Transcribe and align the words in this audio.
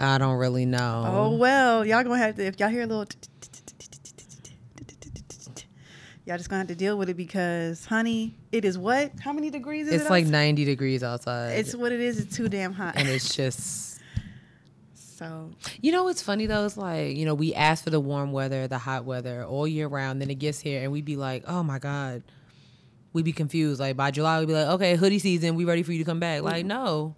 I 0.00 0.18
don't 0.18 0.36
really 0.36 0.66
know. 0.66 1.04
Oh 1.06 1.36
well, 1.36 1.84
y'all 1.84 2.02
gonna 2.04 2.18
have 2.18 2.36
to 2.36 2.44
if 2.46 2.58
y'all 2.60 2.68
hear 2.68 2.82
a 2.82 2.86
little. 2.86 3.06
Y'all 6.24 6.36
just 6.36 6.50
gonna 6.50 6.58
have 6.58 6.68
to 6.68 6.74
deal 6.74 6.98
with 6.98 7.08
it 7.08 7.16
because, 7.16 7.86
honey, 7.86 8.36
it 8.52 8.66
is 8.66 8.76
what? 8.76 9.12
How 9.18 9.32
many 9.32 9.48
degrees 9.48 9.88
is 9.88 9.94
it's 9.94 10.04
it? 10.04 10.10
like 10.10 10.24
outside? 10.24 10.32
90 10.32 10.64
degrees 10.66 11.02
outside. 11.02 11.52
It's 11.52 11.74
what 11.74 11.90
it 11.90 12.00
is. 12.00 12.20
It's 12.20 12.36
too 12.36 12.50
damn 12.50 12.74
hot. 12.74 12.96
and 12.96 13.08
it's 13.08 13.34
just 13.34 13.98
so 14.94 15.50
you 15.80 15.90
know 15.90 16.04
what's 16.04 16.22
funny 16.22 16.46
though? 16.46 16.64
It's 16.66 16.76
like, 16.76 17.16
you 17.16 17.24
know, 17.24 17.34
we 17.34 17.54
ask 17.54 17.82
for 17.82 17.90
the 17.90 17.98
warm 17.98 18.30
weather, 18.30 18.68
the 18.68 18.78
hot 18.78 19.04
weather 19.04 19.42
all 19.44 19.66
year 19.66 19.88
round, 19.88 20.20
then 20.20 20.30
it 20.30 20.36
gets 20.36 20.60
here 20.60 20.82
and 20.82 20.92
we'd 20.92 21.04
be 21.06 21.16
like, 21.16 21.44
Oh 21.48 21.62
my 21.62 21.78
God. 21.78 22.22
we'd 23.14 23.24
be 23.24 23.32
confused. 23.32 23.80
Like 23.80 23.96
by 23.96 24.10
July 24.10 24.38
we'd 24.38 24.48
be 24.48 24.54
like, 24.54 24.68
Okay, 24.68 24.96
hoodie 24.96 25.18
season, 25.18 25.54
we 25.56 25.64
ready 25.64 25.82
for 25.82 25.92
you 25.92 25.98
to 25.98 26.04
come 26.04 26.20
back. 26.20 26.42
Like, 26.42 26.64
no. 26.66 27.16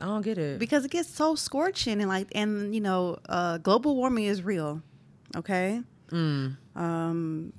I 0.00 0.06
don't 0.06 0.22
get 0.22 0.38
it. 0.38 0.58
because 0.58 0.84
it 0.84 0.90
gets 0.90 1.08
so 1.08 1.34
scorching 1.34 2.00
and 2.00 2.08
like 2.08 2.28
and 2.34 2.74
you 2.74 2.80
know 2.80 3.18
uh, 3.28 3.58
global 3.58 3.96
warming 3.96 4.24
is 4.24 4.42
real. 4.42 4.82
Okay. 5.36 5.82
Mm. 6.10 6.56
Um. 6.76 7.52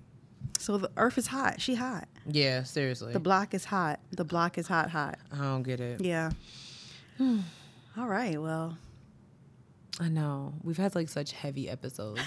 So 0.58 0.78
the 0.78 0.90
Earth 0.98 1.18
is 1.18 1.28
hot. 1.28 1.62
She 1.62 1.76
hot. 1.76 2.08
Yeah, 2.28 2.64
seriously. 2.64 3.14
The 3.14 3.20
block 3.20 3.54
is 3.54 3.66
hot. 3.66 4.00
The 4.12 4.26
block 4.26 4.58
is 4.58 4.68
hot. 4.68 4.90
Hot. 4.90 5.18
I 5.32 5.38
don't 5.38 5.64
get 5.64 5.80
it. 5.80 6.02
Yeah. 6.02 6.32
All 7.20 8.08
right. 8.08 8.42
Well, 8.42 8.78
I 10.00 10.10
know. 10.10 10.54
We've 10.64 10.78
had 10.78 10.96
like 10.96 11.10
such 11.10 11.32
heavy 11.32 11.70
episodes. 11.70 12.22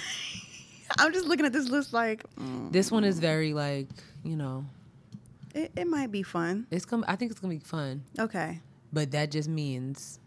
I'm 0.99 1.13
just 1.13 1.27
looking 1.27 1.47
at 1.47 1.53
this 1.53 1.69
list 1.69 1.93
like 1.95 2.23
mm, 2.37 2.71
this 2.71 2.91
one 2.91 3.05
is 3.05 3.19
very 3.19 3.55
like, 3.55 3.89
you 4.25 4.37
know, 4.37 4.67
it, 5.55 5.73
it 5.77 5.87
might 5.87 6.11
be 6.11 6.23
fun. 6.23 6.67
it's 6.71 6.85
gonna 6.85 7.05
I 7.09 7.17
think 7.17 7.31
it's 7.31 7.41
gonna 7.41 7.55
be 7.55 7.61
fun. 7.61 8.03
Okay. 8.19 8.61
But 8.93 9.11
that 9.13 9.31
just 9.31 9.49
means 9.49 10.19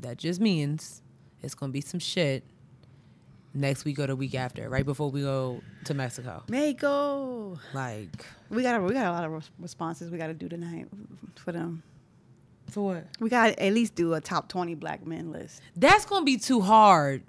that 0.00 0.18
just 0.18 0.40
means 0.40 1.02
it's 1.42 1.54
gonna 1.54 1.72
be 1.72 1.80
some 1.80 2.00
shit 2.00 2.44
next 3.54 3.84
week 3.84 3.98
or 4.00 4.06
the 4.08 4.16
week 4.16 4.34
after, 4.34 4.68
right 4.68 4.84
before 4.84 5.10
we 5.10 5.22
go 5.22 5.60
to 5.84 5.94
Mexico. 5.94 6.42
Mako. 6.48 7.58
Like 7.72 8.26
We 8.50 8.62
got 8.62 8.80
a, 8.80 8.82
we 8.82 8.92
got 8.92 9.06
a 9.06 9.12
lot 9.12 9.24
of 9.24 9.48
responses 9.60 10.10
we 10.10 10.18
got 10.18 10.26
to 10.26 10.34
do 10.34 10.48
tonight 10.48 10.88
for 11.36 11.52
them. 11.52 11.82
for 12.68 12.80
what? 12.94 13.06
We 13.20 13.28
got 13.30 13.50
at 13.58 13.72
least 13.72 13.94
do 13.94 14.14
a 14.14 14.20
top 14.20 14.48
20 14.48 14.74
black 14.74 15.06
men 15.06 15.30
list. 15.30 15.62
That's 15.76 16.04
gonna 16.04 16.24
be 16.24 16.36
too 16.36 16.60
hard. 16.60 17.22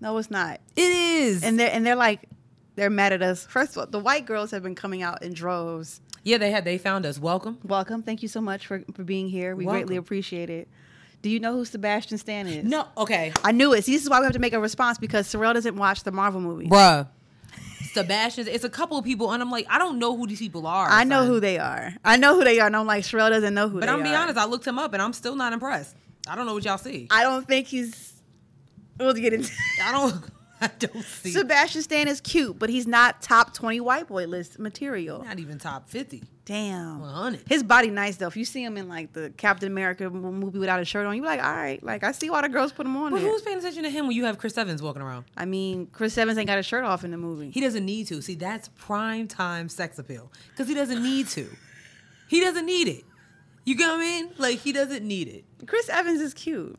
No, 0.00 0.16
it's 0.18 0.30
not. 0.30 0.60
It 0.76 0.82
is. 0.82 1.44
And 1.44 1.58
they're 1.58 1.70
and 1.72 1.86
they're 1.86 1.94
like 1.96 2.28
they're 2.74 2.90
mad 2.90 3.12
at 3.12 3.22
us. 3.22 3.46
First 3.46 3.72
of 3.72 3.78
all, 3.78 3.86
the 3.86 3.98
white 3.98 4.26
girls 4.26 4.50
have 4.50 4.62
been 4.62 4.74
coming 4.74 5.02
out 5.02 5.22
in 5.22 5.32
droves. 5.32 6.00
Yeah, 6.24 6.38
they 6.38 6.50
had 6.50 6.64
they 6.64 6.78
found 6.78 7.06
us. 7.06 7.18
Welcome. 7.18 7.58
Welcome. 7.64 8.02
Thank 8.02 8.22
you 8.22 8.28
so 8.28 8.40
much 8.40 8.66
for, 8.66 8.82
for 8.94 9.04
being 9.04 9.28
here. 9.28 9.54
We 9.56 9.64
greatly 9.64 9.96
appreciate 9.96 10.50
it. 10.50 10.68
Do 11.20 11.30
you 11.30 11.40
know 11.40 11.52
who 11.52 11.64
Sebastian 11.64 12.18
Stan 12.18 12.46
is? 12.46 12.64
No, 12.64 12.86
okay. 12.96 13.32
I 13.42 13.50
knew 13.52 13.72
it. 13.72 13.84
See, 13.84 13.92
this 13.92 14.02
is 14.02 14.10
why 14.10 14.20
we 14.20 14.24
have 14.24 14.34
to 14.34 14.38
make 14.38 14.52
a 14.52 14.60
response 14.60 14.98
because 14.98 15.26
Sherelle 15.28 15.54
doesn't 15.54 15.74
watch 15.76 16.04
the 16.04 16.12
Marvel 16.12 16.40
movies. 16.40 16.68
Bruh. 16.68 17.08
Sebastian's 17.92 18.46
it's 18.48 18.64
a 18.64 18.68
couple 18.68 18.98
of 18.98 19.04
people 19.04 19.32
and 19.32 19.42
I'm 19.42 19.50
like, 19.50 19.66
I 19.68 19.78
don't 19.78 19.98
know 19.98 20.16
who 20.16 20.26
these 20.26 20.38
people 20.38 20.66
are. 20.66 20.88
I 20.88 21.04
know 21.04 21.20
son. 21.22 21.26
who 21.26 21.40
they 21.40 21.58
are. 21.58 21.94
I 22.04 22.16
know 22.16 22.36
who 22.36 22.44
they 22.44 22.60
are. 22.60 22.66
And 22.66 22.76
I'm 22.76 22.86
like, 22.86 23.02
Sherelle 23.04 23.30
doesn't 23.30 23.54
know 23.54 23.68
who 23.68 23.80
But 23.80 23.88
I'm 23.88 24.00
are. 24.00 24.04
be 24.04 24.14
honest, 24.14 24.38
I 24.38 24.44
looked 24.44 24.66
him 24.66 24.78
up 24.78 24.92
and 24.92 25.02
I'm 25.02 25.12
still 25.12 25.34
not 25.34 25.52
impressed. 25.52 25.96
I 26.28 26.36
don't 26.36 26.46
know 26.46 26.54
what 26.54 26.64
y'all 26.64 26.78
see. 26.78 27.08
I 27.10 27.22
don't 27.22 27.46
think 27.46 27.66
he's. 27.66 28.12
We'll 28.98 29.14
get 29.14 29.32
into. 29.32 29.50
I 29.82 29.92
don't 29.92 30.14
I 30.60 30.68
don't 30.78 31.04
see 31.04 31.30
Sebastian 31.30 31.82
Stan 31.82 32.08
is 32.08 32.20
cute, 32.20 32.58
but 32.58 32.68
he's 32.70 32.86
not 32.86 33.22
top 33.22 33.54
20 33.54 33.80
white 33.80 34.08
boy 34.08 34.26
list 34.26 34.58
material. 34.58 35.22
not 35.24 35.38
even 35.38 35.58
top 35.58 35.88
50. 35.88 36.22
Damn. 36.44 37.00
100. 37.00 37.42
His 37.46 37.62
body 37.62 37.90
nice 37.90 38.16
though. 38.16 38.26
If 38.26 38.36
you 38.36 38.44
see 38.44 38.64
him 38.64 38.76
in 38.76 38.88
like 38.88 39.12
the 39.12 39.30
Captain 39.36 39.68
America 39.70 40.08
movie 40.08 40.58
without 40.58 40.80
a 40.80 40.84
shirt 40.84 41.06
on, 41.06 41.14
you're 41.16 41.24
like, 41.26 41.42
all 41.44 41.52
right, 41.54 41.82
like 41.82 42.02
I 42.04 42.12
see 42.12 42.30
why 42.30 42.40
the 42.42 42.48
girls 42.48 42.72
put 42.72 42.86
him 42.86 42.96
on 42.96 43.10
But 43.12 43.20
there. 43.20 43.30
who's 43.30 43.42
paying 43.42 43.58
attention 43.58 43.82
to 43.84 43.90
him 43.90 44.06
when 44.06 44.16
you 44.16 44.24
have 44.24 44.38
Chris 44.38 44.56
Evans 44.56 44.82
walking 44.82 45.02
around? 45.02 45.26
I 45.36 45.44
mean, 45.44 45.86
Chris 45.92 46.16
Evans 46.16 46.38
ain't 46.38 46.46
got 46.48 46.58
a 46.58 46.62
shirt 46.62 46.84
off 46.84 47.04
in 47.04 47.10
the 47.10 47.18
movie. 47.18 47.50
He 47.50 47.60
doesn't 47.60 47.84
need 47.84 48.06
to. 48.08 48.22
See, 48.22 48.34
that's 48.34 48.68
prime 48.76 49.28
time 49.28 49.68
sex 49.68 49.98
appeal 49.98 50.32
because 50.50 50.66
he 50.68 50.74
doesn't 50.74 51.02
need 51.02 51.28
to. 51.28 51.48
He 52.28 52.40
doesn't 52.40 52.66
need 52.66 52.88
it. 52.88 53.04
You 53.64 53.76
get 53.76 53.88
what 53.88 53.96
I 53.98 54.00
mean? 54.00 54.30
Like 54.38 54.58
he 54.60 54.72
doesn't 54.72 55.06
need 55.06 55.28
it. 55.28 55.44
Chris 55.66 55.88
Evans 55.90 56.20
is 56.22 56.32
cute. 56.34 56.78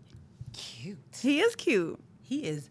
Cute. 0.54 0.98
He 1.22 1.40
is 1.42 1.56
cute. 1.56 2.00
He 2.24 2.40
is 2.44 2.70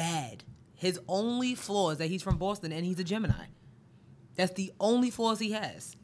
bad. 0.00 0.44
His 0.74 0.98
only 1.08 1.54
flaw 1.54 1.90
is 1.90 1.98
that 1.98 2.06
he's 2.06 2.22
from 2.22 2.38
Boston 2.38 2.72
and 2.72 2.86
he's 2.86 2.98
a 2.98 3.04
Gemini. 3.04 3.48
That's 4.34 4.52
the 4.54 4.72
only 4.80 5.10
flaws 5.10 5.38
he 5.38 5.52
has. 5.52 5.94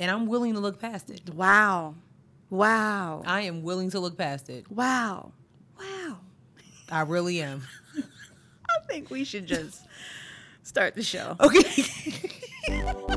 And 0.00 0.10
I'm 0.10 0.26
willing 0.26 0.54
to 0.54 0.60
look 0.60 0.80
past 0.80 1.10
it. 1.10 1.32
Wow. 1.32 1.94
Wow. 2.50 3.22
I 3.24 3.42
am 3.42 3.62
willing 3.62 3.90
to 3.90 4.00
look 4.00 4.18
past 4.18 4.50
it. 4.50 4.68
Wow. 4.68 5.32
Wow. 5.78 6.18
I 6.90 7.02
really 7.02 7.40
am. 7.40 7.62
I 7.96 8.86
think 8.88 9.10
we 9.10 9.22
should 9.22 9.46
just 9.46 9.86
start 10.64 10.96
the 10.96 11.04
show. 11.04 11.36
Okay. 11.38 11.84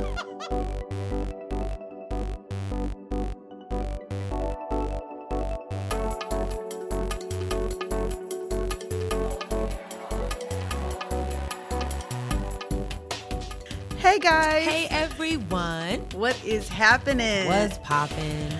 Hey 14.09 14.17
guys. 14.17 14.65
hey 14.65 14.87
everyone. 14.89 15.99
What 16.15 16.43
is 16.43 16.67
happening? 16.67 17.45
What's 17.45 17.77
popping? 17.77 18.51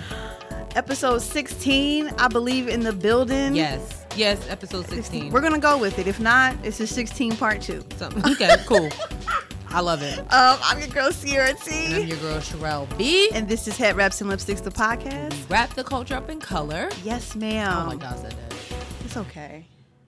episode 0.76 1.24
16, 1.24 2.08
I 2.20 2.28
believe, 2.28 2.68
in 2.68 2.82
the 2.82 2.94
building. 2.94 3.56
Yes. 3.56 4.06
Yes, 4.16 4.48
episode 4.48 4.88
16. 4.88 5.32
We're 5.32 5.42
gonna 5.42 5.58
go 5.58 5.80
with 5.80 5.98
it. 5.98 6.06
If 6.06 6.20
not, 6.20 6.56
it's 6.62 6.80
a 6.82 6.86
16 6.86 7.36
part 7.36 7.64
two. 7.64 7.84
Something. 7.96 8.34
Okay, 8.34 8.58
cool. 8.68 8.90
I 9.70 9.80
love 9.80 10.04
it. 10.04 10.20
Um, 10.20 10.60
I'm 10.64 10.78
your 10.78 10.88
girl 10.90 11.12
Sierra 11.12 11.56
And 11.72 11.96
I'm 11.96 12.08
your 12.08 12.18
girl 12.18 12.38
Sherelle 12.38 12.96
B. 12.96 13.32
and 13.34 13.50
this 13.50 13.68
is 13.68 13.76
Head 13.76 13.96
Wraps 13.96 14.22
and 14.22 14.30
Lipsticks, 14.30 14.64
the 14.64 14.70
podcast. 14.70 15.34
We 15.34 15.46
Wrap 15.50 15.74
the 15.74 15.84
culture 15.84 16.14
up 16.14 16.30
in 16.30 16.40
color. 16.40 16.90
Yes, 17.04 17.36
ma'am. 17.36 17.76
Oh 17.76 17.88
my 17.88 17.96
god, 17.96 18.20
I 18.20 18.22
said 18.22 18.34
that. 18.34 18.56
It's 19.04 19.18
okay. 19.18 19.66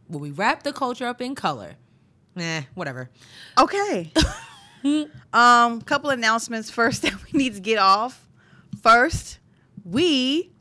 Will 0.08 0.20
we 0.20 0.30
wrap 0.30 0.62
the 0.62 0.72
culture 0.72 1.08
up 1.08 1.20
in 1.20 1.34
color? 1.34 1.78
Nah, 2.36 2.62
whatever. 2.76 3.10
Okay. 3.58 4.14
um, 5.34 5.82
couple 5.82 6.10
announcements 6.10 6.70
first 6.70 7.02
that 7.04 7.14
we 7.24 7.38
need 7.38 7.56
to 7.56 7.60
get 7.62 7.78
off. 7.78 8.28
First, 8.82 9.40
we 9.86 10.52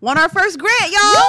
won 0.00 0.18
our 0.18 0.28
first 0.28 0.58
grant, 0.58 0.92
y'all. 0.92 1.24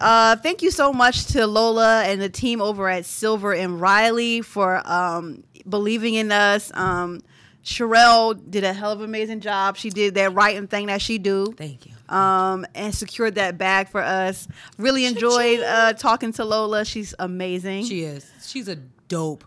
Uh, 0.00 0.34
thank 0.36 0.62
you 0.62 0.70
so 0.72 0.92
much 0.92 1.26
to 1.26 1.46
Lola 1.46 2.02
and 2.04 2.20
the 2.20 2.28
team 2.28 2.60
over 2.60 2.88
at 2.88 3.04
Silver 3.04 3.54
and 3.54 3.80
Riley 3.80 4.40
for 4.40 4.82
um, 4.84 5.44
believing 5.68 6.14
in 6.14 6.32
us. 6.32 6.72
Um, 6.74 7.20
Sherelle 7.64 8.34
did 8.50 8.64
a 8.64 8.72
hell 8.72 8.90
of 8.90 8.98
an 8.98 9.04
amazing 9.04 9.38
job. 9.38 9.76
She 9.76 9.90
did 9.90 10.14
that 10.16 10.34
writing 10.34 10.66
thing 10.66 10.86
that 10.86 11.00
she 11.00 11.18
do 11.18 11.52
Thank 11.56 11.86
you. 11.86 11.92
um, 12.08 12.66
and 12.74 12.92
secured 12.92 13.36
that 13.36 13.56
bag 13.58 13.88
for 13.90 14.00
us. 14.02 14.48
Really 14.76 15.04
enjoyed 15.06 15.60
uh, 15.60 15.92
talking 15.92 16.32
to 16.32 16.44
Lola. 16.44 16.84
She's 16.84 17.14
amazing. 17.20 17.84
She 17.84 18.02
is. 18.02 18.28
She's 18.44 18.66
a 18.66 18.78
dope 19.12 19.44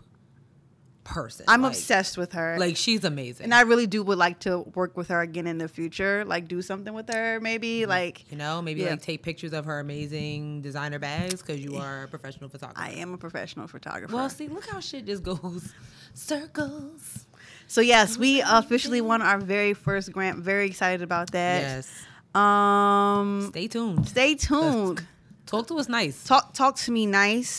person. 1.04 1.44
I'm 1.46 1.62
Like- 1.62 1.72
obsessed 1.72 2.18
with 2.18 2.32
her. 2.32 2.56
Like 2.58 2.76
she's 2.76 3.04
amazing. 3.04 3.44
and 3.44 3.54
I 3.54 3.60
really 3.62 3.86
do 3.86 4.02
would 4.02 4.18
like 4.18 4.40
to 4.40 4.52
work 4.74 4.96
with 4.96 5.08
her 5.08 5.20
again 5.20 5.46
in 5.46 5.58
the 5.58 5.68
future. 5.68 6.24
Like 6.24 6.48
do 6.48 6.60
something 6.62 6.92
with 6.94 7.08
her, 7.14 7.38
maybe. 7.40 7.86
Like 7.86 8.24
you 8.30 8.36
know, 8.36 8.60
maybe 8.60 8.80
Yeah. 8.80 8.90
like 8.90 9.02
take 9.02 9.22
pictures 9.22 9.52
of 9.52 9.64
her 9.66 9.78
amazing 9.78 10.62
designer 10.62 10.98
bags 10.98 11.40
because 11.42 11.60
you 11.60 11.76
are 11.76 12.04
a 12.04 12.08
professional 12.08 12.48
photographer. 12.50 12.80
I 12.80 12.90
am 13.02 13.14
a 13.14 13.18
professional 13.18 13.68
photographer. 13.68 14.12
Well, 14.16 14.28
see, 14.30 14.48
look 14.48 14.66
how 14.68 14.80
shit 14.80 15.06
just 15.06 15.22
goes 15.22 15.72
circles. 16.14 17.24
so 17.68 17.80
yes, 17.80 18.18
we 18.18 18.42
officially 18.42 19.00
won 19.00 19.22
our 19.22 19.38
very 19.38 19.74
first 19.74 20.10
grant. 20.12 20.38
Very 20.40 20.66
excited 20.66 21.02
about 21.02 21.30
that. 21.32 21.60
Yes. 21.62 21.86
Um, 22.34 23.46
Stay 23.50 23.68
tuned. 23.68 24.08
stay 24.08 24.34
tuned. 24.34 25.06
Talk 25.46 25.68
to 25.68 25.74
us 25.78 25.88
nice. 25.88 26.24
Talk 26.24 26.52
talk 26.52 26.74
to 26.84 26.90
me 26.90 27.06
nice. 27.06 27.52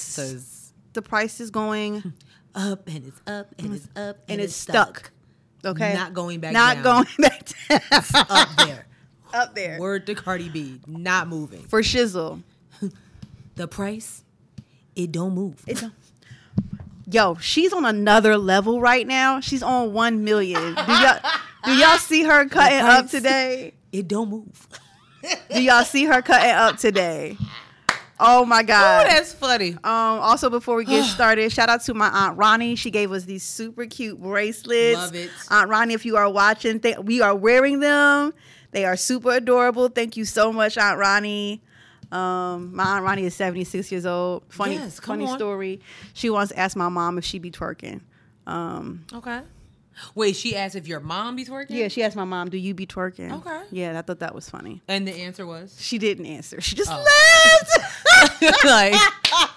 The 0.98 1.04
price 1.04 1.40
is 1.40 1.52
going. 1.52 2.02
up 2.56 2.88
and 2.88 3.06
it's 3.06 3.22
up 3.28 3.54
and 3.60 3.76
it's 3.76 3.88
up 3.96 4.18
And 4.28 4.42
it's 4.42 4.56
stuck. 4.56 5.12
Okay. 5.64 5.94
Not 5.94 6.16
going 6.16 6.40
back 6.40 6.54
Not 6.54 6.78
down. 6.82 6.84
going 6.84 7.08
back 7.20 7.50
down. 7.70 7.82
up 8.32 8.50
there. 8.58 8.88
up 9.36 9.54
there. 9.54 9.80
Word 9.80 10.08
to 10.08 10.16
Cardi 10.16 10.50
B, 10.50 10.82
not 10.88 11.28
moving. 11.28 11.62
For 11.68 11.84
shizzle. 11.84 12.42
The 13.54 13.68
price, 13.68 14.24
it 14.96 15.12
don't 15.12 15.36
move. 15.36 15.62
It 15.68 15.82
don't- 15.82 15.94
Yo, 17.12 17.36
she's 17.36 17.72
on 17.74 17.86
another 17.86 18.36
level 18.36 18.82
right 18.82 19.06
now. 19.06 19.40
She's 19.40 19.62
on 19.62 19.94
one 19.94 20.24
million. 20.24 20.74
Do 20.74 20.82
y'all 20.94 21.20
do 21.64 21.74
y'all 21.76 22.00
see 22.00 22.24
her 22.24 22.50
cutting 22.50 22.80
up 22.80 23.08
today? 23.08 23.76
It 23.92 24.08
don't 24.08 24.30
move. 24.32 24.68
Do 25.54 25.62
y'all 25.62 25.84
see 25.84 26.06
her 26.06 26.24
cutting 26.24 26.50
up 26.54 26.78
today? 26.78 27.38
Oh 28.20 28.46
my 28.46 28.64
God. 28.64 29.06
Oh, 29.06 29.10
that's 29.10 29.34
funny. 29.34 29.74
Um, 29.74 29.80
also, 29.84 30.50
before 30.50 30.76
we 30.76 30.86
get 30.86 31.04
started, 31.14 31.52
shout 31.52 31.70
out 31.70 31.82
to 31.84 31.94
my 31.94 32.08
aunt 32.10 32.38
Ronnie. 32.38 32.76
She 32.76 32.90
gave 32.92 33.12
us 33.12 33.26
these 33.26 33.44
super 33.44 33.86
cute 33.86 34.20
bracelets. 34.22 34.98
Love 34.98 35.16
it. 35.16 35.30
Aunt 35.52 35.70
Ronnie, 35.70 35.94
if 35.94 36.06
you 36.06 36.18
are 36.18 36.30
watching, 36.30 36.80
th- 36.80 36.98
we 37.00 37.22
are 37.22 37.36
wearing 37.36 37.80
them. 37.80 38.34
They 38.72 38.86
are 38.86 38.98
super 38.98 39.32
adorable. 39.34 39.88
Thank 39.90 40.18
you 40.18 40.26
so 40.26 40.52
much, 40.52 40.78
Aunt 40.78 40.98
Ronnie. 41.00 41.62
Um, 42.12 42.76
my 42.76 42.84
aunt 42.96 43.04
Ronnie 43.06 43.26
is 43.26 43.36
76 43.36 43.92
years 43.92 44.06
old. 44.06 44.44
Funny, 44.50 44.76
Yes, 44.76 45.00
funny 45.00 45.26
on. 45.28 45.38
story. 45.38 45.82
She 46.14 46.30
wants 46.30 46.52
to 46.54 46.60
ask 46.60 46.76
my 46.78 46.90
mom 46.90 47.18
if 47.18 47.26
she 47.26 47.38
be 47.40 47.52
twerking. 47.52 48.02
Um, 48.46 49.06
Okay. 49.14 49.42
Wait, 50.16 50.36
she 50.36 50.56
asked 50.56 50.76
if 50.76 50.88
your 50.88 51.00
mom 51.00 51.36
be 51.36 51.46
twerking? 51.46 51.72
yeah, 51.72 51.88
she 51.88 52.04
asked 52.04 52.16
my 52.16 52.24
mom, 52.24 52.50
"Do 52.50 52.58
you 52.58 52.74
be 52.74 52.86
twerking?" 52.86 53.32
Okay. 53.40 53.62
Yeah, 53.72 53.98
I 53.98 54.02
thought 54.02 54.20
that 54.20 54.36
was 54.36 54.50
funny. 54.50 54.82
And 54.88 55.08
the 55.08 55.14
answer 55.14 55.46
was 55.46 55.76
She 55.80 55.98
didn't 55.98 56.26
answer. 56.28 56.62
She 56.62 56.76
just 56.76 56.92
Oh. 56.92 57.04
laughed. 57.04 58.64
like, 58.66 58.94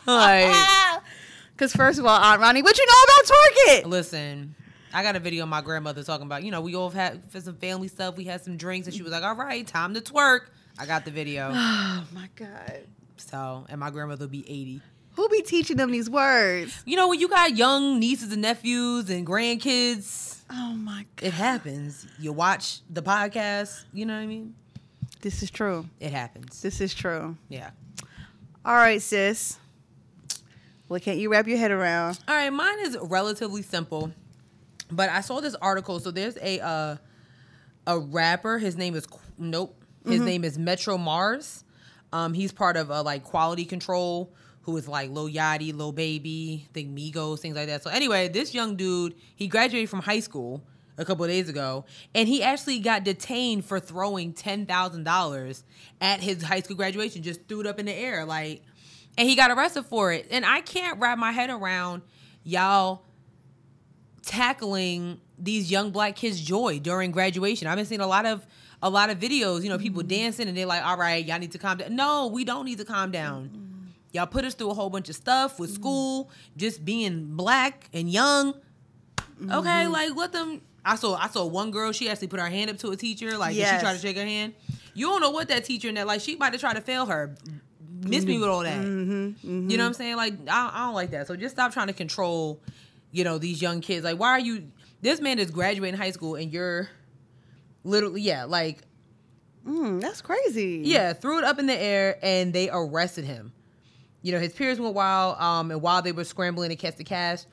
like, 0.06 1.02
Because 1.52 1.72
first 1.74 1.98
of 1.98 2.06
all, 2.06 2.18
Aunt 2.18 2.40
Ronnie, 2.40 2.62
what 2.62 2.78
you 2.78 2.86
know 2.86 3.04
about 3.04 3.36
twerking? 3.84 3.86
listen. 3.90 4.54
I 4.92 5.02
got 5.04 5.14
a 5.14 5.20
video 5.20 5.44
of 5.44 5.48
my 5.48 5.60
grandmother 5.60 6.02
talking 6.02 6.26
about, 6.26 6.42
you 6.42 6.50
know, 6.50 6.60
we 6.62 6.74
all 6.74 6.90
had 6.90 7.22
for 7.30 7.40
some 7.40 7.54
family 7.56 7.86
stuff. 7.86 8.16
We 8.16 8.24
had 8.24 8.40
some 8.42 8.56
drinks, 8.56 8.88
and 8.88 8.96
she 8.96 9.02
was 9.04 9.12
like, 9.12 9.22
"All 9.22 9.36
right, 9.36 9.64
time 9.66 9.94
to 9.94 10.00
twerk." 10.00 10.46
I 10.78 10.86
got 10.86 11.04
the 11.04 11.10
video. 11.12 11.52
Oh 11.54 12.04
my 12.12 12.28
god, 12.34 12.80
So, 13.18 13.66
and 13.68 13.78
my 13.78 13.90
grandmother 13.90 14.24
will 14.24 14.30
be 14.32 14.44
eighty. 14.50 14.80
Who 15.20 15.28
be 15.28 15.42
teaching 15.42 15.76
them 15.76 15.90
these 15.90 16.08
words? 16.08 16.82
You 16.86 16.96
know, 16.96 17.06
when 17.10 17.20
you 17.20 17.28
got 17.28 17.54
young 17.54 18.00
nieces 18.00 18.32
and 18.32 18.40
nephews 18.40 19.10
and 19.10 19.26
grandkids, 19.26 20.40
Oh 20.48 20.72
my 20.72 21.04
god, 21.16 21.26
it 21.26 21.34
happens. 21.34 22.06
You 22.18 22.32
watch 22.32 22.80
the 22.88 23.02
podcast. 23.02 23.84
You 23.92 24.06
know 24.06 24.14
what 24.14 24.20
I 24.20 24.26
mean? 24.26 24.54
this 25.20 25.42
is 25.42 25.50
true. 25.50 25.84
It 26.00 26.12
happens. 26.12 26.62
This 26.62 26.80
is 26.80 26.94
true. 26.94 27.36
Yeah. 27.50 27.68
All 28.64 28.74
right, 28.74 29.02
sis. 29.02 29.58
What 30.88 31.02
can't 31.02 31.18
you 31.18 31.30
wrap 31.30 31.46
your 31.46 31.58
head 31.58 31.70
around? 31.70 32.18
All 32.26 32.34
right, 32.34 32.48
mine 32.48 32.80
is 32.80 32.96
relatively 33.02 33.60
simple, 33.60 34.10
but 34.90 35.10
I 35.10 35.20
saw 35.20 35.42
this 35.42 35.54
article. 35.56 36.00
So 36.00 36.10
there's 36.10 36.38
a 36.38 36.60
uh, 36.60 36.96
a 37.86 37.98
rapper. 37.98 38.56
His 38.56 38.74
name 38.74 38.94
is 38.94 39.06
nope. 39.36 39.84
His 40.06 40.22
name 40.22 40.44
is 40.44 40.58
Metro 40.58 40.96
Marrs. 40.96 41.62
Um, 42.10 42.32
he's 42.32 42.52
part 42.52 42.78
of 42.78 42.90
uh, 42.90 43.02
like 43.02 43.22
Quality 43.22 43.66
Control, 43.66 44.32
who 44.62 44.76
is 44.76 44.86
like 44.86 45.10
Lil 45.10 45.28
Yachty, 45.28 45.74
Lil 45.74 45.92
Baby, 45.92 46.66
I 46.68 46.72
think 46.72 46.96
Migos, 46.96 47.40
things 47.40 47.56
like 47.56 47.66
that. 47.66 47.82
So 47.82 47.90
anyway, 47.90 48.28
this 48.28 48.54
young 48.54 48.76
dude 48.76 49.14
he 49.34 49.48
graduated 49.48 49.88
from 49.88 50.00
high 50.00 50.20
school 50.20 50.62
a 50.98 51.04
couple 51.04 51.24
of 51.24 51.30
days 51.30 51.48
ago, 51.48 51.84
and 52.14 52.28
he 52.28 52.42
actually 52.42 52.78
got 52.78 53.04
detained 53.04 53.64
for 53.64 53.80
throwing 53.80 54.32
ten 54.32 54.66
thousand 54.66 55.04
dollars 55.04 55.64
at 56.00 56.20
his 56.20 56.42
high 56.42 56.60
school 56.60 56.76
graduation. 56.76 57.22
Just 57.22 57.48
threw 57.48 57.60
it 57.60 57.66
up 57.66 57.78
in 57.78 57.86
the 57.86 57.94
air, 57.94 58.24
like, 58.24 58.62
and 59.16 59.28
he 59.28 59.34
got 59.34 59.50
arrested 59.50 59.84
for 59.84 60.12
it. 60.12 60.26
And 60.30 60.44
I 60.44 60.60
can't 60.60 60.98
wrap 61.00 61.18
my 61.18 61.32
head 61.32 61.50
around 61.50 62.02
y'all 62.44 63.02
tackling 64.22 65.20
these 65.38 65.70
young 65.70 65.90
black 65.90 66.16
kids' 66.16 66.40
joy 66.40 66.78
during 66.78 67.10
graduation. 67.10 67.66
I've 67.66 67.76
been 67.76 67.86
seeing 67.86 68.02
a 68.02 68.06
lot 68.06 68.26
of 68.26 68.46
a 68.82 68.90
lot 68.90 69.10
of 69.10 69.18
videos, 69.18 69.62
you 69.62 69.68
know, 69.68 69.78
people 69.78 70.00
mm-hmm. 70.02 70.08
dancing 70.08 70.48
and 70.48 70.56
they're 70.56 70.66
like, 70.66 70.84
all 70.84 70.96
right, 70.96 71.24
y'all 71.24 71.38
need 71.38 71.52
to 71.52 71.58
calm 71.58 71.78
down. 71.78 71.94
No, 71.94 72.28
we 72.28 72.44
don't 72.44 72.64
need 72.64 72.78
to 72.78 72.84
calm 72.84 73.10
down. 73.10 73.69
Y'all 74.12 74.26
put 74.26 74.44
us 74.44 74.54
through 74.54 74.70
a 74.70 74.74
whole 74.74 74.90
bunch 74.90 75.08
of 75.08 75.14
stuff 75.16 75.58
with 75.60 75.70
school, 75.72 76.30
just 76.56 76.84
being 76.84 77.36
black 77.36 77.88
and 77.92 78.10
young. 78.10 78.54
Okay, 79.50 79.86
like 79.86 80.14
let 80.16 80.32
them 80.32 80.60
I 80.84 80.96
saw 80.96 81.14
I 81.14 81.28
saw 81.28 81.44
one 81.46 81.70
girl, 81.70 81.92
she 81.92 82.08
actually 82.10 82.28
put 82.28 82.40
her 82.40 82.48
hand 82.48 82.70
up 82.70 82.78
to 82.78 82.90
a 82.90 82.96
teacher, 82.96 83.38
like 83.38 83.54
Yes. 83.56 83.78
she 83.78 83.84
tried 83.84 83.92
to 83.94 83.98
shake 83.98 84.16
her 84.16 84.24
hand. 84.24 84.54
You 84.94 85.06
don't 85.06 85.20
know 85.20 85.30
what 85.30 85.48
that 85.48 85.64
teacher 85.64 85.88
and 85.88 85.96
that 85.96 86.06
like 86.06 86.20
she 86.20 86.36
might 86.36 86.52
have 86.52 86.60
tried 86.60 86.74
to 86.74 86.80
fail 86.82 87.06
her. 87.06 87.34
Miss 88.06 88.24
me 88.24 88.38
with 88.38 88.48
all 88.48 88.62
that. 88.64 88.80
Mm-hmm, 88.80 89.70
You 89.70 89.76
know 89.76 89.84
what 89.84 89.88
I'm 89.88 89.94
saying? 89.94 90.16
Like 90.16 90.34
I, 90.48 90.70
I 90.74 90.86
don't 90.86 90.94
like 90.94 91.10
that. 91.12 91.26
So 91.26 91.36
just 91.36 91.54
stop 91.54 91.72
trying 91.72 91.86
to 91.88 91.92
control, 91.92 92.60
you 93.12 93.24
know, 93.24 93.38
these 93.38 93.62
young 93.62 93.80
kids. 93.80 94.04
Like 94.04 94.18
why 94.18 94.30
are 94.30 94.40
you? 94.40 94.68
This 95.02 95.20
man 95.20 95.38
is 95.38 95.50
graduating 95.50 95.98
high 95.98 96.10
school 96.10 96.34
and 96.34 96.52
you're 96.52 96.88
literally 97.84 98.20
yeah, 98.22 98.44
like 98.44 98.80
Mm, 99.66 100.00
that's 100.00 100.22
crazy. 100.22 100.80
yeah, 100.86 101.12
threw 101.12 101.36
it 101.38 101.44
up 101.44 101.58
in 101.58 101.66
the 101.66 101.78
air 101.78 102.18
and 102.22 102.52
they 102.52 102.70
arrested 102.70 103.26
him. 103.26 103.52
You 104.22 104.32
know, 104.32 104.38
his 104.38 104.52
peers 104.52 104.78
went 104.78 104.94
wild, 104.94 105.40
um, 105.40 105.70
and 105.70 105.80
while 105.80 106.02
they 106.02 106.12
were 106.12 106.24
scrambling 106.24 106.70
to 106.70 106.76
catch 106.76 106.96
the 106.96 107.04
cash, 107.04 107.44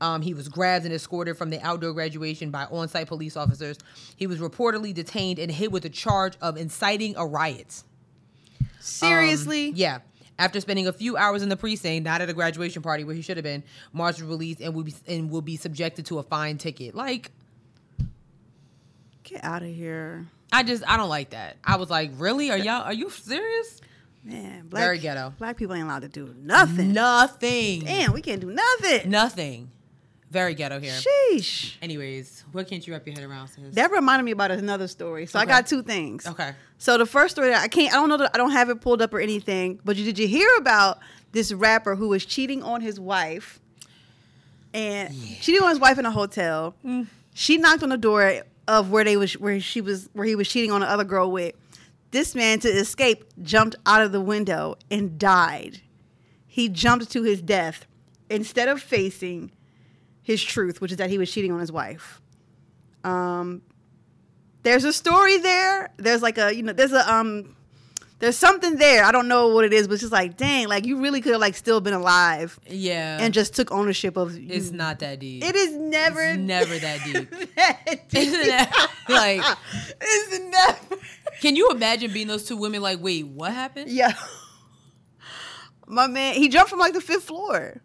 um, 0.00 0.22
he 0.22 0.34
was 0.34 0.48
grabbed 0.48 0.84
and 0.84 0.94
escorted 0.94 1.36
from 1.36 1.50
the 1.50 1.60
outdoor 1.60 1.92
graduation 1.92 2.50
by 2.50 2.64
on-site 2.64 3.06
police 3.06 3.36
officers. 3.36 3.78
He 4.16 4.26
was 4.26 4.38
reportedly 4.38 4.92
detained 4.92 5.38
and 5.38 5.50
hit 5.50 5.70
with 5.70 5.84
a 5.84 5.90
charge 5.90 6.34
of 6.40 6.56
inciting 6.56 7.14
a 7.16 7.26
riot. 7.26 7.82
Seriously? 8.80 9.68
Um, 9.68 9.74
yeah. 9.76 9.98
After 10.38 10.60
spending 10.60 10.88
a 10.88 10.92
few 10.92 11.16
hours 11.16 11.42
in 11.42 11.48
the 11.48 11.56
precinct, 11.56 12.04
not 12.04 12.20
at 12.20 12.28
a 12.28 12.32
graduation 12.32 12.82
party 12.82 13.04
where 13.04 13.14
he 13.14 13.22
should 13.22 13.36
have 13.36 13.44
been, 13.44 13.62
Marrs 13.94 14.14
was 14.14 14.22
released 14.22 14.60
and 14.60 14.74
will 14.74 14.82
be 14.82 14.94
and 15.06 15.30
will 15.30 15.42
be 15.42 15.56
subjected 15.56 16.06
to 16.06 16.18
a 16.18 16.22
fine 16.22 16.58
ticket. 16.58 16.94
Like, 16.94 17.30
Get 19.22 19.44
out 19.44 19.62
of 19.62 19.68
here. 19.68 20.26
I 20.50 20.62
just 20.62 20.82
I 20.86 20.96
don't 20.96 21.08
like 21.08 21.30
that. 21.30 21.56
I 21.64 21.76
was 21.76 21.90
like, 21.90 22.10
really? 22.16 22.50
Are 22.50 22.58
y'all 22.58 22.82
are 22.82 22.92
you 22.92 23.08
serious? 23.08 23.80
Man, 24.24 24.68
black, 24.68 24.84
Very 24.84 24.98
ghetto. 24.98 25.34
Black 25.38 25.56
people 25.56 25.74
ain't 25.74 25.84
allowed 25.84 26.02
to 26.02 26.08
do 26.08 26.34
nothing. 26.40 26.92
Nothing. 26.92 27.80
Damn, 27.80 28.12
we 28.12 28.22
can't 28.22 28.40
do 28.40 28.52
nothing. 28.52 29.10
Nothing. 29.10 29.70
Very 30.30 30.54
ghetto 30.54 30.80
here. 30.80 30.94
Sheesh. 30.94 31.74
Anyways, 31.82 32.44
what 32.52 32.66
can't 32.66 32.86
you 32.86 32.94
wrap 32.94 33.06
your 33.06 33.14
head 33.14 33.24
around, 33.24 33.48
sis? 33.48 33.74
That 33.74 33.90
reminded 33.90 34.24
me 34.24 34.30
about 34.30 34.50
another 34.50 34.88
story. 34.88 35.26
So 35.26 35.38
I 35.38 35.44
got 35.44 35.66
two 35.66 35.82
things. 35.82 36.26
okay. 36.26 36.54
So 36.78 36.96
the 36.96 37.04
first 37.04 37.32
story 37.32 37.50
that 37.50 37.62
I 37.62 37.68
can't 37.68 37.92
I 37.92 37.96
don't 37.96 38.08
know 38.08 38.16
that 38.16 38.30
I 38.32 38.38
don't 38.38 38.52
have 38.52 38.70
it 38.70 38.80
pulled 38.80 39.02
up 39.02 39.12
or 39.12 39.20
anything, 39.20 39.78
but 39.84 39.96
you, 39.96 40.04
did 40.04 40.18
you 40.18 40.26
hear 40.26 40.48
about 40.58 41.00
this 41.32 41.52
rapper 41.52 41.96
who 41.96 42.08
was 42.08 42.24
cheating 42.24 42.62
on 42.62 42.80
his 42.80 42.98
wife? 42.98 43.60
And 44.72 45.14
cheating 45.40 45.62
on 45.62 45.68
his 45.68 45.78
wife 45.78 45.98
in 45.98 46.06
a 46.06 46.10
hotel. 46.10 46.74
Mm. 46.82 47.08
She 47.34 47.58
knocked 47.58 47.82
on 47.82 47.90
the 47.90 47.98
door 47.98 48.40
of 48.66 48.90
where 48.90 49.04
they 49.04 49.18
was 49.18 49.34
where 49.34 49.60
she 49.60 49.82
was 49.82 50.08
where 50.14 50.26
he 50.26 50.34
was 50.34 50.48
cheating 50.48 50.72
on 50.72 50.80
the 50.80 50.88
other 50.88 51.04
girl 51.04 51.30
with. 51.30 51.54
This 52.12 52.34
man 52.34 52.60
to 52.60 52.68
escape 52.68 53.24
jumped 53.42 53.74
out 53.86 54.02
of 54.02 54.12
the 54.12 54.20
window 54.20 54.76
and 54.90 55.18
died. 55.18 55.80
He 56.46 56.68
jumped 56.68 57.10
to 57.12 57.22
his 57.22 57.40
death 57.40 57.86
instead 58.28 58.68
of 58.68 58.80
facing 58.80 59.50
his 60.22 60.42
truth, 60.42 60.80
which 60.80 60.92
is 60.92 60.98
that 60.98 61.08
he 61.08 61.16
was 61.16 61.32
cheating 61.32 61.50
on 61.52 61.58
his 61.58 61.72
wife. 61.72 62.20
Um, 63.02 63.62
there's 64.62 64.84
a 64.84 64.92
story 64.92 65.38
there. 65.38 65.90
There's 65.96 66.22
like 66.22 66.36
a 66.36 66.54
you 66.54 66.62
know 66.62 66.74
there's 66.74 66.92
a 66.92 67.12
um 67.12 67.56
there's 68.22 68.36
something 68.38 68.76
there. 68.76 69.02
I 69.04 69.10
don't 69.10 69.26
know 69.26 69.48
what 69.48 69.64
it 69.64 69.72
is, 69.72 69.88
but 69.88 69.94
it's 69.94 70.02
just 70.02 70.12
like 70.12 70.36
dang, 70.36 70.68
like 70.68 70.86
you 70.86 71.02
really 71.02 71.20
could 71.20 71.32
have 71.32 71.40
like 71.40 71.56
still 71.56 71.80
been 71.80 71.92
alive 71.92 72.58
Yeah. 72.68 73.18
and 73.20 73.34
just 73.34 73.52
took 73.56 73.72
ownership 73.72 74.16
of. 74.16 74.38
You. 74.38 74.46
it's 74.48 74.70
not 74.70 75.00
that 75.00 75.18
deep. 75.18 75.42
It 75.44 75.56
is 75.56 75.76
never. 75.76 76.20
It's 76.22 76.38
never 76.38 76.78
that 76.78 77.00
deep. 77.04 77.30
that 77.56 77.84
deep. 78.08 78.14
Isn't 78.22 78.46
that- 78.46 78.90
like- 79.08 79.58
it's 80.00 80.38
never. 80.38 81.02
Can 81.40 81.56
you 81.56 81.70
imagine 81.72 82.12
being 82.12 82.28
those 82.28 82.44
two 82.44 82.56
women 82.56 82.80
like, 82.80 83.00
wait, 83.02 83.26
what 83.26 83.52
happened? 83.52 83.90
Yeah. 83.90 84.12
My 85.88 86.06
man, 86.06 86.34
he 86.34 86.48
jumped 86.48 86.70
from 86.70 86.78
like 86.78 86.92
the 86.92 87.00
fifth 87.00 87.24
floor. 87.24 87.82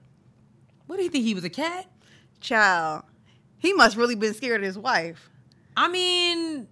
What 0.85 0.97
do 0.97 1.03
you 1.03 1.09
think? 1.09 1.25
He 1.25 1.33
was 1.33 1.43
a 1.43 1.49
cat? 1.49 1.87
Child, 2.39 3.03
he 3.57 3.73
must 3.73 3.97
really 3.97 4.13
been 4.13 4.35
scared 4.35 4.61
of 4.61 4.65
his 4.67 4.77
wife. 4.77 5.31
I 5.75 5.87
mean, 5.87 6.67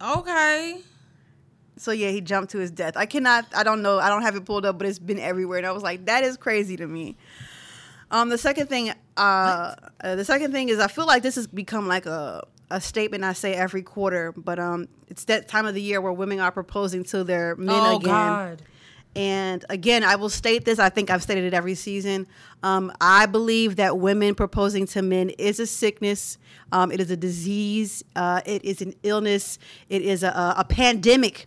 okay. 0.00 0.80
So 1.82 1.92
yeah, 1.92 2.10
he 2.10 2.20
jumped 2.20 2.52
to 2.52 2.58
his 2.58 2.70
death. 2.70 2.96
I 2.96 3.06
cannot. 3.06 3.46
I 3.54 3.62
don't 3.62 3.82
know. 3.82 3.98
I 3.98 4.08
don't 4.08 4.22
have 4.22 4.36
it 4.36 4.44
pulled 4.44 4.64
up, 4.64 4.78
but 4.78 4.86
it's 4.86 4.98
been 4.98 5.18
everywhere, 5.18 5.58
and 5.58 5.66
I 5.66 5.72
was 5.72 5.82
like, 5.82 6.06
that 6.06 6.24
is 6.24 6.36
crazy 6.36 6.76
to 6.76 6.86
me. 6.86 7.16
Um, 8.10 8.28
the 8.28 8.38
second 8.38 8.68
thing, 8.68 8.92
uh, 9.16 9.74
uh, 10.02 10.14
the 10.16 10.24
second 10.24 10.52
thing 10.52 10.68
is, 10.68 10.78
I 10.78 10.88
feel 10.88 11.06
like 11.06 11.22
this 11.22 11.34
has 11.36 11.46
become 11.46 11.88
like 11.88 12.06
a 12.06 12.46
a 12.70 12.80
statement 12.80 13.22
I 13.22 13.34
say 13.34 13.54
every 13.54 13.82
quarter, 13.82 14.32
but 14.32 14.58
um, 14.58 14.88
it's 15.08 15.24
that 15.24 15.46
time 15.48 15.66
of 15.66 15.74
the 15.74 15.82
year 15.82 16.00
where 16.00 16.12
women 16.12 16.40
are 16.40 16.50
proposing 16.50 17.04
to 17.04 17.22
their 17.22 17.54
men 17.56 17.74
oh 17.76 17.96
again. 17.96 18.10
God. 18.10 18.62
And 19.14 19.62
again, 19.68 20.04
I 20.04 20.16
will 20.16 20.30
state 20.30 20.64
this. 20.64 20.78
I 20.78 20.88
think 20.88 21.10
I've 21.10 21.22
stated 21.22 21.44
it 21.44 21.52
every 21.52 21.74
season. 21.74 22.26
Um, 22.62 22.90
I 22.98 23.26
believe 23.26 23.76
that 23.76 23.98
women 23.98 24.34
proposing 24.34 24.86
to 24.88 25.02
men 25.02 25.28
is 25.30 25.60
a 25.60 25.66
sickness. 25.66 26.38
Um, 26.72 26.90
it 26.90 26.98
is 26.98 27.10
a 27.10 27.16
disease. 27.16 28.02
Uh, 28.16 28.40
it 28.46 28.64
is 28.64 28.80
an 28.80 28.94
illness. 29.02 29.58
It 29.90 30.00
is 30.00 30.22
a, 30.22 30.28
a, 30.28 30.54
a 30.58 30.64
pandemic, 30.64 31.46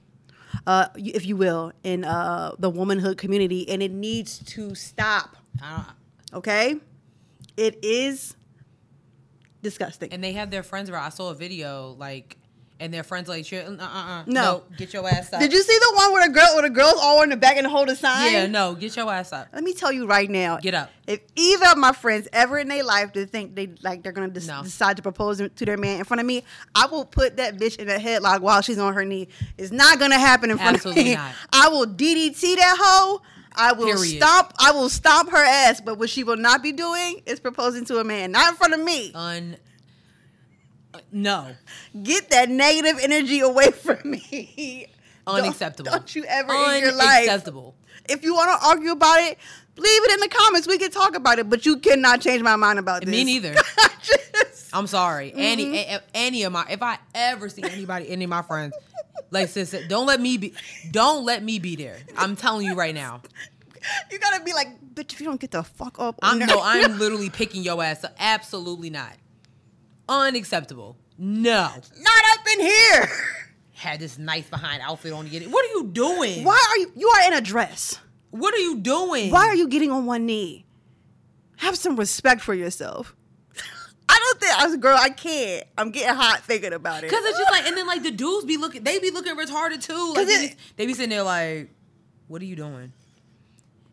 uh, 0.68 0.88
if 0.96 1.26
you 1.26 1.36
will, 1.36 1.72
in 1.84 2.04
uh, 2.04 2.54
the 2.60 2.70
womanhood 2.70 3.18
community, 3.18 3.68
and 3.70 3.82
it 3.84 3.92
needs 3.92 4.40
to 4.40 4.76
stop. 4.76 5.38
I 5.62 5.92
Okay, 6.34 6.76
it 7.56 7.84
is 7.84 8.36
disgusting. 9.62 10.12
and 10.12 10.24
they 10.24 10.34
have 10.34 10.52
their 10.52 10.64
friends 10.64 10.90
around. 10.90 11.04
I 11.06 11.10
saw 11.10 11.30
a 11.30 11.36
video 11.36 11.96
like, 11.98 12.38
and 12.80 12.94
their 12.94 13.04
friends 13.04 13.30
like, 13.30 13.52
uh, 13.54 13.56
uh, 13.58 13.78
uh, 13.82 14.24
No. 14.28 14.64
get 14.78 14.94
your 14.94 15.08
ass 15.08 15.32
up. 15.32 15.40
Did 15.40 15.54
you 15.54 15.62
see 15.64 15.78
the 15.80 15.94
one 15.96 16.12
where 16.12 16.28
the 16.28 16.34
girl, 16.34 16.48
where 16.54 16.62
the 16.64 16.70
girls 16.70 16.96
all 16.98 17.22
in 17.24 17.30
the 17.30 17.38
back 17.38 17.56
and 17.58 17.66
hold 17.66 17.90
a 17.90 17.96
sign? 17.96 18.34
Yeah, 18.34 18.48
no, 18.48 18.76
get 18.76 18.96
your 18.96 19.12
ass 19.12 19.32
up. 19.32 19.48
Let 19.54 19.64
me 19.64 19.74
tell 19.74 19.92
you 19.92 20.06
right 20.08 20.30
now. 20.30 20.58
Get 20.58 20.74
up. 20.74 20.92
If 21.08 21.22
either 21.36 21.68
of 21.68 21.78
my 21.78 21.94
friends 21.94 22.28
ever 22.34 22.58
in 22.60 22.68
their 22.68 22.84
life 22.84 23.14
to 23.14 23.26
think 23.26 23.56
they 23.56 23.70
like 23.82 24.04
they're 24.04 24.12
gonna 24.12 24.28
des- 24.28 24.46
No. 24.48 24.64
decide 24.64 24.98
to 24.98 25.04
propose 25.04 25.38
to 25.38 25.66
their 25.66 25.78
man 25.78 26.00
in 26.00 26.04
front 26.06 26.20
of 26.20 26.26
me, 26.26 26.44
I 26.74 26.88
will 26.88 27.06
put 27.06 27.38
that 27.38 27.58
bitch 27.58 27.78
in 27.78 27.90
a 27.90 27.98
headlock 27.98 28.42
while 28.42 28.62
she's 28.62 28.80
on 28.80 28.94
her 28.94 29.06
knee. 29.06 29.28
It's 29.58 29.72
not 29.72 30.00
gonna 30.00 30.20
happen 30.20 30.52
in 30.52 30.58
front 30.58 30.76
Absolutely 30.78 31.02
of 31.02 31.08
me. 31.08 31.16
not. 31.16 31.32
I 31.54 31.70
will 31.70 31.86
DDT 31.88 32.56
that 32.58 32.76
hoe. 32.80 33.22
I 33.58 33.72
will 33.72 33.86
Period. 33.86 34.22
stomp. 34.22 34.52
I 34.60 34.72
will 34.72 34.90
stomp 34.90 35.30
her 35.32 35.38
ass. 35.44 35.80
But 35.80 35.98
what 35.98 36.10
she 36.10 36.26
will 36.26 36.36
not 36.36 36.62
be 36.62 36.74
doing 36.74 37.22
is 37.26 37.40
proposing 37.40 37.86
to 37.86 38.00
a 38.00 38.04
man, 38.04 38.32
not 38.34 38.50
in 38.50 38.56
front 38.58 38.74
of 38.74 38.82
me. 38.82 39.14
Un, 39.16 39.56
no, 41.12 41.56
Get 42.04 42.30
that 42.32 42.50
negative 42.50 43.00
energy 43.02 43.40
away 43.40 43.72
from 43.72 43.98
me. 44.12 44.88
Don't- 45.28 45.40
unacceptable. 45.40 45.92
Don't, 45.92 46.16
you 46.16 46.24
ever 46.26 46.54
in 46.54 46.82
your 46.82 46.92
life. 46.96 47.24
Unacceptable. 47.28 47.76
If 48.08 48.24
you 48.24 48.36
want 48.36 48.60
to 48.62 48.68
argue 48.68 48.92
about 48.92 49.20
it, 49.22 49.40
leave 49.78 50.04
it 50.06 50.12
in 50.14 50.20
the 50.20 50.28
comments. 50.30 50.68
We 50.68 50.78
can 50.78 50.92
talk 50.92 51.16
about 51.16 51.40
it, 51.40 51.50
but 51.50 51.66
you 51.66 51.78
cannot 51.78 52.22
change 52.22 52.44
my 52.44 52.56
mind 52.56 52.78
about 52.78 53.02
this. 53.04 53.10
Me 53.12 53.24
neither. 53.24 53.54
Just- 54.04 54.70
I'm 54.74 54.88
sorry. 54.88 55.32
Any 55.36 55.66
Mm-hmm. 55.66 55.74
a- 55.76 55.96
a- 55.96 56.02
any 56.14 56.44
of 56.44 56.52
my 56.52 56.66
if 56.70 56.84
I 56.84 57.00
ever 57.16 57.50
see 57.50 57.64
anybody, 57.64 58.10
any 58.10 58.26
of 58.26 58.30
my 58.30 58.42
friends, 58.44 58.76
like 59.32 59.50
sis, 59.50 59.76
don't 59.88 60.06
let 60.06 60.20
me 60.22 60.38
be 60.38 60.54
don't 60.92 61.26
let 61.26 61.42
me 61.44 61.58
be 61.60 61.76
there. 61.76 61.98
I'm 62.18 62.36
telling 62.36 62.68
you 62.68 62.76
right 62.76 62.94
now. 62.94 63.22
you 64.12 64.20
gotta 64.20 64.44
be 64.44 64.54
like, 64.54 64.68
bitch, 64.94 65.14
if 65.14 65.20
you 65.22 65.26
don't 65.26 65.40
get 65.40 65.52
the 65.52 65.64
fuck 65.64 65.98
up. 66.00 66.20
I'm 66.22 66.38
no. 66.40 66.60
I'm 66.62 67.00
literally 67.00 67.30
picking 67.32 67.64
your 67.64 67.82
ass 67.84 68.04
up. 68.04 68.16
Absolutely 68.20 68.90
not. 68.92 69.14
Unacceptable. 70.08 70.98
No. 71.18 71.70
not 72.00 72.24
up 72.40 72.46
in 72.54 72.60
here. 72.62 73.10
Had 73.74 74.00
this 74.00 74.18
nice 74.18 74.48
behind 74.50 74.82
outfit 74.82 75.12
on 75.14 75.26
to 75.26 75.30
get 75.30 75.42
it. 75.42 75.50
What 75.52 75.66
are 75.66 75.70
you 75.70 75.88
doing? 75.88 76.44
Why 76.44 76.64
are 76.70 76.78
you? 76.78 76.92
You 76.96 77.08
are 77.10 77.28
in 77.28 77.34
a 77.34 77.42
dress. 77.42 78.00
What 78.32 78.54
are 78.54 78.58
you 78.60 78.78
doing? 78.78 79.32
Why 79.32 79.46
are 79.48 79.56
you 79.56 79.68
getting 79.68 79.92
on 79.92 80.06
one 80.06 80.26
knee? 80.26 80.66
Have 81.58 81.78
some 81.78 81.96
respect 81.96 82.42
for 82.42 82.54
yourself. 82.54 83.16
I 84.10 84.18
don't 84.20 84.40
think 84.40 84.62
as 84.64 84.74
a 84.74 84.78
girl 84.78 84.98
I 85.00 85.10
can't. 85.10 85.66
I'm 85.78 85.92
getting 85.92 86.16
hot 86.16 86.42
thinking 86.44 86.74
about 86.74 87.04
it. 87.04 87.10
Cause 87.10 87.24
it's 87.24 87.38
just 87.38 87.52
like, 87.52 87.66
and 87.66 87.76
then 87.78 87.86
like 87.88 88.04
the 88.04 88.12
dudes 88.12 88.46
be 88.46 88.58
looking, 88.58 88.84
they 88.84 89.00
be 89.00 89.12
looking 89.12 89.36
retarded 89.36 89.82
too. 89.86 90.14
Like 90.16 90.28
they, 90.28 90.34
it- 90.34 90.50
be, 90.52 90.56
they 90.78 90.86
be 90.86 90.94
sitting 90.94 91.10
there 91.10 91.24
like, 91.24 91.70
"What 92.28 92.42
are 92.42 92.46
you 92.46 92.56
doing?" 92.56 92.92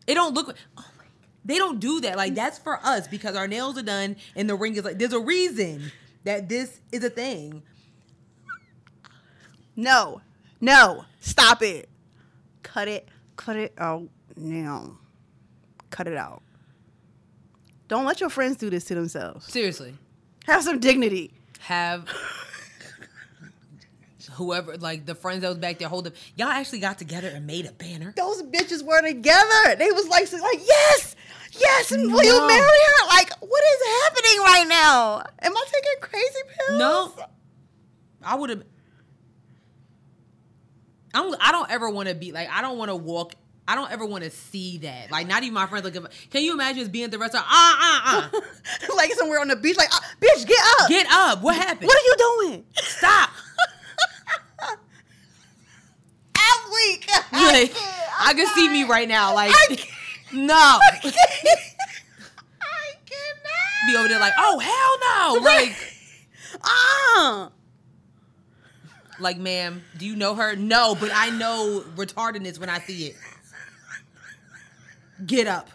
It 0.07 0.15
don't 0.15 0.33
look. 0.33 0.55
Oh 0.77 0.85
my, 0.97 1.05
they 1.45 1.57
don't 1.57 1.79
do 1.79 2.01
that. 2.01 2.17
Like 2.17 2.35
that's 2.35 2.57
for 2.59 2.79
us 2.85 3.07
because 3.07 3.35
our 3.35 3.47
nails 3.47 3.77
are 3.77 3.81
done 3.83 4.15
and 4.35 4.49
the 4.49 4.55
ring 4.55 4.75
is 4.75 4.83
like. 4.83 4.97
There's 4.97 5.13
a 5.13 5.19
reason 5.19 5.91
that 6.23 6.47
this 6.49 6.79
is 6.91 7.03
a 7.03 7.09
thing. 7.09 7.63
no, 9.75 10.21
no, 10.61 11.05
stop 11.19 11.61
it. 11.61 11.89
Cut 12.61 12.87
it. 12.87 13.07
Cut 13.35 13.57
it 13.57 13.73
out 13.77 14.07
now. 14.37 14.97
Cut 15.89 16.07
it 16.07 16.17
out. 16.17 16.41
Don't 17.87 18.05
let 18.05 18.21
your 18.21 18.29
friends 18.29 18.57
do 18.57 18.69
this 18.69 18.85
to 18.85 18.95
themselves. 18.95 19.45
Seriously, 19.51 19.93
Have 20.45 20.63
some 20.63 20.79
dignity. 20.79 21.33
have 21.59 22.07
whoever 24.33 24.77
like 24.77 25.05
the 25.05 25.13
friends 25.13 25.41
that 25.41 25.49
was 25.49 25.57
back 25.57 25.77
there 25.77 25.87
hold 25.89 26.07
up. 26.07 26.13
Y'all 26.35 26.47
actually 26.47 26.79
got 26.79 26.97
together 26.97 27.27
and 27.27 27.45
made 27.45 27.65
a 27.65 27.71
banner. 27.73 28.13
Those 28.15 28.41
bitches 28.43 28.83
were 28.83 29.01
together. 29.01 29.75
They 29.77 29.91
was 29.91 30.07
like, 30.07 30.31
like 30.31 30.59
yes, 30.65 31.15
yes. 31.59 31.91
And 31.91 32.11
will 32.11 32.17
No. 32.17 32.23
you 32.23 32.47
marry 32.47 32.59
her? 32.61 33.07
Like, 33.07 33.29
what 33.39 33.63
is 33.63 34.03
happening 34.03 34.39
right 34.45 34.65
now? 34.67 35.23
Am 35.41 35.55
I 35.55 35.65
taking 35.65 36.01
crazy 36.01 36.39
pills? 36.67 36.79
No, 36.79 37.13
I 38.23 38.35
would 38.35 38.49
have. 38.49 38.63
I'm. 41.13 41.35
I 41.39 41.51
don't 41.51 41.69
ever 41.69 41.89
want 41.89 42.09
to 42.09 42.15
be 42.15 42.31
like. 42.31 42.49
I 42.49 42.61
don't 42.61 42.77
want 42.77 42.89
to 42.89 42.95
walk. 42.95 43.33
I 43.67 43.75
don't 43.75 43.91
ever 43.91 44.05
want 44.05 44.23
to 44.25 44.29
see 44.29 44.79
that. 44.79 45.09
Like, 45.09 45.25
not 45.27 45.43
even 45.43 45.53
my 45.53 45.67
friends. 45.67 45.85
Like, 45.85 45.95
if, 45.95 46.29
can 46.29 46.43
you 46.43 46.51
imagine 46.53 46.83
us 46.83 46.89
being 46.89 47.05
at 47.05 47.11
the 47.11 47.17
restaurant? 47.19 47.45
Ah, 47.47 47.77
ah, 47.79 48.29
ah. 48.33 48.95
like 48.97 49.13
somewhere 49.13 49.39
on 49.39 49.47
the 49.47 49.55
beach. 49.55 49.77
Like, 49.77 49.87
ah, 49.91 50.01
bitch, 50.19 50.45
get 50.45 50.59
up. 50.81 50.89
Get 50.89 51.07
up. 51.09 51.41
What 51.41 51.55
happened? 51.55 51.87
What 51.87 51.97
are 51.97 52.01
you 52.05 52.15
doing? 52.49 52.65
Stop. 52.75 53.29
I'm 56.35 56.71
weak. 56.71 57.07
Like, 57.31 57.73
can't. 57.73 57.77
I 58.19 58.29
I'm 58.31 58.35
can 58.35 58.47
see 58.47 58.67
me 58.69 58.83
right 58.83 59.07
now. 59.07 59.33
Like, 59.33 59.53
I 60.39 60.99
can't. 61.01 61.13
no. 61.13 61.13
I 62.61 62.91
cannot. 63.05 63.87
Be 63.87 63.95
over 63.95 64.07
there 64.07 64.19
like, 64.19 64.33
oh 64.37 64.59
hell 64.59 65.39
no. 65.39 65.41
Like, 65.43 65.75
ah. 66.63 67.51
like, 69.19 69.37
ma'am, 69.37 69.83
do 69.97 70.05
you 70.05 70.15
know 70.15 70.35
her? 70.35 70.55
No, 70.55 70.95
but 70.95 71.11
I 71.13 71.29
know 71.29 71.83
retardedness 71.95 72.59
when 72.59 72.69
I 72.69 72.79
see 72.79 73.07
it. 73.07 73.15
Get 75.25 75.47
up. 75.47 75.69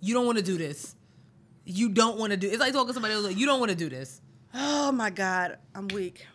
You 0.00 0.14
don't 0.14 0.26
want 0.26 0.38
to 0.38 0.44
do 0.44 0.58
this. 0.58 0.94
You 1.64 1.88
don't 1.88 2.18
want 2.18 2.30
to 2.30 2.36
do. 2.36 2.48
It's 2.48 2.60
like 2.60 2.72
talking 2.72 2.88
to 2.88 2.92
somebody 2.92 3.14
else. 3.14 3.24
Like, 3.24 3.36
you 3.36 3.46
don't 3.46 3.58
want 3.58 3.70
to 3.70 3.76
do 3.76 3.88
this. 3.88 4.20
Oh 4.54 4.92
my 4.92 5.10
god, 5.10 5.58
I'm 5.74 5.88
weak. 5.88 6.26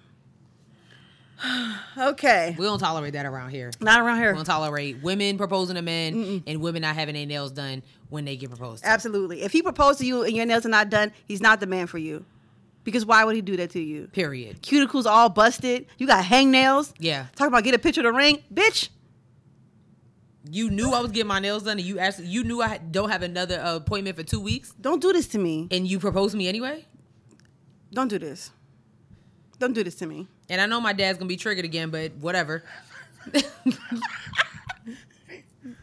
okay, 1.97 2.55
We 2.57 2.65
don't 2.65 2.79
tolerate 2.79 3.13
that 3.13 3.25
around 3.25 3.49
here. 3.49 3.71
not 3.79 3.99
around 4.01 4.17
here. 4.19 4.31
We 4.31 4.37
don't 4.37 4.45
tolerate 4.45 5.01
women 5.01 5.37
proposing 5.37 5.75
to 5.75 5.81
men 5.81 6.43
and 6.45 6.61
women 6.61 6.81
not 6.83 6.95
having 6.95 7.15
their 7.15 7.25
nails 7.25 7.51
done 7.51 7.83
when 8.09 8.25
they 8.25 8.35
get 8.37 8.49
proposed. 8.49 8.83
to. 8.83 8.89
Absolutely. 8.89 9.41
If 9.41 9.51
he 9.51 9.61
proposed 9.61 9.99
to 9.99 10.05
you 10.05 10.23
and 10.23 10.35
your 10.35 10.45
nails 10.45 10.65
are 10.65 10.69
not 10.69 10.89
done, 10.89 11.11
he's 11.27 11.41
not 11.41 11.59
the 11.59 11.67
man 11.67 11.87
for 11.87 11.97
you. 11.97 12.25
Because 12.83 13.05
why 13.05 13.23
would 13.23 13.35
he 13.35 13.41
do 13.41 13.57
that 13.57 13.69
to 13.71 13.79
you? 13.79 14.07
Period. 14.07 14.61
Cuticles 14.63 15.05
all 15.05 15.29
busted. 15.29 15.85
You 15.97 16.07
got 16.07 16.23
hangnails. 16.25 16.93
Yeah. 16.99 17.27
Talk 17.35 17.47
about 17.47 17.63
get 17.63 17.75
a 17.75 17.79
picture 17.79 18.01
of 18.01 18.05
the 18.05 18.11
ring, 18.13 18.43
bitch. 18.53 18.89
You 20.49 20.71
knew 20.71 20.91
I 20.91 20.99
was 21.01 21.11
getting 21.11 21.27
my 21.27 21.39
nails 21.39 21.63
done, 21.63 21.77
and 21.77 21.81
you 21.87 21.99
actually 21.99 22.25
you 22.27 22.43
knew 22.43 22.61
I 22.61 22.79
don't 22.79 23.11
have 23.11 23.21
another 23.21 23.61
appointment 23.63 24.15
for 24.17 24.23
two 24.23 24.39
weeks, 24.39 24.73
Don't 24.81 24.99
do 24.99 25.13
this 25.13 25.27
to 25.29 25.37
me. 25.37 25.67
and 25.69 25.87
you 25.87 25.99
proposed 25.99 26.31
to 26.31 26.37
me 26.37 26.47
anyway. 26.47 26.85
Don't 27.93 28.07
do 28.07 28.17
this. 28.17 28.49
Don't 29.59 29.73
do 29.73 29.83
this 29.83 29.93
to 29.95 30.07
me. 30.07 30.27
And 30.49 30.59
I 30.59 30.65
know 30.65 30.81
my 30.81 30.93
dad's 30.93 31.17
gonna 31.17 31.29
be 31.29 31.37
triggered 31.37 31.65
again, 31.65 31.89
but 31.89 32.13
whatever. 32.15 32.63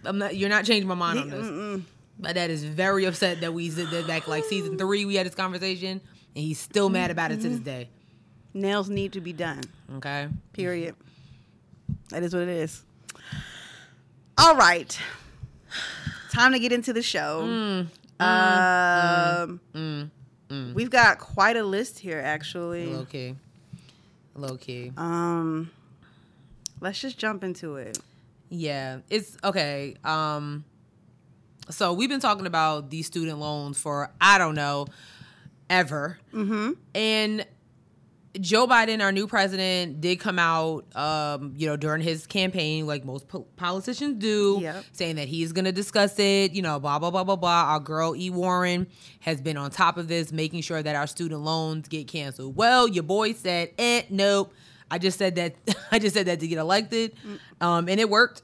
I'm 0.04 0.18
not. 0.18 0.36
You're 0.36 0.48
not 0.48 0.64
changing 0.64 0.88
my 0.88 0.94
mind 0.94 1.18
on 1.18 1.30
this. 1.30 1.82
My 2.20 2.32
dad 2.32 2.50
is 2.50 2.64
very 2.64 3.04
upset 3.04 3.40
that 3.42 3.54
we 3.54 3.68
did 3.70 3.90
that 3.90 4.06
back 4.06 4.26
like 4.26 4.44
season 4.44 4.76
three. 4.76 5.04
We 5.04 5.14
had 5.14 5.26
this 5.26 5.36
conversation, 5.36 6.00
and 6.34 6.44
he's 6.44 6.58
still 6.58 6.88
mad 6.88 7.10
about 7.10 7.30
it 7.30 7.40
to 7.42 7.48
this 7.48 7.60
day. 7.60 7.88
Nails 8.54 8.88
need 8.88 9.12
to 9.12 9.20
be 9.20 9.32
done. 9.32 9.62
Okay. 9.96 10.28
Period. 10.52 10.96
That 12.10 12.22
is 12.22 12.34
what 12.34 12.42
it 12.42 12.48
is. 12.48 12.82
All 14.36 14.56
right. 14.56 14.98
Time 16.32 16.52
to 16.52 16.58
get 16.58 16.72
into 16.72 16.92
the 16.92 17.02
show. 17.02 17.42
Mm. 17.44 17.86
Mm. 18.20 19.42
um, 19.42 20.10
mm. 20.50 20.74
We've 20.74 20.90
got 20.90 21.18
quite 21.18 21.56
a 21.56 21.62
list 21.62 21.98
here, 21.98 22.20
actually. 22.20 22.94
Okay. 22.94 23.36
Low 24.38 24.56
key. 24.56 24.92
Um, 24.96 25.70
let's 26.80 27.00
just 27.00 27.18
jump 27.18 27.42
into 27.42 27.74
it. 27.76 27.98
Yeah, 28.50 29.00
it's 29.10 29.36
okay. 29.42 29.96
Um, 30.04 30.64
so 31.70 31.92
we've 31.92 32.08
been 32.08 32.20
talking 32.20 32.46
about 32.46 32.88
these 32.88 33.06
student 33.06 33.40
loans 33.40 33.78
for 33.78 34.12
I 34.20 34.38
don't 34.38 34.54
know 34.54 34.86
ever, 35.68 36.18
mm-hmm. 36.32 36.72
and 36.94 37.46
Joe 38.40 38.66
Biden, 38.66 39.02
our 39.02 39.12
new 39.12 39.26
president, 39.26 40.00
did 40.00 40.20
come 40.20 40.38
out, 40.38 40.84
um, 40.96 41.54
you 41.56 41.66
know, 41.66 41.76
during 41.76 42.02
his 42.02 42.26
campaign, 42.26 42.86
like 42.86 43.04
most 43.04 43.28
po- 43.28 43.46
politicians 43.56 44.16
do, 44.18 44.58
Yep. 44.60 44.84
saying 44.92 45.16
that 45.16 45.28
he's 45.28 45.52
going 45.52 45.64
to 45.64 45.72
discuss 45.72 46.18
it. 46.18 46.52
You 46.52 46.62
know, 46.62 46.78
blah 46.78 46.98
blah 46.98 47.10
blah 47.10 47.24
blah 47.24 47.36
blah. 47.36 47.64
Our 47.72 47.80
girl 47.80 48.14
E. 48.16 48.30
Warren 48.30 48.86
has 49.20 49.40
been 49.40 49.56
on 49.56 49.70
top 49.70 49.96
of 49.96 50.08
this, 50.08 50.32
making 50.32 50.62
sure 50.62 50.82
that 50.82 50.96
our 50.96 51.06
student 51.06 51.42
loans 51.42 51.88
get 51.88 52.08
canceled. 52.08 52.56
Well, 52.56 52.88
your 52.88 53.04
boy 53.04 53.32
said, 53.32 53.70
"Eh, 53.78 54.02
nope." 54.10 54.52
I 54.90 54.98
just 54.98 55.18
said 55.18 55.34
that. 55.34 55.54
I 55.92 55.98
just 55.98 56.14
said 56.14 56.26
that 56.26 56.40
to 56.40 56.48
get 56.48 56.58
elected, 56.58 57.12
um, 57.60 57.88
and 57.88 58.00
it 58.00 58.08
worked. 58.08 58.42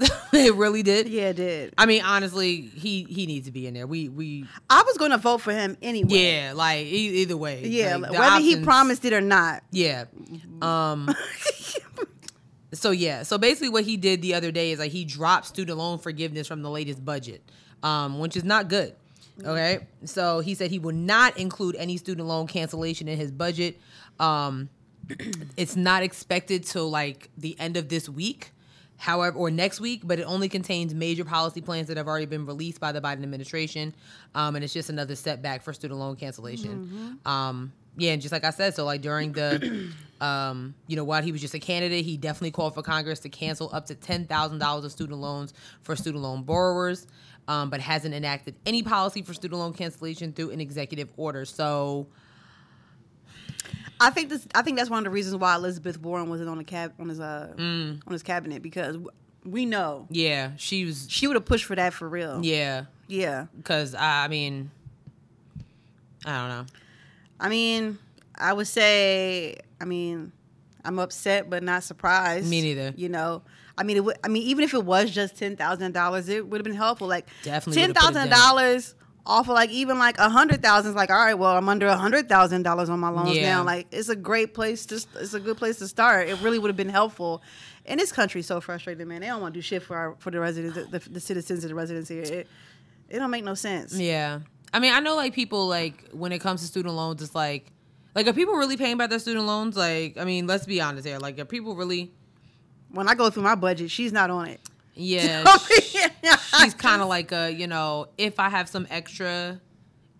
it 0.32 0.54
really 0.54 0.82
did. 0.82 1.08
Yeah, 1.08 1.30
it 1.30 1.36
did. 1.36 1.74
I 1.78 1.86
mean, 1.86 2.02
honestly, 2.02 2.60
he 2.60 3.04
he 3.04 3.26
needs 3.26 3.46
to 3.46 3.52
be 3.52 3.66
in 3.66 3.74
there. 3.74 3.86
We 3.86 4.08
we 4.08 4.46
I 4.68 4.82
was 4.82 4.96
going 4.96 5.10
to 5.10 5.18
vote 5.18 5.40
for 5.40 5.52
him 5.52 5.76
anyway. 5.82 6.08
yeah, 6.10 6.52
like 6.54 6.86
e- 6.86 7.22
either 7.22 7.36
way. 7.36 7.66
Yeah, 7.66 7.96
like, 7.96 8.12
the 8.12 8.18
whether 8.18 8.40
he 8.40 8.62
promised 8.62 9.04
it 9.04 9.12
or 9.12 9.20
not. 9.20 9.62
Yeah. 9.70 10.04
Um. 10.62 11.14
so 12.72 12.90
yeah. 12.90 13.22
So 13.22 13.38
basically, 13.38 13.70
what 13.70 13.84
he 13.84 13.96
did 13.96 14.22
the 14.22 14.34
other 14.34 14.50
day 14.50 14.72
is 14.72 14.78
like 14.78 14.92
he 14.92 15.04
dropped 15.04 15.46
student 15.46 15.78
loan 15.78 15.98
forgiveness 15.98 16.46
from 16.46 16.62
the 16.62 16.70
latest 16.70 17.04
budget, 17.04 17.42
um, 17.82 18.18
which 18.18 18.36
is 18.36 18.44
not 18.44 18.68
good. 18.68 18.94
Okay. 19.44 19.86
So 20.04 20.40
he 20.40 20.54
said 20.54 20.70
he 20.70 20.78
will 20.78 20.94
not 20.94 21.36
include 21.38 21.76
any 21.76 21.96
student 21.96 22.26
loan 22.26 22.46
cancellation 22.46 23.08
in 23.08 23.18
his 23.18 23.30
budget. 23.30 23.78
Um, 24.18 24.70
it's 25.56 25.76
not 25.76 26.02
expected 26.02 26.64
till 26.64 26.88
like 26.90 27.30
the 27.36 27.58
end 27.58 27.76
of 27.76 27.88
this 27.88 28.08
week. 28.08 28.52
However, 28.98 29.36
or 29.36 29.50
next 29.50 29.80
week, 29.80 30.00
but 30.04 30.18
it 30.18 30.22
only 30.22 30.48
contains 30.48 30.94
major 30.94 31.24
policy 31.24 31.60
plans 31.60 31.88
that 31.88 31.96
have 31.96 32.08
already 32.08 32.26
been 32.26 32.46
released 32.46 32.80
by 32.80 32.92
the 32.92 33.00
Biden 33.00 33.22
administration, 33.22 33.94
um, 34.34 34.54
and 34.56 34.64
it's 34.64 34.72
just 34.72 34.88
another 34.88 35.14
setback 35.14 35.62
for 35.62 35.72
student 35.72 36.00
loan 36.00 36.16
cancellation. 36.16 37.18
Um, 37.26 37.72
yeah, 37.98 38.12
and 38.12 38.20
just 38.22 38.32
like 38.32 38.44
I 38.44 38.50
said, 38.50 38.74
so 38.74 38.84
like 38.84 39.00
during 39.02 39.32
the, 39.32 39.90
um, 40.20 40.74
you 40.86 40.96
know, 40.96 41.04
while 41.04 41.22
he 41.22 41.32
was 41.32 41.40
just 41.40 41.54
a 41.54 41.58
candidate, 41.58 42.04
he 42.04 42.16
definitely 42.16 42.50
called 42.50 42.74
for 42.74 42.82
Congress 42.82 43.20
to 43.20 43.28
cancel 43.28 43.70
up 43.72 43.86
to 43.86 43.94
ten 43.94 44.26
thousand 44.26 44.58
dollars 44.58 44.84
of 44.84 44.92
student 44.92 45.18
loans 45.18 45.54
for 45.82 45.96
student 45.96 46.22
loan 46.22 46.42
borrowers, 46.42 47.06
um, 47.48 47.70
but 47.70 47.80
hasn't 47.80 48.14
enacted 48.14 48.54
any 48.66 48.82
policy 48.82 49.22
for 49.22 49.32
student 49.34 49.60
loan 49.60 49.72
cancellation 49.72 50.32
through 50.32 50.50
an 50.50 50.60
executive 50.60 51.10
order. 51.16 51.44
So, 51.44 52.06
I 54.00 54.10
think 54.10 54.28
this. 54.28 54.46
I 54.54 54.62
think 54.62 54.76
that's 54.78 54.90
one 54.90 54.98
of 54.98 55.04
the 55.04 55.10
reasons 55.10 55.36
why 55.36 55.54
Elizabeth 55.54 56.00
Warren 56.00 56.28
wasn't 56.28 56.48
on 56.50 56.58
the 56.58 56.64
cab 56.64 56.92
on 56.98 57.08
his 57.08 57.20
uh 57.20 57.52
Mm. 57.56 58.00
on 58.06 58.12
his 58.12 58.22
cabinet 58.22 58.62
because 58.62 58.96
we 59.44 59.64
know 59.64 60.06
yeah, 60.10 60.50
she 60.56 60.84
was, 60.84 61.06
she 61.08 61.26
would 61.26 61.34
have 61.36 61.44
pushed 61.44 61.64
for 61.64 61.76
that 61.76 61.92
for 61.94 62.08
real. 62.08 62.40
yeah, 62.44 62.86
Yeah. 63.06 63.46
because 63.56 63.94
I, 63.94 64.24
I 64.24 64.28
mean, 64.28 64.70
I 66.24 66.38
don't 66.38 66.48
know. 66.48 66.66
I 67.38 67.48
mean, 67.48 67.98
I 68.34 68.52
would 68.52 68.66
say, 68.66 69.56
I 69.80 69.84
mean, 69.84 70.32
I'm 70.84 70.98
upset 70.98 71.48
but 71.48 71.62
not 71.62 71.84
surprised. 71.84 72.48
Me 72.48 72.60
neither. 72.62 72.92
You 72.96 73.08
know, 73.08 73.42
I 73.78 73.82
mean, 73.82 73.96
it 73.98 74.04
would. 74.04 74.16
I 74.24 74.28
mean, 74.28 74.42
even 74.44 74.64
if 74.64 74.74
it 74.74 74.84
was 74.84 75.10
just 75.10 75.36
ten 75.36 75.56
thousand 75.56 75.92
dollars, 75.92 76.28
it 76.28 76.46
would 76.46 76.58
have 76.58 76.64
been 76.64 76.74
helpful. 76.74 77.06
Like 77.08 77.26
Definitely 77.42 77.80
ten 77.82 77.90
would've 77.90 78.02
put 78.02 78.10
it 78.10 78.14
thousand 78.14 78.30
dollars 78.30 78.94
off 79.26 79.48
of 79.48 79.54
like 79.54 79.70
even 79.70 79.98
like 79.98 80.18
a 80.18 80.28
hundred 80.28 80.62
thousand 80.62 80.90
is 80.90 80.96
like 80.96 81.10
all 81.10 81.16
right. 81.16 81.34
Well, 81.34 81.56
I'm 81.56 81.68
under 81.68 81.86
a 81.86 81.96
hundred 81.96 82.28
thousand 82.28 82.62
dollars 82.62 82.88
on 82.88 83.00
my 83.00 83.08
loans 83.10 83.36
Yeah. 83.36 83.56
now. 83.56 83.64
Like 83.64 83.88
it's 83.90 84.08
a 84.08 84.16
great 84.16 84.54
place 84.54 84.86
to. 84.86 84.94
It's 85.20 85.34
a 85.34 85.40
good 85.40 85.56
place 85.56 85.78
to 85.78 85.88
start. 85.88 86.28
It 86.28 86.40
really 86.40 86.58
would 86.58 86.68
have 86.68 86.76
been 86.76 86.88
helpful. 86.88 87.42
And 87.84 88.00
this 88.00 88.10
country's 88.12 88.46
so 88.46 88.60
frustrated, 88.60 89.06
man. 89.06 89.20
They 89.20 89.26
don't 89.28 89.40
want 89.40 89.54
to 89.54 89.58
do 89.58 89.62
shit 89.62 89.82
for 89.82 89.96
our 89.96 90.14
for 90.18 90.30
the 90.30 90.40
residents, 90.40 90.90
the, 90.90 90.98
the 91.10 91.20
citizens 91.20 91.64
of 91.64 91.68
the 91.70 91.74
residents 91.74 92.08
here. 92.08 92.22
It, 92.22 92.48
it 93.08 93.18
don't 93.18 93.30
make 93.30 93.44
no 93.44 93.54
sense. 93.54 93.94
Yeah. 93.98 94.40
I 94.72 94.80
mean, 94.80 94.92
I 94.92 95.00
know 95.00 95.14
like 95.16 95.34
people 95.34 95.68
like 95.68 96.08
when 96.12 96.32
it 96.32 96.40
comes 96.40 96.60
to 96.60 96.66
student 96.66 96.94
loans, 96.94 97.22
it's 97.22 97.34
like, 97.34 97.72
like 98.14 98.26
are 98.26 98.32
people 98.32 98.54
really 98.54 98.76
paying 98.76 98.96
back 98.96 99.10
their 99.10 99.18
student 99.18 99.46
loans? 99.46 99.76
Like, 99.76 100.16
I 100.18 100.24
mean, 100.24 100.46
let's 100.46 100.66
be 100.66 100.80
honest 100.80 101.06
here. 101.06 101.18
Like, 101.18 101.38
are 101.38 101.44
people 101.44 101.76
really? 101.76 102.12
When 102.90 103.08
I 103.08 103.14
go 103.14 103.30
through 103.30 103.42
my 103.44 103.54
budget, 103.54 103.90
she's 103.90 104.12
not 104.12 104.30
on 104.30 104.48
it. 104.48 104.60
Yeah. 104.94 105.44
she's 106.62 106.74
kind 106.74 107.02
of 107.02 107.08
like 107.08 107.32
a, 107.32 107.50
you 107.50 107.66
know, 107.66 108.08
if 108.18 108.38
I 108.38 108.48
have 108.48 108.68
some 108.68 108.86
extra 108.90 109.60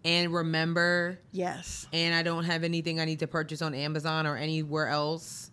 and 0.04 0.32
remember 0.32 1.18
yes. 1.32 1.86
and 1.92 2.14
I 2.14 2.22
don't 2.22 2.44
have 2.44 2.62
anything 2.64 3.00
I 3.00 3.04
need 3.04 3.20
to 3.20 3.26
purchase 3.26 3.62
on 3.62 3.74
Amazon 3.74 4.26
or 4.26 4.36
anywhere 4.36 4.88
else, 4.88 5.50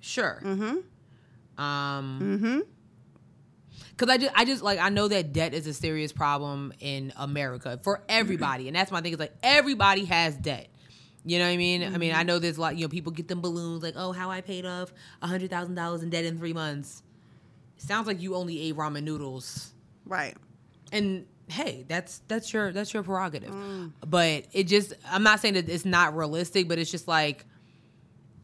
sure. 0.00 0.40
Mm-hmm. 0.44 1.62
Um, 1.62 2.20
Mm-hmm. 2.22 2.60
Cause 3.98 4.08
I 4.08 4.16
just, 4.16 4.32
I 4.34 4.44
just 4.44 4.62
like 4.62 4.80
I 4.80 4.88
know 4.88 5.06
that 5.06 5.32
debt 5.32 5.54
is 5.54 5.66
a 5.68 5.72
serious 5.72 6.12
problem 6.12 6.72
in 6.80 7.12
America 7.16 7.78
for 7.82 8.02
everybody, 8.08 8.66
and 8.66 8.74
that's 8.74 8.90
my 8.90 9.00
thing. 9.00 9.12
Is 9.12 9.18
like 9.20 9.34
everybody 9.44 10.06
has 10.06 10.34
debt. 10.34 10.68
You 11.24 11.38
know 11.38 11.44
what 11.44 11.52
I 11.52 11.56
mean? 11.56 11.82
I 11.84 11.98
mean, 11.98 12.12
I 12.12 12.24
know 12.24 12.40
there's 12.40 12.56
a 12.56 12.60
lot. 12.60 12.74
You 12.74 12.86
know, 12.86 12.88
people 12.88 13.12
get 13.12 13.28
them 13.28 13.40
balloons 13.40 13.82
like, 13.82 13.94
oh, 13.96 14.10
how 14.10 14.28
I 14.30 14.40
paid 14.40 14.66
off 14.66 14.92
a 15.20 15.28
hundred 15.28 15.50
thousand 15.50 15.76
dollars 15.76 16.02
in 16.02 16.10
debt 16.10 16.24
in 16.24 16.36
three 16.36 16.52
months. 16.52 17.02
Sounds 17.76 18.08
like 18.08 18.20
you 18.20 18.34
only 18.34 18.60
ate 18.60 18.76
ramen 18.76 19.04
noodles, 19.04 19.72
Right. 20.06 20.36
and 20.92 21.26
hey, 21.48 21.84
that's 21.88 22.20
that's 22.28 22.52
your 22.52 22.72
that's 22.72 22.92
your 22.94 23.02
prerogative. 23.02 23.50
Mm. 23.50 23.92
But 24.06 24.46
it 24.52 24.64
just, 24.64 24.94
I'm 25.10 25.22
not 25.22 25.40
saying 25.40 25.54
that 25.54 25.68
it's 25.68 25.84
not 25.84 26.16
realistic, 26.16 26.68
but 26.68 26.78
it's 26.78 26.90
just 26.90 27.06
like 27.08 27.44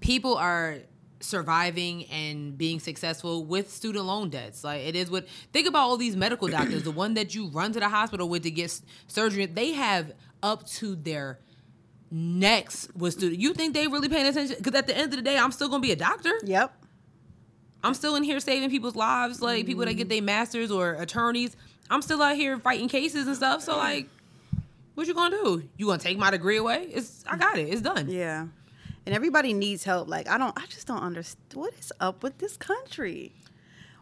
people 0.01 0.37
are 0.37 0.79
surviving 1.21 2.05
and 2.07 2.57
being 2.57 2.79
successful 2.79 3.45
with 3.45 3.73
student 3.73 4.05
loan 4.05 4.31
debts. 4.31 4.63
Like 4.63 4.83
it 4.83 4.95
is 4.95 5.11
what 5.11 5.27
think 5.53 5.67
about 5.67 5.81
all 5.81 5.97
these 5.97 6.17
medical 6.17 6.49
doctors, 6.49 6.85
the 6.85 6.91
one 6.93 7.15
that 7.15 7.35
you 7.35 7.49
run 7.49 7.73
to 7.73 7.81
the 7.81 7.89
hospital 7.89 8.29
with 8.29 8.45
to 8.45 8.51
get 8.51 8.65
s- 8.67 8.83
surgery, 9.09 9.47
they 9.47 9.73
have 9.73 10.13
up 10.43 10.65
to 10.67 10.95
their 10.95 11.41
necks 12.11 12.89
with 12.95 13.15
student. 13.15 13.41
You 13.41 13.53
think 13.53 13.75
they 13.75 13.87
really 13.89 14.09
paying 14.09 14.27
attention? 14.27 14.57
Because 14.59 14.75
at 14.79 14.87
the 14.87 14.97
end 14.97 15.13
of 15.13 15.17
the 15.19 15.23
day, 15.23 15.37
I'm 15.37 15.53
still 15.53 15.69
gonna 15.69 15.81
be 15.83 15.93
a 15.93 15.97
doctor. 15.97 16.33
Yep. 16.45 16.75
I'm 17.89 17.95
still 17.95 18.17
in 18.17 18.23
here 18.23 18.39
saving 18.39 18.69
people's 18.69 18.97
lives, 18.97 19.41
like 19.41 19.65
people 19.65 19.85
that 19.87 19.95
get 19.95 20.09
mm. 20.09 20.11
their 20.11 20.23
masters 20.23 20.71
or 20.71 20.93
attorneys. 20.93 21.57
I'm 21.91 22.03
still 22.03 22.23
out 22.23 22.37
here 22.37 22.59
fighting 22.59 22.87
cases 22.87 23.27
and 23.27 23.35
stuff. 23.35 23.63
So 23.63 23.79
like, 23.79 24.09
what 24.95 25.07
you 25.07 25.15
gonna 25.15 25.35
do? 25.37 25.63
You 25.79 25.87
gonna 25.87 25.99
take 25.99 26.19
my 26.19 26.31
degree 26.31 26.59
away? 26.59 26.89
It's 26.93 27.25
I 27.27 27.39
got 27.39 27.59
it. 27.59 27.69
It's 27.71 27.81
done. 27.81 28.11
Yeah. 28.11 28.49
And 29.07 29.15
everybody 29.15 29.55
needs 29.55 29.85
help. 29.85 30.07
Like 30.07 30.29
I 30.29 30.37
don't 30.37 30.53
I 30.61 30.67
just 30.67 30.87
don't 30.87 31.03
understand 31.03 31.43
what 31.55 31.73
is 31.79 31.91
up 31.99 32.23
with 32.23 32.37
this 32.39 32.59
country. 32.59 33.33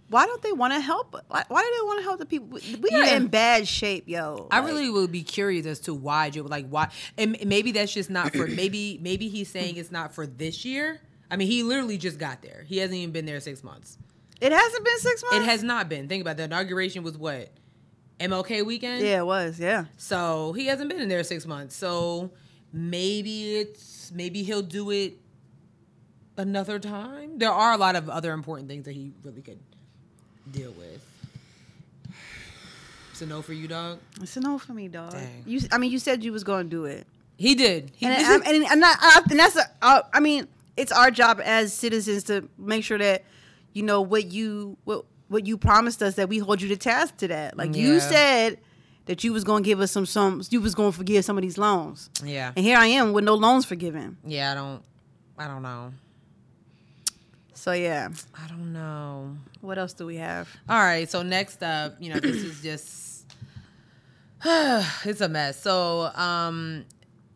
Why 0.08 0.26
don't 0.26 0.42
they 0.42 0.52
want 0.52 0.72
to 0.72 0.80
help? 0.80 1.16
Why, 1.28 1.44
why 1.48 1.62
do 1.62 1.72
they 1.76 1.86
want 1.86 1.98
to 1.98 2.04
help 2.04 2.18
the 2.18 2.26
people? 2.26 2.48
We 2.80 2.90
are 2.90 3.04
Yeah. 3.04 3.16
in 3.16 3.26
bad 3.28 3.66
shape, 3.68 4.04
yo. 4.08 4.48
I 4.50 4.60
Like, 4.60 4.68
really 4.68 4.88
would 4.90 5.10
be 5.12 5.22
curious 5.22 5.66
as 5.66 5.80
to 5.80 5.94
why 5.94 6.30
Joe 6.30 6.42
like 6.42 6.68
why 6.68 6.90
and 7.16 7.36
maybe 7.44 7.70
that's 7.72 7.92
just 7.92 8.10
not 8.10 8.34
for 8.34 8.46
maybe 8.62 8.98
maybe 9.00 9.28
he's 9.28 9.48
saying 9.48 9.76
it's 9.76 9.92
not 9.92 10.12
for 10.12 10.26
this 10.26 10.64
year. 10.64 11.00
I 11.30 11.36
mean, 11.36 11.48
he 11.48 11.62
literally 11.62 11.98
just 11.98 12.18
got 12.18 12.42
there. 12.42 12.64
He 12.66 12.78
hasn't 12.78 12.96
even 12.96 13.12
been 13.12 13.26
there 13.26 13.40
six 13.40 13.64
months. 13.64 13.98
It 14.40 14.52
hasn't 14.52 14.84
been 14.84 14.98
six 14.98 15.22
months. 15.22 15.36
It 15.38 15.44
has 15.44 15.62
not 15.62 15.88
been. 15.88 16.08
Think 16.08 16.20
about 16.20 16.32
it. 16.32 16.36
the 16.38 16.44
inauguration 16.44 17.02
was 17.02 17.16
what 17.16 17.50
MLK 18.20 18.64
weekend. 18.64 19.02
Yeah, 19.02 19.20
it 19.20 19.26
was. 19.26 19.58
Yeah. 19.58 19.86
So 19.96 20.52
he 20.52 20.66
hasn't 20.66 20.90
been 20.90 21.00
in 21.00 21.08
there 21.08 21.24
six 21.24 21.46
months. 21.46 21.74
So 21.74 22.30
maybe 22.72 23.56
it's 23.56 24.12
maybe 24.14 24.42
he'll 24.42 24.62
do 24.62 24.90
it 24.90 25.18
another 26.36 26.78
time. 26.78 27.38
There 27.38 27.50
are 27.50 27.72
a 27.72 27.76
lot 27.76 27.96
of 27.96 28.08
other 28.08 28.32
important 28.32 28.68
things 28.68 28.84
that 28.84 28.92
he 28.92 29.12
really 29.24 29.42
could 29.42 29.58
deal 30.50 30.72
with. 30.72 31.02
It's 33.10 33.22
a 33.22 33.26
no 33.26 33.40
for 33.40 33.54
you, 33.54 33.66
dog. 33.66 33.98
It's 34.20 34.36
a 34.36 34.40
no 34.40 34.58
for 34.58 34.74
me, 34.74 34.88
dog. 34.88 35.12
Dang. 35.12 35.42
You, 35.46 35.60
I 35.72 35.78
mean, 35.78 35.90
you 35.90 35.98
said 35.98 36.22
you 36.22 36.32
was 36.32 36.44
going 36.44 36.66
to 36.66 36.70
do 36.70 36.84
it, 36.84 37.06
He 37.38 37.54
did. 37.54 37.90
He 37.96 38.04
and 38.04 38.14
did. 38.14 38.26
and, 38.26 38.46
and, 38.46 38.72
and, 38.72 38.84
I, 38.84 39.22
and 39.30 39.38
that's 39.38 39.56
a, 39.56 39.62
uh, 39.80 40.02
I 40.12 40.20
mean, 40.20 40.46
it's 40.76 40.92
our 40.92 41.10
job 41.10 41.40
as 41.44 41.72
citizens 41.72 42.24
to 42.24 42.48
make 42.58 42.84
sure 42.84 42.98
that 42.98 43.24
you 43.72 43.82
know 43.82 44.00
what 44.00 44.30
you 44.32 44.76
what 44.84 45.04
what 45.28 45.46
you 45.46 45.58
promised 45.58 46.02
us 46.02 46.14
that 46.14 46.28
we 46.28 46.38
hold 46.38 46.62
you 46.62 46.68
to 46.68 46.76
task 46.76 47.16
to 47.18 47.28
that. 47.28 47.56
Like 47.56 47.74
you 47.74 48.00
said 48.00 48.58
that 49.06 49.24
you 49.24 49.32
was 49.32 49.44
going 49.44 49.62
to 49.62 49.66
give 49.68 49.80
us 49.80 49.90
some 49.90 50.06
some 50.06 50.42
you 50.50 50.60
was 50.60 50.74
going 50.74 50.92
to 50.92 50.96
forgive 50.96 51.24
some 51.24 51.36
of 51.36 51.42
these 51.42 51.58
loans, 51.58 52.10
yeah. 52.24 52.52
and 52.56 52.64
here 52.64 52.78
I 52.78 52.86
am 52.86 53.12
with 53.12 53.24
no 53.24 53.34
loans 53.34 53.64
forgiven. 53.64 54.16
Yeah. 54.24 54.52
I 54.52 54.54
don't. 54.54 54.82
I 55.38 55.46
don't 55.46 55.62
know. 55.62 55.92
So 57.54 57.72
yeah, 57.72 58.08
I 58.42 58.46
don't 58.48 58.72
know. 58.72 59.36
what 59.60 59.76
else 59.76 59.92
do 59.92 60.06
we 60.06 60.16
have? 60.16 60.48
All 60.68 60.78
right. 60.78 61.10
So 61.10 61.22
next 61.22 61.62
up, 61.62 61.96
you 61.98 62.12
know, 62.14 62.20
this 62.20 62.36
is 62.36 62.62
just 62.62 63.26
it's 65.04 65.20
a 65.20 65.28
mess. 65.28 65.60
So 65.60 66.10
um 66.14 66.84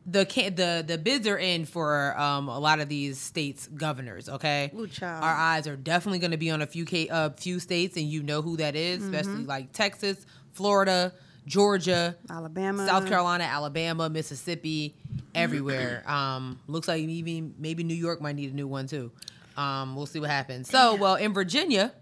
the 0.06 0.24
the 0.24 0.84
the 0.86 0.98
bids 0.98 1.26
are 1.28 1.36
in 1.38 1.64
for 1.66 2.18
um 2.18 2.48
a 2.48 2.58
lot 2.58 2.80
of 2.80 2.88
these 2.88 3.18
states 3.20 3.68
governors, 3.68 4.28
okay? 4.28 4.70
Ooh. 4.74 4.88
Our 5.02 5.34
eyes 5.34 5.66
are 5.66 5.76
definitely 5.76 6.18
going 6.20 6.30
to 6.32 6.36
be 6.38 6.50
on 6.50 6.62
a 6.62 6.66
few 6.66 6.84
ca- 6.86 7.08
uh, 7.10 7.30
few 7.30 7.60
states 7.60 7.96
and 7.96 8.06
you 8.06 8.22
know 8.22 8.42
who 8.42 8.56
that 8.56 8.74
is, 8.76 9.02
Mm-hmm. 9.02 9.14
especially 9.14 9.44
like 9.44 9.72
Texas, 9.72 10.24
Florida, 10.52 11.12
Georgia, 11.46 12.16
Alabama, 12.30 12.86
South 12.86 13.06
Carolina, 13.06 13.44
Alabama, 13.44 14.08
Mississippi, 14.08 14.94
everywhere. 15.34 16.02
Um, 16.10 16.58
looks 16.66 16.88
like 16.88 17.00
even 17.02 17.54
maybe 17.58 17.82
New 17.84 17.94
York 17.94 18.20
might 18.20 18.36
need 18.36 18.52
a 18.52 18.56
new 18.56 18.66
one 18.68 18.86
too. 18.86 19.12
Um, 19.56 19.94
we'll 19.96 20.06
see 20.06 20.18
what 20.20 20.30
happens. 20.30 20.70
So, 20.70 20.94
well, 20.94 21.16
in 21.16 21.34
Virginia, 21.34 21.92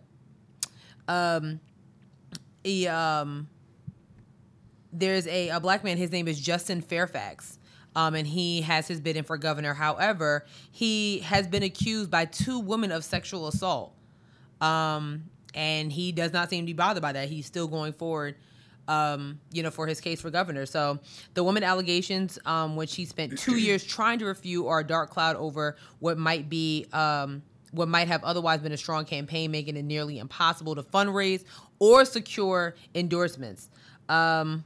um, 1.09 1.59
he, 2.63 2.87
um, 2.87 3.49
there's 4.93 5.27
a, 5.27 5.49
a 5.51 5.61
black 5.61 5.83
man. 5.85 5.97
His 5.97 6.13
name 6.13 6.29
is 6.29 6.41
Justin 6.41 6.81
Fairfax. 6.81 7.59
Um, 7.99 8.15
and 8.15 8.29
he 8.29 8.61
has 8.61 8.87
his 8.87 9.01
bid 9.01 9.17
in 9.17 9.25
for 9.25 9.37
governor. 9.37 9.75
However, 9.75 10.47
he 10.71 11.19
has 11.19 11.49
been 11.49 11.65
accused 11.65 12.13
by 12.13 12.27
two 12.27 12.61
women 12.61 12.93
of 12.93 13.03
sexual 13.03 13.49
assault. 13.49 13.93
Um, 14.61 15.25
and 15.53 15.91
he 15.91 16.13
does 16.13 16.33
not 16.33 16.49
seem 16.49 16.63
to 16.63 16.67
be 16.67 16.75
bothered 16.75 17.03
by 17.03 17.11
that. 17.11 17.29
He's 17.29 17.47
still 17.47 17.67
going 17.67 17.93
forward, 17.93 18.37
um, 18.87 19.41
you 19.51 19.65
know, 19.65 19.73
for 19.73 19.89
his 19.89 20.01
case 20.01 20.21
for 20.21 20.31
governor. 20.31 20.65
So 20.65 21.01
the 21.35 21.43
woman 21.43 21.65
allegations, 21.65 22.39
um, 22.47 22.77
which 22.77 22.95
he 22.95 23.05
spent 23.05 23.37
two 23.37 23.57
years 23.59 23.83
trying 23.83 24.21
to 24.21 24.27
refute, 24.27 24.65
are 24.65 24.79
a 24.79 24.87
dark 24.87 25.11
cloud 25.11 25.35
over 25.35 25.75
what 25.99 26.19
might 26.19 26.49
be, 26.49 26.87
um, 26.93 27.43
what 27.73 27.89
might 27.89 28.07
have 28.07 28.23
otherwise 28.23 28.61
been 28.61 28.71
a 28.71 28.77
strong 28.77 29.07
campaign, 29.07 29.51
making 29.51 29.77
it 29.77 29.85
nearly 29.85 30.21
impossible 30.21 30.77
to 30.77 30.85
fundraise 30.85 31.43
or 31.81 32.05
secure 32.05 32.77
endorsements. 32.95 33.69
Um, 34.09 34.63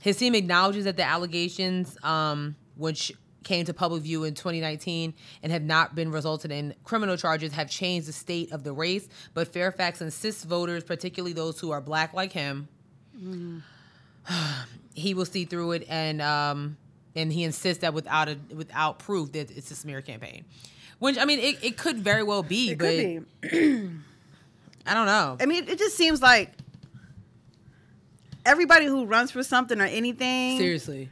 his 0.00 0.16
team 0.16 0.34
acknowledges 0.34 0.84
that 0.84 0.96
the 0.96 1.04
allegations, 1.04 1.96
um, 2.02 2.56
which 2.76 3.12
came 3.42 3.64
to 3.64 3.72
public 3.74 4.02
view 4.02 4.24
in 4.24 4.34
2019 4.34 5.14
and 5.42 5.50
have 5.52 5.62
not 5.62 5.94
been 5.94 6.10
resulted 6.10 6.50
in 6.50 6.74
criminal 6.84 7.16
charges, 7.16 7.52
have 7.52 7.70
changed 7.70 8.06
the 8.06 8.12
state 8.12 8.52
of 8.52 8.64
the 8.64 8.72
race. 8.72 9.08
But 9.34 9.48
Fairfax 9.48 10.00
insists 10.00 10.44
voters, 10.44 10.84
particularly 10.84 11.32
those 11.32 11.58
who 11.58 11.70
are 11.70 11.80
black 11.80 12.12
like 12.12 12.32
him, 12.32 12.68
he 14.94 15.14
will 15.14 15.24
see 15.24 15.44
through 15.44 15.72
it, 15.72 15.86
and 15.88 16.20
um, 16.22 16.76
and 17.16 17.32
he 17.32 17.44
insists 17.44 17.80
that 17.82 17.94
without 17.94 18.28
a 18.28 18.38
without 18.54 18.98
proof 18.98 19.32
that 19.32 19.50
it's 19.50 19.70
a 19.70 19.76
smear 19.76 20.02
campaign. 20.02 20.44
Which 20.98 21.18
I 21.18 21.24
mean, 21.24 21.38
it, 21.38 21.64
it 21.64 21.76
could 21.78 21.98
very 21.98 22.22
well 22.22 22.42
be, 22.42 22.70
It 22.72 22.78
but 22.78 22.86
could 22.88 23.50
be. 23.50 23.90
I 24.86 24.94
don't 24.94 25.06
know. 25.06 25.36
I 25.40 25.46
mean, 25.46 25.68
it 25.68 25.78
just 25.78 25.96
seems 25.96 26.20
like 26.20 26.52
everybody 28.46 28.86
who 28.86 29.04
runs 29.06 29.30
for 29.30 29.42
something 29.42 29.80
or 29.80 29.84
anything 29.84 30.58
Seriously, 30.58 31.10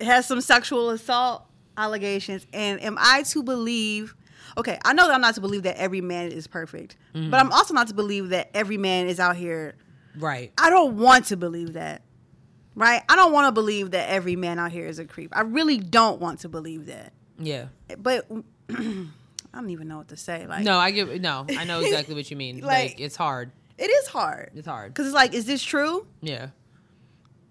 has 0.00 0.26
some 0.26 0.40
sexual 0.40 0.90
assault 0.90 1.44
allegations. 1.76 2.46
And 2.52 2.80
am 2.82 2.96
I 3.00 3.22
to 3.28 3.42
believe? 3.42 4.14
Okay, 4.58 4.78
I 4.84 4.92
know 4.92 5.06
that 5.06 5.14
I'm 5.14 5.20
not 5.20 5.34
to 5.36 5.40
believe 5.40 5.62
that 5.62 5.76
every 5.76 6.00
man 6.00 6.32
is 6.32 6.46
perfect, 6.46 6.96
Mm-hmm. 7.14 7.30
but 7.30 7.40
I'm 7.40 7.52
also 7.52 7.72
not 7.74 7.88
to 7.88 7.94
believe 7.94 8.30
that 8.30 8.50
every 8.54 8.76
man 8.78 9.06
is 9.08 9.20
out 9.20 9.36
here. 9.36 9.74
right? 10.18 10.52
I 10.58 10.70
don't 10.70 10.96
want 10.96 11.26
to 11.26 11.36
believe 11.36 11.74
that. 11.74 12.02
Right? 12.74 13.02
I 13.08 13.16
don't 13.16 13.32
want 13.32 13.46
to 13.48 13.52
believe 13.52 13.90
that 13.92 14.08
every 14.10 14.36
man 14.36 14.58
out 14.58 14.70
here 14.72 14.86
is 14.86 14.98
a 14.98 15.04
creep. 15.04 15.36
I 15.36 15.40
really 15.42 15.78
don't 15.78 16.20
want 16.20 16.40
to 16.40 16.48
believe 16.48 16.86
that. 16.86 17.12
Yeah. 17.38 17.66
But 17.98 18.26
I 18.70 19.06
don't 19.54 19.70
even 19.70 19.88
know 19.88 19.98
what 19.98 20.08
to 20.08 20.16
say. 20.16 20.46
Like, 20.46 20.64
No, 20.64 20.78
I 20.78 20.90
get 20.92 21.20
no. 21.20 21.46
I 21.56 21.64
know 21.64 21.80
exactly 21.80 22.14
what 22.14 22.30
you 22.30 22.36
mean. 22.36 22.60
like, 22.60 22.90
Like- 22.92 23.00
it's 23.00 23.16
hard. 23.16 23.50
It 23.80 23.90
is 23.90 24.08
hard. 24.08 24.50
It's 24.54 24.66
hard. 24.66 24.92
Because 24.92 25.06
it's 25.06 25.14
like, 25.14 25.32
is 25.32 25.46
this 25.46 25.62
true? 25.62 26.06
Yeah. 26.20 26.48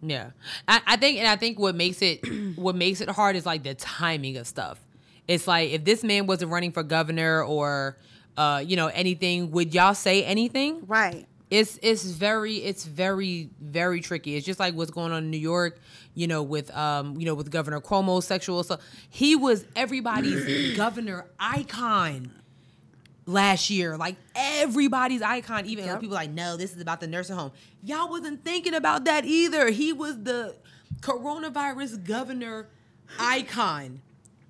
Yeah. 0.01 0.31
I, 0.67 0.81
I 0.85 0.95
think 0.95 1.17
and 1.17 1.27
I 1.27 1.35
think 1.35 1.59
what 1.59 1.75
makes 1.75 2.01
it 2.01 2.21
what 2.55 2.75
makes 2.75 3.01
it 3.01 3.09
hard 3.09 3.35
is 3.35 3.45
like 3.45 3.63
the 3.63 3.73
timing 3.73 4.37
of 4.37 4.47
stuff. 4.47 4.79
It's 5.27 5.47
like 5.47 5.71
if 5.71 5.83
this 5.83 6.03
man 6.03 6.27
wasn't 6.27 6.51
running 6.51 6.71
for 6.71 6.83
governor 6.83 7.43
or 7.43 7.97
uh, 8.37 8.63
you 8.65 8.75
know 8.75 8.87
anything, 8.87 9.51
would 9.51 9.73
y'all 9.73 9.95
say 9.95 10.23
anything? 10.23 10.85
Right. 10.87 11.25
It's 11.49 11.79
it's 11.81 12.03
very 12.05 12.57
it's 12.57 12.85
very 12.85 13.49
very 13.59 14.01
tricky. 14.01 14.35
It's 14.35 14.45
just 14.45 14.59
like 14.59 14.75
what's 14.75 14.91
going 14.91 15.11
on 15.11 15.23
in 15.23 15.31
New 15.31 15.37
York, 15.37 15.79
you 16.13 16.27
know, 16.27 16.43
with 16.43 16.75
um 16.77 17.19
you 17.19 17.25
know 17.25 17.33
with 17.33 17.49
Governor 17.49 17.81
Cuomo 17.81 18.21
sexual 18.21 18.63
stuff. 18.63 18.81
He 19.09 19.35
was 19.35 19.65
everybody's 19.75 20.75
governor 20.77 21.25
icon 21.39 22.31
last 23.29 23.69
year. 23.69 23.95
Like 23.95 24.15
everybody's 24.35 25.21
icon. 25.21 25.65
Even 25.65 25.85
Yep. 25.85 26.01
people 26.01 26.15
like, 26.15 26.31
no, 26.31 26.57
this 26.57 26.75
is 26.75 26.81
about 26.81 26.99
the 26.99 27.07
nursing 27.07 27.35
home. 27.35 27.51
Y'all 27.83 28.09
wasn't 28.09 28.43
thinking 28.43 28.73
about 28.73 29.05
that 29.05 29.23
either. 29.25 29.69
He 29.69 29.93
was 29.93 30.21
the 30.23 30.55
coronavirus 31.01 32.03
governor 32.03 32.67
icon. 33.19 34.01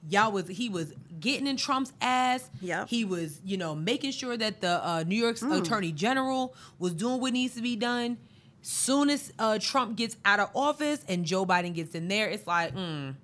Y'all 0.10 0.32
was 0.32 0.48
he 0.48 0.70
was 0.70 0.94
getting 1.20 1.46
in 1.48 1.58
Trump's 1.58 1.92
ass. 2.02 2.50
Yep. 2.62 2.88
He 2.90 3.04
was, 3.06 3.42
you 3.44 3.58
know, 3.58 3.76
making 3.76 4.12
sure 4.12 4.38
that 4.38 4.62
the 4.62 4.86
uh, 4.88 5.04
New 5.06 5.16
York's 5.18 5.42
attorney 5.44 5.92
general 5.92 6.56
was 6.80 6.94
doing 6.94 7.20
what 7.20 7.34
needs 7.34 7.56
to 7.56 7.62
be 7.62 7.76
done. 7.76 8.18
Soon 8.62 9.10
as 9.10 9.32
uh, 9.40 9.58
Trump 9.60 9.96
gets 9.98 10.18
out 10.26 10.40
of 10.40 10.50
office 10.56 11.04
and 11.08 11.26
Joe 11.26 11.46
Biden 11.46 11.74
gets 11.74 11.96
in 11.96 12.08
there, 12.10 12.28
it's 12.30 12.46
like, 12.48 12.76
mm, 12.76 13.16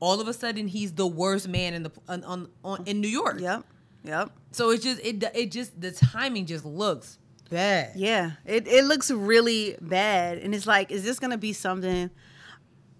all 0.00 0.20
of 0.20 0.26
a 0.28 0.32
sudden 0.32 0.66
he's 0.68 0.92
the 0.92 1.06
worst 1.06 1.48
man 1.48 1.74
in 1.74 1.82
the 1.84 1.90
on, 2.08 2.24
on, 2.24 2.48
on 2.64 2.82
in 2.86 3.00
New 3.00 3.08
York. 3.08 3.40
Yep. 3.40 3.64
Yep. 4.04 4.30
So 4.52 4.70
it 4.70 4.82
just 4.82 5.00
it 5.00 5.24
it 5.34 5.50
just 5.50 5.80
the 5.80 5.90
timing 5.90 6.46
just 6.46 6.64
looks 6.64 7.18
bad. 7.50 7.92
Yeah. 7.96 8.32
It 8.44 8.68
it 8.68 8.84
looks 8.84 9.10
really 9.10 9.76
bad. 9.80 10.38
And 10.38 10.54
it's 10.54 10.66
like, 10.66 10.90
is 10.90 11.04
this 11.04 11.18
gonna 11.18 11.38
be 11.38 11.52
something 11.52 12.10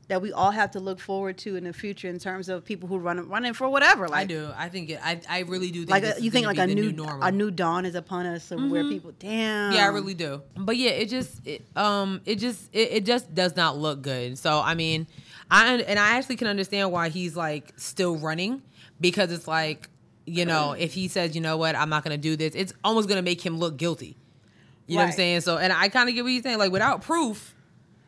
that 0.08 0.20
we 0.20 0.32
all 0.32 0.50
have 0.50 0.70
to 0.72 0.80
look 0.80 1.00
forward 1.00 1.38
to 1.38 1.56
in 1.56 1.64
the 1.64 1.72
future 1.72 2.08
in 2.08 2.18
terms 2.18 2.48
of 2.48 2.62
people 2.64 2.88
who 2.88 2.98
run 2.98 3.28
running 3.28 3.52
for 3.52 3.68
whatever? 3.68 4.08
Like 4.08 4.22
I 4.22 4.24
do. 4.24 4.50
I 4.56 4.68
think 4.68 4.90
it. 4.90 5.00
I 5.02 5.20
I 5.28 5.40
really 5.40 5.70
do. 5.70 5.80
Think 5.80 5.90
like 5.90 6.04
a, 6.04 6.22
you 6.22 6.30
think 6.30 6.46
like 6.46 6.58
a 6.58 6.66
new, 6.66 6.92
normal. 6.92 7.22
a 7.22 7.30
new 7.30 7.50
dawn 7.50 7.84
is 7.84 7.94
upon 7.94 8.26
us 8.26 8.44
so 8.44 8.56
where 8.68 8.84
people 8.84 9.12
damn 9.18 9.72
Yeah, 9.72 9.84
I 9.84 9.88
really 9.88 10.14
do. 10.14 10.42
But 10.56 10.76
yeah, 10.76 10.90
it 10.90 11.08
just 11.08 11.46
it, 11.46 11.64
um 11.76 12.20
it 12.24 12.36
just 12.36 12.74
it, 12.74 12.92
it 12.92 13.06
just 13.06 13.34
does 13.34 13.56
not 13.56 13.76
look 13.76 14.02
good. 14.02 14.38
So 14.38 14.60
I 14.60 14.74
mean, 14.74 15.06
I 15.50 15.74
and 15.74 15.98
I 15.98 16.16
actually 16.16 16.36
can 16.36 16.48
understand 16.48 16.92
why 16.92 17.08
he's 17.08 17.36
like 17.36 17.72
still 17.76 18.16
running 18.16 18.62
because 19.00 19.32
it's 19.32 19.48
like 19.48 19.88
you 20.26 20.44
know 20.46 20.72
if 20.72 20.92
he 20.94 21.08
says 21.08 21.34
you 21.34 21.40
know 21.40 21.56
what 21.56 21.76
I'm 21.76 21.88
not 21.88 22.02
gonna 22.04 22.16
do 22.18 22.36
this, 22.36 22.54
it's 22.54 22.72
almost 22.82 23.08
gonna 23.08 23.22
make 23.22 23.44
him 23.44 23.58
look 23.58 23.76
guilty. 23.76 24.16
You 24.86 24.96
know 24.96 25.02
what 25.02 25.08
I'm 25.08 25.12
saying? 25.14 25.40
So 25.42 25.56
and 25.58 25.72
I 25.72 25.88
kind 25.88 26.08
of 26.08 26.14
get 26.14 26.22
what 26.22 26.30
you're 26.32 26.42
saying. 26.42 26.58
Like 26.58 26.72
without 26.72 27.02
proof, 27.02 27.54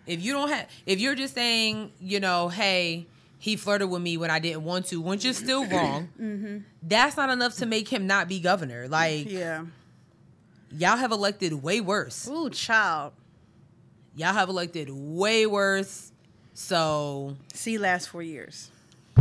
if 0.06 0.22
you 0.22 0.32
don't 0.32 0.48
have 0.50 0.68
if 0.86 1.00
you're 1.00 1.14
just 1.14 1.34
saying 1.34 1.92
you 2.00 2.20
know 2.20 2.48
hey. 2.48 3.06
He 3.38 3.54
flirted 3.56 3.90
with 3.90 4.00
me 4.00 4.16
when 4.16 4.30
I 4.30 4.38
didn't 4.38 4.64
want 4.64 4.86
to, 4.86 5.00
which 5.00 5.24
is 5.26 5.36
still 5.36 5.66
wrong. 5.66 6.08
Mm-hmm. 6.20 6.58
That's 6.82 7.18
not 7.18 7.28
enough 7.28 7.54
to 7.56 7.66
make 7.66 7.86
him 7.86 8.06
not 8.06 8.28
be 8.28 8.40
governor. 8.40 8.88
Like 8.88 9.30
Yeah. 9.30 9.66
y'all 10.72 10.96
have 10.96 11.12
elected 11.12 11.52
way 11.62 11.82
worse. 11.82 12.26
Ooh, 12.26 12.48
child. 12.48 13.12
Y'all 14.16 14.32
have 14.32 14.48
elected 14.48 14.88
way 14.90 15.44
worse. 15.46 16.10
So 16.54 17.36
See 17.52 17.76
last 17.76 18.08
four 18.08 18.22
years. 18.22 18.70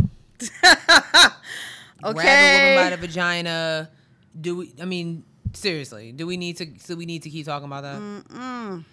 grab 2.02 2.14
a 2.14 2.14
woman 2.14 2.26
okay. 2.26 2.76
by 2.76 2.90
the 2.90 2.96
vagina. 2.96 3.90
Do 4.38 4.56
we? 4.56 4.74
I 4.80 4.84
mean, 4.84 5.24
seriously, 5.52 6.12
do 6.12 6.26
we 6.26 6.36
need 6.36 6.56
to? 6.58 6.66
Do 6.66 6.96
we 6.96 7.06
need 7.06 7.22
to 7.22 7.30
keep 7.30 7.46
talking 7.46 7.66
about 7.66 7.82
that? 7.82 7.98
Mm-mm. 7.98 8.84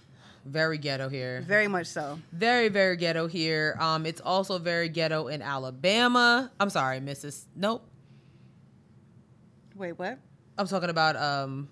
Very 0.46 0.78
ghetto 0.78 1.08
here. 1.08 1.44
Very 1.48 1.68
much 1.68 1.88
so. 1.88 2.20
Very 2.32 2.68
very 2.70 2.98
ghetto 2.98 3.28
here. 3.28 3.78
Um, 3.80 4.06
it's 4.06 4.22
also 4.22 4.58
very 4.60 4.90
ghetto 4.90 5.28
in 5.28 5.42
Alabama. 5.42 6.52
I'm 6.60 6.70
sorry, 6.70 7.00
Mrs. 7.00 7.46
Nope. 7.56 7.86
Wait, 9.76 9.98
what? 9.98 10.20
I'm 10.58 10.68
talking 10.68 10.90
about 10.90 11.16
um 11.16 11.70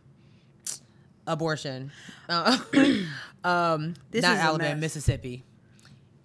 abortion. 1.28 1.92
Uh, 2.30 2.58
um, 3.44 3.94
This 4.10 4.24
not 4.24 4.34
is 4.34 4.40
Alabama. 4.40 4.80
Mississippi. 4.80 5.44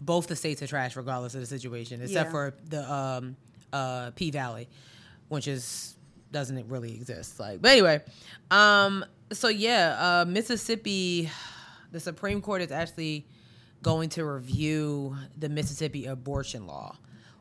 Both 0.01 0.27
the 0.27 0.37
states 0.37 0.63
are 0.63 0.67
trash, 0.67 0.95
regardless 0.97 1.35
of 1.35 1.41
the 1.41 1.47
situation, 1.47 2.03
except 2.03 2.27
Yeah. 2.27 2.31
for 2.31 2.55
the 2.69 2.93
um, 2.93 3.37
uh, 3.73 4.11
P 4.15 4.31
Valley, 4.31 4.69
which 5.29 5.49
is 5.49 5.97
doesn't 6.33 6.69
really 6.69 6.95
exist. 6.95 7.39
Like, 7.41 7.63
but 7.63 7.71
anyway, 7.71 8.03
um, 8.51 9.05
so 9.33 9.49
yeah, 9.49 9.97
uh, 9.99 10.25
Mississippi, 10.27 11.31
the 11.93 12.01
Supreme 12.01 12.41
Court 12.43 12.63
is 12.63 12.71
actually 12.71 13.27
going 13.83 14.09
to 14.11 14.25
review 14.25 15.17
the 15.39 15.49
Mississippi 15.49 16.07
abortion 16.07 16.67
law. 16.67 16.97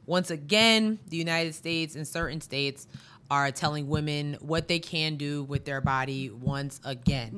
Once 0.06 0.30
again, 0.30 1.00
the 1.10 1.17
United 1.17 1.56
States 1.56 1.95
and 1.95 2.08
certain 2.08 2.39
states 2.41 2.88
are 3.32 3.50
telling 3.52 3.88
women 3.89 4.38
what 4.39 4.67
they 4.67 4.78
can 4.78 5.15
do 5.15 5.43
with 5.43 5.65
their 5.65 5.82
body 5.82 6.30
once 6.30 6.80
again. 6.86 7.32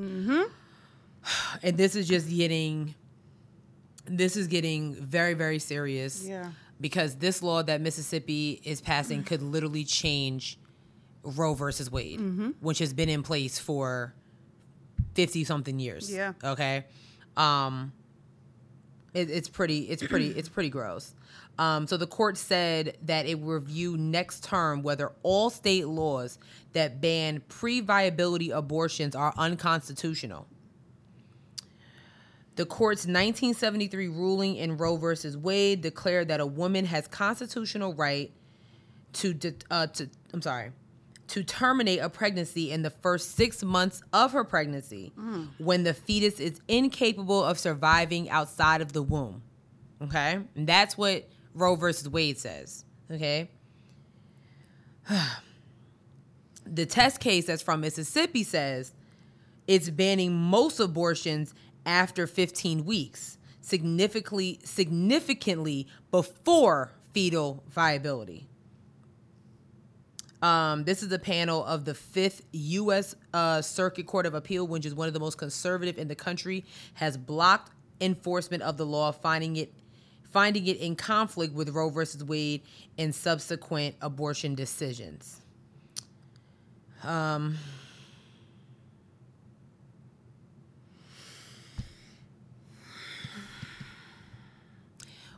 And 1.63 1.77
this 1.77 1.95
is 1.95 2.07
just 2.07 2.29
getting 2.29 2.93
this 4.05 4.37
is 4.37 4.47
getting 4.47 4.95
very 4.95 5.33
very 5.33 5.59
serious 5.59 6.23
Yeah. 6.25 6.51
Because 6.79 7.15
this 7.17 7.41
law 7.41 7.63
that 7.63 7.81
Mississippi 7.81 8.61
is 8.63 8.81
passing 8.81 9.23
could 9.23 9.41
literally 9.41 9.83
change 9.83 10.59
Roe 11.23 11.53
versus 11.53 11.91
Wade, 11.91 12.19
Mm-hmm. 12.19 12.49
which 12.61 12.79
has 12.79 12.93
been 12.93 13.09
in 13.09 13.23
place 13.23 13.59
for 13.59 14.13
50 15.15 15.43
something 15.43 15.79
years. 15.79 16.11
Yeah. 16.13 16.33
Okay. 16.43 16.85
Um 17.35 17.91
it, 19.13 19.29
it's 19.31 19.49
pretty 19.49 19.79
it's 19.89 20.03
pretty 20.05 20.27
it's 20.37 20.49
pretty 20.49 20.69
gross. 20.69 21.13
Um, 21.59 21.87
so 21.87 21.97
the 21.97 22.05
court 22.05 22.37
said 22.37 22.97
that 23.03 23.25
it 23.25 23.39
will 23.41 23.55
review 23.55 23.97
next 23.97 24.43
term 24.43 24.83
whether 24.83 25.11
all 25.23 25.49
state 25.49 25.87
laws 25.87 26.37
that 26.73 27.01
ban 27.01 27.41
pre-viability 27.49 28.51
abortions 28.51 29.15
are 29.15 29.33
unconstitutional. 29.37 30.45
The 32.57 32.65
court's 32.65 33.01
1973 33.01 34.07
ruling 34.07 34.55
in 34.55 34.77
Roe 34.77 34.97
versus 34.97 35.37
Wade 35.37 35.81
declared 35.81 36.27
that 36.29 36.39
a 36.39 36.45
woman 36.45 36.85
has 36.85 37.07
constitutional 37.07 37.93
right 37.93 38.31
to, 39.13 39.33
de- 39.33 39.53
uh, 39.69 39.87
to 39.87 40.09
I'm 40.33 40.41
sorry, 40.41 40.71
to 41.27 41.43
terminate 41.43 41.99
a 41.99 42.09
pregnancy 42.09 42.71
in 42.71 42.81
the 42.81 42.89
first 42.89 43.35
six 43.35 43.63
months 43.63 44.01
of 44.11 44.31
her 44.31 44.43
pregnancy 44.43 45.13
when 45.59 45.83
the 45.83 45.93
fetus 45.93 46.39
is 46.39 46.59
incapable 46.67 47.43
of 47.43 47.59
surviving 47.59 48.29
outside 48.29 48.81
of 48.81 48.91
the 48.91 49.03
womb. 49.03 49.43
Okay, 50.01 50.39
and 50.55 50.67
that's 50.67 50.97
what 50.97 51.29
Roe 51.53 51.75
versus 51.75 52.09
Wade 52.09 52.39
says. 52.39 52.85
Okay. 53.11 53.51
the 56.65 56.85
test 56.85 57.19
case 57.19 57.45
that's 57.45 57.61
from 57.61 57.81
Mississippi 57.81 58.43
says 58.43 58.93
it's 59.67 59.89
banning 59.89 60.33
most 60.33 60.79
abortions 60.79 61.53
after 61.87 62.27
15 62.27 62.85
weeks, 62.85 63.39
significantly 63.61 64.59
significantly 64.63 65.87
before 66.11 66.91
fetal 67.13 67.63
viability. 67.69 68.47
Um, 70.41 70.83
this 70.83 71.01
is 71.01 71.11
a 71.11 71.17
panel 71.17 71.65
of 71.65 71.85
the 71.85 71.95
Fifth 71.95 72.43
U.S. 72.51 73.15
Uh, 73.33 73.61
Circuit 73.63 74.05
Court 74.05 74.27
of 74.27 74.35
Appeal, 74.35 74.67
which 74.67 74.85
is 74.85 74.93
one 74.93 75.07
of 75.07 75.15
the 75.15 75.19
most 75.19 75.39
conservative 75.39 75.97
in 75.97 76.07
the 76.07 76.15
country, 76.15 76.63
has 76.93 77.17
blocked 77.17 77.71
enforcement 77.99 78.61
of 78.61 78.77
the 78.77 78.85
law, 78.85 79.11
finding 79.11 79.55
it 79.55 79.73
finding 80.31 80.67
it 80.67 80.77
in 80.77 80.95
conflict 80.95 81.53
with 81.53 81.69
Roe 81.69 81.89
versus 81.89 82.23
Wade 82.23 82.61
and 82.97 83.15
subsequent 83.15 83.95
abortion 84.01 84.53
decisions. 84.53 85.41
Um, 87.03 87.57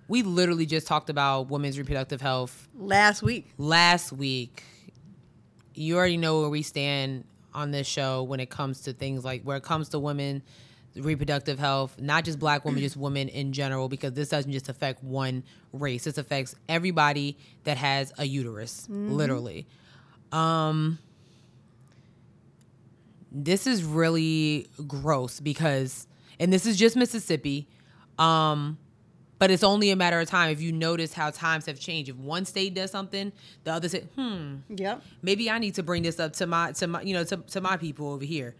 we 0.10 0.24
literally 0.24 0.66
just 0.66 0.88
talked 0.88 1.10
about 1.10 1.50
women's 1.50 1.78
reproductive 1.78 2.20
health 2.20 2.68
Last 2.78 3.22
week. 3.22 3.48
last 3.58 4.12
week. 4.12 4.64
You 5.74 5.96
already 5.96 6.18
know 6.18 6.42
where 6.42 6.50
we 6.50 6.62
stand 6.64 7.24
on 7.54 7.72
this 7.72 7.88
show 7.88 8.24
when 8.24 8.40
it 8.42 8.50
comes 8.50 8.82
to 8.82 8.92
things 8.94 9.24
like 9.24 9.44
where 9.44 9.56
it 9.56 9.64
comes 9.64 9.90
to 9.90 10.00
women 10.00 10.42
reproductive 10.96 11.60
health, 11.60 11.96
not 12.02 12.26
just 12.26 12.40
black 12.40 12.66
women, 12.66 12.82
just 12.90 12.98
women 12.98 13.30
in 13.30 13.54
general, 13.54 13.88
because 13.88 14.14
this 14.14 14.28
doesn't 14.30 14.52
just 14.52 14.68
affect 14.68 15.04
one 15.04 15.44
race. 15.72 16.04
This 16.04 16.18
affects 16.18 16.56
everybody 16.68 17.38
that 17.64 17.78
has 17.78 18.12
a 18.18 18.26
uterus, 18.26 18.88
literally. 18.90 19.68
Um 20.32 21.00
this 23.32 23.68
is 23.68 23.84
really 23.84 24.68
gross 24.88 25.40
because 25.40 26.08
and 26.40 26.52
this 26.52 26.66
is 26.66 26.78
just 26.78 26.96
Mississippi. 26.96 27.68
Um 28.18 28.78
but 29.40 29.50
it's 29.50 29.64
only 29.64 29.90
a 29.90 29.96
matter 29.96 30.20
of 30.20 30.28
time 30.30 30.52
if 30.52 30.62
you 30.62 30.72
notice 30.72 31.14
how 31.14 31.32
times 31.32 31.66
have 31.66 31.80
changed. 31.80 32.10
If 32.10 32.18
one 32.18 32.46
state 32.46 32.74
does 32.74 32.92
something, 32.92 33.32
the 33.64 33.74
other 33.74 33.90
say, 33.90 34.02
"Hmm, 34.16 34.58
Yep. 34.70 35.02
maybe 35.22 35.50
I 35.50 35.58
need 35.60 35.76
to 35.76 35.84
bring 35.84 36.04
this 36.04 36.20
up 36.20 36.34
to 36.34 36.46
my 36.48 36.74
to 36.74 36.88
my 36.88 37.02
you 37.02 37.14
know 37.14 37.24
to, 37.24 37.38
to 37.38 37.62
my 37.62 37.78
people 37.78 38.10
over 38.10 38.26
here. 38.26 38.56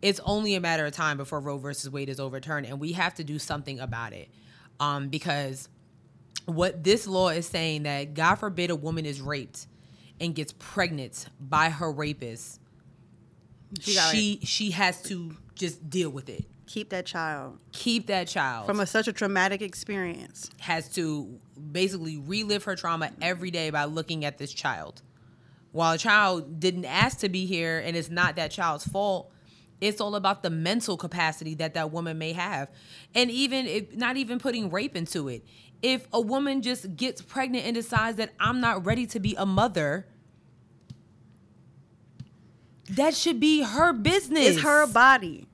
It's 0.00 0.18
only 0.24 0.54
a 0.56 0.60
matter 0.60 0.84
of 0.84 0.92
time 0.92 1.16
before 1.16 1.38
Roe 1.38 1.58
versus 1.58 1.88
Wade 1.88 2.08
is 2.08 2.18
overturned, 2.18 2.66
and 2.66 2.80
we 2.80 2.92
have 2.92 3.14
to 3.14 3.24
do 3.24 3.38
something 3.38 3.78
about 3.78 4.12
it, 4.12 4.28
um, 4.80 5.08
because 5.08 5.68
what 6.46 6.82
this 6.82 7.06
law 7.06 7.28
is 7.28 7.46
saying 7.46 7.84
that 7.84 8.14
God 8.14 8.34
forbid 8.36 8.70
a 8.70 8.74
woman 8.76 9.06
is 9.06 9.20
raped 9.20 9.68
and 10.20 10.34
gets 10.34 10.52
pregnant 10.58 11.26
by 11.38 11.68
her 11.70 11.92
rapist, 11.92 12.58
She 13.80 13.92
she 14.12 14.40
she 14.44 14.70
has 14.72 15.00
to 15.04 15.36
just 15.54 15.88
deal 15.88 16.10
with 16.10 16.28
it. 16.28 16.44
Keep 16.72 16.88
that 16.88 17.04
child 17.04 17.58
Keep 17.72 18.06
that 18.06 18.28
child 18.28 18.64
from 18.64 18.80
a, 18.80 18.86
such 18.86 19.06
a 19.06 19.12
traumatic 19.12 19.60
experience. 19.60 20.48
has 20.58 20.88
to 20.94 21.38
basically 21.70 22.16
relive 22.16 22.64
her 22.64 22.74
trauma 22.74 23.10
every 23.20 23.50
day 23.50 23.68
by 23.68 23.84
looking 23.84 24.24
at 24.24 24.38
this 24.38 24.54
child. 24.54 25.02
While 25.72 25.92
a 25.92 25.98
child 25.98 26.60
didn't 26.60 26.86
ask 26.86 27.18
to 27.18 27.28
be 27.28 27.44
here 27.44 27.78
and 27.84 27.94
it's 27.94 28.08
not 28.08 28.36
that 28.36 28.52
child's 28.52 28.86
fault, 28.86 29.30
it's 29.82 30.00
all 30.00 30.14
about 30.14 30.42
the 30.42 30.48
mental 30.48 30.96
capacity 30.96 31.54
that 31.56 31.74
that 31.74 31.90
woman 31.92 32.16
may 32.16 32.32
have. 32.32 32.70
And 33.14 33.30
even 33.30 33.66
if 33.66 33.94
not 33.94 34.16
even 34.16 34.38
putting 34.38 34.70
rape 34.70 34.96
into 34.96 35.28
it. 35.28 35.44
If 35.82 36.08
a 36.10 36.20
woman 36.22 36.62
just 36.62 36.96
gets 36.96 37.20
pregnant 37.20 37.66
and 37.66 37.74
decides 37.74 38.16
that 38.16 38.30
I'm 38.40 38.62
not 38.62 38.86
ready 38.86 39.04
to 39.08 39.20
be 39.20 39.34
a 39.34 39.44
mother, 39.44 40.06
that 42.88 43.14
should 43.14 43.40
be 43.40 43.62
her 43.62 43.92
business. 43.92 44.56
It's 44.56 44.62
her 44.62 44.86
body. 44.86 45.48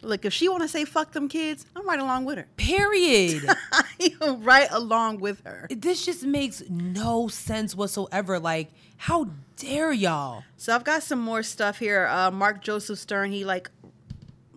Look, 0.00 0.24
if 0.24 0.32
she 0.32 0.48
want 0.48 0.62
to 0.62 0.68
say 0.68 0.84
fuck 0.84 1.12
them 1.12 1.28
kids, 1.28 1.66
I'm 1.74 1.86
right 1.86 1.98
along 1.98 2.24
with 2.24 2.38
her. 2.38 2.46
Period. 2.56 3.42
I'm 4.20 4.42
right 4.44 4.68
along 4.70 5.18
with 5.20 5.42
her. 5.44 5.66
this 5.70 6.04
just 6.04 6.22
makes 6.24 6.62
no 6.68 7.28
sense 7.28 7.74
whatsoever. 7.74 8.38
Like, 8.38 8.70
how 8.96 9.30
dare 9.56 9.92
y'all? 9.92 10.44
So 10.56 10.74
I've 10.74 10.84
got 10.84 11.02
some 11.02 11.20
more 11.20 11.42
stuff 11.42 11.78
here. 11.78 12.06
Uh, 12.06 12.30
Mark 12.30 12.62
Joseph 12.62 12.98
Stern, 12.98 13.32
he 13.32 13.44
like 13.44 13.70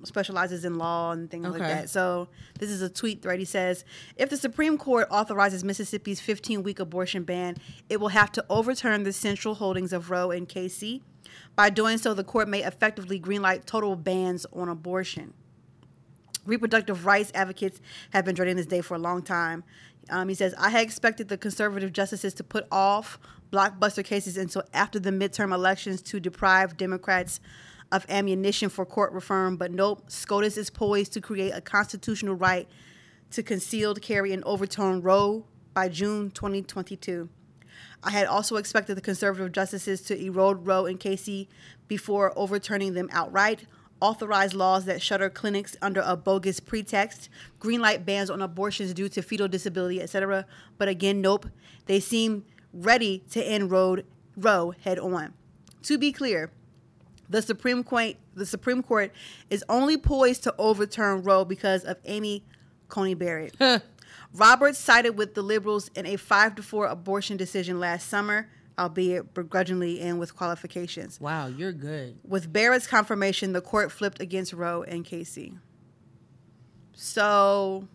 specializes 0.03 0.65
in 0.65 0.77
law 0.77 1.11
and 1.11 1.29
things 1.29 1.47
like 1.47 1.59
that. 1.59 1.89
So 1.89 2.27
this 2.59 2.69
is 2.69 2.81
a 2.81 2.89
tweet 2.89 3.21
thread. 3.21 3.39
He 3.39 3.45
says, 3.45 3.85
if 4.15 4.29
the 4.29 4.37
Supreme 4.37 4.77
Court 4.77 5.07
authorizes 5.11 5.63
Mississippi's 5.63 6.19
15 6.19 6.63
week 6.63 6.79
abortion 6.79 7.23
ban, 7.23 7.57
it 7.89 7.99
will 7.99 8.09
have 8.09 8.31
to 8.33 8.45
overturn 8.49 9.03
the 9.03 9.13
central 9.13 9.55
holdings 9.55 9.93
of 9.93 10.09
Roe 10.09 10.31
and 10.31 10.47
Casey. 10.47 11.01
By 11.55 11.69
doing 11.69 11.97
so, 11.97 12.13
the 12.13 12.23
court 12.23 12.47
may 12.47 12.63
effectively 12.63 13.19
greenlight 13.19 13.65
total 13.65 13.95
bans 13.95 14.45
on 14.53 14.69
abortion. 14.69 15.33
Reproductive 16.45 17.05
rights 17.05 17.31
advocates 17.35 17.79
have 18.11 18.25
been 18.25 18.35
dreading 18.35 18.55
this 18.55 18.65
day 18.65 18.81
for 18.81 18.95
a 18.95 18.99
long 18.99 19.21
time. 19.21 19.63
Um, 20.09 20.27
he 20.27 20.35
says, 20.35 20.55
I 20.57 20.69
had 20.69 20.81
expected 20.81 21.27
the 21.27 21.37
conservative 21.37 21.93
justices 21.93 22.33
to 22.35 22.43
put 22.43 22.65
off 22.71 23.19
blockbuster 23.51 24.03
cases 24.03 24.37
until 24.37 24.63
after 24.73 24.99
the 24.99 25.11
midterm 25.11 25.53
elections 25.53 26.01
to 26.03 26.19
deprive 26.19 26.77
Democrats 26.77 27.39
of 27.91 28.05
ammunition 28.09 28.69
for 28.69 28.85
court 28.85 29.11
reform, 29.11 29.57
but 29.57 29.71
nope, 29.71 30.09
SCOTUS 30.09 30.57
is 30.57 30.69
poised 30.69 31.13
to 31.13 31.21
create 31.21 31.51
a 31.51 31.61
constitutional 31.61 32.35
right 32.35 32.67
to 33.31 33.43
concealed 33.43 34.01
carry 34.01 34.33
and 34.33 34.43
overturn 34.45 35.01
Roe 35.01 35.45
by 35.73 35.89
June 35.89 36.31
2022. 36.31 37.29
I 38.03 38.11
had 38.11 38.27
also 38.27 38.55
expected 38.55 38.95
the 38.95 39.01
conservative 39.01 39.51
justices 39.51 40.01
to 40.03 40.19
erode 40.19 40.65
Roe 40.65 40.85
and 40.85 40.99
Casey 40.99 41.49
before 41.87 42.33
overturning 42.37 42.93
them 42.93 43.09
outright, 43.11 43.65
authorize 43.99 44.53
laws 44.53 44.85
that 44.85 45.01
shutter 45.01 45.29
clinics 45.29 45.75
under 45.81 46.01
a 46.01 46.15
bogus 46.17 46.59
pretext, 46.59 47.29
greenlight 47.59 48.05
bans 48.05 48.29
on 48.29 48.41
abortions 48.41 48.93
due 48.93 49.09
to 49.09 49.21
fetal 49.21 49.47
disability, 49.47 50.01
etc. 50.01 50.45
But 50.77 50.87
again, 50.87 51.21
nope. 51.21 51.47
They 51.85 51.99
seem 51.99 52.45
ready 52.73 53.23
to 53.31 53.43
end 53.43 53.71
Roe, 53.71 53.97
Roe 54.35 54.73
head 54.81 54.99
on. 54.99 55.33
To 55.83 55.97
be 55.97 56.11
clear, 56.11 56.51
the 57.29 57.41
Supreme 57.41 57.83
Court 57.83 58.15
the 58.33 58.45
Supreme 58.45 58.81
Court 58.81 59.11
is 59.49 59.63
only 59.67 59.97
poised 59.97 60.43
to 60.43 60.55
overturn 60.57 61.23
Roe 61.23 61.43
because 61.45 61.83
of 61.83 61.97
Amy 62.05 62.43
Coney 62.87 63.13
Barrett. 63.13 63.55
Roberts 64.33 64.79
sided 64.79 65.17
with 65.17 65.33
the 65.33 65.41
liberals 65.41 65.89
in 65.95 66.05
a 66.05 66.15
five 66.15 66.55
to 66.55 66.63
four 66.63 66.87
abortion 66.87 67.37
decision 67.37 67.79
last 67.79 68.07
summer, 68.07 68.49
albeit 68.79 69.33
begrudgingly 69.33 69.99
and 69.99 70.19
with 70.19 70.35
qualifications. 70.35 71.19
Wow, 71.19 71.47
you're 71.47 71.73
good. 71.73 72.19
With 72.23 72.51
Barrett's 72.51 72.87
confirmation, 72.87 73.53
the 73.53 73.61
court 73.61 73.91
flipped 73.91 74.21
against 74.21 74.53
Roe 74.53 74.83
and 74.83 75.03
Casey. 75.03 75.53
So 76.93 77.87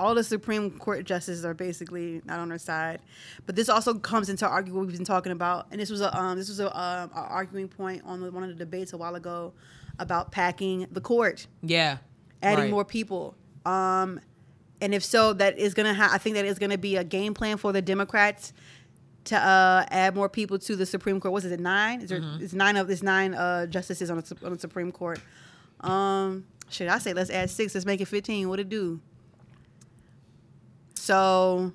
all 0.00 0.14
the 0.14 0.24
Supreme 0.24 0.70
Court 0.78 1.04
justices 1.04 1.44
are 1.44 1.54
basically 1.54 2.22
not 2.24 2.38
on 2.40 2.50
her 2.50 2.58
side, 2.58 3.00
but 3.46 3.54
this 3.56 3.68
also 3.68 3.94
comes 3.94 4.28
into 4.28 4.46
argue 4.48 4.72
what 4.74 4.86
we've 4.86 4.96
been 4.96 5.04
talking 5.04 5.32
about, 5.32 5.66
and 5.70 5.80
this 5.80 5.90
was 5.90 6.00
a 6.00 6.10
um, 6.18 6.36
this 6.38 6.48
was 6.48 6.60
a, 6.60 6.66
um, 6.76 7.10
a 7.14 7.20
arguing 7.20 7.68
point 7.68 8.02
on 8.04 8.20
the, 8.20 8.30
one 8.30 8.42
of 8.42 8.48
the 8.48 8.54
debates 8.54 8.92
a 8.92 8.96
while 8.96 9.14
ago 9.14 9.52
about 9.98 10.32
packing 10.32 10.86
the 10.90 11.00
court 11.00 11.46
Yeah. 11.62 11.98
adding 12.42 12.64
Right. 12.64 12.70
more 12.70 12.84
people. 12.84 13.34
Um, 13.66 14.20
and 14.80 14.94
if 14.94 15.04
so, 15.04 15.34
that 15.34 15.58
is 15.58 15.74
gonna. 15.74 15.92
Ha- 15.94 16.10
I 16.12 16.18
think 16.18 16.36
that 16.36 16.46
is 16.46 16.58
gonna 16.58 16.78
be 16.78 16.96
a 16.96 17.04
game 17.04 17.34
plan 17.34 17.58
for 17.58 17.70
the 17.72 17.82
Democrats 17.82 18.54
to 19.24 19.36
uh, 19.36 19.84
add 19.90 20.14
more 20.14 20.30
people 20.30 20.58
to 20.58 20.74
the 20.76 20.86
Supreme 20.86 21.20
Court. 21.20 21.32
What 21.32 21.44
is 21.44 21.52
it? 21.52 21.60
Nine? 21.60 22.00
Is 22.00 22.08
there? 22.08 22.22
It's 22.40 22.54
nine 22.54 22.76
of 22.78 22.86
there's 22.86 23.02
nine 23.02 23.34
uh, 23.34 23.66
justices 23.66 24.10
on 24.10 24.16
the, 24.16 24.36
on 24.46 24.52
the 24.54 24.58
Supreme 24.58 24.90
Court. 24.90 25.20
Um, 25.80 26.46
should 26.70 26.88
I 26.88 26.98
say 26.98 27.12
let's 27.12 27.28
add 27.30 27.50
six? 27.50 27.74
Let's 27.74 27.84
make 27.84 28.00
it 28.00 28.06
fifteen. 28.08 28.48
What 28.48 28.58
it 28.60 28.70
do? 28.70 29.00
So, 31.10 31.72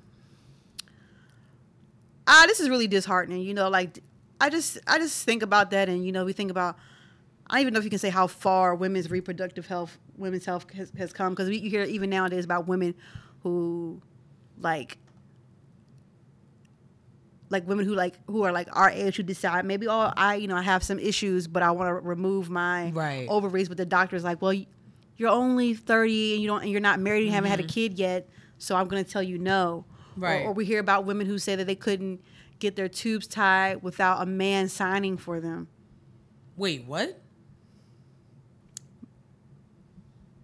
ah, 2.26 2.44
this 2.46 2.58
is 2.58 2.70
really 2.70 2.86
disheartening. 2.86 3.42
You 3.42 3.52
know, 3.52 3.68
like 3.68 3.98
I 4.40 4.48
just 4.48 4.78
I 4.86 4.98
just 4.98 5.26
think 5.26 5.42
about 5.42 5.72
that, 5.72 5.90
and 5.90 6.06
you 6.06 6.10
know, 6.10 6.24
we 6.24 6.32
think 6.32 6.50
about. 6.50 6.78
I 7.48 7.56
don't 7.56 7.60
even 7.60 7.74
know 7.74 7.78
if 7.78 7.84
you 7.84 7.90
can 7.90 7.98
say 7.98 8.08
how 8.08 8.28
far 8.28 8.74
women's 8.74 9.10
reproductive 9.10 9.66
health, 9.66 9.98
women's 10.16 10.46
health 10.46 10.72
has, 10.72 10.90
has 10.96 11.12
come 11.12 11.32
because 11.34 11.50
we 11.50 11.58
you 11.58 11.68
hear 11.68 11.82
even 11.82 12.08
nowadays 12.08 12.46
about 12.46 12.66
women 12.66 12.94
who, 13.42 14.00
like, 14.58 14.96
like 17.50 17.68
women 17.68 17.84
who 17.84 17.94
like 17.94 18.14
who 18.26 18.42
are 18.42 18.52
like 18.52 18.68
our 18.74 18.88
age 18.88 19.16
who 19.16 19.22
decide 19.22 19.66
maybe 19.66 19.86
oh 19.86 20.12
I 20.16 20.36
you 20.36 20.48
know 20.48 20.56
I 20.56 20.62
have 20.62 20.82
some 20.82 20.98
issues 20.98 21.46
but 21.46 21.62
I 21.62 21.72
want 21.72 21.88
to 21.88 21.94
remove 21.94 22.48
my 22.48 22.90
Right. 22.90 23.26
ovaries 23.28 23.68
but 23.68 23.76
the 23.76 23.84
doctor's 23.86 24.24
like 24.24 24.40
well 24.40 24.54
you're 25.18 25.28
only 25.30 25.74
30 25.74 26.32
and 26.34 26.42
you 26.42 26.48
don't 26.48 26.62
and 26.62 26.70
you're 26.70 26.80
not 26.80 26.98
married 27.00 27.24
and 27.24 27.34
haven't 27.34 27.50
had 27.50 27.60
a 27.60 27.64
kid 27.64 27.98
yet 27.98 28.28
so 28.58 28.76
I'm 28.76 28.88
going 28.88 29.04
to 29.04 29.10
tell 29.10 29.22
you 29.22 29.38
no. 29.38 29.84
Right. 30.16 30.42
or, 30.42 30.48
or 30.48 30.52
we 30.52 30.64
hear 30.64 30.80
about 30.80 31.04
women 31.04 31.26
who 31.26 31.38
say 31.38 31.56
that 31.56 31.66
they 31.66 31.74
couldn't 31.74 32.22
get 32.58 32.74
their 32.74 32.88
tubes 32.88 33.26
tied 33.26 33.82
without 33.82 34.22
a 34.22 34.26
man 34.26 34.68
signing 34.68 35.18
for 35.18 35.40
them 35.40 35.68
Wait, 36.56 36.86
what? 36.86 37.20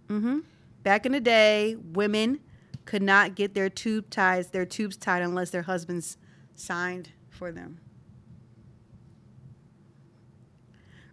Mm-hmm. 0.07 0.39
Back 0.83 1.07
in 1.07 1.11
the 1.11 1.19
day 1.19 1.75
women 1.75 2.39
could 2.85 3.01
not 3.01 3.35
get 3.35 3.53
their 3.53 3.69
tube 3.69 4.09
ties 4.09 4.49
their 4.49 4.65
tubes 4.65 4.97
tied 4.97 5.21
unless 5.21 5.49
their 5.49 5.61
husbands 5.63 6.17
signed 6.53 7.11
for 7.29 7.51
them 7.51 7.79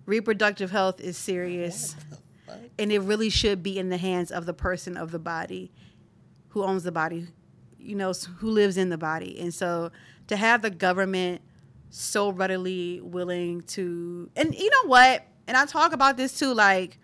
reproductive 0.04 0.72
health 0.72 1.00
is 1.00 1.16
serious 1.16 1.94
and 2.78 2.90
it 2.90 2.98
really 2.98 3.30
should 3.30 3.62
be 3.62 3.78
in 3.78 3.88
the 3.88 3.96
hands 3.96 4.32
of 4.32 4.44
the 4.44 4.52
person 4.52 4.96
of 4.96 5.12
the 5.12 5.18
body 5.20 5.70
who 6.50 6.62
owns 6.62 6.82
the 6.82 6.92
body 6.92 7.26
you 7.78 7.94
know 7.96 8.12
who 8.38 8.50
lives 8.50 8.76
in 8.76 8.88
the 8.88 8.98
body 8.98 9.38
and 9.40 9.52
so 9.52 9.90
to 10.26 10.36
have 10.36 10.62
the 10.62 10.70
government 10.70 11.40
so 11.88 12.30
readily 12.30 13.00
willing 13.02 13.62
to 13.62 14.30
and 14.36 14.54
you 14.54 14.70
know 14.70 14.88
what 14.88 15.26
and 15.48 15.56
i 15.56 15.64
talk 15.66 15.92
about 15.92 16.16
this 16.16 16.38
too 16.38 16.52
like 16.54 16.98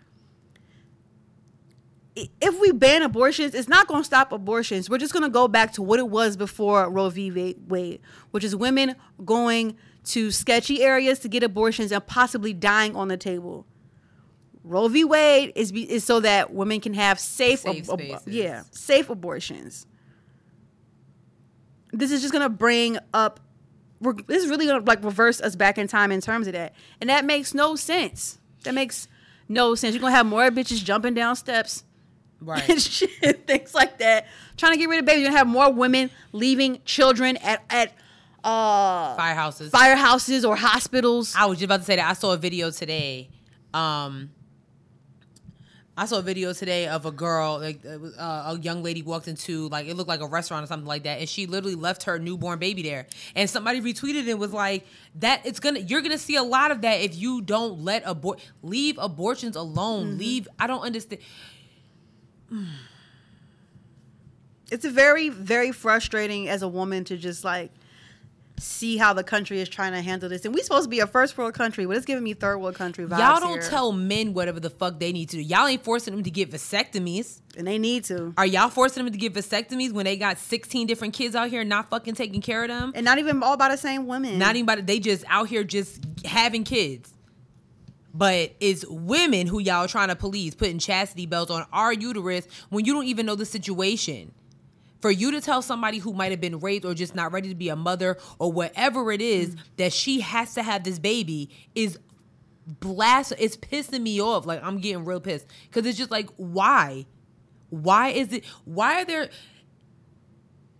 if 2.41 2.59
we 2.59 2.71
ban 2.71 3.03
abortions, 3.03 3.53
it's 3.53 3.67
not 3.67 3.87
going 3.87 4.01
to 4.01 4.05
stop 4.05 4.31
abortions. 4.31 4.89
We're 4.89 4.97
just 4.97 5.13
going 5.13 5.23
to 5.23 5.29
go 5.29 5.47
back 5.47 5.73
to 5.73 5.81
what 5.81 5.99
it 5.99 6.09
was 6.09 6.35
before 6.35 6.89
Roe 6.89 7.09
v. 7.09 7.55
Wade, 7.67 8.01
which 8.31 8.43
is 8.43 8.55
women 8.55 8.95
going 9.23 9.77
to 10.05 10.31
sketchy 10.31 10.81
areas 10.81 11.19
to 11.19 11.27
get 11.27 11.43
abortions 11.43 11.91
and 11.91 12.05
possibly 12.05 12.53
dying 12.53 12.95
on 12.95 13.07
the 13.07 13.17
table. 13.17 13.65
Roe 14.67 14.87
v. 14.87 15.03
Wade 15.03 15.53
is 15.55 15.71
be, 15.71 15.89
is 15.89 16.03
so 16.03 16.19
that 16.19 16.53
women 16.53 16.79
can 16.79 16.93
have 16.93 17.19
safe, 17.19 17.59
Safe 17.61 17.89
ab- 17.89 18.01
ab- 18.01 18.21
yeah, 18.27 18.63
safe 18.71 19.09
abortions. 19.09 19.85
This 21.91 22.11
is 22.11 22.21
just 22.21 22.33
going 22.33 22.43
to 22.43 22.49
bring 22.49 22.97
up. 23.13 23.39
We're, 23.99 24.13
this 24.13 24.43
is 24.43 24.49
really 24.49 24.65
going 24.67 24.79
to 24.81 24.85
like 24.85 25.03
reverse 25.03 25.41
us 25.41 25.55
back 25.55 25.77
in 25.77 25.87
time 25.87 26.11
in 26.11 26.21
terms 26.21 26.45
of 26.47 26.53
that, 26.53 26.73
and 27.01 27.09
that 27.09 27.25
makes 27.25 27.53
no 27.53 27.75
sense. 27.75 28.37
That 28.63 28.73
makes 28.73 29.07
no 29.49 29.73
sense. 29.75 29.95
You're 29.95 30.01
gonna 30.01 30.13
have 30.15 30.25
more 30.25 30.49
bitches 30.51 30.83
jumping 30.83 31.13
down 31.13 31.35
steps 31.35 31.83
and 32.39 32.47
Right. 32.49 32.81
shit, 32.81 33.47
things 33.47 33.73
like 33.73 33.97
that. 33.99 34.27
Trying 34.57 34.73
to 34.73 34.77
get 34.77 34.89
rid 34.89 34.99
of 34.99 35.05
babies. 35.05 35.21
You're 35.21 35.29
gonna 35.29 35.37
have 35.39 35.47
more 35.47 35.71
women 35.73 36.11
leaving 36.33 36.79
children 36.85 37.37
at 37.37 37.63
at 37.69 37.93
uh, 38.43 39.15
Firehouses. 39.17 39.71
firehouses 39.71 40.47
or 40.47 40.55
hospitals. 40.55 41.33
I 41.35 41.45
was 41.45 41.57
just 41.57 41.65
about 41.65 41.77
to 41.79 41.85
say 41.85 41.95
that 41.95 42.07
I 42.09 42.13
saw 42.13 42.33
a 42.33 42.37
video 42.37 42.69
today. 42.69 43.29
Um, 43.73 44.29
I 45.99 46.05
saw 46.05 46.19
a 46.19 46.21
video 46.21 46.53
today 46.53 46.87
of 46.87 47.07
a 47.07 47.11
girl, 47.11 47.59
like 47.59 47.83
uh, 47.83 48.53
a 48.55 48.59
young 48.61 48.83
lady 48.83 49.01
walked 49.01 49.27
into 49.27 49.67
like 49.69 49.87
it 49.87 49.95
looked 49.95 50.07
like 50.07 50.21
a 50.21 50.27
restaurant 50.27 50.63
or 50.63 50.67
something 50.67 50.85
like 50.87 51.03
that, 51.03 51.19
and 51.19 51.27
she 51.27 51.47
literally 51.47 51.73
left 51.73 52.03
her 52.03 52.19
newborn 52.19 52.59
baby 52.59 52.83
there. 52.83 53.07
And 53.35 53.49
somebody 53.49 53.81
retweeted 53.81 54.27
it 54.27 54.37
was 54.37 54.53
like 54.53 54.85
that. 55.15 55.43
It's 55.43 55.59
gonna 55.59 55.79
you're 55.79 56.01
gonna 56.01 56.19
see 56.19 56.35
a 56.35 56.43
lot 56.43 56.69
of 56.69 56.81
that 56.81 57.01
if 57.01 57.15
you 57.15 57.41
don't 57.41 57.83
let 57.83 58.03
abort 58.05 58.39
leave 58.61 58.99
abortions 58.99 59.55
alone. 59.55 60.19
Leave. 60.19 60.47
I 60.59 60.67
don't 60.67 60.81
understand. 60.81 61.21
it's 64.71 64.85
very 64.85 65.29
very 65.29 65.71
frustrating 65.71 66.47
as 66.47 66.61
a 66.61 66.67
woman 66.67 67.05
to 67.05 67.17
just 67.17 67.43
like 67.43 67.71
see 68.59 68.97
how 68.97 69.13
the 69.13 69.23
country 69.23 69.59
is 69.61 69.69
trying 69.69 69.91
to 69.91 70.01
handle 70.01 70.27
this 70.27 70.43
and 70.43 70.53
we 70.53 70.61
supposed 70.63 70.85
to 70.85 70.89
be 70.89 70.99
a 70.99 71.05
first 71.05 71.37
world 71.37 71.53
country 71.53 71.85
but 71.85 71.95
it's 71.95 72.05
giving 72.07 72.23
me 72.23 72.33
third 72.33 72.57
world 72.57 72.73
country 72.73 73.05
vibes 73.05 73.19
Y'all 73.19 73.39
don't 73.39 73.61
here. 73.61 73.69
tell 73.69 73.91
men 73.91 74.33
whatever 74.33 74.59
the 74.59 74.69
fuck 74.71 74.99
they 74.99 75.11
need 75.11 75.29
to 75.29 75.35
do. 75.35 75.41
Y'all 75.43 75.67
ain't 75.67 75.83
forcing 75.83 76.13
them 76.15 76.23
to 76.23 76.31
get 76.31 76.49
vasectomies. 76.51 77.39
and 77.55 77.67
they 77.67 77.77
need 77.77 78.03
to 78.05 78.33
Are 78.35 78.45
y'all 78.47 78.69
forcing 78.69 79.03
them 79.03 79.13
to 79.13 79.17
get 79.19 79.33
vasectomies 79.33 79.91
when 79.91 80.05
they 80.05 80.17
got 80.17 80.39
16 80.39 80.87
different 80.87 81.13
kids 81.13 81.35
out 81.35 81.49
here 81.49 81.63
not 81.63 81.89
fucking 81.91 82.15
taking 82.15 82.41
care 82.41 82.63
of 82.63 82.69
them? 82.69 82.91
and 82.95 83.05
not 83.05 83.19
even 83.19 83.43
all 83.43 83.57
by 83.57 83.69
the 83.69 83.77
same 83.77 84.07
women 84.07 84.39
Not 84.39 84.55
even 84.55 84.63
about 84.65 84.79
it. 84.79 84.87
They 84.87 84.99
just 84.99 85.23
out 85.27 85.49
here 85.49 85.63
just 85.63 86.03
having 86.25 86.63
kids. 86.63 87.13
But 88.13 88.55
it's 88.59 88.83
women 88.87 89.45
who 89.45 89.59
y'all 89.59 89.87
trying 89.87 90.07
to 90.07 90.15
police, 90.15 90.55
putting 90.55 90.79
chastity 90.79 91.27
belts 91.27 91.51
on 91.51 91.67
our 91.71 91.93
uterus 91.93 92.47
when 92.69 92.83
you 92.85 92.93
don't 92.93 93.05
even 93.05 93.27
know 93.27 93.35
the 93.35 93.45
situation. 93.45 94.31
For 95.01 95.11
you 95.11 95.31
to 95.31 95.41
tell 95.41 95.61
somebody 95.61 95.99
who 95.99 96.13
might 96.13 96.31
have 96.31 96.41
been 96.41 96.59
raped 96.59 96.85
or 96.85 96.93
just 96.93 97.13
not 97.13 97.31
ready 97.31 97.49
to 97.49 97.55
be 97.55 97.69
a 97.69 97.75
mother 97.75 98.17
or 98.39 98.51
whatever 98.51 99.11
it 99.11 99.21
is 99.21 99.49
mm-hmm. 99.49 99.61
that 99.77 99.93
she 99.93 100.21
has 100.21 100.53
to 100.55 100.63
have 100.63 100.83
this 100.83 100.99
baby 100.99 101.49
is 101.75 101.99
blast. 102.67 103.33
It's 103.37 103.57
pissing 103.57 104.01
me 104.01 104.21
off. 104.21 104.45
Like 104.45 104.63
I'm 104.63 104.79
getting 104.79 105.05
real 105.05 105.19
pissed 105.19 105.47
because 105.69 105.85
it's 105.85 105.97
just 105.97 106.11
like 106.11 106.29
why, 106.37 107.05
why 107.69 108.09
is 108.09 108.33
it? 108.33 108.45
Why 108.65 109.01
are 109.01 109.05
there? 109.05 109.29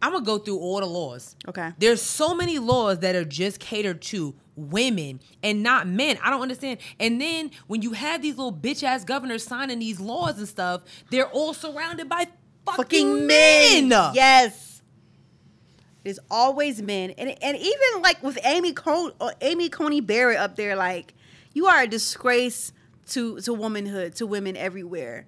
I'm 0.01 0.11
gonna 0.13 0.25
go 0.25 0.37
through 0.37 0.59
all 0.59 0.79
the 0.79 0.85
laws. 0.85 1.35
okay 1.47 1.73
There's 1.79 2.01
so 2.01 2.35
many 2.35 2.59
laws 2.59 2.99
that 2.99 3.15
are 3.15 3.25
just 3.25 3.59
catered 3.59 4.01
to 4.03 4.35
women 4.55 5.21
and 5.41 5.63
not 5.63 5.87
men. 5.87 6.19
I 6.23 6.29
don't 6.29 6.41
understand. 6.41 6.79
And 6.99 7.19
then 7.21 7.51
when 7.67 7.81
you 7.81 7.93
have 7.93 8.21
these 8.21 8.37
little 8.37 8.53
bitch 8.53 8.83
ass 8.83 9.03
governors 9.03 9.43
signing 9.43 9.79
these 9.79 9.99
laws 9.99 10.37
and 10.37 10.47
stuff, 10.47 10.83
they're 11.09 11.29
all 11.29 11.53
surrounded 11.53 12.09
by 12.09 12.27
fucking, 12.75 12.77
fucking 12.85 13.27
men. 13.27 13.89
men 13.89 14.11
yes 14.13 14.81
it's 16.05 16.19
always 16.31 16.81
men 16.81 17.11
and 17.11 17.29
and 17.43 17.57
even 17.57 18.01
like 18.01 18.21
with 18.23 18.37
amy 18.45 18.73
Con- 18.73 19.11
uh, 19.19 19.31
amy 19.41 19.69
coney 19.69 19.99
barrett 20.01 20.37
up 20.37 20.55
there 20.55 20.75
like 20.75 21.13
you 21.53 21.65
are 21.67 21.81
a 21.81 21.87
disgrace 21.87 22.71
to 23.07 23.39
to 23.41 23.53
womanhood 23.53 24.15
to 24.15 24.25
women 24.25 24.55
everywhere 24.55 25.25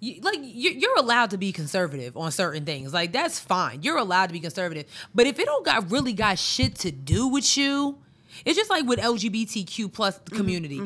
You- 0.00 0.20
like 0.22 0.38
you- 0.42 0.70
you're 0.70 0.98
allowed 0.98 1.30
to 1.30 1.38
be 1.38 1.52
conservative 1.52 2.16
on 2.16 2.30
certain 2.32 2.64
things. 2.64 2.92
Like 2.94 3.12
that's 3.12 3.38
fine. 3.38 3.82
You're 3.82 3.98
allowed 3.98 4.26
to 4.28 4.32
be 4.32 4.40
conservative. 4.40 4.86
But 5.14 5.26
if 5.26 5.38
it 5.38 5.44
don't 5.46 5.64
got 5.64 5.90
really 5.90 6.12
got 6.14 6.38
shit 6.38 6.76
to 6.76 6.90
do 6.92 7.26
with 7.28 7.56
you, 7.58 7.98
it's 8.44 8.56
just 8.56 8.70
like 8.70 8.86
with 8.86 8.98
LGBTQ 9.00 9.92
plus 9.92 10.18
community. 10.30 10.80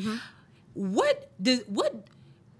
What 0.75 1.31
does 1.43 1.61
what 1.67 2.05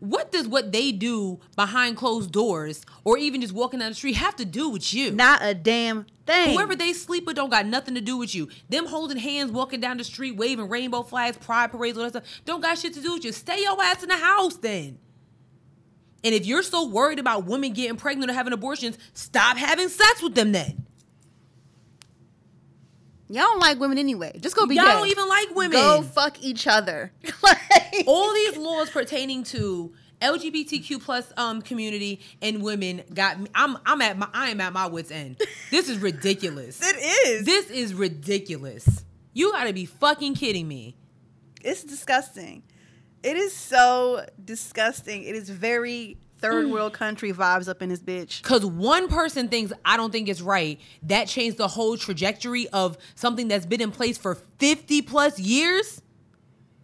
what 0.01 0.33
does 0.33 0.49
what 0.49 0.73
they 0.73 0.93
do 0.93 1.39
behind 1.57 1.97
closed 1.97 2.33
doors 2.33 2.85
or 3.05 3.19
even 3.19 3.41
just 3.41 3.53
walking 3.53 3.81
down 3.81 3.91
the 3.91 3.95
street 3.95 4.17
have 4.17 4.37
to 4.37 4.45
do 4.45 4.69
with 4.71 4.93
you? 4.93 5.13
not 5.13 5.41
a 5.43 5.55
damn 5.55 6.07
thing 6.27 6.55
Whoever 6.55 6.75
they 6.75 6.93
sleep 6.93 7.27
with 7.27 7.37
don't 7.37 7.51
got 7.51 7.67
nothing 7.67 7.95
to 7.95 8.01
do 8.01 8.17
with 8.17 8.35
you. 8.35 8.49
Them 8.69 8.87
holding 8.87 9.19
hands, 9.19 9.53
walking 9.53 9.81
down 9.81 9.99
the 9.99 10.05
street, 10.05 10.33
waving 10.37 10.69
rainbow 10.69 11.03
flags, 11.03 11.37
pride 11.39 11.71
parades, 11.71 11.99
all 11.99 12.05
that 12.05 12.11
stuff, 12.11 12.43
don't 12.45 12.61
got 12.61 12.79
shit 12.79 12.95
to 12.95 13.01
do 13.01 13.15
with 13.15 13.25
you. 13.25 13.33
Stay 13.33 13.63
your 13.63 13.81
ass 13.83 14.03
in 14.03 14.09
the 14.09 14.17
house 14.17 14.57
then. 14.57 14.99
And 16.23 16.35
if 16.35 16.47
you're 16.47 16.63
so 16.63 16.87
worried 16.87 17.19
about 17.19 17.47
women 17.47 17.73
getting 17.73 17.97
pregnant 17.97 18.31
or 18.31 18.35
having 18.35 18.53
abortions, 18.53 18.99
stop 19.15 19.57
having 19.57 19.89
sex 19.89 20.23
with 20.23 20.35
them 20.35 20.53
then. 20.53 20.87
Y'all 23.31 23.45
don't 23.45 23.61
like 23.61 23.79
women 23.79 23.97
anyway. 23.97 24.37
Just 24.41 24.57
go 24.57 24.67
be 24.67 24.75
Y'all 24.75 24.85
gay. 24.85 24.91
don't 24.93 25.09
even 25.09 25.29
like 25.29 25.55
women. 25.55 25.73
Go 25.73 26.03
fuck 26.03 26.43
each 26.43 26.67
other. 26.67 27.13
like, 27.43 27.59
All 28.07 28.35
these 28.35 28.57
laws 28.57 28.91
pertaining 28.91 29.45
to 29.45 29.93
LGBTQ 30.21 31.01
plus 31.03 31.33
um 31.37 31.63
community 31.63 32.21
and 32.43 32.63
women 32.63 33.03
got 33.15 33.41
me. 33.41 33.47
I'm 33.55 33.79
I'm 33.87 34.03
at 34.03 34.19
my 34.19 34.29
I 34.35 34.51
am 34.51 34.61
at 34.61 34.73
my 34.73 34.87
wits 34.87 35.11
end. 35.11 35.41
This 35.71 35.89
is 35.89 35.99
ridiculous. 35.99 36.81
it 36.83 36.97
is. 37.29 37.47
This 37.47 37.71
is 37.71 37.95
ridiculous. 37.95 39.05
You 39.33 39.53
gotta 39.53 39.73
be 39.73 39.87
fucking 39.87 40.35
kidding 40.35 40.67
me. 40.67 40.97
it's 41.63 41.85
disgusting. 41.85 42.65
It 43.23 43.37
is 43.37 43.55
so 43.55 44.27
disgusting. 44.45 45.23
It 45.23 45.37
is 45.37 45.49
very 45.51 46.17
third 46.41 46.67
Mm. 46.67 46.71
world 46.71 46.93
country 46.93 47.33
vibes 47.33 47.69
up 47.69 47.83
in 47.83 47.89
this 47.89 48.01
bitch. 48.01 48.43
Cause 48.43 48.65
one 48.65 49.09
person 49.09 49.49
thinks 49.49 49.73
I 49.85 49.97
don't 49.97 50.11
think 50.11 50.29
it's 50.29 50.41
right. 50.41 50.81
That 51.05 51.29
changed 51.29 51.59
the 51.59 51.69
whole 51.69 51.97
trajectory 51.97 52.69
of 52.69 52.97
something 53.15 53.49
that's 53.49 53.67
been 53.67 53.81
in 53.81 53.91
place 53.91 54.17
for 54.19 54.37
50 54.59 55.03
plus 55.03 55.39
years. 55.39 56.03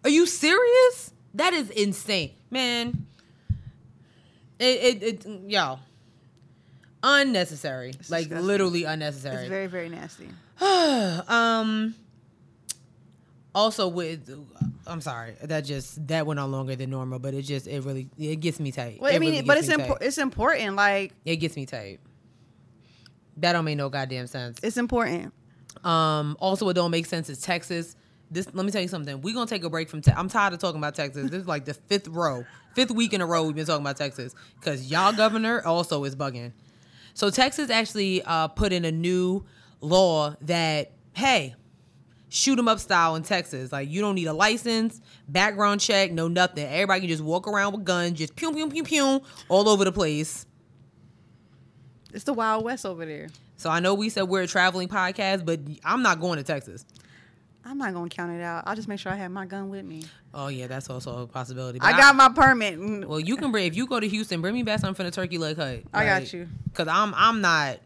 Are 0.05 0.11
you 0.11 0.27
serious? 0.27 1.13
That 1.35 1.53
is 1.53 1.71
insane. 1.71 2.31
Man. 2.51 3.07
It 4.59 5.03
it, 5.03 5.25
it 5.27 5.27
y'all. 5.51 5.81
Unnecessary. 7.03 7.93
like 8.09 8.25
disgusting. 8.25 8.47
literally 8.47 8.85
unnecessary. 8.85 9.43
It's 9.43 9.49
very 9.49 9.67
very 9.67 9.89
nasty. 9.89 10.29
um 11.29 11.95
also 13.57 13.89
with 13.89 14.31
I'm 14.87 15.01
sorry, 15.01 15.35
that 15.43 15.63
just 15.63 16.07
that 16.07 16.27
went 16.27 16.39
on 16.39 16.53
longer 16.53 16.77
than 16.77 16.91
normal, 16.91 17.19
but 17.19 17.35
it 17.35 17.43
just 17.43 17.67
it 17.67 17.83
really 17.83 18.09
it 18.19 18.37
gets 18.37 18.61
me 18.61 18.71
tight. 18.71 19.01
Well, 19.01 19.11
It 19.11 19.17
I 19.17 19.19
mean, 19.19 19.33
really 19.33 19.43
but 19.43 19.59
it's 19.59 19.69
me 19.69 19.75
impo- 19.75 19.99
it's 20.01 20.19
important. 20.19 20.77
Like 20.77 21.13
It 21.25 21.37
gets 21.37 21.57
me 21.57 21.67
tight. 21.67 21.99
That 23.39 23.53
don't 23.53 23.65
make 23.65 23.77
no 23.77 23.89
goddamn 23.89 24.27
sense. 24.29 24.59
it's 24.63 24.77
important. 24.77 25.33
Um, 25.85 26.37
also, 26.41 26.65
what 26.65 26.75
don't 26.77 26.91
make 26.91 27.07
sense 27.07 27.29
is 27.29 27.41
Texas. 27.41 27.97
This 28.31 28.49
let 28.53 28.65
me 28.67 28.73
tell 28.73 28.83
you 28.83 28.89
something. 28.89 29.21
We're 29.21 29.35
gonna 29.35 29.47
take 29.47 29.65
a 29.65 29.71
break 29.71 29.89
from. 29.89 30.01
Te- 30.03 30.13
I'm 30.13 30.29
tired 30.29 30.53
of 30.53 30.59
talking 30.59 30.79
about 30.79 30.95
Texas. 30.95 31.31
This 31.31 31.43
is 31.43 31.47
like 31.49 31.65
the 31.65 31.75
fifth 31.75 32.09
row, 32.09 32.45
fifth 32.75 32.91
week 32.91 33.13
in 33.13 33.21
a 33.21 33.27
row 33.27 33.45
we've 33.45 33.55
been 33.55 33.67
talking 33.67 33.85
about 33.85 33.97
Texas 33.97 34.35
because 34.61 34.91
y'all 34.91 35.13
governor 35.13 35.63
also 35.65 36.03
is 36.05 36.15
bugging. 36.17 36.53
So 37.15 37.31
Texas 37.31 37.71
actually 37.71 38.23
uh, 38.23 38.49
put 38.49 38.73
in 38.73 38.85
a 38.85 38.93
new 38.93 39.45
law 39.81 40.35
that 40.43 40.93
hey, 41.13 41.55
shoot 42.29 42.59
'em 42.59 42.69
up 42.69 42.79
style 42.79 43.17
in 43.17 43.23
Texas. 43.23 43.73
Like 43.73 43.89
you 43.89 44.01
don't 44.01 44.15
need 44.15 44.27
a 44.27 44.33
license, 44.33 45.01
background 45.29 45.81
check, 45.81 46.13
no 46.13 46.29
nothing. 46.29 46.67
Everybody 46.67 47.01
can 47.01 47.09
just 47.09 47.23
walk 47.23 47.47
around 47.49 47.73
with 47.75 47.85
guns, 47.85 48.19
just 48.19 48.37
pew 48.37 48.53
pew 48.53 48.69
pew 48.69 48.83
pew 48.85 49.23
all 49.49 49.69
over 49.69 49.85
the 49.85 49.93
place. 49.93 50.47
It's 52.13 52.25
the 52.25 52.33
Wild 52.33 52.65
West 52.65 52.87
over 52.87 53.05
there. 53.05 53.29
So 53.57 53.71
I 53.71 53.81
know 53.81 53.95
we 53.95 54.09
said 54.09 54.23
we're 54.25 54.43
a 54.43 54.47
traveling 54.47 54.89
podcast, 54.89 55.45
but 55.45 55.61
I'm 55.85 56.03
not 56.03 56.21
going 56.21 56.39
to 56.39 56.43
Texas. 56.43 56.85
I'm 57.65 57.79
not 57.79 57.93
gonna 57.95 58.09
count 58.09 58.31
it 58.31 58.43
out. 58.43 58.63
I'll 58.67 58.77
just 58.77 58.87
make 58.87 59.01
sure 59.01 59.11
I 59.11 59.17
have 59.17 59.33
my 59.33 59.45
gun 59.45 59.69
with 59.71 59.85
me. 59.85 60.05
Oh 60.33 60.47
yeah, 60.47 60.69
that's 60.69 60.89
also 60.89 61.23
a 61.23 61.27
possibility. 61.27 61.81
But 61.81 61.87
I 61.95 61.99
got 61.99 62.15
my 62.15 62.29
permit. 62.29 63.09
Well, 63.09 63.19
you 63.19 63.37
can 63.37 63.51
bring 63.51 63.67
if 63.67 63.75
you 63.75 63.87
go 63.89 63.99
to 63.99 64.07
Houston, 64.07 64.41
bring 64.41 64.55
me 64.55 64.63
back 64.63 64.79
something 64.79 64.95
from 64.95 65.07
the 65.07 65.11
turkey 65.11 65.37
leg 65.37 65.57
hut. 65.57 65.81
I 65.93 66.05
got 66.05 66.33
you. 66.33 66.49
Cause 66.75 66.87
I'm 66.87 67.13
I'm 67.17 67.41
not. 67.41 67.79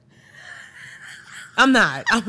I'm 1.57 1.73
not. 1.73 2.05
I'm, 2.11 2.23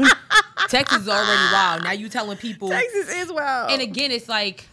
Texas 0.70 1.02
is 1.04 1.08
already 1.10 1.54
wild. 1.54 1.84
Now 1.84 1.92
you 1.92 2.10
telling 2.10 2.38
people. 2.38 2.70
Texas 2.70 3.10
is 3.14 3.32
wild. 3.32 3.72
And 3.72 3.82
again, 3.82 4.12
it's 4.12 4.30
like, 4.30 4.68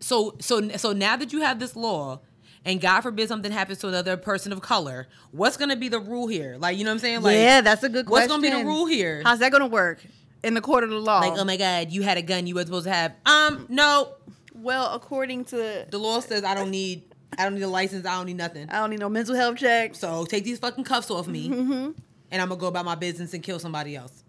so 0.00 0.34
so 0.40 0.68
so 0.76 0.92
now 0.92 1.16
that 1.16 1.32
you 1.32 1.40
have 1.40 1.58
this 1.58 1.76
law, 1.76 2.20
and 2.64 2.80
God 2.80 3.00
forbid 3.02 3.28
something 3.28 3.52
happens 3.52 3.78
to 3.80 3.88
another 3.88 4.16
person 4.16 4.52
of 4.52 4.60
color, 4.60 5.06
what's 5.32 5.56
gonna 5.56 5.76
be 5.76 5.88
the 5.88 6.00
rule 6.00 6.26
here? 6.26 6.56
Like 6.58 6.76
you 6.78 6.84
know 6.84 6.90
what 6.90 6.94
I'm 6.94 6.98
saying? 7.00 7.22
Like 7.22 7.36
yeah, 7.36 7.60
that's 7.60 7.82
a 7.82 7.88
good 7.88 8.08
what's 8.08 8.26
question. 8.26 8.42
gonna 8.42 8.56
be 8.56 8.62
the 8.62 8.68
rule 8.68 8.86
here? 8.86 9.22
How's 9.24 9.38
that 9.40 9.52
gonna 9.52 9.66
work 9.66 10.00
in 10.42 10.54
the 10.54 10.60
court 10.60 10.84
of 10.84 10.90
the 10.90 10.96
law? 10.98 11.20
like 11.20 11.38
oh 11.38 11.44
my 11.44 11.56
God, 11.56 11.90
you 11.90 12.02
had 12.02 12.18
a 12.18 12.22
gun 12.22 12.46
you 12.46 12.54
were 12.54 12.64
supposed 12.64 12.84
to 12.86 12.92
have. 12.92 13.12
Um, 13.26 13.66
no. 13.68 14.14
well, 14.54 14.92
according 14.94 15.44
to 15.46 15.86
The 15.90 15.98
law 15.98 16.20
says 16.20 16.44
I 16.44 16.54
don't 16.54 16.70
need 16.70 17.04
I 17.38 17.44
don't 17.44 17.54
need 17.54 17.62
a 17.62 17.68
license. 17.68 18.06
I 18.06 18.16
don't 18.16 18.26
need 18.26 18.36
nothing. 18.36 18.68
I 18.70 18.74
don't 18.80 18.90
need 18.90 19.00
no 19.00 19.08
mental 19.08 19.34
health 19.34 19.56
check. 19.56 19.94
So 19.94 20.24
take 20.24 20.44
these 20.44 20.58
fucking 20.58 20.84
cuffs 20.84 21.10
off 21.10 21.26
me, 21.28 21.48
Mm-hmm. 21.48 21.90
And 22.34 22.42
I'm 22.42 22.48
gonna 22.48 22.60
go 22.60 22.66
about 22.66 22.84
my 22.84 22.96
business 22.96 23.32
and 23.32 23.44
kill 23.44 23.60
somebody 23.60 23.94
else. 23.94 24.24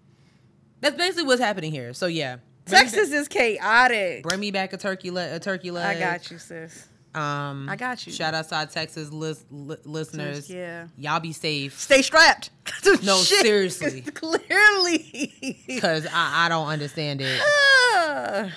That's 0.79 0.95
basically 0.95 1.23
what's 1.23 1.41
happening 1.41 1.71
here. 1.71 1.91
So 1.93 2.05
yeah, 2.05 2.37
Texas 2.67 3.11
is 3.11 3.27
chaotic. 3.27 4.21
bring 4.21 4.39
me 4.39 4.51
back 4.51 4.73
a 4.73 4.77
turkey 4.77 5.09
leg. 5.09 5.33
A 5.33 5.39
turkey 5.39 5.71
leg. 5.71 5.97
I 5.97 5.99
got 5.99 6.29
you, 6.29 6.37
sis. 6.37 6.87
Um, 7.15 7.69
I 7.69 7.75
got 7.77 8.05
you. 8.05 8.11
Shout 8.11 8.33
outside 8.33 8.69
Texas 8.71 9.09
lis- 9.11 9.45
li- 9.49 9.77
listeners. 9.85 10.49
Yeah. 10.49 10.87
y'all 10.97 11.19
be 11.19 11.31
safe. 11.31 11.79
Stay 11.79 12.01
strapped. 12.01 12.49
No, 13.03 13.17
Shit. 13.19 13.41
seriously. 13.45 14.01
Clearly. 14.13 15.79
Cause 15.79 16.05
I, 16.11 16.45
I 16.45 16.49
don't 16.49 16.67
understand 16.67 17.21
it. 17.23 17.41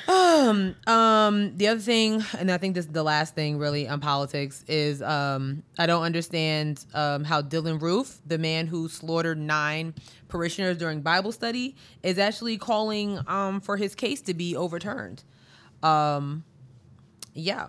Um, 0.09 0.75
um, 0.87 1.57
the 1.57 1.69
other 1.69 1.81
thing, 1.81 2.23
and 2.39 2.51
I 2.51 2.59
think 2.59 2.75
this 2.75 2.87
is 2.87 2.93
the 2.93 3.03
last 3.03 3.35
thing 3.35 3.59
really 3.59 3.89
on 3.89 4.01
politics 4.01 4.65
is 4.69 5.01
um, 5.03 5.63
I 5.79 5.87
don't 5.87 6.03
understand 6.03 6.85
um, 6.95 7.25
how 7.25 7.43
Dylann 7.43 7.81
Roof, 7.81 8.19
the 8.27 8.39
man 8.39 8.67
who 8.67 8.89
slaughtered 8.89 9.39
nine 9.39 9.95
parishioners 10.29 10.77
during 10.79 11.01
Bible 11.03 11.33
study, 11.33 11.77
is 12.03 12.19
actually 12.19 12.57
calling 12.59 13.19
um, 13.27 13.61
for 13.61 13.77
his 13.77 13.95
case 13.95 14.21
to 14.23 14.35
be 14.35 14.57
overturned. 14.57 15.23
Um, 15.83 16.45
yeah, 17.35 17.69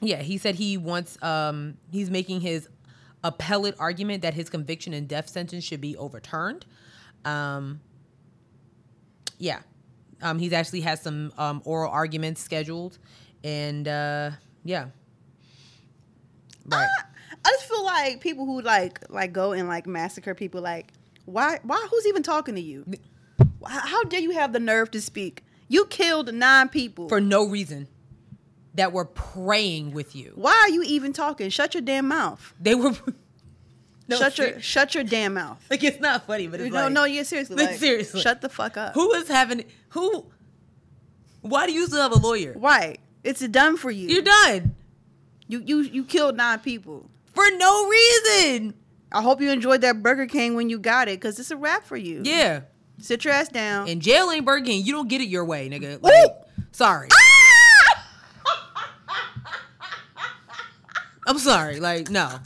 yeah. 0.00 0.22
He 0.22 0.38
said 0.38 0.54
he 0.54 0.76
wants. 0.76 1.22
Um, 1.22 1.76
he's 1.90 2.10
making 2.10 2.40
his 2.40 2.68
appellate 3.22 3.74
argument 3.78 4.22
that 4.22 4.34
his 4.34 4.48
conviction 4.48 4.92
and 4.94 5.06
death 5.08 5.28
sentence 5.28 5.64
should 5.64 5.80
be 5.80 5.96
overturned. 5.96 6.66
Um, 7.24 7.80
yeah. 9.38 9.60
Um, 10.22 10.38
he's 10.38 10.52
actually 10.52 10.82
has 10.82 11.00
some 11.00 11.32
um, 11.38 11.62
oral 11.64 11.90
arguments 11.90 12.42
scheduled, 12.42 12.98
and 13.42 13.88
uh, 13.88 14.32
yeah, 14.64 14.86
right. 16.66 16.88
I 17.44 17.50
just 17.50 17.64
feel 17.64 17.84
like 17.84 18.20
people 18.20 18.44
who 18.44 18.60
like 18.60 19.00
like 19.08 19.32
go 19.32 19.52
and 19.52 19.66
like 19.66 19.86
massacre 19.86 20.34
people. 20.34 20.60
Like, 20.60 20.92
why? 21.24 21.58
Why? 21.62 21.86
Who's 21.90 22.06
even 22.06 22.22
talking 22.22 22.54
to 22.54 22.60
you? 22.60 22.84
How, 23.66 23.80
how 23.86 24.04
dare 24.04 24.20
you 24.20 24.32
have 24.32 24.52
the 24.52 24.60
nerve 24.60 24.90
to 24.90 25.00
speak? 25.00 25.42
You 25.68 25.86
killed 25.86 26.34
nine 26.34 26.68
people. 26.68 27.08
for 27.08 27.20
no 27.20 27.48
reason 27.48 27.88
that 28.74 28.92
were 28.92 29.04
praying 29.04 29.92
with 29.92 30.14
you. 30.14 30.32
why 30.36 30.52
are 30.52 30.68
you 30.70 30.82
even 30.84 31.12
talking? 31.12 31.50
Shut 31.50 31.74
your 31.74 31.82
damn 31.82 32.06
mouth. 32.08 32.54
They 32.60 32.74
were. 32.74 32.92
No, 34.08 34.16
shut 34.16 34.38
your 34.38 34.54
ser- 34.54 34.60
shut 34.60 34.94
your 34.96 35.04
damn 35.04 35.34
mouth. 35.34 35.64
like 35.70 35.84
it's 35.84 36.00
not 36.00 36.26
funny, 36.26 36.48
but 36.48 36.60
it's 36.60 36.74
no, 36.74 36.82
like 36.82 36.92
no, 36.92 37.04
yeah, 37.04 37.22
seriously. 37.22 37.54
Like, 37.54 37.68
Like, 37.70 37.78
seriously. 37.78 38.20
shut 38.20 38.40
the 38.40 38.48
fuck 38.48 38.76
up. 38.76 38.94
who 38.94 39.12
is 39.14 39.28
having 39.28 39.64
who? 39.90 40.26
Why 41.42 41.66
do 41.68 41.72
you 41.72 41.86
still 41.86 42.02
have 42.02 42.10
a 42.10 42.16
lawyer? 42.18 42.54
Why? 42.58 42.96
It's 43.22 43.38
done 43.46 43.76
for 43.76 43.88
you. 43.88 44.08
You're 44.08 44.22
done 44.22 44.74
You 45.46 45.62
you 45.64 45.78
you 45.82 46.04
killed 46.04 46.36
nine 46.36 46.58
people. 46.58 47.08
for 47.34 47.44
no 47.56 47.88
reason. 47.88 48.74
I 49.12 49.22
hope 49.22 49.40
you 49.40 49.50
enjoyed 49.50 49.82
that 49.82 50.02
Burger 50.02 50.26
King 50.26 50.56
when 50.56 50.68
you 50.70 50.80
got 50.80 51.06
it, 51.06 51.20
cause 51.20 51.38
it's 51.38 51.52
a 51.52 51.56
wrap 51.56 51.84
for 51.84 51.96
you. 51.96 52.22
Yeah, 52.24 52.62
Sit 52.98 53.24
your 53.24 53.32
ass 53.32 53.48
down. 53.48 53.88
and 53.88 54.02
jail 54.02 54.28
ain't 54.32 54.44
Burger 54.44 54.64
King. 54.66 54.84
You 54.84 54.92
don't 54.92 55.08
get 55.08 55.20
it 55.20 55.28
your 55.28 55.44
way, 55.44 55.68
nigga. 55.70 56.02
Like, 56.02 56.32
sorry. 56.72 57.08
I'm 61.30 61.38
sorry. 61.38 61.78
Like 61.78 62.10
no. 62.10 62.40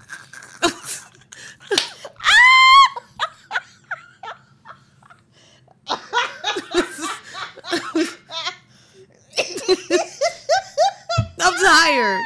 I'm 11.40 11.54
tired. 11.54 12.22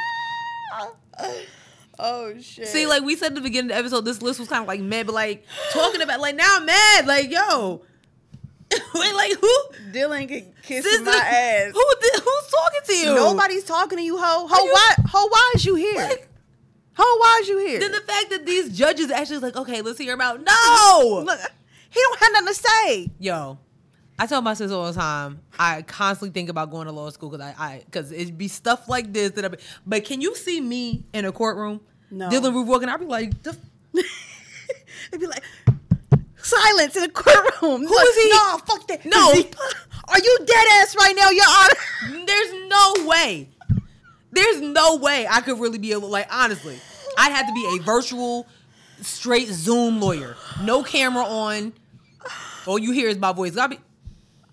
oh 1.98 2.34
shit. 2.40 2.68
See, 2.68 2.86
like 2.86 3.02
we 3.02 3.16
said 3.16 3.28
at 3.28 3.34
the 3.34 3.40
beginning 3.40 3.70
of 3.70 3.74
the 3.76 3.78
episode, 3.78 4.04
this 4.04 4.22
list 4.22 4.38
was 4.38 4.48
kind 4.48 4.62
of 4.62 4.68
like 4.68 4.80
mad, 4.80 5.06
but 5.06 5.14
like 5.14 5.44
talking 5.72 6.02
about 6.02 6.20
like 6.20 6.36
now 6.36 6.56
I'm 6.58 6.66
mad. 6.66 7.06
Like 7.06 7.30
yo, 7.30 7.82
wait, 8.94 9.14
like 9.14 9.32
who? 9.40 9.58
Dylann 9.92 10.28
can 10.28 10.52
kiss 10.62 10.84
Sister, 10.84 11.04
my 11.04 11.12
ass. 11.12 11.72
Who 11.72 11.84
who's 12.00 12.50
talking 12.50 12.80
to 12.86 12.94
you? 12.94 13.14
Nobody's 13.14 13.64
talking 13.64 13.98
to 13.98 14.04
you, 14.04 14.16
ho. 14.18 14.46
Ho, 14.48 14.64
you- 14.64 14.72
why? 14.72 14.94
Ho, 15.08 15.26
why 15.28 15.52
is 15.56 15.64
you 15.64 15.74
here? 15.74 15.96
Like, 15.96 16.28
ho, 16.98 17.18
why 17.20 17.38
is 17.42 17.48
you 17.48 17.58
here? 17.58 17.78
then 17.80 17.92
the 17.92 18.00
fact 18.00 18.30
that 18.30 18.44
these 18.44 18.76
judges 18.76 19.10
actually 19.10 19.38
like, 19.38 19.56
okay, 19.56 19.80
let's 19.82 19.98
hear 19.98 20.14
about 20.14 20.40
no. 20.44 21.22
Look, 21.24 21.38
he 21.90 22.00
don't 22.00 22.18
have 22.20 22.32
nothing 22.32 22.48
to 22.48 22.54
say. 22.54 23.10
Yo, 23.20 23.58
I 24.18 24.26
tell 24.26 24.42
my 24.42 24.54
sister 24.54 24.74
all 24.76 24.86
the 24.92 24.98
time. 24.98 25.40
I 25.58 25.82
constantly 25.82 26.32
think 26.38 26.48
about 26.48 26.70
going 26.70 26.86
to 26.86 26.92
law 26.92 27.08
school 27.10 27.30
because 27.30 27.46
I, 27.46 27.54
I, 27.58 27.82
because 27.84 28.10
it'd 28.12 28.36
be 28.36 28.48
stuff 28.48 28.88
like 28.88 29.12
this 29.12 29.30
that. 29.32 29.44
I, 29.44 29.48
be- 29.48 29.58
but 29.86 30.04
can 30.04 30.20
you 30.20 30.34
see 30.34 30.60
me 30.60 31.04
in 31.14 31.24
a 31.24 31.32
courtroom? 31.32 31.80
No. 32.10 32.28
Dylann 32.28 32.52
Roof 32.54 32.66
walking. 32.66 32.88
I'd 32.88 32.98
be 33.00 33.06
like, 33.06 33.42
the, 33.42 33.56
It'd 35.08 35.20
be 35.20 35.26
like 35.26 35.44
silence 36.42 36.96
in 36.96 37.02
the 37.02 37.08
courtroom. 37.10 37.86
Who 37.86 37.98
is 37.98 38.16
he? 38.22 38.30
No, 38.30 38.58
fuck 38.66 38.86
that. 38.88 39.04
No. 39.06 39.32
He- 39.32 39.48
Are 40.08 40.18
you 40.18 40.38
dead 40.46 40.66
ass 40.80 40.96
right 40.96 41.14
now, 41.14 41.28
Your 41.30 41.44
Honor? 41.46 42.24
There's 42.26 42.68
no 42.68 43.06
way. 43.06 43.48
There's 44.32 44.60
no 44.60 44.96
way 44.96 45.26
I 45.30 45.40
could 45.42 45.58
really 45.60 45.78
be 45.78 45.92
able. 45.92 46.08
Like 46.08 46.28
honestly, 46.32 46.78
I'd 47.18 47.32
have 47.32 47.46
to 47.48 47.52
be 47.52 47.76
a 47.76 47.82
virtual, 47.82 48.46
straight 49.02 49.48
Zoom 49.48 50.00
lawyer. 50.00 50.36
No 50.62 50.82
camera 50.82 51.24
on. 51.24 51.72
All 52.66 52.78
you 52.78 52.92
hear 52.92 53.08
is 53.08 53.18
my 53.18 53.32
voice. 53.32 53.54
Gotta 53.54 53.76
be 53.76 53.80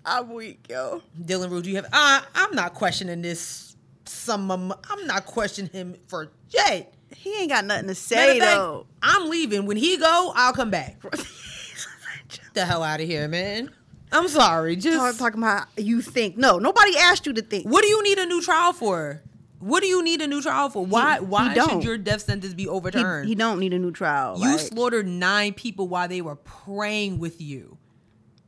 I'm 0.04 0.32
weak, 0.32 0.66
yo. 0.68 1.02
Dylann 1.20 1.50
Roof. 1.50 1.66
You 1.66 1.76
have. 1.76 1.86
Uh, 1.92 2.20
I'm 2.34 2.54
not 2.54 2.74
questioning 2.74 3.22
this. 3.22 3.76
Some. 4.04 4.50
I'm 4.50 5.06
not 5.06 5.26
questioning 5.26 5.70
him 5.72 5.96
for 6.06 6.30
Jay. 6.48 6.88
He 7.14 7.40
ain't 7.40 7.50
got 7.50 7.64
nothing 7.64 7.88
to 7.88 7.94
say 7.94 8.38
fact, 8.38 8.52
though. 8.52 8.86
I'm 9.02 9.28
leaving. 9.28 9.66
When 9.66 9.76
he 9.76 9.96
go, 9.96 10.32
I'll 10.34 10.52
come 10.52 10.70
back. 10.70 11.00
the 12.54 12.64
hell 12.64 12.82
out 12.82 13.00
of 13.00 13.06
here, 13.06 13.26
man. 13.28 13.70
I'm 14.12 14.28
sorry. 14.28 14.76
Just 14.76 14.96
Talk- 14.96 15.16
talking 15.16 15.42
about 15.42 15.66
you 15.76 16.00
think. 16.00 16.36
No, 16.36 16.58
nobody 16.58 16.96
asked 16.96 17.26
you 17.26 17.32
to 17.32 17.42
think. 17.42 17.66
what 17.66 17.82
do 17.82 17.88
you 17.88 18.02
need 18.02 18.18
a 18.18 18.26
new 18.26 18.40
trial 18.40 18.72
for? 18.72 19.22
What 19.66 19.80
do 19.80 19.88
you 19.88 20.02
need 20.04 20.22
a 20.22 20.28
new 20.28 20.40
trial 20.40 20.70
for? 20.70 20.86
Why? 20.86 21.18
he 21.18 21.24
why 21.24 21.54
should 21.54 21.82
your 21.82 21.98
death 21.98 22.22
sentence 22.22 22.54
be 22.54 22.62
He, 22.64 22.68
overturned? 22.68 23.28
he 23.28 23.34
don't 23.34 23.58
need 23.58 23.72
a 23.72 23.78
new 23.80 23.90
trial. 23.90 24.38
you 24.38 24.52
like, 24.52 24.60
slaughtered 24.60 25.08
nine 25.08 25.54
people 25.54 25.88
while 25.88 26.06
they 26.06 26.20
were 26.22 26.36
praying 26.36 27.18
with 27.18 27.40
you. 27.40 27.76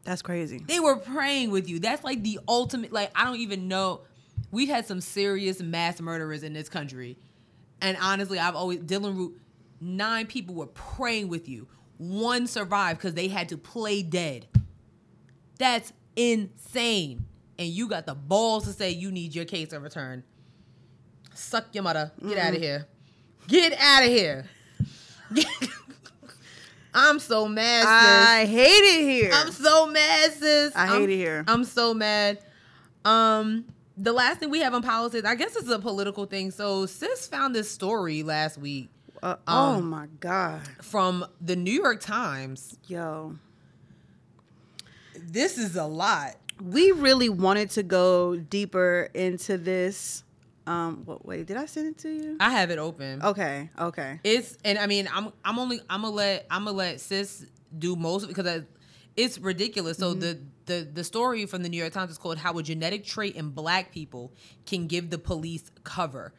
that's 0.04 0.22
crazy. 0.22 0.62
They 0.66 0.78
were 0.78 0.96
praying 0.96 1.50
with 1.50 1.68
you. 1.68 1.80
That's 1.80 2.04
like 2.04 2.22
the 2.22 2.38
ultimate. 2.46 2.92
Like 2.92 3.10
I 3.16 3.24
don't 3.24 3.38
even 3.40 3.66
know. 3.66 4.02
We've 4.52 4.68
had 4.68 4.86
some 4.86 5.00
serious 5.00 5.60
mass 5.60 6.00
murderers 6.00 6.44
in 6.44 6.52
this 6.52 6.68
country, 6.68 7.18
and 7.82 7.96
honestly, 8.00 8.38
I've 8.38 8.54
always 8.54 8.78
Dylann 8.78 9.16
Roof. 9.16 9.32
Nine 9.80 10.26
people 10.26 10.54
were 10.54 10.66
praying 10.66 11.28
with 11.28 11.48
you. 11.48 11.66
One 11.98 12.46
survived 12.46 13.00
because 13.00 13.14
they 13.14 13.26
had 13.26 13.48
to 13.48 13.58
play 13.58 14.02
dead. 14.02 14.46
That's 15.58 15.92
insane. 16.16 17.26
And 17.58 17.68
you 17.68 17.88
got 17.88 18.06
the 18.06 18.14
balls 18.14 18.64
to 18.66 18.72
say 18.72 18.90
you 18.90 19.10
need 19.10 19.34
your 19.34 19.44
case 19.44 19.72
overturned. 19.72 20.22
Suck 21.38 21.66
your 21.72 21.84
mother. 21.84 22.10
Get 22.26 22.36
out 22.38 22.54
of 22.54 22.60
here. 22.60 22.86
Get 23.46 23.72
out 23.78 24.02
of 24.02 24.08
here. 24.10 24.44
I'm 26.94 27.18
so 27.18 27.46
mad. 27.46 27.80
sis. 27.82 28.28
I 28.28 28.46
hate 28.46 28.66
it 28.66 29.02
here. 29.02 29.30
I'm 29.32 29.52
so 29.52 29.86
mad, 29.86 30.32
sis. 30.32 30.74
I 30.74 30.86
hate 30.86 30.92
I'm- 30.94 31.02
it 31.04 31.10
here. 31.10 31.44
I'm 31.46 31.64
so 31.64 31.94
mad. 31.94 32.38
Um, 33.04 33.66
the 33.96 34.12
last 34.12 34.40
thing 34.40 34.50
we 34.50 34.60
have 34.60 34.74
on 34.74 34.82
politics, 34.82 35.26
I 35.26 35.34
guess 35.36 35.54
it's 35.56 35.70
a 35.70 35.78
political 35.78 36.26
thing. 36.26 36.50
So, 36.50 36.86
sis 36.86 37.26
found 37.26 37.54
this 37.54 37.70
story 37.70 38.22
last 38.22 38.58
week 38.58 38.90
Uh, 39.22 39.36
oh 39.46 39.74
um, 39.76 39.90
my 39.90 40.06
god, 40.20 40.62
from 40.82 41.24
the 41.40 41.56
New 41.56 41.72
York 41.72 42.00
Times. 42.00 42.76
yo. 42.88 43.36
This 45.14 45.56
is 45.58 45.76
a 45.76 45.84
lot. 45.84 46.36
we 46.62 46.90
really 46.92 47.28
wanted 47.28 47.70
to 47.70 47.82
go 47.82 48.36
deeper 48.36 49.08
into 49.14 49.56
this. 49.58 50.24
Um, 50.68 51.02
what, 51.06 51.24
wait, 51.24 51.46
did 51.46 51.56
I 51.56 51.64
send 51.64 51.88
it 51.88 51.98
to 52.02 52.10
you? 52.10 52.36
I 52.38 52.50
have 52.50 52.70
it 52.70 52.78
open. 52.78 53.22
Okay, 53.22 53.70
okay. 53.78 54.20
It's 54.22 54.58
and 54.66 54.78
I 54.78 54.86
mean 54.86 55.08
I'm 55.12 55.32
I'm 55.42 55.58
only 55.58 55.80
I'm 55.88 56.02
gonna 56.02 56.14
let 56.14 56.46
I'm 56.50 56.66
gonna 56.66 56.76
let 56.76 57.00
sis 57.00 57.46
do 57.76 57.96
most 57.96 58.24
of 58.24 58.28
it 58.28 58.36
because 58.36 58.60
I, 58.60 58.64
it's 59.16 59.38
ridiculous. 59.38 59.96
So 59.96 60.12
the 60.12 60.38
the 60.66 60.86
the 60.92 61.04
story 61.04 61.46
from 61.46 61.62
the 61.62 61.70
New 61.70 61.78
York 61.78 61.94
Times 61.94 62.10
is 62.10 62.18
called 62.18 62.36
"How 62.36 62.58
a 62.58 62.62
Genetic 62.62 63.06
Trait 63.06 63.34
in 63.34 63.48
Black 63.48 63.92
People 63.92 64.34
Can 64.66 64.88
Give 64.88 65.08
the 65.08 65.16
Police 65.18 65.70
Cover." 65.84 66.34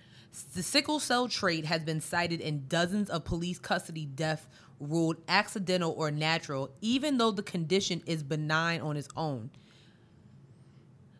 The 0.53 0.61
sickle 0.61 0.99
cell 0.99 1.27
trait 1.27 1.65
has 1.65 1.83
been 1.83 1.99
cited 1.99 2.39
in 2.39 2.67
dozens 2.67 3.09
of 3.09 3.25
police 3.25 3.57
custody 3.57 4.05
deaths 4.05 4.45
ruled 4.79 5.17
accidental 5.27 5.91
or 5.97 6.11
natural, 6.11 6.69
even 6.81 7.17
though 7.17 7.31
the 7.31 7.41
condition 7.41 8.03
is 8.05 8.21
benign 8.21 8.79
on 8.79 8.95
its 8.95 9.09
own. 9.17 9.49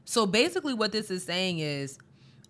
So 0.06 0.28
basically, 0.28 0.76
what 0.76 0.92
this 0.92 1.10
is 1.10 1.24
saying 1.24 1.58
is 1.58 1.98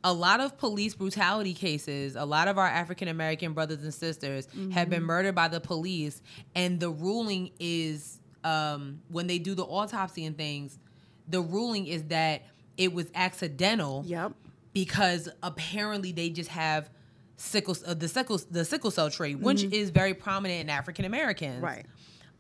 a 0.04 0.14
lot 0.14 0.40
of 0.40 0.58
police 0.58 0.96
brutality 0.96 1.54
cases, 1.54 2.16
a 2.16 2.24
lot 2.26 2.48
of 2.48 2.58
our 2.58 2.68
African 2.68 3.08
American 3.10 3.54
brothers 3.54 3.84
and 3.84 3.94
sisters 3.94 4.48
have 4.72 4.90
been 4.90 5.04
murdered 5.04 5.36
by 5.36 5.48
the 5.50 5.60
police, 5.60 6.22
and 6.56 6.80
the 6.80 6.90
ruling 6.90 7.52
is 7.60 8.20
um, 8.44 9.02
when 9.10 9.28
they 9.28 9.40
do 9.40 9.54
the 9.56 9.64
autopsy 9.66 10.26
and 10.26 10.38
things, 10.38 10.80
the 11.28 11.42
ruling 11.42 11.86
is 11.88 12.04
that 12.06 12.44
it 12.78 12.94
was 12.94 13.08
accidental 13.14 14.04
Yep. 14.08 14.32
because 14.74 15.28
apparently 15.44 16.14
they 16.14 16.30
just 16.30 16.50
have 16.50 16.90
sickle 17.36 17.76
uh, 17.86 17.94
the 17.94 18.08
sickle 18.08 18.40
the 18.50 18.64
sickle 18.64 18.92
cell 18.92 19.10
trait, 19.10 19.40
which 19.40 19.64
is 19.66 19.90
very 19.90 20.14
prominent 20.14 20.62
in 20.62 20.70
African 20.70 21.04
Americans, 21.06 21.62
Right. 21.62 21.86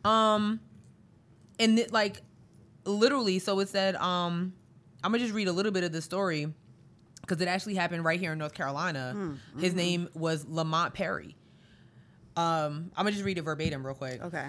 um, 0.05 0.61
and 1.59 1.77
it, 1.77 1.91
like 1.91 2.21
literally, 2.85 3.39
so 3.39 3.59
it 3.59 3.67
said, 3.67 3.95
um, 3.97 4.53
I'm 5.03 5.11
gonna 5.11 5.19
just 5.23 5.33
read 5.33 5.49
a 5.49 5.51
little 5.51 5.73
bit 5.73 5.83
of 5.83 5.91
the 5.91 6.01
story 6.01 6.53
because 7.29 7.41
it 7.41 7.47
actually 7.47 7.75
happened 7.75 8.03
right 8.03 8.19
here 8.19 8.33
in 8.33 8.39
North 8.39 8.55
Carolina. 8.55 9.37
His 9.59 9.75
name 9.75 10.09
was 10.15 10.47
Lamont 10.47 10.95
Perry. 10.95 11.35
Um, 12.35 12.91
I'm 12.95 13.05
gonna 13.05 13.11
just 13.11 13.23
read 13.23 13.37
it 13.37 13.43
verbatim 13.43 13.85
real 13.85 13.95
quick. 13.95 14.21
Okay. 14.21 14.47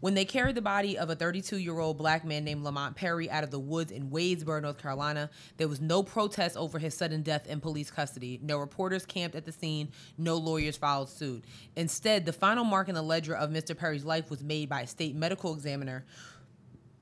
When 0.00 0.14
they 0.14 0.24
carried 0.24 0.54
the 0.54 0.62
body 0.62 0.96
of 0.96 1.10
a 1.10 1.16
32 1.16 1.56
year 1.56 1.78
old 1.78 1.98
black 1.98 2.24
man 2.24 2.44
named 2.44 2.62
Lamont 2.62 2.94
Perry 2.94 3.28
out 3.30 3.42
of 3.42 3.50
the 3.50 3.58
woods 3.58 3.90
in 3.90 4.10
Wadesboro, 4.10 4.62
North 4.62 4.80
Carolina, 4.80 5.28
there 5.56 5.66
was 5.66 5.80
no 5.80 6.02
protest 6.02 6.56
over 6.56 6.78
his 6.78 6.94
sudden 6.94 7.22
death 7.22 7.46
in 7.48 7.60
police 7.60 7.90
custody. 7.90 8.38
No 8.42 8.58
reporters 8.58 9.04
camped 9.04 9.34
at 9.34 9.44
the 9.44 9.50
scene. 9.50 9.88
No 10.16 10.36
lawyers 10.36 10.76
filed 10.76 11.08
suit. 11.08 11.44
Instead, 11.74 12.26
the 12.26 12.32
final 12.32 12.64
mark 12.64 12.88
in 12.88 12.94
the 12.94 13.02
ledger 13.02 13.34
of 13.34 13.50
Mr. 13.50 13.76
Perry's 13.76 14.04
life 14.04 14.30
was 14.30 14.42
made 14.42 14.68
by 14.68 14.82
a 14.82 14.86
state 14.86 15.16
medical 15.16 15.54
examiner 15.54 16.04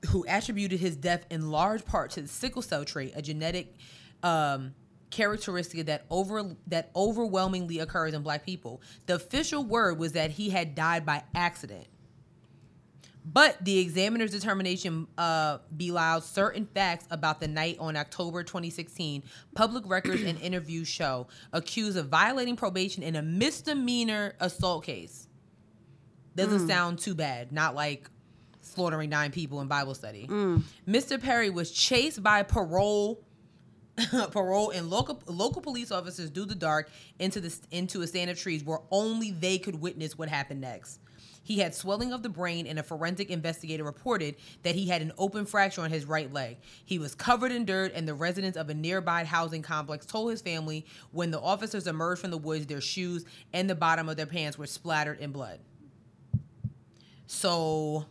who 0.09 0.25
attributed 0.27 0.79
his 0.79 0.95
death 0.95 1.25
in 1.29 1.51
large 1.51 1.85
part 1.85 2.11
to 2.11 2.21
the 2.21 2.27
sickle 2.27 2.61
cell 2.61 2.85
trait, 2.85 3.13
a 3.15 3.21
genetic 3.21 3.75
um, 4.23 4.73
characteristic 5.09 5.85
that 5.85 6.05
over 6.09 6.43
that 6.67 6.91
overwhelmingly 6.95 7.79
occurs 7.79 8.13
in 8.13 8.21
black 8.21 8.45
people. 8.45 8.81
The 9.05 9.15
official 9.15 9.63
word 9.63 9.97
was 9.97 10.13
that 10.13 10.31
he 10.31 10.49
had 10.49 10.75
died 10.75 11.05
by 11.05 11.23
accident. 11.35 11.87
But 13.29 13.57
the 13.63 13.79
examiner's 13.79 14.31
determination 14.31 15.05
uh, 15.17 15.57
belied 15.75 16.23
certain 16.23 16.65
facts 16.65 17.05
about 17.11 17.41
the 17.41 17.47
night 17.49 17.75
on 17.77 17.97
October 17.97 18.41
2016. 18.41 19.21
Public 19.53 19.83
records 19.85 20.21
and 20.21 20.39
interviews 20.41 20.87
show 20.87 21.27
accused 21.51 21.97
of 21.97 22.07
violating 22.07 22.55
probation 22.55 23.03
in 23.03 23.17
a 23.17 23.21
misdemeanor 23.21 24.33
assault 24.39 24.85
case. 24.85 25.27
Doesn't 26.37 26.67
sound 26.67 26.99
too 26.99 27.15
bad. 27.15 27.51
Not 27.51 27.75
like 27.75 28.09
slaughtering 28.61 29.09
nine 29.09 29.31
people 29.31 29.59
in 29.59 29.67
Bible 29.67 29.93
study. 29.95 30.25
Mr. 30.87 31.21
Perry 31.21 31.49
was 31.49 31.71
chased 31.71 32.23
by 32.23 32.43
parole 32.43 33.21
parole 34.31 34.69
and 34.71 34.89
local 34.89 35.21
local 35.25 35.61
police 35.61 35.91
officers 35.91 36.29
do 36.29 36.45
the 36.45 36.55
dark 36.55 36.89
into 37.19 37.39
the 37.39 37.55
into 37.71 38.01
a 38.01 38.07
stand 38.07 38.29
of 38.29 38.37
trees 38.37 38.63
where 38.63 38.79
only 38.91 39.31
they 39.31 39.57
could 39.57 39.81
witness 39.81 40.17
what 40.17 40.29
happened 40.29 40.61
next. 40.61 40.99
He 41.47 41.59
had 41.59 41.73
swelling 41.73 42.11
of 42.11 42.23
the 42.23 42.29
brain, 42.29 42.67
and 42.67 42.77
a 42.77 42.83
forensic 42.83 43.29
investigator 43.29 43.85
reported 43.85 44.35
that 44.63 44.75
he 44.75 44.89
had 44.89 45.01
an 45.01 45.13
open 45.17 45.45
fracture 45.45 45.79
on 45.79 45.89
his 45.89 46.03
right 46.03 46.31
leg. 46.33 46.57
He 46.83 46.99
was 46.99 47.15
covered 47.15 47.53
in 47.53 47.63
dirt, 47.63 47.93
and 47.95 48.05
the 48.05 48.13
residents 48.13 48.57
of 48.57 48.69
a 48.69 48.73
nearby 48.73 49.23
housing 49.23 49.61
complex 49.61 50.05
told 50.05 50.29
his 50.29 50.41
family 50.41 50.85
when 51.11 51.31
the 51.31 51.39
officers 51.39 51.87
emerged 51.87 52.19
from 52.19 52.31
the 52.31 52.37
woods, 52.37 52.65
their 52.65 52.81
shoes 52.81 53.23
and 53.53 53.69
the 53.69 53.75
bottom 53.75 54.09
of 54.09 54.17
their 54.17 54.25
pants 54.25 54.57
were 54.57 54.67
splattered 54.67 55.19
in 55.19 55.31
blood. 55.31 55.59
So, 57.27 58.05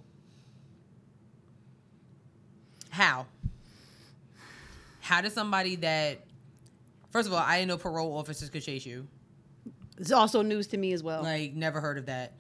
how? 2.88 3.26
How 5.06 5.20
does 5.20 5.32
somebody 5.32 5.76
that, 5.76 6.18
first 7.10 7.28
of 7.28 7.32
all, 7.32 7.38
I 7.38 7.58
didn't 7.58 7.68
know 7.68 7.78
parole 7.78 8.18
officers 8.18 8.50
could 8.50 8.64
chase 8.64 8.84
you. 8.84 9.06
It's 9.98 10.10
also 10.10 10.42
news 10.42 10.66
to 10.68 10.76
me 10.76 10.92
as 10.92 11.00
well. 11.00 11.22
Like, 11.22 11.54
never 11.54 11.80
heard 11.80 11.96
of 11.96 12.06
that. 12.06 12.32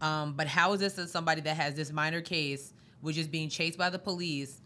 Um, 0.00 0.32
but 0.32 0.48
how 0.48 0.72
is 0.72 0.80
this 0.80 0.94
that 0.94 1.10
somebody 1.10 1.42
that 1.42 1.56
has 1.56 1.74
this 1.74 1.92
minor 1.92 2.20
case, 2.20 2.72
which 3.02 3.16
is 3.16 3.28
being 3.28 3.48
chased 3.48 3.78
by 3.78 3.88
the 3.88 4.00
police, 4.00 4.60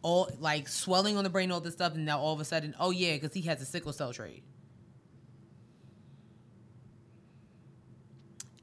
all 0.00 0.30
like 0.38 0.68
swelling 0.68 1.18
on 1.18 1.24
the 1.24 1.28
brain, 1.28 1.52
all 1.52 1.60
this 1.60 1.74
stuff, 1.74 1.94
and 1.96 2.06
now 2.06 2.18
all 2.18 2.32
of 2.32 2.40
a 2.40 2.46
sudden, 2.46 2.74
oh 2.80 2.90
yeah, 2.90 3.12
because 3.12 3.34
he 3.34 3.42
has 3.42 3.60
a 3.60 3.66
sickle 3.66 3.92
cell 3.92 4.14
trait. 4.14 4.42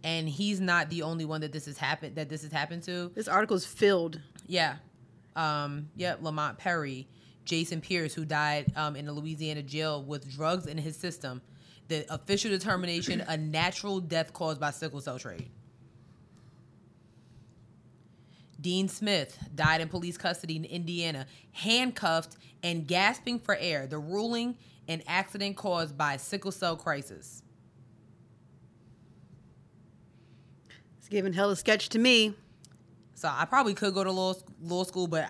And 0.03 0.27
he's 0.27 0.59
not 0.59 0.89
the 0.89 1.03
only 1.03 1.25
one 1.25 1.41
that 1.41 1.51
this 1.51 1.67
has 1.67 1.77
happened 1.77 2.15
that 2.15 2.29
this 2.29 2.41
has 2.41 2.51
happened 2.51 2.81
to. 2.83 3.11
This 3.13 3.27
article 3.27 3.55
is 3.55 3.65
filled. 3.67 4.19
Yeah. 4.47 4.77
Um, 5.35 5.89
yep, 5.95 6.23
Lamont 6.23 6.57
Perry, 6.57 7.07
Jason 7.47 7.79
Pierce, 7.79 8.13
who 8.13 8.25
died 8.25 8.71
um, 8.75 8.95
in 8.95 9.07
a 9.07 9.11
Louisiana 9.11 9.63
jail 9.63 10.03
with 10.03 10.29
drugs 10.29 10.67
in 10.67 10.77
his 10.77 10.97
system. 10.97 11.41
The 11.87 12.05
official 12.13 12.51
determination, 12.51 13.21
a 13.21 13.37
natural 13.37 14.01
death 14.01 14.33
caused 14.33 14.59
by 14.59 14.71
sickle 14.71 14.99
cell 14.99 15.17
trait. 15.17 15.47
Dean 18.59 18.89
Smith 18.89 19.37
died 19.55 19.79
in 19.79 19.87
police 19.87 20.17
custody 20.17 20.57
in 20.57 20.65
Indiana, 20.65 21.25
handcuffed 21.53 22.35
and 22.63 22.85
gasping 22.85 23.39
for 23.39 23.55
air. 23.55 23.87
The 23.87 23.97
ruling, 23.97 24.57
an 24.89 25.01
accident 25.07 25.55
caused 25.55 25.97
by 25.97 26.17
sickle 26.17 26.51
cell 26.51 26.75
crisis. 26.75 27.43
It's 30.97 31.07
giving 31.07 31.31
hell 31.31 31.51
a 31.51 31.55
sketch 31.55 31.87
to 31.89 31.99
me. 31.99 32.33
So 33.13 33.29
I 33.31 33.45
probably 33.45 33.73
could 33.73 33.93
go 33.93 34.03
to 34.03 34.11
law 34.11 34.33
law 34.61 34.83
school, 34.83 35.07
but 35.07 35.29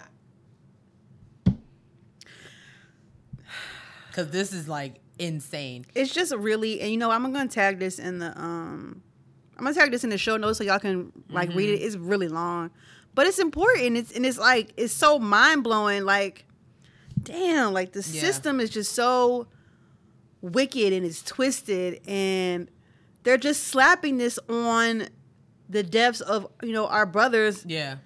because 4.17 4.31
this 4.31 4.51
is 4.51 4.67
like 4.67 4.95
insane. 5.19 5.85
It's 5.93 6.11
just 6.13 6.33
really, 6.35 6.81
and 6.81 6.89
you 6.91 6.97
know, 6.97 7.11
I'm 7.11 7.21
gonna 7.31 7.47
tag 7.47 7.77
this 7.79 7.99
in 7.99 8.17
the 8.19 8.27
um, 8.39 9.01
I'm 9.57 9.63
gonna 9.63 9.75
tag 9.75 9.91
this 9.91 10.03
in 10.03 10.09
the 10.09 10.17
show 10.17 10.37
notes 10.37 10.57
so 10.57 10.63
y'all 10.63 10.79
can 10.79 11.11
like 11.29 11.53
read 11.53 11.69
it. 11.69 11.77
It's 11.83 11.95
really 11.95 12.27
long, 12.27 12.71
but 13.13 13.27
it's 13.27 13.37
important. 13.39 13.95
It's 13.97 14.11
and 14.15 14.25
it's 14.25 14.39
like 14.39 14.73
it's 14.75 14.93
so 14.93 15.19
mind 15.19 15.63
blowing. 15.63 16.03
Like, 16.03 16.45
damn, 17.21 17.73
like 17.73 17.91
the 17.93 17.99
Yeah. 17.99 18.21
system 18.21 18.59
is 18.59 18.71
just 18.71 18.93
so 18.93 19.47
wicked 20.41 20.93
and 20.93 21.05
it's 21.05 21.21
twisted, 21.21 22.01
and 22.07 22.69
they're 23.23 23.37
just 23.37 23.65
slapping 23.65 24.17
this 24.17 24.39
on 24.49 25.07
the 25.69 25.83
deaths 25.83 26.21
of 26.21 26.47
you 26.63 26.71
know 26.71 26.87
our 26.87 27.05
brothers. 27.05 27.63
Yeah. 27.67 27.97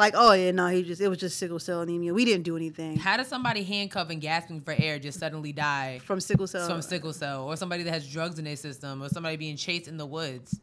Like, 0.00 0.14
oh 0.16 0.32
yeah, 0.32 0.50
no, 0.50 0.68
he 0.68 0.82
just 0.82 1.02
it 1.02 1.08
was 1.08 1.18
just 1.18 1.36
sickle 1.36 1.58
cell 1.58 1.82
anemia. 1.82 2.14
We 2.14 2.24
didn't 2.24 2.44
do 2.44 2.56
anything 2.56 2.96
How 2.96 3.18
does 3.18 3.28
somebody 3.28 3.62
handcuffed 3.62 4.10
and 4.10 4.18
gasping 4.18 4.62
for 4.62 4.74
air 4.76 4.98
just 4.98 5.20
suddenly 5.20 5.52
die 5.52 6.00
from 6.02 6.20
sickle 6.20 6.46
cell. 6.46 6.66
from 6.66 6.80
sickle 6.80 7.12
cell, 7.12 7.44
or 7.44 7.54
somebody 7.54 7.82
that 7.82 7.92
has 7.92 8.10
drugs 8.10 8.38
in 8.38 8.46
their 8.46 8.56
system, 8.56 9.02
or 9.02 9.10
somebody 9.10 9.36
being 9.36 9.56
chased 9.56 9.88
in 9.88 9.98
the 9.98 10.06
woods? 10.06 10.58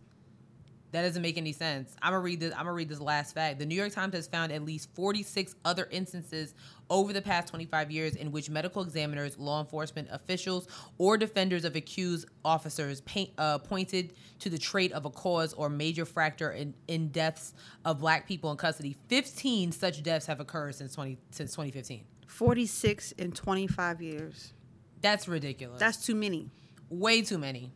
That 0.91 1.01
doesn't 1.01 1.21
make 1.21 1.37
any 1.37 1.51
sense. 1.51 1.95
I'm 2.01 2.13
gonna 2.13 2.23
read 2.23 2.39
this. 2.39 2.53
I'm 2.53 2.61
gonna 2.61 2.73
read 2.73 2.87
this 2.89 3.01
last 3.01 3.35
fact. 3.35 3.59
The 3.59 3.65
New 3.65 3.75
York 3.75 3.91
Times 3.91 4.13
has 4.15 4.25
found 4.27 4.51
at 4.51 4.63
least 4.63 4.89
46 4.95 5.55
other 5.65 5.87
instances 5.91 6.53
over 6.89 7.11
the 7.11 7.21
past 7.21 7.49
25 7.49 7.91
years 7.91 8.15
in 8.15 8.31
which 8.31 8.49
medical 8.49 8.81
examiners, 8.81 9.37
law 9.37 9.59
enforcement 9.59 10.07
officials, 10.11 10.67
or 10.97 11.17
defenders 11.17 11.65
of 11.65 11.75
accused 11.75 12.27
officers 12.45 13.01
paint, 13.01 13.31
uh, 13.37 13.57
pointed 13.57 14.13
to 14.39 14.49
the 14.49 14.57
trait 14.57 14.93
of 14.93 15.03
a 15.05 15.09
cause 15.09 15.51
or 15.53 15.67
major 15.67 16.05
factor 16.05 16.51
in, 16.51 16.73
in 16.87 17.09
deaths 17.09 17.53
of 17.83 17.99
Black 17.99 18.25
people 18.25 18.49
in 18.51 18.57
custody. 18.57 18.95
15 19.09 19.73
such 19.73 20.01
deaths 20.03 20.25
have 20.25 20.39
occurred 20.39 20.75
since 20.75 20.95
20 20.95 21.17
since 21.31 21.51
2015. 21.51 22.05
46 22.27 23.11
in 23.13 23.31
25 23.33 24.01
years. 24.01 24.53
That's 25.01 25.27
ridiculous. 25.27 25.79
That's 25.79 26.05
too 26.05 26.15
many. 26.15 26.49
way 26.89 27.21
too 27.21 27.37
many. 27.37 27.73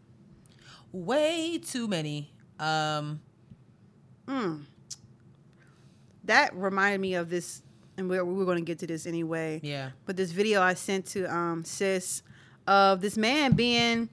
Way 0.93 1.57
too 1.57 1.87
many. 1.87 2.33
Um, 2.61 3.19
that 6.25 6.55
reminded 6.55 7.01
me 7.01 7.15
of 7.15 7.29
this, 7.29 7.61
and 7.97 8.09
we're, 8.09 8.23
we 8.23 8.33
were 8.33 8.45
going 8.45 8.57
to 8.59 8.63
get 8.63 8.79
to 8.79 8.87
this 8.87 9.05
anyway. 9.05 9.59
yeah. 9.63 9.91
But 10.05 10.15
this 10.17 10.31
video 10.31 10.61
I 10.61 10.73
sent 10.75 11.05
to 11.07 11.25
um, 11.33 11.63
sis 11.63 12.23
of 12.67 13.01
this 13.01 13.17
man 13.17 13.53
being 13.53 14.09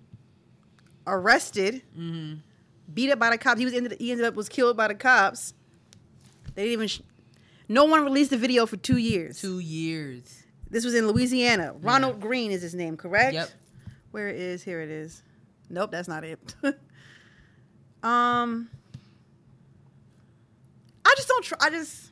arrested, 1.07 1.83
Mm-hmm. 1.99 2.35
beat 2.95 3.11
up 3.11 3.19
by 3.19 3.31
the 3.31 3.39
cops. 3.39 3.59
He 3.59 3.65
was 3.65 3.75
ended, 3.75 3.97
he 4.01 4.11
ended 4.11 4.27
up 4.27 4.35
was 4.35 4.49
killed 4.49 4.77
by 4.77 4.89
the 4.89 4.95
cops. 4.95 5.55
They 6.55 6.63
didn't 6.65 6.73
even. 6.73 6.89
Sh- 6.89 7.01
no 7.69 7.85
one 7.85 8.03
released 8.03 8.31
the 8.31 8.39
video 8.39 8.65
for 8.67 8.79
two 8.79 8.97
years. 8.97 9.41
Two 9.41 9.59
years. 9.59 10.45
This 10.71 10.85
was 10.85 10.95
in 10.95 11.07
Louisiana. 11.07 11.75
Ronald 11.81 12.21
Greene 12.21 12.51
is 12.51 12.63
his 12.63 12.75
name, 12.75 12.97
correct? 12.97 13.35
Yep. 13.35 13.51
Where 14.11 14.29
it 14.29 14.37
is 14.37 14.63
here 14.63 14.81
it 14.81 14.89
is. 14.91 15.23
Nope, 15.71 15.91
that's 15.91 16.09
not 16.09 16.25
it. 16.25 16.39
um, 18.03 18.69
I 21.05 21.15
just 21.17 21.29
don't. 21.29 21.45
Tr- 21.45 21.55
I 21.61 21.71
just 21.71 22.11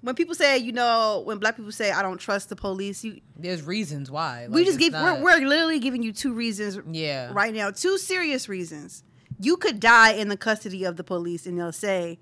when 0.00 0.14
people 0.14 0.34
say, 0.34 0.58
you 0.58 0.72
know, 0.72 1.22
when 1.24 1.38
black 1.38 1.56
people 1.56 1.72
say, 1.72 1.90
I 1.90 2.02
don't 2.02 2.18
trust 2.18 2.50
the 2.50 2.56
police, 2.56 3.02
you 3.04 3.20
There's 3.36 3.62
reasons 3.62 4.10
why. 4.10 4.46
we 4.50 4.64
just 4.64 4.78
give 4.78 4.92
not- 4.92 5.20
we're, 5.20 5.40
we're 5.40 5.46
literally 5.48 5.78
giving 5.78 6.02
you 6.02 6.12
two 6.12 6.34
reasons 6.34 6.78
Yeah. 6.90 7.30
right 7.32 7.54
now, 7.54 7.70
two 7.70 7.96
serious 7.96 8.46
reasons. 8.48 9.02
You 9.40 9.56
could 9.56 9.80
die 9.80 10.12
in 10.12 10.28
the 10.28 10.36
custody 10.36 10.84
of 10.84 10.96
the 10.96 11.04
police, 11.04 11.44
and 11.46 11.58
they'll 11.58 11.72
say, 11.72 12.18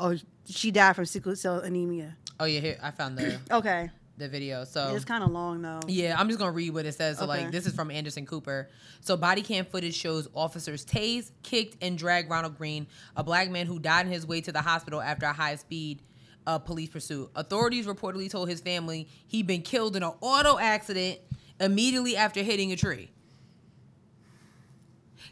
"Oh, 0.00 0.16
she 0.46 0.70
died 0.70 0.96
from 0.96 1.04
sickle 1.06 1.36
cell 1.36 1.60
anemia." 1.60 2.16
Oh 2.40 2.44
yeah. 2.44 2.60
Here 2.60 2.78
I 2.82 2.90
found 2.90 3.16
the 3.18 3.38
Okay, 3.50 3.90
the 4.18 4.28
video. 4.28 4.64
So 4.64 4.94
it's 4.94 5.04
kind 5.04 5.22
of 5.22 5.30
long 5.30 5.62
though. 5.62 5.80
Yeah, 5.86 6.16
I'm 6.18 6.28
just 6.28 6.38
gonna 6.38 6.52
read 6.52 6.72
what 6.72 6.86
it 6.86 6.92
says. 6.94 7.18
So 7.18 7.24
Okay. 7.24 7.42
like 7.44 7.52
this 7.52 7.66
is 7.66 7.74
from 7.74 7.90
Anderson 7.90 8.26
Cooper. 8.26 8.68
So 9.00 9.16
body 9.16 9.42
cam 9.42 9.64
footage 9.66 9.94
shows 9.94 10.28
officers 10.34 10.84
tased, 10.84 11.32
kicked, 11.42 11.82
and 11.82 11.98
dragged 11.98 12.30
Ronald 12.30 12.56
Greene, 12.56 12.86
a 13.16 13.22
black 13.22 13.50
man 13.50 13.66
who 13.66 13.78
died 13.78 14.06
on 14.06 14.12
his 14.12 14.26
way 14.26 14.40
to 14.40 14.52
the 14.52 14.62
hospital 14.62 15.00
after 15.00 15.26
a 15.26 15.32
high 15.32 15.56
speed 15.56 16.02
uh, 16.46 16.58
police 16.58 16.88
pursuit. 16.88 17.30
Authorities 17.34 17.86
reportedly 17.86 18.30
told 18.30 18.48
his 18.48 18.60
family 18.60 19.08
he'd 19.26 19.46
been 19.46 19.62
killed 19.62 19.96
in 19.96 20.02
an 20.02 20.12
auto 20.20 20.58
accident 20.58 21.18
immediately 21.60 22.16
after 22.16 22.42
hitting 22.42 22.72
a 22.72 22.76
tree. 22.76 23.10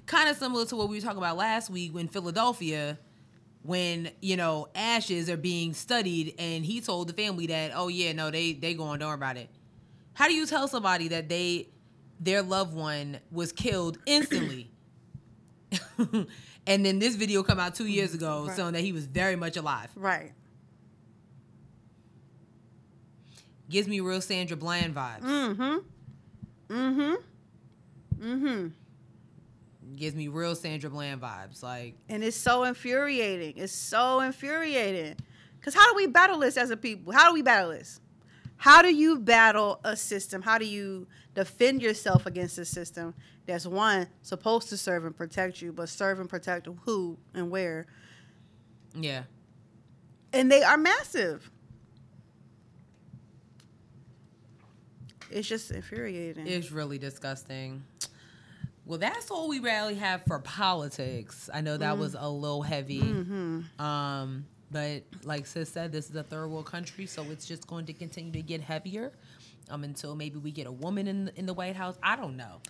Kind 0.07 0.28
of 0.28 0.37
similar 0.37 0.66
to 0.66 0.76
what 0.76 0.89
we 0.89 0.97
were 0.97 1.01
talking 1.03 1.18
about 1.18 1.37
last 1.37 1.70
week 1.70 1.95
when 1.95 2.09
Philadelphia, 2.09 2.99
when 3.65 4.11
you 4.21 4.37
know 4.37 4.69
ashes 4.75 5.29
are 5.31 5.37
being 5.39 5.73
studied, 5.73 6.35
and 6.39 6.65
he 6.65 6.81
told 6.81 7.09
the 7.09 7.12
family 7.15 7.47
that, 7.49 7.73
oh 7.75 7.89
yeah, 7.89 8.12
no, 8.12 8.31
they 8.31 8.53
they 8.53 8.75
going, 8.75 8.99
don't 9.01 9.09
worry 9.09 9.15
about 9.17 9.37
it. 9.39 9.49
How 10.12 10.29
do 10.29 10.35
you 10.35 10.47
tell 10.47 10.69
somebody 10.69 11.09
that 11.09 11.29
they 11.29 11.69
their 12.21 12.43
loved 12.43 12.75
one 12.75 13.19
was 13.33 13.53
killed 13.53 13.99
instantly? 14.07 14.71
and 16.67 16.87
then 16.87 16.99
this 16.99 17.17
video 17.17 17.43
come 17.43 17.59
out 17.59 17.75
two 17.75 17.87
years 17.87 18.15
ago 18.15 18.45
Right. 18.47 18.57
showing 18.57 18.75
that 18.75 18.83
he 18.83 18.93
was 18.93 19.07
very 19.07 19.35
much 19.35 19.57
alive. 19.57 19.91
Right. 19.97 20.33
Gives 23.69 23.89
me 23.89 24.01
real 24.01 24.21
Sandra 24.21 24.57
Bland 24.57 24.95
vibes. 24.95 25.23
Mm-hmm. 25.23 25.77
Mm-hmm. 26.75 27.15
Mm-hmm. 28.25 28.69
Gives 29.97 30.14
me 30.14 30.28
real 30.28 30.55
Sandra 30.55 30.90
Bland 30.90 31.20
vibes. 31.20 31.62
Like 31.62 31.97
And 32.09 32.24
it's 32.24 32.36
so 32.36 32.64
infuriating. 32.64 33.55
It's 33.57 33.72
so 33.72 34.20
infuriating. 34.20 35.16
Because 35.59 35.74
how 35.74 35.88
do 35.90 35.97
we 35.97 36.07
battle 36.07 36.38
this 36.38 36.57
as 36.57 36.70
a 36.70 36.76
people? 36.76 37.12
How 37.12 37.28
do 37.28 37.34
we 37.34 37.42
battle 37.42 37.70
this? 37.70 38.01
How 38.57 38.82
do 38.82 38.95
you 38.95 39.18
battle 39.18 39.80
a 39.84 39.97
system? 39.97 40.42
How 40.42 40.59
do 40.59 40.66
you 40.66 41.07
defend 41.34 41.82
yourself 41.82 42.26
against 42.26 42.59
a 42.59 42.64
system 42.64 43.14
that's 43.47 43.66
one 43.66 44.09
supposed 44.22 44.68
to 44.70 44.76
serve 44.76 45.05
and 45.05 45.16
protect 45.16 45.61
you, 45.61 45.72
but 45.72 45.88
serve 45.88 46.20
and 46.20 46.28
protect 46.28 46.68
who 46.84 47.18
and 47.34 47.51
where? 47.51 47.86
yeah, 48.95 49.24
and 50.32 50.51
they 50.51 50.62
are 50.62 50.78
massive. 50.78 51.51
It's 55.30 55.49
just 55.49 55.70
infuriating. 55.72 56.47
It's 56.47 56.70
really 56.70 56.99
disgusting. 56.99 57.82
Well, 58.87 58.99
that's 58.99 59.30
all 59.30 59.49
we 59.49 59.61
really 59.61 59.95
have 59.95 60.24
for 60.26 60.39
politics. 60.41 61.49
I 61.53 61.61
know 61.62 61.76
that 61.78 61.97
was 61.97 62.14
a 62.18 62.28
little 62.28 62.62
heavy. 62.62 63.01
Um, 63.78 64.45
but 64.70 65.05
like 65.22 65.47
sis 65.47 65.70
said, 65.70 65.91
this 65.93 66.11
is 66.11 66.16
a 66.16 66.22
third 66.22 66.49
world 66.49 66.66
country, 66.66 67.07
so 67.07 67.22
it's 67.30 67.47
just 67.47 67.66
going 67.66 67.87
to 67.87 67.93
continue 67.93 68.32
to 68.32 68.43
get 68.43 68.61
heavier. 68.61 69.12
Um, 69.70 69.82
until 69.85 70.14
maybe 70.14 70.39
we 70.39 70.51
get 70.51 70.66
a 70.66 70.72
woman 70.72 71.07
in 71.09 71.30
in 71.37 71.47
the 71.47 71.55
White 71.55 71.76
House. 71.76 71.97
I 72.03 72.16
don't 72.16 72.37
know. 72.37 72.61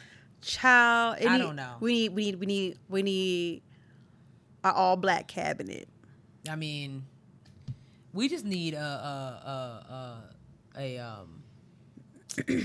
Child, 0.41 1.17
I 1.27 1.37
need- 1.39 1.43
don't 1.43 1.57
know. 1.57 1.77
We 1.81 1.93
need, 1.93 2.11
we 2.15 2.25
need, 2.25 2.39
we 2.39 2.47
need, 2.47 2.79
we 2.89 3.03
need 3.03 3.63
an 4.63 4.73
all 4.77 4.97
black 4.97 5.27
cabinet. 5.27 5.89
I 6.49 6.55
mean, 6.55 7.05
we 8.13 8.29
just 8.29 8.45
need 8.45 8.75
a 8.75 8.79
a 8.79 10.23
a, 10.79 10.79
a, 10.79 10.99
a 10.99 10.99
um 10.99 11.43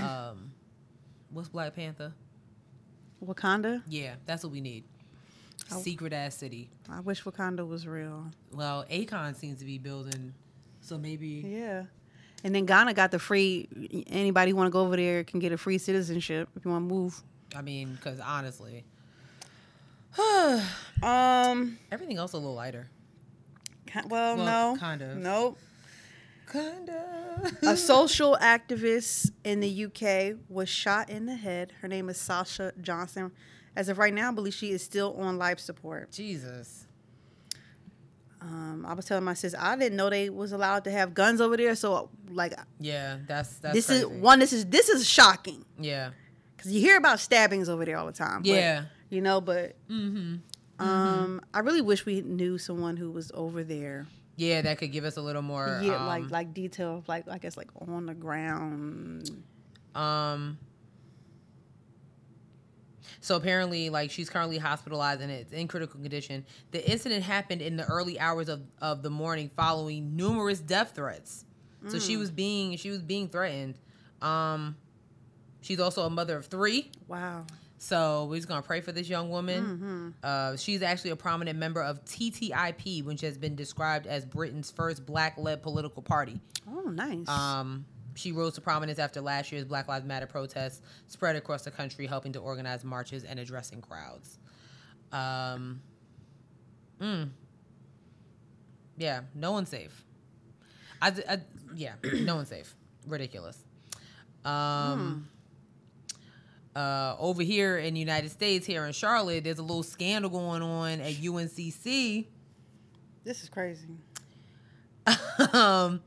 um 0.00 0.52
what's 1.32 1.48
Black 1.48 1.74
Panther? 1.74 2.12
Wakanda. 3.24 3.82
Yeah, 3.88 4.14
that's 4.26 4.42
what 4.42 4.52
we 4.52 4.60
need. 4.60 4.84
Secret 5.82 6.12
ass 6.12 6.34
city. 6.36 6.68
I 6.88 7.00
wish 7.00 7.22
Wakanda 7.22 7.66
was 7.66 7.86
real. 7.86 8.26
Well, 8.52 8.84
Akon 8.90 9.36
seems 9.36 9.58
to 9.60 9.64
be 9.64 9.78
building, 9.78 10.34
so 10.80 10.98
maybe 10.98 11.44
Yeah. 11.46 11.84
And 12.42 12.54
then 12.54 12.64
Ghana 12.66 12.94
got 12.94 13.10
the 13.10 13.18
free. 13.18 13.68
Anybody 14.08 14.52
want 14.54 14.66
to 14.66 14.70
go 14.70 14.80
over 14.80 14.96
there 14.96 15.22
can 15.24 15.38
get 15.40 15.52
a 15.52 15.58
free 15.58 15.78
citizenship 15.78 16.48
if 16.56 16.64
you 16.64 16.70
want 16.70 16.88
to 16.88 16.94
move. 16.94 17.22
I 17.54 17.60
mean, 17.62 17.92
because 17.94 18.18
honestly, 18.18 18.84
Um. 21.02 21.78
everything 21.92 22.16
else 22.16 22.32
a 22.32 22.36
little 22.38 22.54
lighter. 22.54 22.88
Well, 24.08 24.36
Well, 24.36 24.74
no. 24.74 24.80
kind 24.80 25.02
of. 25.02 25.16
Nope. 25.18 25.58
Kinda. 26.50 27.19
A 27.62 27.76
social 27.76 28.36
activist 28.40 29.30
in 29.44 29.60
the 29.60 29.84
UK 29.86 30.36
was 30.48 30.68
shot 30.68 31.08
in 31.10 31.26
the 31.26 31.34
head. 31.36 31.72
Her 31.80 31.88
name 31.88 32.08
is 32.08 32.16
Sasha 32.18 32.72
Johnson. 32.80 33.32
As 33.76 33.88
of 33.88 33.98
right 33.98 34.12
now, 34.12 34.28
I 34.30 34.34
believe 34.34 34.54
she 34.54 34.70
is 34.72 34.82
still 34.82 35.14
on 35.18 35.38
life 35.38 35.58
support. 35.60 36.10
Jesus. 36.10 36.86
Um, 38.42 38.86
I 38.88 38.94
was 38.94 39.04
telling 39.04 39.24
my 39.24 39.34
sis 39.34 39.54
I 39.58 39.76
didn't 39.76 39.96
know 39.96 40.08
they 40.08 40.30
was 40.30 40.52
allowed 40.52 40.84
to 40.84 40.90
have 40.90 41.12
guns 41.12 41.40
over 41.42 41.56
there. 41.58 41.74
So 41.74 42.08
like 42.30 42.54
Yeah, 42.78 43.18
that's 43.26 43.56
that's 43.58 43.74
this 43.74 43.90
is 43.90 44.06
one. 44.06 44.38
This 44.38 44.52
is 44.54 44.64
this 44.66 44.88
is 44.88 45.06
shocking 45.08 45.64
Yeah. 45.78 46.10
because 46.56 46.72
you 46.72 46.80
hear 46.80 46.96
about 46.96 47.20
stabbings 47.20 47.68
over 47.68 47.84
there 47.84 47.98
all 47.98 48.06
the 48.06 48.12
time. 48.12 48.40
but, 48.42 48.48
Yeah. 48.48 48.84
you 49.10 49.20
know, 49.20 49.40
but 49.42 49.76
Mm-hmm. 49.90 50.36
um, 50.82 51.42
I 51.52 51.58
really 51.60 51.82
wish 51.82 52.06
we 52.06 52.22
knew 52.22 52.56
someone 52.56 52.96
who 52.96 53.10
was 53.10 53.30
over 53.34 53.62
there. 53.62 54.06
Yeah, 54.36 54.62
that 54.62 54.78
could 54.78 54.92
give 54.92 55.04
us 55.04 55.16
a 55.16 55.20
little 55.20 55.42
more. 55.42 55.80
yeah, 55.82 55.96
um, 55.96 56.06
like 56.06 56.30
like 56.30 56.54
detail 56.54 56.98
of 56.98 57.08
like 57.08 57.28
I 57.28 57.38
guess 57.38 57.56
like 57.56 57.68
on 57.88 58.06
the 58.06 58.14
ground. 58.14 59.30
Um. 59.94 60.58
So 63.22 63.36
apparently, 63.36 63.90
like 63.90 64.10
she's 64.10 64.30
currently 64.30 64.56
hospitalized 64.56 65.20
and 65.20 65.30
it's 65.30 65.52
in 65.52 65.68
critical 65.68 66.00
condition. 66.00 66.44
The 66.70 66.90
incident 66.90 67.22
happened 67.22 67.60
in 67.60 67.76
the 67.76 67.84
early 67.84 68.18
hours 68.18 68.48
of, 68.48 68.62
of 68.80 69.02
the 69.02 69.10
morning, 69.10 69.50
following 69.54 70.16
numerous 70.16 70.58
death 70.60 70.92
threats. 70.94 71.44
So 71.88 71.98
she 71.98 72.18
was 72.18 72.30
being 72.30 72.76
she 72.76 72.90
was 72.90 73.00
being 73.00 73.28
threatened. 73.28 73.78
Um, 74.20 74.76
she's 75.62 75.80
also 75.80 76.04
a 76.04 76.10
mother 76.10 76.36
of 76.36 76.44
three. 76.46 76.90
Wow. 77.08 77.46
So 77.82 78.26
we're 78.26 78.36
just 78.36 78.46
gonna 78.46 78.60
pray 78.60 78.82
for 78.82 78.92
this 78.92 79.08
young 79.08 79.30
woman. 79.30 80.14
Uh, 80.22 80.54
she's 80.56 80.82
actually 80.82 81.12
a 81.12 81.16
prominent 81.16 81.58
member 81.58 81.82
of 81.82 82.04
TTIP, 82.04 83.04
which 83.04 83.22
has 83.22 83.38
been 83.38 83.56
described 83.56 84.06
as 84.06 84.26
Britain's 84.26 84.70
first 84.70 85.06
black-led 85.06 85.62
political 85.62 86.02
party. 86.02 86.38
Oh, 86.70 86.90
nice. 86.90 87.26
Um, 87.26 87.86
she 88.14 88.32
rose 88.32 88.52
to 88.56 88.60
prominence 88.60 88.98
after 88.98 89.22
last 89.22 89.50
year's 89.50 89.64
Black 89.64 89.88
Lives 89.88 90.04
Matter 90.04 90.26
protests 90.26 90.82
spread 91.06 91.36
across 91.36 91.62
the 91.62 91.70
country, 91.70 92.06
helping 92.06 92.32
to 92.34 92.38
organize 92.38 92.84
marches 92.84 93.24
and 93.24 93.40
addressing 93.40 93.80
crowds. 93.80 94.38
Um, 95.10 95.80
mm, 97.00 97.30
yeah, 98.98 99.22
no 99.34 99.52
one's 99.52 99.70
safe. 99.70 100.04
I, 101.00 101.14
I 101.26 101.38
yeah, 101.74 101.94
no 102.04 102.36
one's 102.36 102.48
safe. 102.48 102.74
Ridiculous. 103.06 103.56
Um, 104.44 105.28
uh, 106.74 107.16
over 107.18 107.42
here 107.42 107.78
in 107.78 107.94
the 107.94 108.00
United 108.00 108.30
States, 108.30 108.66
here 108.66 108.84
in 108.86 108.92
Charlotte, 108.92 109.44
there's 109.44 109.58
a 109.58 109.62
little 109.62 109.82
scandal 109.82 110.30
going 110.30 110.62
on 110.62 111.00
at 111.00 111.14
UNCC. 111.14 112.26
this 113.24 113.42
is 113.42 113.48
crazy. 113.48 113.88
um, 115.52 116.00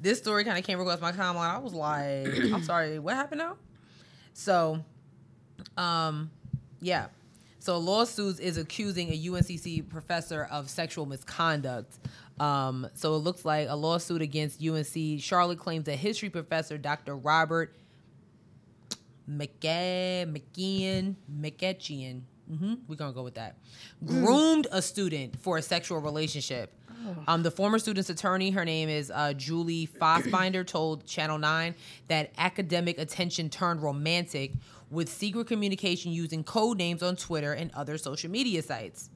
this 0.00 0.18
story 0.18 0.44
kind 0.44 0.58
of 0.58 0.64
came 0.64 0.78
across 0.80 1.00
my 1.00 1.12
timeline. 1.12 1.54
I 1.54 1.58
was 1.58 1.74
like, 1.74 2.28
I'm 2.54 2.62
sorry, 2.62 2.98
what 2.98 3.14
happened 3.14 3.40
now? 3.40 3.56
So, 4.32 4.84
um, 5.76 6.30
yeah. 6.80 7.06
So, 7.58 7.78
lawsuits 7.78 8.38
is 8.38 8.58
accusing 8.58 9.08
a 9.10 9.18
UNCC 9.18 9.88
professor 9.88 10.46
of 10.52 10.70
sexual 10.70 11.06
misconduct. 11.06 11.98
Um, 12.38 12.88
so 12.94 13.14
it 13.14 13.18
looks 13.18 13.44
like 13.44 13.68
a 13.68 13.76
lawsuit 13.76 14.20
against 14.20 14.62
UNC 14.62 15.20
Charlotte 15.20 15.58
claims 15.58 15.88
a 15.88 15.96
history 15.96 16.28
professor, 16.28 16.76
Dr. 16.76 17.16
Robert 17.16 17.74
McGee, 19.28 20.24
McGeehan, 20.26 21.14
McEtchian. 21.40 22.22
hmm 22.48 22.74
We're 22.88 22.96
gonna 22.96 23.12
go 23.12 23.22
with 23.22 23.34
that. 23.34 23.56
Groomed 24.04 24.66
a 24.72 24.80
student 24.82 25.38
for 25.40 25.58
a 25.58 25.62
sexual 25.62 25.98
relationship. 25.98 26.72
Um, 27.28 27.42
the 27.44 27.50
former 27.52 27.78
student's 27.78 28.10
attorney, 28.10 28.50
her 28.50 28.64
name 28.64 28.88
is 28.88 29.12
uh, 29.14 29.32
Julie 29.34 29.86
Fossbinder, 30.00 30.66
told 30.66 31.06
Channel 31.06 31.38
9 31.38 31.74
that 32.08 32.32
academic 32.36 32.98
attention 32.98 33.48
turned 33.48 33.80
romantic 33.80 34.52
with 34.90 35.08
secret 35.08 35.46
communication 35.46 36.10
using 36.10 36.42
code 36.42 36.78
names 36.78 37.02
on 37.04 37.14
Twitter 37.14 37.52
and 37.52 37.70
other 37.74 37.96
social 37.96 38.28
media 38.30 38.60
sites. 38.60 39.10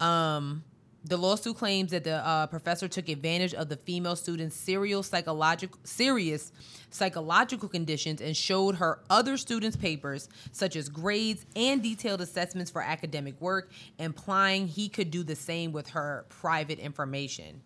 Um, 0.00 0.64
the 1.04 1.16
lawsuit 1.16 1.56
claims 1.56 1.92
that 1.92 2.04
the 2.04 2.16
uh, 2.26 2.46
professor 2.48 2.88
took 2.88 3.08
advantage 3.08 3.54
of 3.54 3.68
the 3.68 3.76
female 3.76 4.16
student's 4.16 4.56
serial 4.56 5.02
psychological, 5.02 5.78
serious 5.84 6.52
psychological 6.90 7.68
conditions 7.68 8.20
and 8.20 8.36
showed 8.36 8.76
her 8.76 9.00
other 9.08 9.36
students' 9.36 9.76
papers, 9.76 10.28
such 10.52 10.76
as 10.76 10.88
grades 10.88 11.46
and 11.54 11.82
detailed 11.82 12.20
assessments 12.20 12.70
for 12.70 12.82
academic 12.82 13.40
work, 13.40 13.70
implying 13.98 14.66
he 14.66 14.88
could 14.88 15.10
do 15.10 15.22
the 15.22 15.36
same 15.36 15.72
with 15.72 15.88
her 15.90 16.26
private 16.28 16.78
information. 16.78 17.60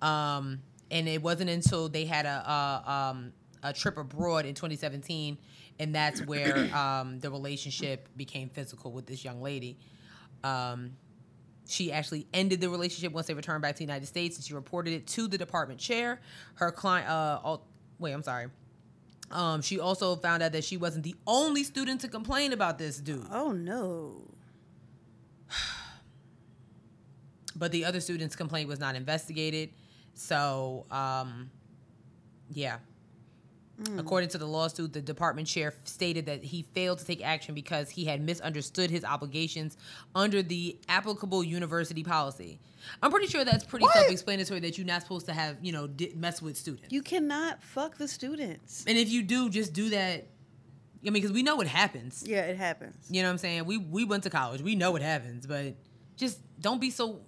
Um, 0.00 0.60
and 0.90 1.08
it 1.08 1.22
wasn't 1.22 1.50
until 1.50 1.88
they 1.88 2.04
had 2.04 2.26
a, 2.26 2.28
a, 2.28 2.90
um, 2.90 3.32
a 3.62 3.72
trip 3.72 3.98
abroad 3.98 4.46
in 4.46 4.54
2017, 4.54 5.36
and 5.78 5.94
that's 5.94 6.24
where 6.24 6.74
um, 6.74 7.20
the 7.20 7.30
relationship 7.30 8.08
became 8.16 8.48
physical 8.48 8.92
with 8.92 9.06
this 9.06 9.24
young 9.24 9.42
lady. 9.42 9.78
Um, 10.42 10.92
she 11.70 11.92
actually 11.92 12.26
ended 12.34 12.60
the 12.60 12.68
relationship 12.68 13.12
once 13.12 13.26
they 13.26 13.34
returned 13.34 13.62
back 13.62 13.74
to 13.74 13.78
the 13.78 13.84
United 13.84 14.06
States, 14.06 14.36
and 14.36 14.44
she 14.44 14.54
reported 14.54 14.92
it 14.92 15.06
to 15.08 15.28
the 15.28 15.38
department 15.38 15.78
chair. 15.80 16.20
Her 16.54 16.72
client, 16.72 17.08
uh, 17.08 17.40
al- 17.44 17.66
wait, 17.98 18.12
I'm 18.12 18.22
sorry. 18.22 18.48
Um, 19.30 19.62
she 19.62 19.78
also 19.78 20.16
found 20.16 20.42
out 20.42 20.52
that 20.52 20.64
she 20.64 20.76
wasn't 20.76 21.04
the 21.04 21.14
only 21.26 21.62
student 21.62 22.00
to 22.00 22.08
complain 22.08 22.52
about 22.52 22.78
this 22.78 22.98
dude, 22.98 23.24
Oh 23.30 23.52
no. 23.52 24.22
but 27.56 27.70
the 27.70 27.84
other 27.84 28.00
student's 28.00 28.34
complaint 28.34 28.68
was 28.68 28.80
not 28.80 28.96
investigated. 28.96 29.70
So, 30.14 30.86
um, 30.90 31.50
yeah. 32.52 32.78
Mm. 33.84 33.98
According 33.98 34.28
to 34.30 34.38
the 34.38 34.46
lawsuit, 34.46 34.92
the 34.92 35.00
department 35.00 35.48
chair 35.48 35.72
stated 35.84 36.26
that 36.26 36.42
he 36.44 36.62
failed 36.74 36.98
to 36.98 37.04
take 37.04 37.24
action 37.24 37.54
because 37.54 37.88
he 37.90 38.04
had 38.04 38.20
misunderstood 38.20 38.90
his 38.90 39.04
obligations 39.04 39.76
under 40.14 40.42
the 40.42 40.78
applicable 40.88 41.42
university 41.42 42.04
policy. 42.04 42.60
I'm 43.02 43.10
pretty 43.10 43.26
sure 43.26 43.44
that's 43.44 43.64
pretty 43.64 43.84
What? 43.84 43.94
self-explanatory 43.94 44.60
that 44.60 44.76
you're 44.78 44.86
not 44.86 45.02
supposed 45.02 45.26
to 45.26 45.32
have, 45.32 45.56
you 45.62 45.72
know, 45.72 45.86
di- 45.86 46.12
mess 46.14 46.42
with 46.42 46.56
students. 46.56 46.92
You 46.92 47.02
cannot 47.02 47.62
fuck 47.62 47.96
the 47.96 48.08
students. 48.08 48.84
and 48.86 48.98
if 48.98 49.08
you 49.10 49.22
do, 49.22 49.48
just 49.48 49.72
do 49.72 49.88
that. 49.90 50.26
I 51.02 51.04
mean, 51.04 51.14
because 51.14 51.32
we 51.32 51.42
know 51.42 51.56
what 51.56 51.66
happens. 51.66 52.22
Yeah, 52.26 52.42
it 52.42 52.58
happens. 52.58 52.94
You 53.10 53.22
know 53.22 53.28
what 53.28 53.32
I'm 53.32 53.38
saying? 53.38 53.64
We 53.64 53.78
we 53.78 54.04
went 54.04 54.24
to 54.24 54.30
college. 54.30 54.60
We 54.60 54.74
know 54.74 54.90
what 54.90 55.00
happens, 55.00 55.46
but 55.46 55.74
just 56.16 56.40
don't 56.60 56.78
be 56.80 56.90
so. 56.90 57.20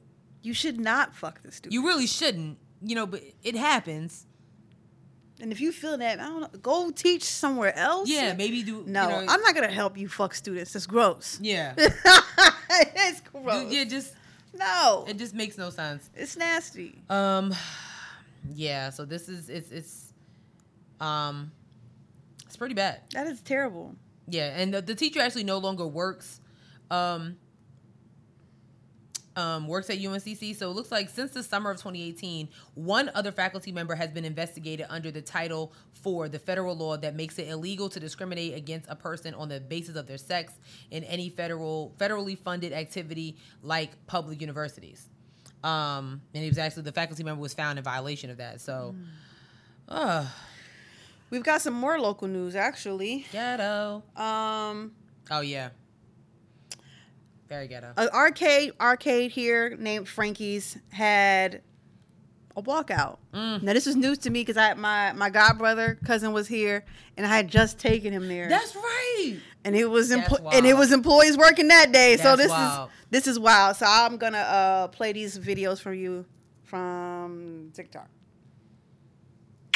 You 0.43 0.53
should 0.53 0.79
not 0.79 1.15
fuck 1.15 1.43
the 1.43 1.51
students. 1.51 1.73
You 1.73 1.87
really 1.87 2.07
shouldn't. 2.07 2.59
You 2.83 2.95
know, 2.97 3.07
but 3.07 3.23
it 3.43 3.55
happens. 3.57 4.27
And 5.43 5.51
if 5.51 5.61
you 5.61 5.73
feel 5.73 5.99
that, 5.99 6.21
I 6.21 6.25
don't 6.25 6.41
know, 6.41 6.61
go 6.63 6.93
teach 6.93 7.25
somewhere 7.25 7.77
else. 7.77 8.09
Yeah, 8.09 8.33
maybe 8.35 8.63
do. 8.63 8.85
No, 8.87 9.03
you 9.03 9.09
know, 9.09 9.33
I'm 9.33 9.41
not 9.41 9.55
gonna 9.55 9.69
help 9.71 9.99
you 9.99 10.09
fuck 10.09 10.35
students. 10.35 10.75
It's 10.77 10.87
gross. 10.87 11.41
Yeah. 11.43 11.75
it's 11.77 13.21
gross. 13.23 13.71
yeah, 13.73 13.83
just 13.83 14.15
no, 14.57 15.05
it 15.09 15.19
just 15.19 15.35
makes 15.35 15.59
no 15.59 15.71
sense. 15.71 16.09
it's 16.15 16.37
nasty. 16.37 16.95
Um, 17.11 17.53
yeah. 18.55 18.91
So 18.91 19.05
this 19.05 19.29
is 19.29 19.51
it's 19.51 19.73
it's 19.73 20.13
um, 21.01 21.51
it's 22.47 22.57
pretty 22.57 22.75
bad. 22.75 23.01
That 23.13 23.27
is 23.27 23.41
terrible. 23.41 23.97
Yeah, 24.29 24.55
and 24.57 24.73
the, 24.73 24.81
the 24.81 24.95
teacher 24.95 25.21
actually 25.21 25.45
no 25.45 25.59
longer 25.59 25.87
works 25.87 26.41
um 26.93 27.37
um, 29.37 29.67
works 29.67 29.89
at 29.91 29.99
UNCC. 29.99 30.55
So 30.57 30.71
it 30.71 30.75
looks 30.75 30.91
like 30.93 31.09
since 31.09 31.33
the 31.33 31.43
summer 31.43 31.71
of 31.71 31.77
2018, 31.79 32.49
one 32.75 33.11
other 33.15 33.33
faculty 33.33 33.73
member 33.73 33.95
has 33.95 34.11
been 34.11 34.25
investigated 34.25 34.87
under 34.89 35.11
the 35.11 35.23
Title 35.23 35.73
for 35.93 36.29
the 36.29 36.39
federal 36.39 36.77
law 36.77 36.97
that 36.97 37.15
makes 37.15 37.39
it 37.39 37.49
illegal 37.49 37.89
to 37.89 38.01
discriminate 38.01 38.55
against 38.55 38.89
a 38.91 38.97
person 38.97 39.35
on 39.35 39.49
the 39.49 39.61
basis 39.61 39.97
of 39.97 40.07
their 40.07 40.19
sex 40.19 40.53
in 40.91 41.05
any 41.05 41.29
federal 41.29 41.95
federally 41.99 42.37
funded 42.37 42.73
activity 42.73 43.37
like 43.63 43.91
public 44.07 44.41
universities. 44.41 45.09
Um, 45.65 46.21
and 46.35 46.43
he 46.43 46.49
was 46.49 46.59
actually 46.59 46.83
the 46.83 46.93
faculty 46.93 47.23
member 47.23 47.41
was 47.41 47.55
found 47.55 47.79
in 47.79 47.85
violation 47.85 48.31
of 48.31 48.39
that. 48.39 48.61
So, 48.61 48.95
uh, 49.89 50.27
We've 51.31 51.43
got 51.43 51.63
some 51.63 51.73
more 51.73 51.99
local 51.99 52.29
news 52.29 52.55
actually. 52.55 53.25
ghetto. 53.33 54.03
Um, 54.17 54.93
Oh 55.31 55.41
yeah, 55.41 55.71
very 57.53 57.69
ghetto. 57.69 57.93
an 57.97 58.09
arcade 58.15 58.73
arcade 58.81 59.31
here 59.31 59.77
named 59.79 60.09
Frankie's 60.09 60.79
had 60.91 61.61
a 62.57 62.63
walkout. 62.63 63.19
Mm. 63.35 63.63
Now 63.63 63.73
this 63.75 63.87
was 63.87 63.97
news 63.97 64.19
to 64.19 64.31
me 64.31 64.41
because 64.41 64.57
I 64.57 64.75
my 64.75 65.13
my 65.13 65.29
god 65.31 65.59
brother 65.59 65.99
cousin 66.05 66.33
was 66.33 66.49
here 66.49 66.85
and 67.17 67.27
I 67.27 67.31
had 67.37 67.49
just 67.49 67.79
taken 67.79 68.13
him 68.13 68.27
there. 68.29 68.49
That's 68.49 68.75
right. 68.75 69.37
and 69.65 69.77
it 69.77 69.87
was 69.87 70.09
That's 70.09 70.29
empl- 70.29 70.53
and 70.55 70.67
it 70.67 70.77
was 70.77 70.93
employees 70.93 71.37
working 71.37 71.69
that 71.69 71.93
day. 71.93 72.17
so 72.17 72.37
this 72.37 72.51
wild. 72.51 72.89
is 72.91 72.95
this 73.11 73.27
is 73.27 73.39
wild. 73.39 73.77
So 73.77 73.87
I'm 73.87 74.17
gonna 74.17 74.39
uh 74.39 74.89
play 74.89 75.13
these 75.13 75.39
videos 75.39 75.81
for 75.81 75.93
you 75.93 76.25
from 76.65 77.71
TikTok. 77.75 78.09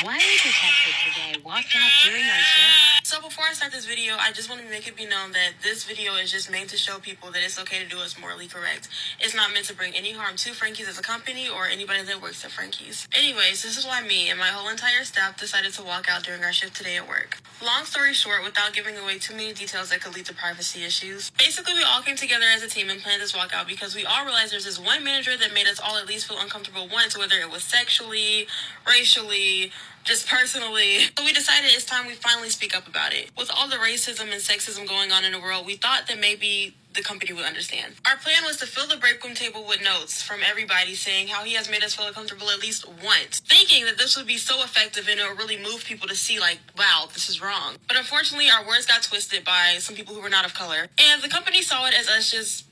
Why 0.03 0.13
Wiley 0.19 0.21
detective 0.43 0.95
today 1.05 1.43
walked 1.45 1.75
out 1.75 1.91
during 2.05 2.23
our 2.25 2.39
shift. 2.39 3.06
So 3.07 3.21
before 3.21 3.45
I 3.49 3.53
start 3.53 3.71
this 3.71 3.87
video, 3.87 4.17
I 4.19 4.33
just 4.33 4.51
want 4.51 4.63
to 4.63 4.69
make 4.69 4.89
it 4.89 4.97
be 4.97 5.07
known 5.07 5.31
that 5.31 5.63
this 5.63 5.85
video 5.85 6.17
is 6.17 6.33
just 6.33 6.51
made 6.51 6.69
to 6.71 6.77
show 6.77 6.99
people 6.99 7.31
that 7.31 7.41
it's 7.45 7.57
okay 7.57 7.79
to 7.79 7.89
do 7.89 7.99
what's 7.99 8.19
morally 8.19 8.49
correct. 8.49 8.89
It's 9.21 9.33
not 9.33 9.53
meant 9.55 9.67
to 9.67 9.77
bring 9.77 9.95
any 9.95 10.11
harm 10.11 10.35
to 10.35 10.53
Frankie's 10.53 10.89
as 10.89 10.99
a 10.99 11.03
company 11.03 11.49
or 11.49 11.69
anybody 11.69 12.03
that 12.03 12.21
works 12.21 12.45
at 12.45 12.51
Frankie's. 12.51 13.07
Anyways, 13.17 13.63
this 13.63 13.79
is 13.79 13.87
why 13.87 14.03
me 14.03 14.29
and 14.29 14.41
my 14.41 14.49
whole 14.49 14.69
entire 14.69 15.05
staff 15.05 15.39
decided 15.39 15.73
to 15.75 15.85
walk 15.85 16.11
out 16.11 16.25
during 16.25 16.43
our 16.43 16.53
shift 16.53 16.75
today 16.75 16.97
at 16.97 17.07
work. 17.07 17.39
Long 17.65 17.85
story 17.85 18.13
short, 18.13 18.43
without 18.43 18.73
giving 18.73 18.99
away 18.99 19.21
too 19.21 19.37
many 19.37 19.53
details 19.53 19.91
that 19.91 20.01
could 20.01 20.17
lead 20.17 20.27
to 20.27 20.35
privacy 20.35 20.83
issues, 20.83 21.31
basically 21.39 21.75
we 21.75 21.85
all 21.85 22.03
came 22.03 22.17
together 22.17 22.47
as 22.57 22.65
a 22.65 22.69
team 22.69 22.91
and 22.91 23.01
planned 23.01 23.23
this 23.23 23.31
walkout 23.31 23.69
because 23.69 23.95
we 23.95 24.05
all 24.05 24.25
realized 24.25 24.53
there's 24.53 24.65
this 24.65 24.81
one 24.81 25.05
manager 25.05 25.37
that 25.37 25.55
made 25.55 25.69
us 25.69 25.79
all 25.79 25.97
at 25.97 26.09
least 26.09 26.27
feel 26.27 26.41
uncomfortable 26.41 26.89
once, 26.93 27.17
whether 27.17 27.37
it 27.37 27.53
was 27.53 27.63
sexually, 27.63 28.49
racially, 28.85 29.71
just 30.07 30.29
personally. 30.29 31.01
So 31.19 31.25
we 31.25 31.33
decided 31.33 31.71
it's 31.75 31.85
time 31.85 32.07
we 32.07 32.15
finally 32.15 32.49
speak 32.49 32.77
up 32.77 32.87
about 32.89 33.13
it. 33.13 33.31
With 33.37 33.51
all 33.55 33.69
the 33.69 33.77
racism 33.77 34.33
and 34.33 34.41
sexism 34.41 34.89
going 34.89 35.13
on 35.13 35.25
in 35.25 35.33
the 35.33 35.41
world, 35.41 35.67
we 35.67 35.77
thought 35.77 36.07
that 36.09 36.19
maybe 36.19 36.75
the 36.95 37.03
company 37.03 37.33
would 37.33 37.45
understand. 37.45 37.95
Our 38.09 38.17
plan 38.17 38.43
was 38.45 38.57
to 38.59 38.67
fill 38.67 38.89
the 38.89 38.97
break 38.97 39.23
room 39.23 39.35
table 39.35 39.67
with 39.69 39.83
notes 39.83 40.23
from 40.23 40.41
everybody 40.43 40.95
saying 40.95 41.29
how 41.29 41.45
he 41.45 41.53
has 41.55 41.71
made 41.71 41.85
us 41.85 41.95
feel 41.95 42.07
uncomfortable 42.07 42.49
at 42.49 42.61
least 42.61 42.89
once, 43.05 43.41
thinking 43.41 43.85
that 43.85 43.99
this 43.99 44.17
would 44.17 44.27
be 44.27 44.39
so 44.39 44.63
effective 44.63 45.07
and 45.09 45.21
it 45.21 45.29
would 45.29 45.39
really 45.39 45.63
move 45.63 45.85
people 45.85 46.09
to 46.09 46.17
see 46.17 46.41
like, 46.41 46.59
wow, 46.79 47.07
this 47.13 47.29
is 47.29 47.43
wrong. 47.43 47.75
But 47.87 47.99
unfortunately, 47.99 48.49
our 48.49 48.67
words 48.67 48.87
got 48.87 49.03
twisted 49.03 49.45
by 49.45 49.77
some 49.79 49.95
people 49.95 50.15
who 50.15 50.23
were 50.23 50.31
not 50.31 50.47
of 50.47 50.55
color, 50.55 50.89
and 50.99 51.23
the 51.23 51.29
company 51.29 51.61
saw 51.61 51.87
it 51.87 51.95
as 51.99 52.09
us 52.09 52.31
just 52.31 52.65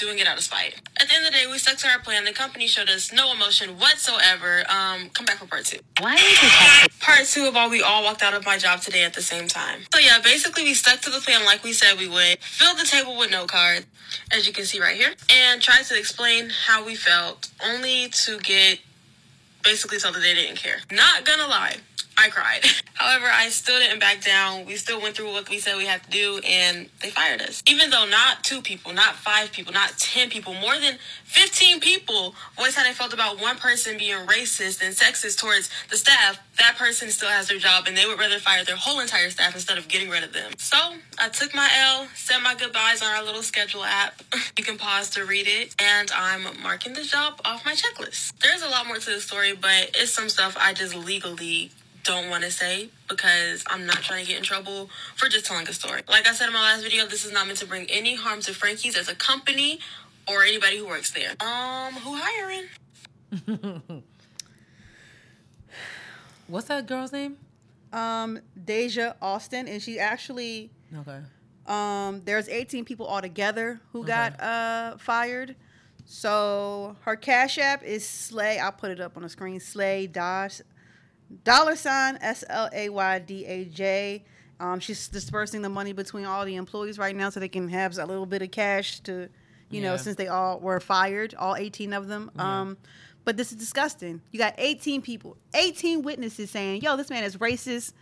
doing 0.00 0.18
it 0.18 0.26
out 0.26 0.38
of 0.38 0.42
spite. 0.42 0.74
At 0.98 1.08
the 1.08 1.14
end 1.14 1.26
of 1.26 1.32
the 1.32 1.38
day, 1.38 1.46
we 1.46 1.58
stuck 1.58 1.76
to 1.78 1.88
our 1.88 1.98
plan. 2.00 2.24
The 2.24 2.32
company 2.32 2.66
showed 2.66 2.88
us 2.88 3.12
no 3.12 3.32
emotion 3.32 3.78
whatsoever. 3.78 4.64
Um, 4.68 5.10
come 5.10 5.26
back 5.26 5.36
for 5.36 5.46
part 5.46 5.66
two. 5.66 5.78
Detective 5.96 7.00
Part 7.00 7.26
two 7.26 7.46
of 7.46 7.56
all 7.56 7.68
we 7.70 7.82
all 7.82 8.02
walked 8.02 8.22
out 8.22 8.34
of 8.34 8.44
my 8.44 8.56
job 8.56 8.80
today 8.80 9.04
at 9.04 9.14
the 9.14 9.22
same 9.22 9.46
time. 9.46 9.80
So 9.92 10.00
yeah, 10.00 10.18
basically 10.22 10.64
we 10.64 10.74
stuck 10.74 11.00
to 11.02 11.10
the 11.10 11.20
plan 11.20 11.44
like 11.44 11.62
we 11.62 11.72
said 11.72 11.98
we 11.98 12.08
would. 12.08 12.38
Filled 12.40 12.78
the 12.78 12.86
table 12.86 13.16
with 13.18 13.30
note 13.30 13.48
cards, 13.48 13.86
as 14.32 14.46
you 14.46 14.52
can 14.52 14.64
see 14.64 14.80
right 14.80 14.96
here, 14.96 15.12
and 15.30 15.60
tried 15.60 15.84
to 15.84 15.98
explain 15.98 16.50
how 16.66 16.84
we 16.84 16.94
felt, 16.94 17.50
only 17.64 18.08
to 18.08 18.38
get 18.38 18.80
basically 19.62 19.98
told 19.98 20.14
that 20.14 20.20
they 20.20 20.34
didn't 20.34 20.56
care. 20.56 20.78
Not 20.90 21.24
gonna 21.24 21.46
lie. 21.46 21.76
I 22.20 22.28
cried. 22.28 22.60
However, 22.94 23.26
I 23.32 23.48
still 23.48 23.78
didn't 23.78 23.98
back 23.98 24.22
down. 24.22 24.66
We 24.66 24.76
still 24.76 25.00
went 25.00 25.16
through 25.16 25.32
what 25.32 25.48
we 25.48 25.58
said 25.58 25.78
we 25.78 25.86
had 25.86 26.02
to 26.04 26.10
do, 26.10 26.38
and 26.46 26.90
they 27.00 27.08
fired 27.08 27.40
us. 27.40 27.62
Even 27.66 27.88
though 27.88 28.06
not 28.06 28.44
two 28.44 28.60
people, 28.60 28.92
not 28.92 29.14
five 29.14 29.52
people, 29.52 29.72
not 29.72 29.96
10 29.96 30.28
people, 30.28 30.52
more 30.52 30.78
than 30.78 30.98
15 31.24 31.80
people 31.80 32.34
voiced 32.58 32.76
how 32.76 32.84
they 32.84 32.92
felt 32.92 33.14
about 33.14 33.40
one 33.40 33.56
person 33.56 33.96
being 33.96 34.18
racist 34.26 34.82
and 34.84 34.94
sexist 34.94 35.38
towards 35.38 35.70
the 35.88 35.96
staff, 35.96 36.38
that 36.58 36.76
person 36.76 37.08
still 37.08 37.30
has 37.30 37.48
their 37.48 37.58
job, 37.58 37.84
and 37.86 37.96
they 37.96 38.04
would 38.04 38.18
rather 38.18 38.38
fire 38.38 38.64
their 38.64 38.76
whole 38.76 39.00
entire 39.00 39.30
staff 39.30 39.54
instead 39.54 39.78
of 39.78 39.88
getting 39.88 40.10
rid 40.10 40.22
of 40.22 40.34
them. 40.34 40.52
So 40.58 40.76
I 41.18 41.30
took 41.30 41.54
my 41.54 41.70
L, 41.74 42.06
said 42.14 42.40
my 42.40 42.54
goodbyes 42.54 43.00
on 43.00 43.08
our 43.08 43.24
little 43.24 43.42
schedule 43.42 43.84
app. 43.84 44.22
You 44.58 44.64
can 44.64 44.76
pause 44.76 45.08
to 45.10 45.24
read 45.24 45.46
it, 45.46 45.74
and 45.80 46.10
I'm 46.14 46.42
marking 46.62 46.92
the 46.92 47.02
job 47.02 47.40
off 47.46 47.64
my 47.64 47.72
checklist. 47.72 48.38
There's 48.40 48.60
a 48.60 48.68
lot 48.68 48.86
more 48.86 48.98
to 48.98 49.10
the 49.10 49.20
story, 49.20 49.54
but 49.54 49.92
it's 49.94 50.12
some 50.12 50.28
stuff 50.28 50.54
I 50.60 50.74
just 50.74 50.94
legally 50.94 51.70
don't 52.04 52.28
want 52.30 52.44
to 52.44 52.50
say 52.50 52.88
because 53.08 53.64
I'm 53.68 53.86
not 53.86 53.96
trying 53.98 54.24
to 54.24 54.28
get 54.28 54.38
in 54.38 54.44
trouble 54.44 54.88
for 55.16 55.28
just 55.28 55.46
telling 55.46 55.68
a 55.68 55.72
story. 55.72 56.02
Like 56.08 56.26
I 56.28 56.32
said 56.32 56.46
in 56.48 56.52
my 56.54 56.60
last 56.60 56.82
video, 56.82 57.06
this 57.06 57.24
is 57.24 57.32
not 57.32 57.46
meant 57.46 57.58
to 57.58 57.66
bring 57.66 57.86
any 57.90 58.14
harm 58.16 58.40
to 58.42 58.54
Frankie's 58.54 58.96
as 58.96 59.08
a 59.08 59.14
company 59.14 59.80
or 60.28 60.42
anybody 60.42 60.78
who 60.78 60.86
works 60.86 61.10
there. 61.12 61.30
Um, 61.40 61.94
who 61.94 62.18
hiring? 62.20 64.02
What's 66.46 66.66
that 66.68 66.86
girl's 66.86 67.12
name? 67.12 67.36
Um, 67.92 68.40
Deja 68.64 69.14
Austin, 69.20 69.68
and 69.68 69.82
she 69.82 69.98
actually 69.98 70.70
Okay. 70.96 71.20
um 71.66 72.22
there's 72.24 72.48
18 72.48 72.84
people 72.84 73.06
altogether 73.06 73.80
who 73.92 74.04
got 74.04 74.40
uh 74.40 74.96
fired. 74.98 75.56
So 76.06 76.96
her 77.02 77.14
cash 77.14 77.58
app 77.58 77.84
is 77.84 78.08
Slay. 78.08 78.58
I'll 78.58 78.72
put 78.72 78.90
it 78.90 79.00
up 79.00 79.16
on 79.16 79.22
the 79.22 79.28
screen. 79.28 79.60
Slay 79.60 80.08
dash 80.08 80.60
dollar 81.44 81.76
sign 81.76 82.18
S 82.20 82.44
L 82.48 82.68
A 82.72 82.88
Y 82.88 83.18
D 83.20 83.44
A 83.46 83.64
J. 83.64 84.24
Um, 84.58 84.78
she's 84.78 85.08
dispersing 85.08 85.62
the 85.62 85.68
money 85.70 85.92
between 85.92 86.26
all 86.26 86.44
the 86.44 86.56
employees 86.56 86.98
right 86.98 87.16
now 87.16 87.30
so 87.30 87.40
they 87.40 87.48
can 87.48 87.68
have 87.68 87.96
a 87.96 88.04
little 88.04 88.26
bit 88.26 88.42
of 88.42 88.50
cash 88.50 89.00
to, 89.00 89.28
you 89.70 89.80
know, 89.80 89.96
since 89.96 90.16
they 90.16 90.28
all 90.28 90.60
were 90.60 90.80
fired, 90.80 91.34
all 91.34 91.56
18 91.56 91.94
of 91.94 92.08
them. 92.08 92.30
Um, 92.36 92.76
but 93.24 93.36
this 93.38 93.52
is 93.52 93.58
disgusting. 93.58 94.20
You 94.32 94.38
got 94.38 94.54
18 94.58 95.00
people, 95.02 95.36
18 95.54 96.02
witnesses 96.02 96.50
saying, 96.50 96.82
"Yo, 96.82 96.96
this 96.96 97.08
man 97.10 97.24
is 97.24 97.36
racist, 97.38 97.92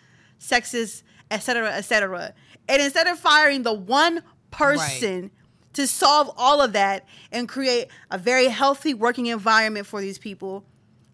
sexist, 0.41 1.03
etc., 1.31 1.68
etc." 1.72 2.35
And 2.68 2.83
instead 2.83 3.07
of 3.07 3.18
firing 3.18 3.62
the 3.62 3.72
one 3.72 4.22
person 4.51 5.31
to 5.74 5.87
solve 5.87 6.31
all 6.37 6.61
of 6.61 6.72
that 6.72 7.07
and 7.31 7.49
create 7.49 7.89
a 8.11 8.18
very 8.18 8.49
healthy 8.49 8.95
working 8.95 9.26
environment 9.26 9.87
for 9.87 10.01
these 10.01 10.18
people, 10.18 10.64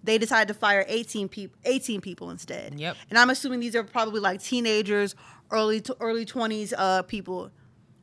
they 0.05 0.19
decided 0.19 0.49
to 0.49 0.55
fire 0.55 0.85
18 0.87 1.29
people 1.29 1.59
18 1.65 2.01
people 2.01 2.31
instead. 2.31 2.79
Yep. 2.79 2.97
And 3.11 3.19
I'm 3.19 3.31
assuming 3.31 3.61
these 3.61 3.75
are 3.75 3.83
probably 3.83 4.21
like 4.21 4.43
teenagers, 4.43 5.15
early 5.51 5.81
to 5.83 5.97
early 6.01 6.25
20s 6.25 6.73
uh 6.77 7.03
people 7.03 7.51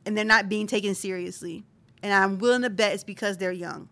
and 0.04 0.16
they're 0.16 0.24
not 0.24 0.48
being 0.48 0.66
taken 0.66 0.94
seriously. 0.94 1.64
And 2.02 2.12
I'm 2.12 2.38
willing 2.38 2.62
to 2.62 2.70
bet 2.70 2.94
it's 2.94 3.04
because 3.04 3.38
they're 3.38 3.52
young. 3.52 3.88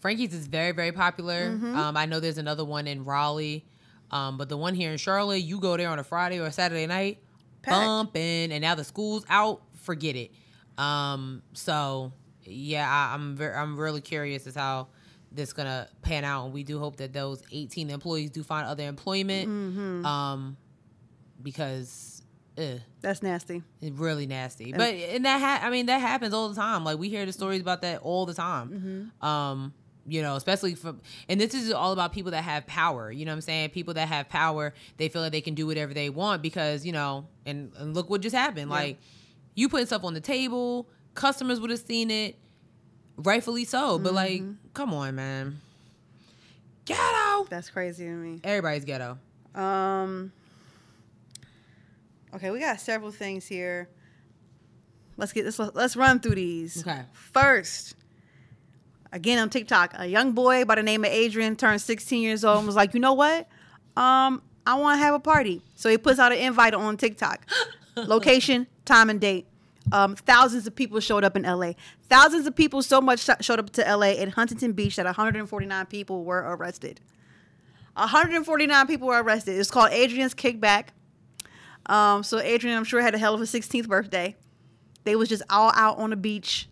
Frankie's 0.00 0.34
is 0.34 0.48
very, 0.48 0.72
very 0.72 0.90
popular. 0.90 1.50
Mm-hmm. 1.50 1.76
Um, 1.76 1.96
I 1.96 2.06
know 2.06 2.18
there's 2.18 2.38
another 2.38 2.64
one 2.64 2.88
in 2.88 3.04
Raleigh, 3.04 3.64
um, 4.10 4.36
but 4.36 4.48
the 4.48 4.56
one 4.56 4.74
here 4.74 4.90
in 4.90 4.98
Charlotte, 4.98 5.38
you 5.38 5.60
go 5.60 5.76
there 5.76 5.88
on 5.88 6.00
a 6.00 6.04
Friday 6.04 6.40
or 6.40 6.46
a 6.46 6.52
Saturday 6.52 6.86
night, 6.86 7.18
Packed. 7.62 7.76
bumping, 7.76 8.50
and 8.50 8.60
now 8.60 8.74
the 8.74 8.82
school's 8.82 9.24
out. 9.28 9.62
Forget 9.76 10.16
it. 10.16 10.32
Um, 10.76 11.42
so 11.52 12.12
yeah, 12.42 12.88
I, 12.90 13.14
I'm 13.14 13.36
very, 13.36 13.54
I'm 13.54 13.78
really 13.78 14.00
curious 14.00 14.48
as 14.48 14.56
how 14.56 14.88
this 15.34 15.52
gonna 15.52 15.88
pan 16.02 16.24
out, 16.24 16.44
and 16.44 16.54
we 16.54 16.64
do 16.64 16.78
hope 16.78 16.96
that 16.96 17.12
those 17.12 17.42
18 17.52 17.90
employees 17.90 18.30
do 18.30 18.42
find 18.42 18.66
other 18.66 18.84
employment. 18.84 19.48
Mm-hmm. 19.48 20.06
Um, 20.06 20.56
because. 21.42 22.08
Ugh, 22.58 22.80
That's 23.00 23.22
nasty. 23.22 23.62
it's 23.80 23.96
really 23.98 24.26
nasty. 24.26 24.72
But 24.72 24.94
and 24.94 25.24
that 25.24 25.40
ha- 25.40 25.66
I 25.66 25.70
mean 25.70 25.86
that 25.86 26.02
happens 26.02 26.34
all 26.34 26.50
the 26.50 26.54
time. 26.54 26.84
Like 26.84 26.98
we 26.98 27.08
hear 27.08 27.24
the 27.24 27.32
stories 27.32 27.62
about 27.62 27.80
that 27.80 28.02
all 28.02 28.26
the 28.26 28.34
time. 28.34 29.10
Um, 29.22 29.72
you 30.06 30.20
know, 30.20 30.36
especially 30.36 30.74
from 30.74 31.00
and 31.30 31.40
this 31.40 31.54
is 31.54 31.72
all 31.72 31.92
about 31.92 32.12
people 32.12 32.32
that 32.32 32.44
have 32.44 32.66
power. 32.66 33.10
You 33.10 33.24
know 33.24 33.32
what 33.32 33.36
I'm 33.36 33.40
saying? 33.40 33.70
People 33.70 33.94
that 33.94 34.06
have 34.08 34.28
power, 34.28 34.74
they 34.98 35.08
feel 35.08 35.22
like 35.22 35.32
they 35.32 35.40
can 35.40 35.54
do 35.54 35.66
whatever 35.66 35.94
they 35.94 36.10
want 36.10 36.42
because, 36.42 36.84
you 36.84 36.92
know, 36.92 37.26
and, 37.46 37.72
and 37.78 37.94
look 37.94 38.10
what 38.10 38.20
just 38.20 38.36
happened. 38.36 38.68
Like 38.68 38.98
you 39.54 39.70
putting 39.70 39.86
stuff 39.86 40.04
on 40.04 40.12
the 40.12 40.20
table, 40.20 40.90
customers 41.14 41.58
would 41.58 41.70
have 41.70 41.80
seen 41.80 42.10
it, 42.10 42.36
rightfully 43.22 43.64
so. 43.64 43.98
But 43.98 44.14
like, 44.14 44.42
come 44.74 44.92
on, 44.94 45.14
man. 45.14 45.60
Ghetto. 46.84 47.46
That's 47.48 47.70
crazy 47.70 48.04
to 48.04 48.10
me. 48.10 48.40
Everybody's 48.44 48.84
ghetto. 48.84 49.18
Um 49.54 50.32
Okay, 52.34 52.50
we 52.50 52.60
got 52.60 52.80
several 52.80 53.10
things 53.12 53.46
here. 53.46 53.88
Let's 55.16 55.32
get 55.32 55.44
this 55.44 55.58
let's 55.58 55.96
run 55.96 56.20
through 56.20 56.36
these. 56.36 56.80
Okay. 56.86 57.02
First, 57.12 57.94
again 59.12 59.38
on 59.38 59.50
TikTok, 59.50 59.94
a 59.98 60.06
young 60.06 60.32
boy 60.32 60.64
by 60.64 60.76
the 60.76 60.82
name 60.82 61.04
of 61.04 61.10
Adrian 61.10 61.56
turned 61.56 61.80
16 61.82 62.22
years 62.22 62.44
old 62.44 62.58
and 62.58 62.66
was 62.66 62.76
like, 62.76 62.94
"You 62.94 63.00
know 63.00 63.12
what? 63.12 63.46
Um 63.96 64.42
I 64.66 64.74
want 64.74 64.98
to 64.98 65.04
have 65.04 65.14
a 65.14 65.20
party." 65.20 65.62
So 65.74 65.90
he 65.90 65.98
puts 65.98 66.18
out 66.18 66.32
an 66.32 66.38
invite 66.38 66.74
on 66.74 66.96
TikTok. 66.96 67.46
Location, 67.96 68.66
time 68.84 69.10
and 69.10 69.20
date. 69.20 69.46
Um, 69.92 70.16
thousands 70.16 70.66
of 70.66 70.74
people 70.74 70.98
showed 71.00 71.22
up 71.22 71.36
in 71.36 71.42
LA. 71.42 71.72
Thousands 72.08 72.46
of 72.46 72.56
people 72.56 72.82
so 72.82 73.00
much 73.00 73.20
sh- 73.20 73.30
showed 73.40 73.58
up 73.58 73.70
to 73.70 73.82
LA 73.82 74.12
in 74.12 74.30
Huntington 74.30 74.72
Beach 74.72 74.96
that 74.96 75.04
149 75.04 75.86
people 75.86 76.24
were 76.24 76.38
arrested. 76.38 77.00
149 77.94 78.86
people 78.86 79.08
were 79.08 79.22
arrested. 79.22 79.58
It's 79.58 79.70
called 79.70 79.92
Adrian's 79.92 80.34
Kickback. 80.34 80.88
Um, 81.86 82.22
so 82.22 82.38
Adrian, 82.38 82.76
I'm 82.76 82.84
sure, 82.84 83.02
had 83.02 83.14
a 83.14 83.18
hell 83.18 83.34
of 83.34 83.40
a 83.40 83.44
16th 83.44 83.86
birthday. 83.86 84.34
They 85.04 85.14
was 85.14 85.28
just 85.28 85.42
all 85.50 85.72
out 85.74 85.98
on 85.98 86.10
the 86.10 86.16
beach, 86.16 86.68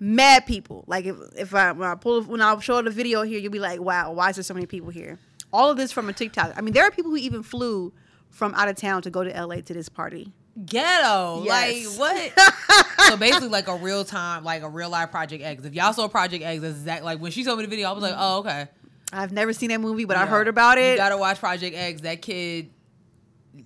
mad 0.00 0.46
people. 0.46 0.84
Like 0.86 1.04
if 1.04 1.16
if 1.36 1.54
I 1.54 1.72
when 1.72 1.88
I 1.88 1.96
pull 1.96 2.22
when 2.22 2.40
I 2.40 2.58
show 2.60 2.80
the 2.80 2.90
video 2.90 3.22
here, 3.22 3.40
you'll 3.40 3.52
be 3.52 3.58
like, 3.58 3.80
wow, 3.80 4.12
why 4.12 4.30
is 4.30 4.36
there 4.36 4.42
so 4.44 4.54
many 4.54 4.66
people 4.66 4.90
here? 4.90 5.18
All 5.52 5.70
of 5.70 5.76
this 5.76 5.92
from 5.92 6.08
a 6.08 6.12
TikTok. 6.12 6.54
I 6.56 6.60
mean, 6.60 6.72
there 6.72 6.84
are 6.84 6.90
people 6.90 7.10
who 7.10 7.16
even 7.18 7.42
flew 7.42 7.92
from 8.30 8.54
out 8.54 8.68
of 8.68 8.76
town 8.76 9.02
to 9.02 9.10
go 9.10 9.24
to 9.24 9.30
LA 9.30 9.56
to 9.56 9.74
this 9.74 9.88
party. 9.88 10.32
Ghetto. 10.66 11.42
Yes. 11.44 11.98
Like 11.98 12.34
what? 12.36 12.86
so 13.08 13.16
basically 13.16 13.48
like 13.48 13.68
a 13.68 13.76
real 13.76 14.04
time, 14.04 14.44
like 14.44 14.62
a 14.62 14.68
real 14.68 14.90
life 14.90 15.10
Project 15.10 15.42
X. 15.42 15.64
If 15.64 15.74
y'all 15.74 15.92
saw 15.92 16.08
Project 16.08 16.44
X, 16.44 16.60
that's 16.60 16.76
exact 16.76 17.04
like 17.04 17.20
when 17.20 17.32
she 17.32 17.44
told 17.44 17.58
me 17.58 17.64
the 17.64 17.70
video, 17.70 17.88
I 17.88 17.92
was 17.92 18.02
like, 18.02 18.14
oh, 18.16 18.38
okay. 18.40 18.68
I've 19.12 19.32
never 19.32 19.52
seen 19.52 19.68
that 19.70 19.80
movie, 19.80 20.04
but 20.04 20.16
I 20.16 20.26
heard 20.26 20.48
about 20.48 20.78
it. 20.78 20.92
You 20.92 20.96
gotta 20.96 21.18
watch 21.18 21.38
Project 21.38 21.76
X. 21.76 22.00
That 22.00 22.22
kid, 22.22 22.70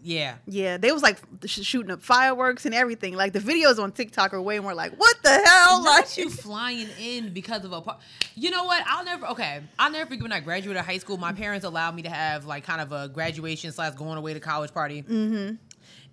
yeah. 0.02 0.36
yeah, 0.46 0.76
they 0.76 0.90
was 0.90 1.02
like 1.02 1.20
sh- 1.44 1.62
shooting 1.62 1.92
up 1.92 2.02
fireworks 2.02 2.66
and 2.66 2.74
everything. 2.74 3.14
Like 3.14 3.32
the 3.32 3.38
videos 3.38 3.78
on 3.80 3.92
TikTok 3.92 4.34
are 4.34 4.42
way 4.42 4.58
more 4.58 4.74
like, 4.74 4.98
what 4.98 5.16
the 5.22 5.30
hell? 5.30 5.84
Not 5.84 6.00
Like 6.00 6.16
you 6.16 6.30
flying 6.30 6.88
in 7.00 7.32
because 7.32 7.64
of 7.64 7.72
a 7.72 7.80
par- 7.80 7.98
you 8.36 8.50
know 8.50 8.64
what 8.64 8.82
i'll 8.86 9.04
never 9.04 9.26
okay 9.26 9.60
i'll 9.78 9.90
never 9.90 10.06
forget 10.06 10.22
when 10.22 10.32
i 10.32 10.40
graduated 10.40 10.84
high 10.84 10.98
school 10.98 11.16
my 11.16 11.32
parents 11.32 11.64
allowed 11.64 11.94
me 11.94 12.02
to 12.02 12.10
have 12.10 12.44
like 12.44 12.64
kind 12.64 12.80
of 12.80 12.92
a 12.92 13.08
graduation 13.08 13.72
slash 13.72 13.94
going 13.94 14.18
away 14.18 14.34
to 14.34 14.40
college 14.40 14.72
party 14.72 15.02
mm-hmm. 15.02 15.54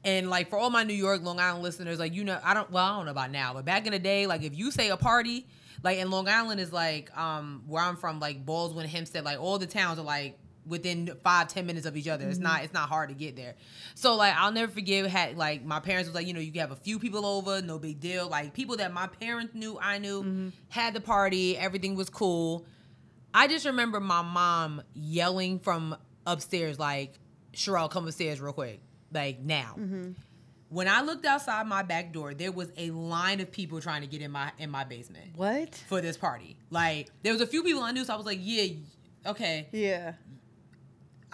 And 0.03 0.29
like 0.29 0.49
for 0.49 0.57
all 0.57 0.69
my 0.69 0.83
new 0.83 0.93
york 0.93 1.21
long 1.23 1.39
island 1.39 1.63
listeners 1.63 1.99
like 1.99 2.13
you 2.13 2.23
know 2.23 2.39
i 2.43 2.53
don't 2.53 2.69
well 2.71 2.85
i 2.85 2.95
don't 2.95 3.05
know 3.05 3.11
about 3.11 3.31
now 3.31 3.53
but 3.53 3.65
back 3.65 3.85
in 3.85 3.91
the 3.91 3.99
day 3.99 4.27
like 4.27 4.43
if 4.43 4.55
you 4.55 4.71
say 4.71 4.89
a 4.89 4.97
party 4.97 5.47
like 5.83 5.97
in 5.97 6.09
long 6.09 6.27
island 6.27 6.59
is 6.59 6.71
like 6.73 7.15
um 7.17 7.63
where 7.67 7.83
i'm 7.83 7.95
from 7.95 8.19
like 8.19 8.45
baldwin 8.45 8.87
hempstead 8.87 9.23
like 9.23 9.39
all 9.39 9.57
the 9.57 9.67
towns 9.67 9.99
are 9.99 10.03
like 10.03 10.37
within 10.65 11.11
five 11.23 11.47
ten 11.47 11.65
minutes 11.65 11.85
of 11.85 11.97
each 11.97 12.07
other. 12.07 12.27
It's 12.27 12.39
not 12.39 12.63
it's 12.63 12.73
not 12.73 12.89
hard 12.89 13.09
to 13.09 13.15
get 13.15 13.35
there. 13.35 13.55
So 13.95 14.15
like 14.15 14.33
i'll 14.37 14.51
never 14.51 14.71
forget 14.71 15.05
had 15.07 15.37
like 15.37 15.63
my 15.63 15.79
parents 15.79 16.07
was 16.07 16.15
like 16.15 16.27
you 16.27 16.33
know 16.33 16.39
you 16.39 16.51
can 16.51 16.61
have 16.61 16.71
a 16.71 16.77
few 16.77 16.99
people 16.99 17.25
over 17.25 17.61
no 17.61 17.79
big 17.79 17.99
deal. 17.99 18.29
Like 18.29 18.53
people 18.53 18.77
that 18.77 18.93
my 18.93 19.07
parents 19.07 19.53
knew 19.53 19.77
i 19.81 19.97
knew 19.97 20.51
had 20.69 20.93
the 20.93 21.01
party 21.01 21.57
everything 21.57 21.95
was 21.95 22.09
cool. 22.09 22.65
I 23.33 23.47
just 23.47 23.65
remember 23.65 23.99
my 23.99 24.21
mom 24.21 24.81
yelling 24.93 25.59
from 25.59 25.97
upstairs 26.25 26.79
like 26.79 27.19
Sherelle, 27.53 27.89
come 27.89 28.07
upstairs 28.07 28.39
real 28.39 28.53
quick 28.53 28.79
like 29.13 29.39
now 29.39 29.75
when 30.69 30.87
i 30.87 31.01
looked 31.01 31.25
outside 31.25 31.67
my 31.67 31.83
back 31.83 32.11
door 32.11 32.33
there 32.33 32.51
was 32.51 32.71
a 32.77 32.89
line 32.91 33.39
of 33.39 33.51
people 33.51 33.79
trying 33.79 34.01
to 34.01 34.07
get 34.07 34.21
in 34.21 34.31
my 34.31 34.51
in 34.57 34.69
my 34.69 34.83
basement 34.83 35.27
what? 35.35 35.75
for 35.87 36.01
this 36.01 36.17
party 36.17 36.57
like 36.69 37.09
there 37.21 37.31
was 37.33 37.41
a 37.41 37.47
few 37.47 37.63
people 37.63 37.81
i 37.83 37.91
knew 37.91 38.03
so 38.03 38.13
i 38.13 38.17
was 38.17 38.25
like 38.25 38.39
yeah 38.41 38.67
okay 39.25 39.67
Yeah. 39.71 40.13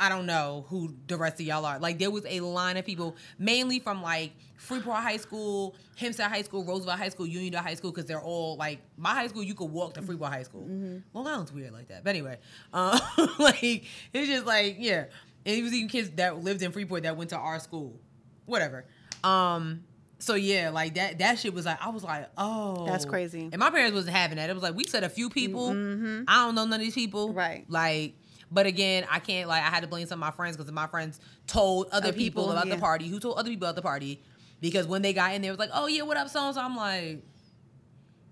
I 0.02 0.08
don't 0.08 0.26
know 0.26 0.66
who 0.70 0.96
the 1.08 1.18
rest 1.18 1.42
of 1.42 1.46
y'all 1.46 1.66
are. 1.66 1.78
Like 1.78 2.00
there 2.00 2.10
was 2.10 2.26
a 2.26 2.40
line 2.40 2.78
of 2.78 2.86
people, 2.86 3.18
mainly 3.38 3.80
from 3.80 4.02
like 4.02 4.32
Freeport 4.56 5.00
High 5.00 5.18
School, 5.18 5.76
Hempstead 5.98 6.32
High 6.32 6.42
School, 6.44 6.64
Roosevelt 6.64 6.98
High 6.98 7.10
School, 7.10 7.26
Uniondale 7.28 7.56
High 7.58 7.74
School, 7.74 7.92
because 7.92 8.06
they're 8.06 8.22
all 8.22 8.56
like 8.56 8.80
my 8.96 9.10
high 9.10 9.28
school. 9.28 9.44
You 9.44 9.56
could 9.56 9.70
walk 9.70 9.96
to 9.96 10.02
Freeport 10.02 10.32
High 10.32 10.44
School. 10.44 10.66
Long 11.14 11.28
Island's 11.28 11.52
weird 11.52 11.74
like 11.74 11.90
that, 11.90 12.06
but 12.06 12.12
anyway, 12.12 12.38
uh, 12.72 12.98
like 13.40 13.84
it's 14.14 14.30
just 14.30 14.46
like 14.46 14.78
yeah. 14.80 15.08
And 15.46 15.56
it 15.56 15.64
was 15.64 15.74
even 15.74 15.90
kids 15.90 16.10
that 16.12 16.44
lived 16.44 16.62
in 16.62 16.72
Freeport 16.72 17.04
that 17.04 17.18
went 17.18 17.30
to 17.32 17.38
our 17.38 17.60
school, 17.60 18.00
whatever. 18.46 18.86
Um, 19.24 19.84
so 20.20 20.36
yeah, 20.36 20.70
like 20.70 20.96
that 20.96 21.20
that 21.20 21.40
shit 21.40 21.54
was 21.54 21.66
like 21.66 21.82
I 21.82 21.90
was 21.90 22.04
like, 22.04 22.30
oh, 22.38 22.86
That's 22.86 23.06
crazy. 23.06 23.50
And 23.52 23.58
my 23.58 23.70
parents 23.70 23.94
wasn't 23.96 24.16
having 24.16 24.38
that. 24.38 24.50
It 24.50 24.54
was 24.54 24.64
like 24.64 24.76
we 24.76 24.84
said 24.86 25.04
a 25.04 25.10
few 25.10 25.30
people. 25.30 25.70
I 25.70 25.74
don't 25.74 26.56
know 26.56 26.66
none 26.66 26.74
of 26.74 26.80
these 26.80 26.94
people. 26.94 27.34
Right. 27.34 27.66
Like, 27.70 28.16
but 28.52 28.66
again, 28.66 29.06
I 29.10 29.20
can't 29.20 29.48
like 29.48 29.64
I 29.64 29.68
had 29.68 29.82
to 29.82 29.88
blame 29.88 30.08
some 30.08 30.22
of 30.22 30.26
my 30.28 30.32
friends 30.32 30.58
because 30.58 30.72
my 30.72 30.88
friends 30.88 31.20
told 31.48 31.88
other 31.88 32.10
Other 32.10 32.14
people, 32.14 32.44
people, 32.44 32.52
about 32.52 32.68
yeah. 32.68 32.76
the 32.76 32.82
party. 32.82 33.08
Who 33.08 33.20
told 33.20 33.38
other 33.38 33.50
people 33.50 33.68
about 33.68 33.76
the 33.76 33.82
party? 33.82 34.22
Because 34.60 34.88
when 34.88 35.02
they 35.02 35.14
got 35.14 35.34
in 35.34 35.42
there, 35.42 35.50
it 35.50 35.54
was 35.54 35.60
like, 35.60 35.72
oh 35.74 35.88
yeah, 35.88 36.02
what 36.02 36.18
up, 36.18 36.28
so 36.28 36.46
and 36.46 36.54
so. 36.54 36.62
I'm 36.62 36.76
like, 36.76 37.24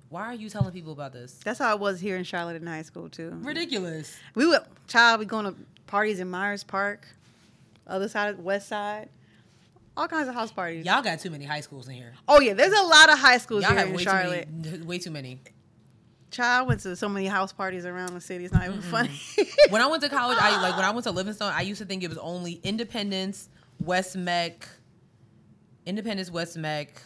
why 0.10 0.24
are 0.24 0.34
you 0.34 0.50
telling 0.50 0.72
people 0.74 0.92
about 0.92 1.14
this? 1.14 1.40
That's 1.46 1.60
how 1.60 1.74
it 1.74 1.80
was 1.80 2.02
here 2.02 2.18
in 2.18 2.26
Charlotte 2.26 2.58
in 2.58 2.68
high 2.68 2.82
school 2.82 3.10
too. 3.10 3.32
Ridiculous. 3.42 4.18
We 4.36 4.46
would 4.46 4.62
child 4.88 5.20
we 5.20 5.26
going 5.26 5.46
to 5.46 5.56
parties 5.88 6.20
in 6.20 6.30
Myers 6.30 6.64
Park, 6.64 7.08
other 7.88 8.08
side, 8.08 8.38
west 8.40 8.68
side, 8.68 9.10
all 9.96 10.08
kinds 10.08 10.28
of 10.28 10.36
house 10.36 10.52
parties. 10.52 10.86
Y'all 10.86 11.02
got 11.02 11.20
too 11.20 11.30
many 11.30 11.46
high 11.46 11.62
schools 11.62 11.88
in 11.88 11.96
here. 11.96 12.14
Oh 12.28 12.40
yeah, 12.40 12.54
there's 12.54 12.78
a 12.78 12.84
lot 12.84 13.10
of 13.12 13.18
high 13.18 13.38
schools 13.40 13.64
Y'all 13.64 13.72
here 13.72 13.80
have 13.80 13.90
in 13.90 13.96
way 13.96 14.04
Charlotte. 14.04 14.48
too 14.64 14.70
many. 14.72 14.84
Way 14.86 14.98
too 15.00 15.12
many. 15.12 15.40
Child 16.30 16.68
went 16.68 16.82
to 16.82 16.96
so 16.96 17.08
many 17.08 17.26
house 17.26 17.54
parties 17.54 17.86
around 17.86 18.14
the 18.14 18.22
city. 18.22 18.44
It's 18.44 18.54
not 18.54 18.66
even 18.68 18.82
funny. 18.82 19.10
when 19.70 19.82
I 19.82 19.88
went 19.88 20.04
to 20.04 20.10
college, 20.10 20.38
I 20.40 20.62
like 20.62 20.76
when 20.76 20.86
I 20.86 20.92
went 20.92 21.06
to 21.06 21.12
Livingstone, 21.12 21.54
I 21.56 21.62
used 21.62 21.80
to 21.80 21.86
think 21.86 22.04
it 22.04 22.10
was 22.10 22.18
only 22.18 22.60
Independence, 22.64 23.48
West 23.80 24.18
Meck, 24.18 24.68
Independence, 25.86 26.30
West 26.30 26.58
Meck. 26.58 27.02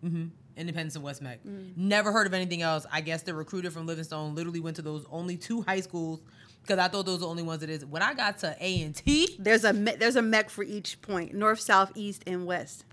hmm 0.00 0.26
Independence 0.56 0.94
and 0.96 1.04
West 1.04 1.22
Mac. 1.22 1.42
Mm. 1.44 1.76
Never 1.76 2.12
heard 2.12 2.26
of 2.26 2.34
anything 2.34 2.62
else. 2.62 2.84
I 2.92 3.00
guess 3.00 3.22
the 3.22 3.34
recruiter 3.34 3.70
from 3.70 3.86
Livingstone 3.86 4.34
literally 4.34 4.60
went 4.60 4.76
to 4.76 4.82
those 4.82 5.04
only 5.10 5.36
two 5.36 5.62
high 5.62 5.80
schools 5.80 6.22
because 6.62 6.78
I 6.78 6.88
thought 6.88 7.06
those 7.06 7.14
were 7.16 7.20
the 7.20 7.28
only 7.28 7.42
ones 7.42 7.60
that 7.60 7.70
is. 7.70 7.84
When 7.84 8.02
I 8.02 8.14
got 8.14 8.38
to 8.38 8.56
A 8.60 8.82
and 8.82 8.94
T, 8.94 9.36
there's 9.38 9.64
a 9.64 9.72
me- 9.72 9.96
there's 9.98 10.16
a 10.16 10.22
mech 10.22 10.50
for 10.50 10.62
each 10.62 11.00
point: 11.02 11.34
north, 11.34 11.60
south, 11.60 11.92
east, 11.94 12.22
and 12.26 12.46
west. 12.46 12.84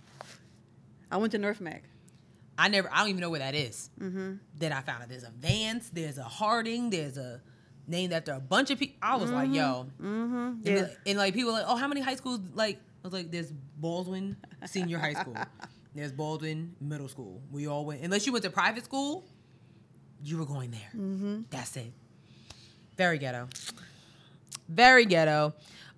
I 1.11 1.17
went 1.17 1.31
to 1.33 1.37
North 1.37 1.59
Mac. 1.61 1.83
I 2.57 2.67
never. 2.67 2.89
I 2.91 2.99
don't 2.99 3.09
even 3.09 3.21
know 3.21 3.29
where 3.29 3.39
that 3.39 3.55
is. 3.55 3.89
Mm-hmm. 3.99 4.33
Then 4.57 4.71
I 4.73 4.81
found 4.81 5.03
out 5.03 5.09
there's 5.09 5.23
a 5.23 5.31
Vance, 5.31 5.89
there's 5.91 6.17
a 6.17 6.23
Harding, 6.23 6.89
there's 6.89 7.17
a 7.17 7.41
named 7.87 8.13
after 8.13 8.33
a 8.33 8.39
bunch 8.39 8.69
of 8.69 8.77
people. 8.79 8.97
I 9.01 9.15
was 9.15 9.31
like, 9.31 9.51
yo, 9.51 9.87
Mm-hmm. 10.01 10.35
And, 10.35 10.65
Yeah. 10.65 10.81
like- 10.83 10.97
and 11.07 11.17
like 11.17 11.33
people 11.33 11.51
were 11.51 11.57
like, 11.59 11.65
oh, 11.67 11.75
how 11.75 11.87
many 11.87 12.01
high 12.01 12.15
schools? 12.15 12.39
Like, 12.53 12.75
I 12.77 13.07
was 13.07 13.13
like, 13.13 13.31
there's 13.31 13.51
Baldwin 13.51 14.37
Senior 14.65 14.99
High 14.99 15.13
School. 15.13 15.35
There's 15.95 16.11
Baldwin 16.11 16.75
Middle 16.79 17.07
School. 17.07 17.41
We 17.51 17.67
all 17.67 17.85
went. 17.85 18.01
Unless 18.01 18.25
you 18.25 18.31
went 18.31 18.43
to 18.45 18.51
private 18.51 18.85
school, 18.85 19.23
you 20.23 20.37
were 20.37 20.45
going 20.45 20.71
there. 20.71 20.89
Mm-hmm. 20.95 21.41
That's 21.49 21.75
it. 21.77 21.91
Very 22.95 23.17
ghetto. 23.17 23.47
Very 24.67 25.05
ghetto. 25.05 25.53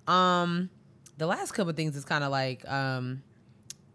Um, 0.06 0.70
the 1.18 1.26
last 1.26 1.52
couple 1.52 1.72
things 1.74 1.96
is 1.96 2.04
kind 2.04 2.24
of 2.24 2.30
like 2.30 2.68
um, 2.70 3.22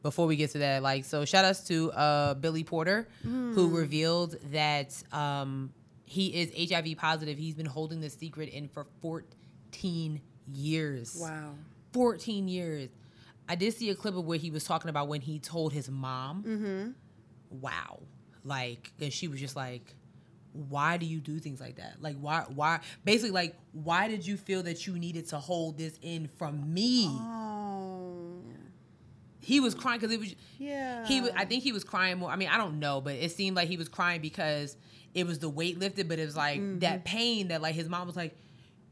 before 0.04 0.28
we 0.28 0.36
get 0.36 0.52
to 0.52 0.60
that, 0.60 0.84
like 0.84 1.04
so. 1.06 1.26
Shout 1.26 1.46
outs 1.46 1.62
to 1.68 1.92
uh, 1.92 2.34
Billy 2.36 2.64
Porter 2.64 3.08
who 3.24 3.70
revealed 3.70 4.36
that 4.52 5.02
um, 5.12 5.72
he 6.06 6.28
is 6.28 6.72
HIV 6.72 6.98
positive. 6.98 7.38
He's 7.38 7.56
been 7.56 7.66
holding 7.66 8.00
this 8.00 8.14
secret 8.14 8.50
in 8.50 8.68
for 8.68 8.86
14 9.02 10.22
years. 10.54 11.18
Wow. 11.20 11.56
14 11.94 12.48
years. 12.48 12.90
I 13.50 13.56
did 13.56 13.74
see 13.74 13.90
a 13.90 13.96
clip 13.96 14.16
of 14.16 14.26
where 14.26 14.38
he 14.38 14.52
was 14.52 14.64
talking 14.64 14.90
about 14.90 15.08
when 15.08 15.22
he 15.22 15.40
told 15.40 15.74
his 15.74 15.90
mom. 15.90 16.44
Mm-hmm. 16.44 16.90
Wow. 17.62 18.00
Like, 18.44 18.92
and 19.00 19.12
she 19.12 19.28
was 19.28 19.40
just 19.40 19.56
like, 19.56 19.96
why 20.54 20.98
do 20.98 21.06
you 21.06 21.20
do 21.20 21.40
things 21.40 21.60
like 21.62 21.76
that? 21.76 22.02
Like, 22.02 22.18
why, 22.20 22.46
why, 22.54 22.80
basically, 23.06 23.32
like, 23.32 23.56
why 23.74 24.08
did 24.08 24.26
you 24.26 24.38
feel 24.38 24.64
that 24.64 24.88
you 24.88 24.98
needed 24.98 25.28
to 25.30 25.38
hold 25.38 25.78
this 25.78 25.98
in 26.02 26.30
from 26.38 26.74
me? 26.74 27.08
Oh. 27.10 28.42
He 29.40 29.60
was 29.60 29.76
crying 29.76 30.00
because 30.00 30.14
it 30.14 30.20
was, 30.20 30.36
Yeah. 30.58 31.06
he, 31.06 31.30
I 31.36 31.46
think 31.46 31.64
he 31.64 31.72
was 31.72 31.84
crying 31.84 32.18
more. 32.18 32.30
I 32.30 32.36
mean, 32.36 32.50
I 32.50 32.58
don't 32.58 32.80
know, 32.80 33.00
but 33.02 33.16
it 33.16 33.32
seemed 33.32 33.56
like 33.56 33.70
he 33.70 33.78
was 33.78 33.88
crying 33.88 34.20
because 34.20 34.76
it 35.14 35.26
was 35.26 35.40
the 35.40 35.48
weight 35.50 35.80
lifted, 35.80 36.10
but 36.10 36.20
it 36.20 36.26
was 36.26 36.36
like 36.36 36.60
Mm-hmm. 36.60 36.80
that 36.80 37.06
pain 37.06 37.48
that, 37.50 37.62
like, 37.62 37.76
his 37.76 37.88
mom 37.88 38.08
was 38.08 38.16
like, 38.16 38.36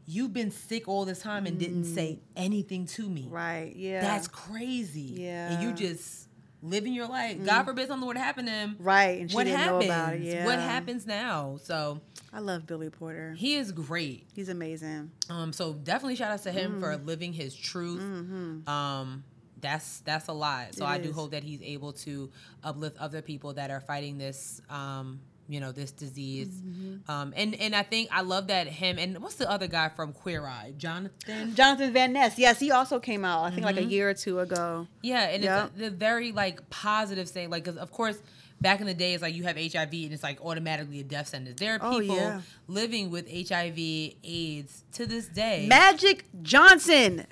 you've 0.06 0.34
been 0.34 0.51
sick 0.51 0.88
all 0.88 1.06
this 1.06 1.20
time 1.20 1.45
and 1.45 1.58
didn't 1.58 1.86
say 1.86 2.20
anything 2.36 2.86
to 2.86 3.08
me. 3.10 3.24
Mm. 3.24 3.32
Right. 3.32 3.74
Yeah. 3.76 4.01
That's 4.01 4.28
crazy. 4.28 5.01
Yeah. 5.18 5.51
And 5.51 5.64
you 5.64 5.70
Mm. 5.72 5.78
just 5.78 6.28
living 6.62 6.93
your 6.93 7.08
life. 7.08 7.43
God 7.45 7.64
forbid 7.64 7.88
something 7.88 8.12
to 8.14 8.20
happen 8.20 8.45
to 8.45 8.51
him. 8.51 8.76
right. 8.80 9.22
And 9.22 9.30
she 9.30 9.36
What 9.36 9.43
didn't 9.45 9.60
happens? 9.60 9.80
know 9.80 9.86
about 9.93 10.14
it. 10.16 10.22
Yeah. 10.22 10.45
What 10.45 10.60
happens 10.60 11.06
now? 11.06 11.58
So 11.62 12.01
I 12.34 12.39
love 12.39 12.66
Billy 12.66 12.89
Porter. 12.89 13.34
he 13.38 13.56
is 13.56 13.72
great. 13.72 14.28
He's 14.34 14.49
amazing. 14.49 15.12
Um, 15.30 15.53
so 15.53 15.74
definitely 15.74 16.16
shout 16.16 16.32
out 16.32 16.43
to 16.43 16.51
him 16.51 16.80
for 16.80 16.95
Mm. 16.95 17.06
living 17.06 17.34
his 17.34 17.56
truth. 17.56 18.01
Hmm. 18.01 18.68
Um, 18.70 19.24
that's 19.62 20.01
that's 20.01 20.28
a 20.28 20.34
lot. 20.34 20.76
So 20.76 20.84
Mm-hmm. 20.86 20.93
It 20.93 20.95
I 20.95 21.01
do 21.01 21.12
hope 21.14 21.32
that 21.32 21.43
he's 21.43 21.62
able 21.62 21.93
to 21.93 22.30
uplift 22.64 22.97
other 22.97 23.22
people 23.22 23.53
that 23.53 23.72
are 23.72 23.82
fighting 23.82 24.18
this. 24.18 24.62
Um, 24.70 25.22
you 25.48 25.60
know 25.60 25.72
this 25.72 25.91
disease. 25.91 26.48
Mm-hmm. 26.50 27.10
Um, 27.12 27.34
and 27.36 27.56
and 27.56 27.76
I 27.76 27.84
think 27.84 28.10
I 28.12 28.22
love 28.22 28.48
that 28.48 28.68
him 28.68 28.98
and 28.98 29.20
what's 29.22 29.36
the 29.36 29.50
other 29.50 29.68
guy 29.68 29.89
from 29.89 30.12
Queer 30.14 30.46
Eye, 30.46 30.74
Jonathan. 30.78 31.54
Jonathan 31.56 31.93
Van 31.93 32.14
Ness. 32.14 32.38
Yes, 32.39 32.60
he 32.60 32.72
also 32.72 33.00
came 33.00 33.24
out. 33.26 33.43
I 33.43 33.52
think 33.52 33.64
like 33.66 33.76
Mm-hmm. 33.76 33.88
a 33.88 33.91
year 33.91 34.10
or 34.10 34.14
two 34.14 34.39
ago. 34.39 34.88
Yeah, 35.02 35.22
and 35.30 35.43
Yeah. 35.43 35.66
it's 35.66 35.76
a, 35.76 35.80
the 35.80 35.89
very 35.91 36.32
like 36.32 36.70
positive 36.70 37.30
thing. 37.30 37.50
Like, 37.50 37.66
'cause 37.66 37.78
of 37.78 37.91
course, 37.91 38.18
back 38.62 38.80
in 38.82 38.88
the 38.88 38.93
day, 38.93 39.14
it's 39.14 39.22
like 39.22 39.36
you 39.36 39.43
have 39.43 39.58
HIV 39.58 39.93
and 40.06 40.14
it's 40.14 40.24
like 40.24 40.39
automatically 40.43 41.00
a 41.02 41.04
death 41.04 41.28
sentence. 41.28 41.60
There 41.60 41.74
are 41.76 41.80
Oh, 41.82 42.00
people 42.00 42.16
yeah. 42.16 42.41
living 42.68 43.12
with 43.12 43.28
HIV, 43.30 43.78
AIDS 44.24 44.84
to 44.93 45.06
this 45.06 45.28
day. 45.28 45.66
Magic 45.68 46.26
Johnson. 46.41 47.28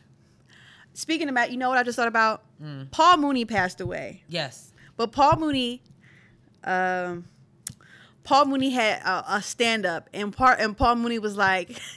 speaking 0.96 1.28
of 1.28 1.34
Matt, 1.34 1.50
you 1.50 1.58
know 1.58 1.70
what 1.70 1.80
I 1.80 1.84
just 1.84 1.96
thought 1.96 2.08
about? 2.08 2.44
Mm. 2.62 2.92
Paul 2.92 3.18
Mooney 3.18 3.46
passed 3.46 3.82
away, 3.82 4.22
Yes. 4.28 4.72
but 4.96 5.12
Paul 5.12 5.38
Mooney, 5.38 5.82
um, 6.64 7.26
Paul 8.24 8.46
Mooney 8.46 8.70
had 8.70 9.02
a, 9.02 9.36
a 9.36 9.42
stand 9.42 9.86
up, 9.86 10.10
and 10.14 10.32
part 10.36 10.60
and 10.60 10.76
Paul 10.78 10.96
Mooney 10.98 11.20
was 11.20 11.36
like. 11.38 11.80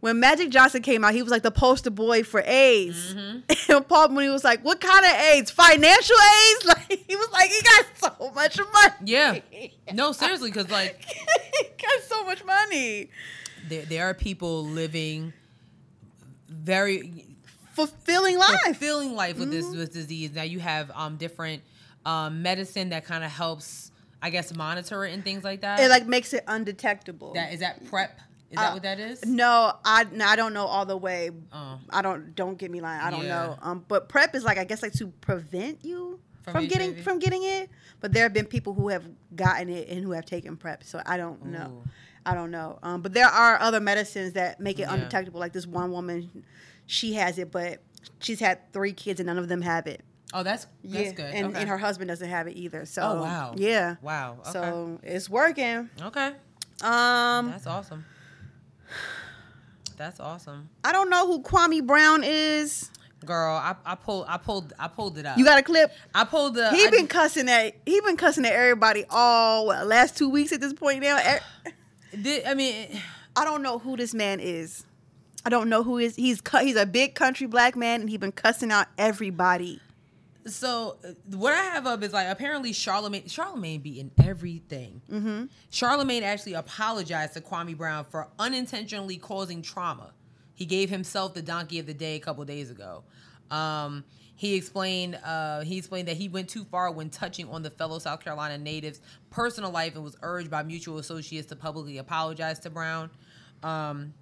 When 0.00 0.18
Magic 0.18 0.50
Johnson 0.50 0.82
came 0.82 1.04
out, 1.04 1.14
he 1.14 1.22
was 1.22 1.30
like 1.30 1.44
the 1.44 1.52
poster 1.52 1.88
boy 1.88 2.24
for 2.24 2.42
AIDS. 2.44 3.14
Mm-hmm. 3.14 3.72
And 3.76 3.86
Paul 3.88 4.08
Mooney 4.08 4.30
was 4.30 4.42
like, 4.42 4.64
"What 4.64 4.80
kind 4.80 5.04
of 5.04 5.12
AIDS? 5.12 5.52
Financial 5.52 6.16
AIDS?" 6.16 6.64
Like 6.66 7.04
he 7.06 7.14
was 7.14 7.28
like, 7.32 7.48
"He 7.50 7.62
got 7.62 8.18
so 8.18 8.30
much 8.32 8.58
money." 8.58 8.94
Yeah. 9.04 9.38
No, 9.94 10.10
seriously, 10.10 10.50
because 10.50 10.68
like 10.72 11.00
he 11.04 11.64
got 11.80 12.02
so 12.08 12.24
much 12.24 12.44
money. 12.44 13.10
there, 13.68 13.84
there 13.84 14.06
are 14.06 14.14
people 14.14 14.64
living 14.64 15.32
very 16.48 17.24
Fulfilling 17.74 18.38
life. 18.38 18.58
fulfilling 18.64 19.14
life 19.14 19.38
with 19.38 19.52
Mm-hmm. 19.52 19.70
this 19.70 19.76
with 19.76 19.92
disease. 19.92 20.32
Now 20.34 20.42
you 20.42 20.58
have 20.58 20.90
um 20.96 21.16
different 21.16 21.62
um 22.04 22.42
medicine 22.42 22.88
that 22.88 23.04
kind 23.04 23.22
of 23.22 23.30
helps, 23.30 23.91
I 24.22 24.30
guess, 24.30 24.54
monitor 24.54 25.04
it 25.04 25.12
and 25.12 25.24
things 25.24 25.42
like 25.44 25.60
that. 25.62 25.80
It 25.80 25.88
like 25.88 26.06
makes 26.06 26.32
it 26.32 26.44
undetectable. 26.46 27.32
that 27.34 27.52
is 27.52 27.60
that 27.60 27.84
prep. 27.86 28.18
Is 28.50 28.56
that 28.56 28.70
Uh, 28.70 28.72
what 28.74 28.82
that 28.82 29.00
is? 29.00 29.24
No, 29.24 29.72
I 29.84 30.04
no, 30.04 30.24
I 30.26 30.36
don't 30.36 30.52
know 30.54 30.66
all 30.66 30.86
the 30.86 30.96
way. 30.96 31.30
Oh. 31.52 31.80
I 31.90 32.02
don't 32.02 32.34
don't 32.34 32.56
get 32.58 32.70
me 32.70 32.80
lying. 32.80 33.00
I 33.02 33.10
don't 33.10 33.22
Yeah. 33.24 33.28
know. 33.46 33.58
Um, 33.62 33.84
but 33.88 34.08
prep 34.08 34.34
is 34.34 34.44
like 34.44 34.58
I 34.58 34.64
guess 34.64 34.82
like 34.82 34.92
to 34.94 35.08
prevent 35.08 35.84
you 35.84 36.20
From 36.42 36.54
from, 36.54 36.68
getting 36.68 37.02
from 37.02 37.18
getting 37.18 37.42
it. 37.42 37.70
But 38.00 38.12
there 38.12 38.22
have 38.24 38.32
been 38.32 38.46
people 38.46 38.74
who 38.74 38.88
have 38.88 39.04
gotten 39.34 39.68
it 39.68 39.88
and 39.88 40.04
who 40.04 40.12
have 40.12 40.26
taken 40.26 40.56
prep. 40.56 40.84
So 40.84 41.00
I 41.06 41.16
don't 41.16 41.46
know. 41.46 41.82
I 42.26 42.34
don't 42.34 42.50
know. 42.52 42.78
Um, 42.82 43.00
but 43.02 43.14
there 43.14 43.26
are 43.26 43.58
other 43.60 43.80
medicines 43.80 44.34
that 44.34 44.60
make 44.60 44.78
it 44.78 44.82
Yeah. 44.82 44.94
undetectable. 44.94 45.40
Like 45.40 45.52
this 45.52 45.66
one 45.66 45.90
woman, 45.90 46.44
she 46.86 47.14
has 47.14 47.38
it, 47.38 47.50
but 47.50 47.80
she's 48.20 48.38
had 48.40 48.72
three 48.72 48.92
kids 48.92 49.18
and 49.18 49.26
none 49.26 49.38
of 49.38 49.48
them 49.48 49.62
have 49.62 49.86
it. 49.86 50.02
Oh, 50.34 50.42
that's 50.42 50.66
that's 50.82 51.06
yeah, 51.06 51.12
good. 51.12 51.34
and, 51.34 51.46
okay. 51.48 51.60
and 51.60 51.68
her 51.68 51.76
husband 51.78 52.08
doesn't 52.08 52.28
have 52.28 52.46
it 52.46 52.56
either. 52.56 52.86
So 52.86 53.02
Oh, 53.02 53.22
wow. 53.22 53.54
yeah, 53.56 53.96
wow. 54.02 54.38
Okay. 54.40 54.50
so 54.52 54.98
it's 55.02 55.28
working. 55.28 55.90
okay. 56.00 56.32
Um, 56.82 57.50
That's 57.50 57.66
awesome. 57.66 58.04
That's 59.96 60.18
awesome. 60.20 60.68
I 60.84 60.90
don't 60.92 61.10
know 61.10 61.26
who 61.26 61.42
Kwame 61.42 61.86
Brown 61.86 62.24
is. 62.24 62.90
Girl, 63.24 63.54
I, 63.54 63.76
I 63.86 63.94
pulled 63.94 64.26
I 64.28 64.36
pulled 64.36 64.72
I 64.80 64.88
pulled 64.88 65.16
it 65.18 65.24
up. 65.26 65.38
You 65.38 65.44
got 65.44 65.58
a 65.58 65.62
clip? 65.62 65.92
I 66.12 66.24
pulled 66.24 66.54
the 66.54 66.70
He 66.74 66.86
I- 66.86 66.90
been 66.90 67.06
cussing 67.06 67.48
at 67.48 67.76
he 67.86 68.00
been 68.00 68.16
cussing 68.16 68.44
at 68.44 68.52
everybody 68.52 69.04
all 69.10 69.66
what, 69.66 69.86
last 69.86 70.16
two 70.16 70.28
weeks 70.28 70.50
at 70.52 70.60
this 70.60 70.72
point 70.72 71.02
now. 71.02 71.18
Did, 72.20 72.44
I 72.46 72.54
mean, 72.54 72.88
I 73.36 73.44
don't 73.44 73.62
know 73.62 73.78
who 73.78 73.96
this 73.96 74.12
man 74.12 74.40
is. 74.40 74.84
I 75.44 75.50
don't 75.50 75.68
know 75.68 75.82
who 75.84 75.98
is. 75.98 76.16
He's 76.16 76.42
he's 76.60 76.76
a 76.76 76.86
big 76.86 77.14
country 77.14 77.46
black 77.46 77.76
man, 77.76 78.00
and 78.00 78.10
he 78.10 78.16
been 78.16 78.32
cussing 78.32 78.72
out 78.72 78.86
everybody. 78.98 79.80
So 80.46 80.98
uh, 81.04 81.12
what 81.36 81.52
I 81.52 81.62
have 81.62 81.86
up 81.86 82.02
is 82.02 82.12
like 82.12 82.28
apparently 82.28 82.72
Charlemagne 82.72 83.26
Charlemagne 83.28 83.80
be 83.80 84.00
in 84.00 84.10
everything. 84.22 85.02
Mm-hmm. 85.10 85.44
Charlemagne 85.70 86.22
actually 86.22 86.54
apologized 86.54 87.34
to 87.34 87.40
Kwame 87.40 87.76
Brown 87.76 88.04
for 88.04 88.28
unintentionally 88.38 89.16
causing 89.16 89.62
trauma. 89.62 90.12
He 90.54 90.66
gave 90.66 90.90
himself 90.90 91.34
the 91.34 91.42
donkey 91.42 91.78
of 91.78 91.86
the 91.86 91.94
day 91.94 92.16
a 92.16 92.20
couple 92.20 92.44
days 92.44 92.70
ago. 92.70 93.04
Um, 93.50 94.04
he 94.34 94.54
explained 94.54 95.18
uh, 95.24 95.60
he 95.60 95.78
explained 95.78 96.08
that 96.08 96.16
he 96.16 96.28
went 96.28 96.48
too 96.48 96.64
far 96.64 96.90
when 96.90 97.10
touching 97.10 97.48
on 97.48 97.62
the 97.62 97.70
fellow 97.70 97.98
South 97.98 98.20
Carolina 98.20 98.58
native's 98.58 99.00
personal 99.30 99.70
life 99.70 99.94
and 99.94 100.02
was 100.02 100.16
urged 100.22 100.50
by 100.50 100.62
mutual 100.62 100.98
associates 100.98 101.48
to 101.48 101.56
publicly 101.56 101.98
apologize 101.98 102.58
to 102.60 102.70
Brown. 102.70 103.10
Um, 103.62 104.14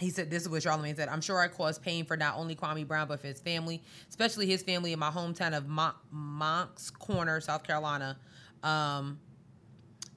he 0.00 0.10
said, 0.10 0.30
This 0.30 0.42
is 0.42 0.48
what 0.48 0.62
Charlemagne 0.62 0.96
said. 0.96 1.08
I'm 1.08 1.20
sure 1.20 1.40
I 1.40 1.48
caused 1.48 1.82
pain 1.82 2.04
for 2.04 2.16
not 2.16 2.36
only 2.36 2.54
Kwame 2.54 2.86
Brown, 2.86 3.08
but 3.08 3.20
for 3.20 3.26
his 3.26 3.40
family, 3.40 3.82
especially 4.08 4.46
his 4.46 4.62
family 4.62 4.92
in 4.92 4.98
my 4.98 5.10
hometown 5.10 5.56
of 5.56 5.68
Mon- 5.68 5.94
Moncks 6.10 6.90
Corner, 6.90 7.40
South 7.40 7.62
Carolina. 7.62 8.18
Um, 8.62 9.18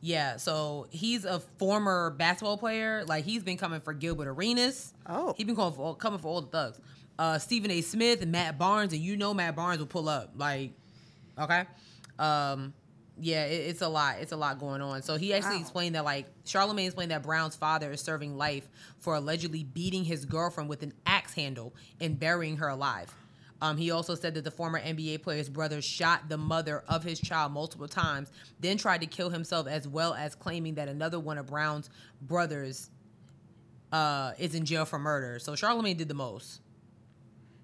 yeah, 0.01 0.37
so 0.37 0.87
he's 0.89 1.25
a 1.25 1.39
former 1.57 2.11
basketball 2.11 2.57
player. 2.57 3.03
Like, 3.05 3.25
he's 3.25 3.43
been 3.43 3.57
coming 3.57 3.81
for 3.81 3.93
Gilbert 3.93 4.27
Arenas. 4.27 4.93
Oh. 5.05 5.33
He's 5.35 5.45
been 5.45 5.55
coming 5.55 5.73
for, 5.73 5.81
all, 5.81 5.95
coming 5.95 6.19
for 6.19 6.27
all 6.27 6.41
the 6.41 6.47
thugs. 6.47 6.79
Uh, 7.17 7.37
Stephen 7.37 7.69
A. 7.69 7.81
Smith 7.81 8.21
and 8.21 8.31
Matt 8.31 8.57
Barnes, 8.57 8.93
and 8.93 9.01
you 9.01 9.17
know 9.17 9.33
Matt 9.33 9.55
Barnes 9.55 9.79
will 9.79 9.87
pull 9.87 10.07
up. 10.07 10.31
Like, 10.35 10.71
okay. 11.37 11.65
Um, 12.17 12.73
yeah, 13.21 13.45
it, 13.45 13.69
it's 13.69 13.81
a 13.81 13.87
lot. 13.89 14.15
It's 14.19 14.31
a 14.31 14.37
lot 14.37 14.59
going 14.59 14.81
on. 14.81 15.01
So 15.01 15.15
he 15.17 15.33
actually 15.33 15.55
Wow. 15.57 15.61
explained 15.61 15.95
that, 15.95 16.05
like, 16.05 16.25
Charlemagne 16.45 16.85
explained 16.87 17.11
that 17.11 17.23
Brown's 17.23 17.55
father 17.55 17.91
is 17.91 18.01
serving 18.01 18.37
life 18.37 18.67
for 18.99 19.15
allegedly 19.15 19.63
beating 19.63 20.03
his 20.05 20.25
girlfriend 20.25 20.69
with 20.69 20.83
an 20.83 20.93
axe 21.05 21.33
handle 21.33 21.73
and 21.99 22.19
burying 22.19 22.57
her 22.57 22.67
alive. 22.69 23.13
Um, 23.61 23.75
he 23.75 23.91
also 23.91 24.15
said 24.15 24.35
that 24.35 24.45
the 24.45 24.51
former 24.51 24.79
NBA 24.79 25.21
player's 25.21 25.49
brother 25.49 25.81
shot 25.81 26.29
the 26.29 26.37
mother 26.37 26.83
of 26.87 27.03
his 27.03 27.19
child 27.19 27.51
multiple 27.51 27.89
times, 27.89 28.31
then 28.59 28.77
tried 28.77 29.01
to 29.01 29.07
kill 29.07 29.29
himself, 29.29 29.67
as 29.67 29.85
well 29.85 30.13
as 30.13 30.33
claiming 30.33 30.75
that 30.75 30.87
another 30.87 31.19
one 31.19 31.37
of 31.37 31.47
Brown's 31.47 31.89
brothers 32.21 32.89
uh, 33.91 34.31
is 34.37 34.55
in 34.55 34.65
jail 34.65 34.85
for 34.85 34.97
murder. 34.99 35.39
So 35.39 35.55
Charlemagne 35.55 35.97
did 35.97 36.07
the 36.07 36.13
most. 36.13 36.61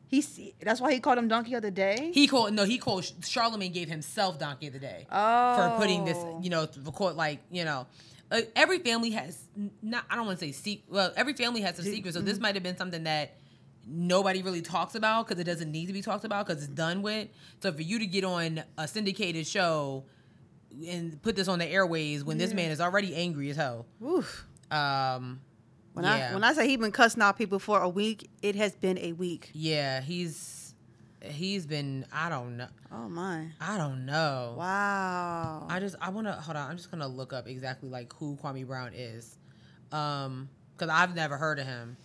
He's 0.08 0.40
that's 0.62 0.80
why 0.80 0.94
he 0.94 1.00
called 1.00 1.18
him 1.18 1.28
donkey 1.28 1.56
of 1.56 1.62
the 1.62 1.72
day. 1.72 2.12
He 2.14 2.28
called 2.28 2.54
no, 2.54 2.64
he 2.64 2.78
called 2.78 3.12
Charlemagne 3.24 3.72
gave 3.72 3.90
himself 3.90 4.40
donkey 4.40 4.68
of 4.68 4.74
the 4.74 4.80
day 4.80 5.08
oh, 5.12 5.56
for 5.56 5.78
putting 5.78 6.06
this, 6.06 6.18
you 6.42 6.50
know, 6.50 6.66
to 6.66 6.82
record 6.82 7.16
like 7.16 7.42
you 7.52 7.66
know. 7.66 7.88
Uh, 8.32 8.42
every 8.56 8.80
family 8.80 9.12
has 9.12 9.48
not. 9.82 10.04
I 10.10 10.16
don't 10.16 10.26
want 10.26 10.40
to 10.40 10.46
say 10.46 10.52
secret. 10.52 10.92
Well, 10.92 11.14
every 11.16 11.34
family 11.34 11.62
has 11.62 11.76
some 11.76 11.86
secrets. 11.86 12.18
So 12.18 12.22
this 12.22 12.40
might 12.40 12.56
have 12.56 12.64
been 12.64 12.78
something 12.78 13.04
that 13.04 13.36
nobody 13.88 14.42
really 14.42 14.62
talks 14.62 14.96
about 14.96 15.28
because 15.28 15.40
it 15.40 15.44
doesn't 15.44 15.72
need 15.72 15.88
to 15.88 15.94
be 15.94 16.02
talked 16.02 16.26
about 16.26 16.48
because 16.48 16.64
it's 16.64 16.72
done 16.72 17.02
with. 17.02 17.28
So 17.62 17.72
for 17.72 17.82
you 17.82 18.00
to 18.00 18.06
get 18.06 18.24
on 18.24 18.64
a 18.78 18.88
syndicated 18.88 19.46
show 19.46 20.06
and 20.88 21.22
put 21.22 21.36
this 21.36 21.48
on 21.48 21.60
the 21.60 21.68
airways 21.68 22.24
when 22.24 22.38
this 22.38 22.54
man 22.54 22.72
is 22.72 22.82
already 22.82 23.16
angry 23.16 23.50
as 23.50 23.58
hell. 23.58 23.86
Oof. 24.04 24.46
Um, 24.72 25.40
When 25.96 26.04
yeah. 26.04 26.30
I 26.32 26.34
when 26.34 26.44
I 26.44 26.52
say 26.52 26.68
he 26.68 26.76
been 26.76 26.92
cussing 26.92 27.22
out 27.22 27.38
people 27.38 27.58
for 27.58 27.80
a 27.82 27.88
week, 27.88 28.30
it 28.42 28.56
has 28.56 28.76
been 28.76 28.98
a 28.98 29.14
week. 29.14 29.50
yeah, 29.54 30.02
he's 30.02 30.74
he's 31.24 31.66
been. 31.66 32.06
I 32.12 32.28
don't 32.28 32.58
know. 32.58 32.68
Oh 32.92 33.08
my! 33.08 33.48
I 33.62 33.78
don't 33.78 34.06
know. 34.06 34.56
Wow. 34.58 35.66
I 35.70 35.80
just 35.80 35.96
I 36.02 36.10
want 36.10 36.28
to 36.28 36.34
hold 36.34 36.58
on. 36.58 36.70
I'm 36.70 36.76
just 36.76 36.92
gonna 36.92 37.08
look 37.08 37.32
up 37.32 37.48
exactly 37.48 37.88
like 37.88 38.12
who 38.12 38.36
Kwame 38.36 38.68
Brown 38.68 38.92
is, 38.94 39.38
um, 39.94 40.50
because 40.78 40.94
I've 40.94 41.16
never 41.16 41.38
heard 41.38 41.60
of 41.60 41.66
him. 41.66 41.96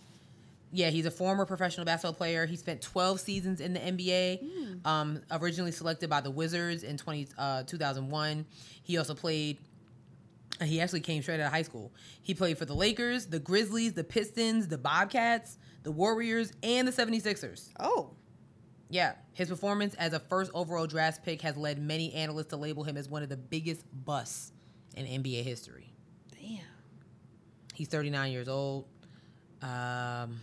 Yeah, 0.72 0.90
he's 0.90 1.06
a 1.06 1.10
former 1.10 1.44
professional 1.44 1.84
basketball 1.84 2.14
player. 2.14 2.46
He 2.46 2.54
spent 2.54 2.80
12 2.80 3.18
seasons 3.18 3.60
in 3.60 3.72
the 3.72 3.80
NBA. 3.80 4.86
Um, 4.86 5.20
originally 5.32 5.72
selected 5.72 6.08
by 6.08 6.20
the 6.20 6.30
Wizards 6.30 6.84
in 6.84 6.96
20 6.96 7.26
uh, 7.36 7.64
2001. 7.64 8.46
He 8.84 8.98
also 8.98 9.14
played. 9.14 9.58
He 10.62 10.80
actually 10.80 11.00
came 11.00 11.22
straight 11.22 11.40
out 11.40 11.46
of 11.46 11.52
high 11.52 11.62
school. 11.62 11.92
He 12.22 12.34
played 12.34 12.58
for 12.58 12.64
the 12.64 12.74
Lakers, 12.74 13.26
the 13.26 13.38
Grizzlies, 13.38 13.94
the 13.94 14.04
Pistons, 14.04 14.68
the 14.68 14.78
Bobcats, 14.78 15.58
the 15.82 15.90
Warriors, 15.90 16.52
and 16.62 16.86
the 16.86 16.92
76ers. 16.92 17.70
oh. 17.78 18.10
Yeah, 18.92 19.12
his 19.34 19.48
performance 19.48 19.94
as 19.94 20.12
a 20.14 20.18
first 20.18 20.50
overall 20.52 20.88
draft 20.88 21.24
pick 21.24 21.42
has 21.42 21.56
led 21.56 21.80
many 21.80 22.12
analysts 22.12 22.48
to 22.48 22.56
label 22.56 22.82
him 22.82 22.96
as 22.96 23.08
one 23.08 23.22
of 23.22 23.28
the 23.28 23.36
biggest 23.36 23.84
busts 24.04 24.50
in 24.96 25.06
NBA 25.06 25.44
history. 25.44 25.92
Damn. 26.32 26.58
He's 27.72 27.86
39 27.86 28.32
years 28.32 28.48
old. 28.48 28.86
Um, 29.62 30.40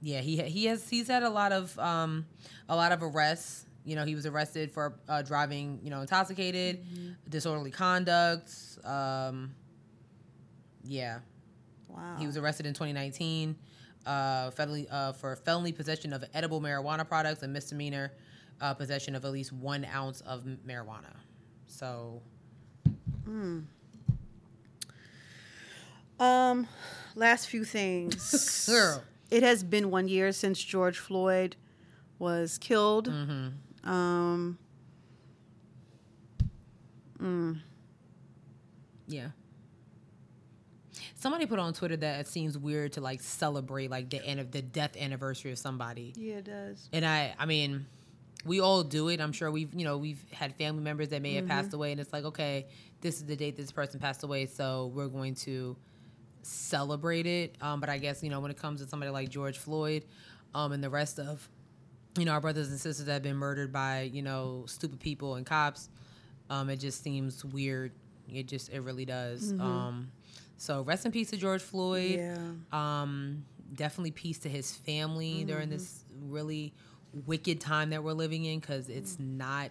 yeah, 0.00 0.20
he 0.20 0.40
he 0.42 0.66
has 0.66 0.88
he's 0.88 1.08
had 1.08 1.22
a 1.24 1.30
lot 1.30 1.52
of 1.52 1.78
um, 1.78 2.26
a 2.68 2.76
lot 2.76 2.92
of 2.92 3.02
arrests. 3.02 3.66
You 3.88 3.96
know, 3.96 4.04
he 4.04 4.14
was 4.14 4.26
arrested 4.26 4.70
for 4.70 4.98
uh, 5.08 5.22
driving, 5.22 5.80
you 5.82 5.88
know, 5.90 6.00
intoxicated, 6.02 6.84
disorderly 7.28 7.70
conduct. 7.70 8.52
Um, 8.84 9.54
yeah, 10.84 11.20
Wow. 11.88 12.16
he 12.18 12.26
was 12.26 12.36
arrested 12.36 12.66
in 12.66 12.74
2019 12.74 13.56
uh, 14.06 14.50
felony, 14.50 14.86
uh, 14.90 15.12
for 15.12 15.36
felony 15.36 15.72
possession 15.72 16.12
of 16.12 16.22
edible 16.34 16.60
marijuana 16.60 17.06
products 17.08 17.42
and 17.42 17.52
misdemeanor 17.52 18.12
uh, 18.60 18.74
possession 18.74 19.14
of 19.14 19.24
at 19.24 19.32
least 19.32 19.52
one 19.52 19.86
ounce 19.86 20.20
of 20.22 20.44
marijuana. 20.66 21.14
So, 21.66 22.20
Um, 26.20 26.66
last 27.14 27.46
few 27.48 27.64
things. 27.64 28.66
Girl. 28.70 29.02
It 29.30 29.42
has 29.42 29.62
been 29.62 29.90
one 29.90 30.08
year 30.08 30.32
since 30.32 30.62
George 30.62 30.98
Floyd 30.98 31.56
was 32.18 32.58
killed. 32.58 33.08
Mm-hmm. 33.08 33.48
Um, 33.88 34.58
yeah. 39.08 39.28
Somebody 41.14 41.46
put 41.46 41.58
on 41.58 41.72
Twitter 41.72 41.96
that 41.96 42.20
it 42.20 42.28
seems 42.28 42.56
weird 42.56 42.92
to 42.92 43.00
like 43.00 43.20
celebrate 43.20 43.90
like 43.90 44.08
the 44.10 44.24
end 44.24 44.38
of 44.38 44.52
the 44.52 44.62
death 44.62 44.96
anniversary 44.96 45.50
of 45.50 45.58
somebody. 45.58 46.12
yeah, 46.16 46.36
it 46.36 46.44
does. 46.44 46.88
And 46.92 47.04
I, 47.04 47.34
I 47.38 47.46
mean, 47.46 47.86
we 48.44 48.60
all 48.60 48.84
do 48.84 49.08
it. 49.08 49.20
I'm 49.20 49.32
sure 49.32 49.50
we've, 49.50 49.74
you 49.74 49.84
know, 49.84 49.98
we've 49.98 50.24
had 50.30 50.54
family 50.54 50.82
members 50.82 51.08
that 51.08 51.20
may 51.22 51.34
have 51.34 51.48
passed 51.48 51.74
away, 51.74 51.90
and 51.90 52.00
it's 52.00 52.12
like, 52.12 52.24
okay, 52.24 52.66
this 53.00 53.16
is 53.16 53.24
the 53.24 53.34
date 53.34 53.56
this 53.56 53.72
person 53.72 53.98
passed 53.98 54.22
away, 54.22 54.46
so 54.46 54.92
we're 54.94 55.08
going 55.08 55.34
to 55.36 55.76
celebrate 56.42 57.26
it. 57.26 57.56
Um, 57.60 57.80
but 57.80 57.88
I 57.88 57.98
guess 57.98 58.22
you 58.22 58.30
know, 58.30 58.38
when 58.38 58.52
it 58.52 58.56
comes 58.56 58.80
to 58.80 58.88
somebody 58.88 59.10
like 59.10 59.28
George 59.28 59.58
Floyd, 59.58 60.04
um, 60.54 60.70
and 60.72 60.82
the 60.84 60.90
rest 60.90 61.18
of, 61.18 61.48
you 62.16 62.24
know, 62.24 62.32
our 62.32 62.40
brothers 62.40 62.68
and 62.68 62.78
sisters 62.78 63.06
that 63.06 63.12
have 63.12 63.22
been 63.22 63.36
murdered 63.36 63.72
by, 63.72 64.02
you 64.02 64.22
know, 64.22 64.64
stupid 64.66 65.00
people 65.00 65.34
and 65.36 65.44
cops. 65.46 65.88
Um, 66.50 66.70
it 66.70 66.76
just 66.76 67.02
seems 67.02 67.44
weird. 67.44 67.92
It 68.32 68.46
just, 68.46 68.70
it 68.70 68.80
really 68.80 69.04
does. 69.04 69.52
Um, 69.52 70.10
so 70.56 70.82
rest 70.82 71.06
in 71.06 71.12
peace 71.12 71.30
to 71.30 71.36
George 71.36 71.62
Floyd. 71.62 72.18
Yeah. 72.18 72.38
Um, 72.72 73.44
definitely 73.74 74.10
peace 74.12 74.38
to 74.40 74.48
his 74.48 74.74
family 74.74 75.44
during 75.44 75.68
this 75.68 76.04
really 76.22 76.72
wicked 77.26 77.60
time 77.60 77.90
that 77.90 78.02
we're 78.02 78.12
living 78.12 78.44
in 78.44 78.58
because 78.60 78.88
it's 78.88 79.18
not 79.18 79.70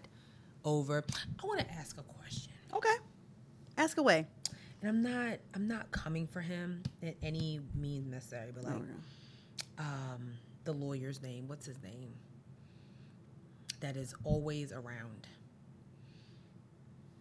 over. 0.65 1.03
I 1.41 1.45
want 1.45 1.59
to 1.61 1.71
ask 1.73 1.97
a 1.97 2.03
question, 2.03 2.53
Okay. 2.75 2.95
Ask 3.77 3.97
away. 3.97 4.25
and 4.81 4.89
I'm 4.89 5.01
not 5.03 5.37
I'm 5.53 5.67
not 5.67 5.91
coming 5.91 6.25
for 6.27 6.41
him 6.41 6.81
in 7.01 7.13
any 7.21 7.59
means 7.75 8.07
necessary, 8.09 8.51
but 8.53 8.63
like 8.63 8.81
um, 9.77 10.31
the 10.63 10.73
lawyer's 10.73 11.21
name, 11.21 11.47
what's 11.47 11.65
his 11.65 11.81
name? 11.83 12.11
That 13.79 13.95
is 13.95 14.13
always 14.23 14.71
around. 14.71 15.27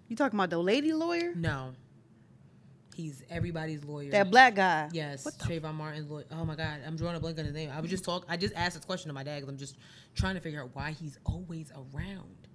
You 0.09 0.17
talking 0.17 0.39
about 0.39 0.51
the 0.51 0.59
lady 0.59 0.93
lawyer? 0.93 1.33
No, 1.35 1.73
he's 2.95 3.23
everybody's 3.29 3.85
lawyer. 3.85 4.11
That 4.11 4.31
black 4.31 4.55
guy. 4.55 4.89
Yes, 4.93 5.25
What 5.25 5.39
the 5.39 5.45
Trayvon 5.45 5.75
Martin's 5.75 6.09
lawyer. 6.11 6.25
Oh 6.31 6.45
my 6.45 6.55
God, 6.57 6.81
I'm 6.87 6.97
drawing 6.97 7.17
a 7.17 7.21
blank 7.21 7.39
on 7.39 7.45
his 7.45 7.55
name. 7.55 7.71
I 7.75 7.81
was 7.81 7.91
just 7.91 8.05
talk. 8.05 8.25
I 8.29 8.37
just 8.37 8.55
asked 8.55 8.77
this 8.77 8.85
question 8.85 9.09
to 9.09 9.15
my 9.15 9.23
dad 9.23 9.37
because 9.37 9.49
I'm 9.49 9.59
just 9.59 9.77
trying 10.15 10.35
to 10.37 10.41
figure 10.41 10.63
out 10.63 10.71
why 10.75 10.93
he's 10.93 11.19
always 11.27 11.71
around. 11.73 12.49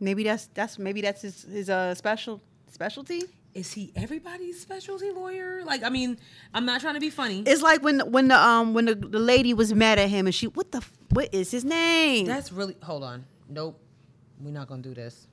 Maybe 0.00 0.24
that's 0.24 0.46
that's 0.54 0.78
maybe 0.78 1.00
that's 1.00 1.22
his 1.22 1.42
his 1.42 1.68
uh 1.70 1.94
special 1.94 2.40
specialty. 2.70 3.22
Is 3.54 3.72
he 3.72 3.92
everybody's 3.94 4.60
specialty 4.60 5.10
lawyer? 5.10 5.62
Like, 5.64 5.82
I 5.82 5.90
mean, 5.90 6.18
I'm 6.54 6.64
not 6.64 6.80
trying 6.80 6.94
to 6.94 7.00
be 7.00 7.10
funny. 7.10 7.42
It's 7.46 7.60
like 7.60 7.82
when 7.82 8.00
when 8.10 8.28
the 8.28 8.36
um 8.36 8.72
when 8.72 8.86
the, 8.86 8.94
the 8.94 9.18
lady 9.18 9.52
was 9.52 9.74
mad 9.74 9.98
at 9.98 10.08
him 10.08 10.26
and 10.26 10.34
she 10.34 10.46
what 10.46 10.72
the 10.72 10.82
what 11.10 11.34
is 11.34 11.50
his 11.50 11.64
name? 11.64 12.26
That's 12.26 12.50
really. 12.50 12.76
Hold 12.82 13.04
on. 13.04 13.26
Nope. 13.52 13.78
We're 14.40 14.50
not 14.50 14.66
gonna 14.66 14.82
do 14.82 14.94
this. 14.94 15.28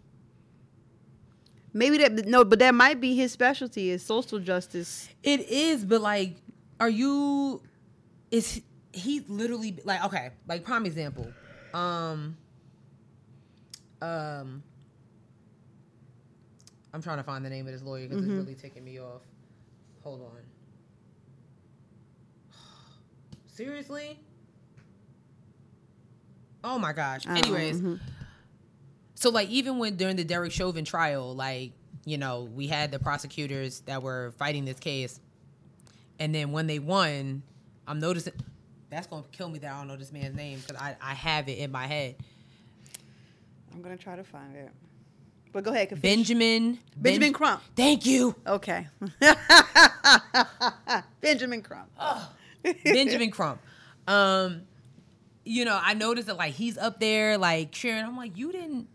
maybe 1.73 1.97
that 1.99 2.25
no, 2.27 2.43
but 2.43 2.59
that 2.59 2.73
might 2.75 2.99
be 2.99 3.15
his 3.15 3.31
specialty 3.31 3.89
is 3.91 4.03
social 4.05 4.39
justice. 4.39 5.07
It 5.23 5.41
is, 5.49 5.85
but 5.85 6.01
like, 6.01 6.35
are 6.79 6.89
you? 6.89 7.61
Is 8.29 8.61
he 8.91 9.21
literally 9.27 9.77
like 9.85 10.03
okay? 10.05 10.31
Like 10.47 10.63
prime 10.63 10.85
example. 10.85 11.31
Um. 11.73 12.37
Um. 14.01 14.63
I'm 16.91 17.01
trying 17.01 17.17
to 17.17 17.23
find 17.23 17.45
the 17.45 17.49
name 17.49 17.67
of 17.67 17.73
this 17.73 17.83
lawyer 17.83 18.07
because 18.07 18.23
it's 18.25 18.33
really 18.33 18.55
taking 18.55 18.83
me 18.83 18.99
off. 18.99 19.21
Hold 20.03 20.21
on. 20.21 20.41
Seriously? 23.47 24.19
Oh 26.63 26.77
my 26.79 26.93
gosh. 26.93 27.21
Oh, 27.27 27.33
Anyways, 27.33 27.81
so 29.15 29.29
like 29.29 29.49
even 29.49 29.77
when 29.77 29.95
during 29.95 30.15
the 30.15 30.23
Derek 30.23 30.51
Chauvin 30.51 30.85
trial, 30.85 31.35
like 31.35 31.71
you 32.05 32.17
know 32.17 32.49
we 32.53 32.67
had 32.67 32.91
the 32.91 32.99
prosecutors 32.99 33.81
that 33.81 34.01
were 34.03 34.33
fighting 34.37 34.65
this 34.65 34.79
case, 34.79 35.19
and 36.19 36.33
then 36.35 36.51
when 36.51 36.67
they 36.67 36.79
won, 36.79 37.43
I'm 37.87 37.99
noticing 37.99 38.33
that's 38.89 39.07
gonna 39.07 39.23
kill 39.31 39.49
me 39.49 39.59
that 39.59 39.71
I 39.71 39.77
don't 39.77 39.87
know 39.87 39.95
this 39.97 40.11
man's 40.11 40.35
name 40.35 40.59
because 40.59 40.81
I 40.81 40.95
I 41.01 41.13
have 41.13 41.47
it 41.49 41.59
in 41.59 41.71
my 41.71 41.87
head. 41.87 42.15
I'm 43.73 43.81
gonna 43.81 43.97
try 43.97 44.15
to 44.15 44.23
find 44.23 44.55
it. 44.55 44.69
But 45.51 45.63
go 45.63 45.71
ahead, 45.71 45.89
Kafish. 45.89 46.01
Benjamin 46.01 46.77
Benjamin 46.95 47.29
Ben- 47.29 47.33
Crump. 47.33 47.61
Thank 47.75 48.05
you, 48.05 48.35
Okay. 48.45 48.85
Benjamin 51.21 51.61
Crump. 51.61 51.89
Benjamin 52.83 53.31
Crump. 53.31 53.59
Um, 54.07 54.61
you 55.49 55.65
know 55.65 55.79
I 55.81 55.93
noticed 55.95 56.27
that 56.27 56.37
like 56.37 56.53
he's 56.53 56.77
up 56.77 56.99
there 56.99 57.37
like 57.37 57.71
cheering. 57.71 58.05
I'm 58.05 58.15
like 58.15 58.37
you 58.37 58.51
didn't 58.51 58.87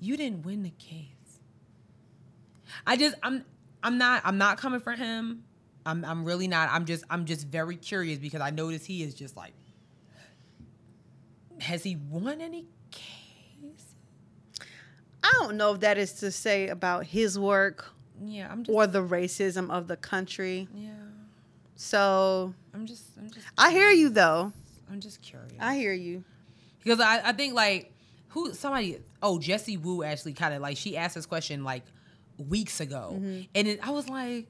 you 0.00 0.16
didn't 0.16 0.44
win 0.46 0.62
the 0.62 0.70
case. 0.70 1.06
I 2.86 2.96
just 2.96 3.16
I'm 3.22 3.44
I'm 3.82 3.98
not 3.98 4.22
I'm 4.24 4.38
not 4.38 4.58
coming 4.58 4.80
for 4.80 4.92
him. 4.92 5.44
I'm 5.84 6.04
I'm 6.04 6.24
really 6.24 6.48
not. 6.48 6.70
I'm 6.70 6.84
just 6.86 7.04
I'm 7.10 7.24
just 7.26 7.46
very 7.46 7.76
curious 7.76 8.18
because 8.18 8.40
I 8.40 8.50
notice 8.50 8.84
he 8.84 9.02
is 9.02 9.14
just 9.14 9.36
like 9.36 9.52
has 11.60 11.82
he 11.82 11.96
won 11.96 12.40
any 12.40 12.66
case? 12.90 13.84
I 15.22 15.30
don't 15.40 15.56
know 15.58 15.74
if 15.74 15.80
that 15.80 15.98
is 15.98 16.14
to 16.14 16.30
say 16.30 16.68
about 16.68 17.04
his 17.04 17.38
work 17.38 17.90
Yeah, 18.24 18.48
I'm 18.50 18.64
just 18.64 18.74
or 18.74 18.86
the 18.86 19.02
racism 19.02 19.70
of 19.70 19.86
the 19.86 19.96
country. 19.96 20.66
yeah. 20.74 20.90
So 21.76 22.54
I'm 22.74 22.86
just 22.86 23.04
I'm 23.18 23.30
just 23.30 23.46
I 23.58 23.70
hear 23.70 23.90
you 23.90 24.08
though. 24.08 24.52
I'm 24.90 25.00
just 25.00 25.22
curious. 25.22 25.52
I 25.60 25.76
hear 25.76 25.92
you. 25.92 26.24
because 26.82 27.00
I, 27.00 27.20
I 27.28 27.32
think 27.32 27.54
like 27.54 27.92
who 28.28 28.52
somebody 28.54 28.98
oh 29.22 29.38
Jessie 29.38 29.76
Woo 29.76 30.02
actually 30.02 30.32
kind 30.34 30.54
of 30.54 30.62
like 30.62 30.76
she 30.76 30.96
asked 30.96 31.14
this 31.14 31.26
question 31.26 31.64
like 31.64 31.82
weeks 32.38 32.80
ago 32.80 33.10
and 33.54 33.68
it, 33.68 33.86
I 33.86 33.90
was 33.90 34.08
like 34.08 34.46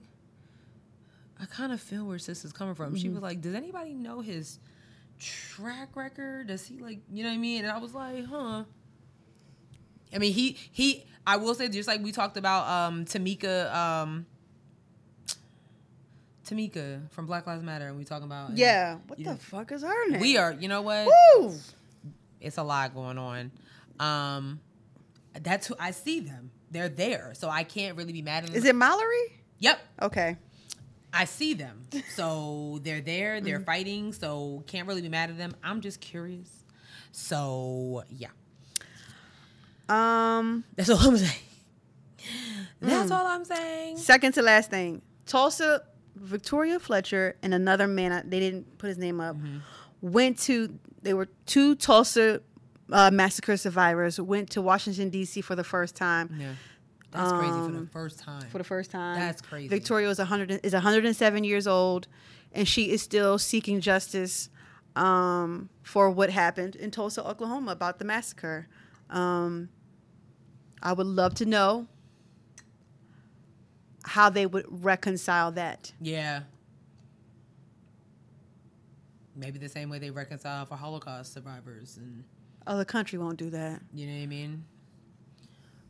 I 1.40 1.46
kind 1.46 1.72
of 1.72 1.80
feel 1.80 2.04
where 2.06 2.18
sis 2.18 2.44
is 2.44 2.52
coming 2.52 2.74
from. 2.74 2.94
She 2.96 3.08
was 3.08 3.22
like, 3.22 3.40
"Does 3.40 3.54
anybody 3.54 3.94
know 3.94 4.20
his 4.20 4.58
track 5.18 5.96
record? 5.96 6.48
Does 6.48 6.66
he 6.66 6.78
like 6.78 7.00
you 7.10 7.22
know 7.22 7.30
what 7.30 7.34
I 7.36 7.38
mean?" 7.38 7.64
And 7.64 7.72
I 7.72 7.78
was 7.78 7.94
like, 7.94 8.26
"Huh." 8.26 8.64
I 10.14 10.18
mean, 10.18 10.32
he 10.34 10.58
he. 10.70 11.04
I 11.26 11.36
will 11.36 11.54
say, 11.54 11.68
just 11.68 11.88
like 11.88 12.02
we 12.02 12.12
talked 12.12 12.36
about, 12.36 12.68
um, 12.68 13.04
Tamika, 13.06 13.72
um, 13.74 14.26
Tamika 16.50 17.10
from 17.10 17.26
Black 17.26 17.46
Lives 17.46 17.62
Matter, 17.62 17.88
and 17.88 17.96
we 17.96 18.04
talking 18.04 18.24
about 18.26 18.56
Yeah. 18.56 18.98
What 19.06 19.18
the 19.18 19.24
know, 19.24 19.36
fuck 19.36 19.70
is 19.72 19.82
her 19.82 20.08
name? 20.10 20.20
we 20.20 20.36
are. 20.36 20.52
You 20.52 20.68
know 20.68 20.82
what? 20.82 21.06
Woo! 21.36 21.54
it's 22.40 22.56
a 22.58 22.62
lot 22.62 22.94
going 22.94 23.18
on. 23.18 23.50
Um, 24.00 24.60
that's 25.42 25.66
who 25.66 25.74
I 25.78 25.90
see 25.90 26.20
them. 26.20 26.50
They're 26.70 26.88
there, 26.88 27.32
so 27.34 27.48
I 27.50 27.64
can't 27.64 27.96
really 27.96 28.12
be 28.12 28.22
mad 28.22 28.44
at 28.44 28.48
them. 28.50 28.56
Is 28.56 28.64
it 28.64 28.74
Mallory? 28.74 29.40
Yep, 29.58 29.78
Okay. 30.02 30.36
I 31.12 31.24
see 31.24 31.54
them. 31.54 31.82
So 32.14 32.78
they're 32.82 33.00
there. 33.00 33.40
They're 33.40 33.60
fighting. 33.60 34.12
So 34.12 34.62
can't 34.66 34.86
really 34.86 35.02
be 35.02 35.08
mad 35.08 35.30
at 35.30 35.36
them. 35.38 35.54
I'm 35.62 35.80
just 35.80 36.00
curious. 36.00 36.48
So 37.12 38.04
yeah, 38.08 38.28
Um, 39.88 40.64
that's 40.76 40.88
all 40.90 40.98
I'm 41.00 41.16
saying. 41.16 41.40
That's 42.80 43.10
all 43.10 43.26
I'm 43.26 43.44
saying. 43.44 43.96
second 43.98 44.32
to 44.34 44.42
last 44.42 44.70
thing. 44.70 45.02
Tulsa, 45.26 45.82
Victoria 46.16 46.78
Fletcher, 46.78 47.36
and 47.42 47.54
another 47.54 47.86
man, 47.86 48.28
they 48.28 48.40
didn't 48.40 48.78
put 48.78 48.88
his 48.88 48.98
name 48.98 49.20
up. 49.20 49.36
Went 50.00 50.38
to. 50.40 50.78
They 51.02 51.14
were 51.14 51.28
two 51.46 51.74
Tulsa 51.76 52.40
uh, 52.92 53.10
massacre 53.10 53.56
survivors. 53.56 54.20
Went 54.20 54.50
to 54.50 54.62
Washington 54.62 55.10
D.C. 55.10 55.40
for 55.42 55.54
the 55.54 55.64
first 55.64 55.94
time. 55.96 56.36
Yeah, 56.38 56.52
that's 57.10 57.32
crazy 57.32 57.52
for 57.52 57.72
the 57.72 57.78
Um, 57.78 57.90
first 57.92 58.18
time. 58.18 58.42
For 58.50 58.58
the 58.58 58.64
first 58.64 58.90
time. 58.90 59.18
That's 59.18 59.40
crazy. 59.42 59.68
Victoria 59.68 60.08
was 60.08 60.18
100 60.18 60.60
is 60.62 60.72
107 60.72 61.44
years 61.44 61.66
old, 61.66 62.06
and 62.52 62.66
she 62.66 62.90
is 62.90 63.02
still 63.02 63.38
seeking 63.38 63.80
justice 63.80 64.48
um, 64.96 65.68
for 65.82 66.10
what 66.10 66.30
happened 66.30 66.76
in 66.76 66.90
Tulsa, 66.90 67.26
Oklahoma, 67.26 67.72
about 67.72 67.98
the 67.98 68.04
massacre. 68.04 68.66
Um, 69.10 69.68
I 70.82 70.92
would 70.92 71.06
love 71.06 71.34
to 71.36 71.44
know 71.46 71.86
how 74.04 74.30
they 74.30 74.46
would 74.46 74.64
reconcile 74.84 75.50
that. 75.52 75.92
yeah. 76.00 76.40
Maybe 79.36 79.58
the 79.58 79.68
same 79.68 79.88
way 79.88 79.98
they 79.98 80.10
reconcile 80.10 80.66
for 80.66 80.74
Holocaust 80.76 81.32
survivors 81.32 81.96
and 81.96 82.24
Oh, 82.66 82.76
the 82.76 82.84
country 82.84 83.18
won't 83.18 83.38
do 83.38 83.48
that. 83.50 83.80
You 83.94 84.06
know 84.06 84.12
what 84.14 84.22
I 84.22 84.26
mean? 84.26 84.64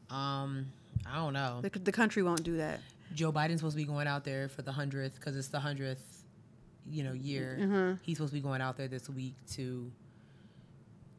Um, 0.08 0.66
I 1.04 1.16
don't 1.16 1.32
know. 1.32 1.58
The, 1.62 1.70
the 1.78 1.90
country 1.92 2.22
won't 2.22 2.44
do 2.44 2.58
that. 2.58 2.80
Joe 3.12 3.32
Biden's 3.32 3.56
supposed 3.58 3.76
to 3.76 3.82
be 3.82 3.88
going 3.88 4.06
out 4.06 4.24
there 4.24 4.48
for 4.48 4.62
the 4.62 4.70
hundredth 4.70 5.16
because 5.16 5.36
it's 5.36 5.48
the 5.48 5.58
hundredth, 5.58 6.22
you 6.88 7.02
know, 7.02 7.12
year. 7.12 7.58
Mhm. 7.60 7.98
He's 8.02 8.18
supposed 8.18 8.32
to 8.32 8.38
be 8.38 8.40
going 8.42 8.60
out 8.60 8.76
there 8.76 8.86
this 8.86 9.08
week 9.08 9.34
to 9.54 9.90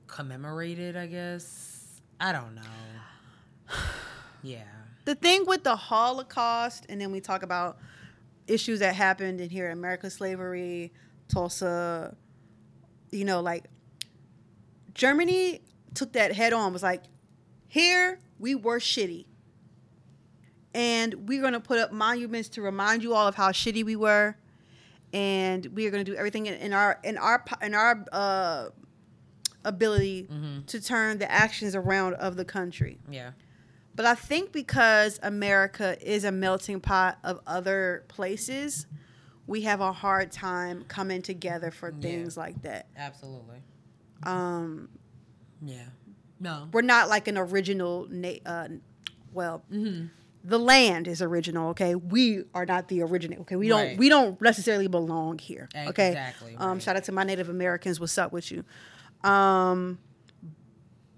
commemorate 0.07 0.79
it. 0.79 0.95
I 0.95 1.07
guess. 1.07 2.01
I 2.19 2.31
don't 2.31 2.55
know. 2.55 2.61
Yeah. 4.43 4.63
The 5.05 5.15
thing 5.15 5.45
with 5.45 5.63
the 5.63 5.75
Holocaust, 5.75 6.85
and 6.89 7.01
then 7.01 7.11
we 7.11 7.19
talk 7.19 7.43
about 7.43 7.77
issues 8.47 8.79
that 8.79 8.95
happened 8.95 9.41
in 9.41 9.49
here 9.49 9.67
in 9.67 9.77
America, 9.77 10.09
slavery, 10.09 10.91
Tulsa, 11.27 12.15
you 13.11 13.25
know, 13.25 13.41
like 13.41 13.65
Germany 14.93 15.61
took 15.93 16.13
that 16.13 16.33
head 16.33 16.53
on, 16.53 16.73
was 16.73 16.83
like, 16.83 17.03
here 17.67 18.19
we 18.39 18.55
were 18.55 18.79
shitty. 18.79 19.25
And 20.73 21.27
we're 21.27 21.41
going 21.41 21.53
to 21.53 21.59
put 21.59 21.79
up 21.79 21.91
monuments 21.91 22.49
to 22.49 22.61
remind 22.61 23.03
you 23.03 23.13
all 23.13 23.27
of 23.27 23.35
how 23.35 23.51
shitty 23.51 23.83
we 23.83 23.95
were. 23.95 24.35
And 25.13 25.65
we 25.67 25.85
are 25.85 25.91
going 25.91 26.05
to 26.05 26.09
do 26.09 26.17
everything 26.17 26.45
in, 26.45 26.71
our 26.71 26.97
in 27.03 27.17
our 27.17 27.43
in 27.61 27.73
our 27.75 28.05
uh, 28.13 28.69
ability 29.65 30.29
to 30.67 30.81
turn 30.81 31.17
the 31.17 31.29
actions 31.29 31.75
around 31.75 32.13
of 32.13 32.37
the 32.37 32.45
country. 32.45 32.97
Yeah. 33.09 33.31
But 33.95 34.05
I 34.05 34.15
think 34.15 34.51
because 34.51 35.19
America 35.21 35.97
is 36.01 36.23
a 36.23 36.31
melting 36.31 36.79
pot 36.79 37.17
of 37.23 37.39
other 37.45 38.05
places, 38.07 38.87
we 39.47 39.61
have 39.61 39.81
a 39.81 39.91
hard 39.91 40.31
time 40.31 40.85
coming 40.87 41.21
together 41.21 41.71
for 41.71 41.89
Yeah. 41.91 42.01
things 42.01 42.37
like 42.37 42.61
that. 42.61 42.87
Absolutely. 42.95 43.61
Um, 44.23 44.89
Yeah. 45.61 45.85
No. 46.39 46.69
we're 46.71 46.81
not 46.81 47.09
like 47.09 47.27
an 47.27 47.37
original. 47.37 48.07
Na- 48.09 48.29
uh, 48.45 48.67
well, 49.33 49.63
the 50.43 50.57
land 50.57 51.07
is 51.07 51.21
original. 51.21 51.69
Okay, 51.69 51.93
we 51.95 52.43
are 52.55 52.65
not 52.65 52.87
the 52.87 53.01
original. 53.03 53.41
Okay, 53.41 53.55
we 53.55 53.67
don't 53.67 53.79
Right. 53.89 53.97
we 53.97 54.09
don't 54.09 54.41
necessarily 54.41 54.87
belong 54.87 55.37
here. 55.37 55.69
Okay, 55.75 56.07
Exactly, 56.09 56.55
Um, 56.57 56.71
right. 56.73 56.81
shout 56.81 56.95
out 56.95 57.03
to 57.05 57.11
my 57.11 57.23
Native 57.23 57.49
Americans. 57.49 57.99
What's 57.99 58.17
up 58.17 58.31
with 58.31 58.51
you? 58.51 58.63
Um, 59.29 59.99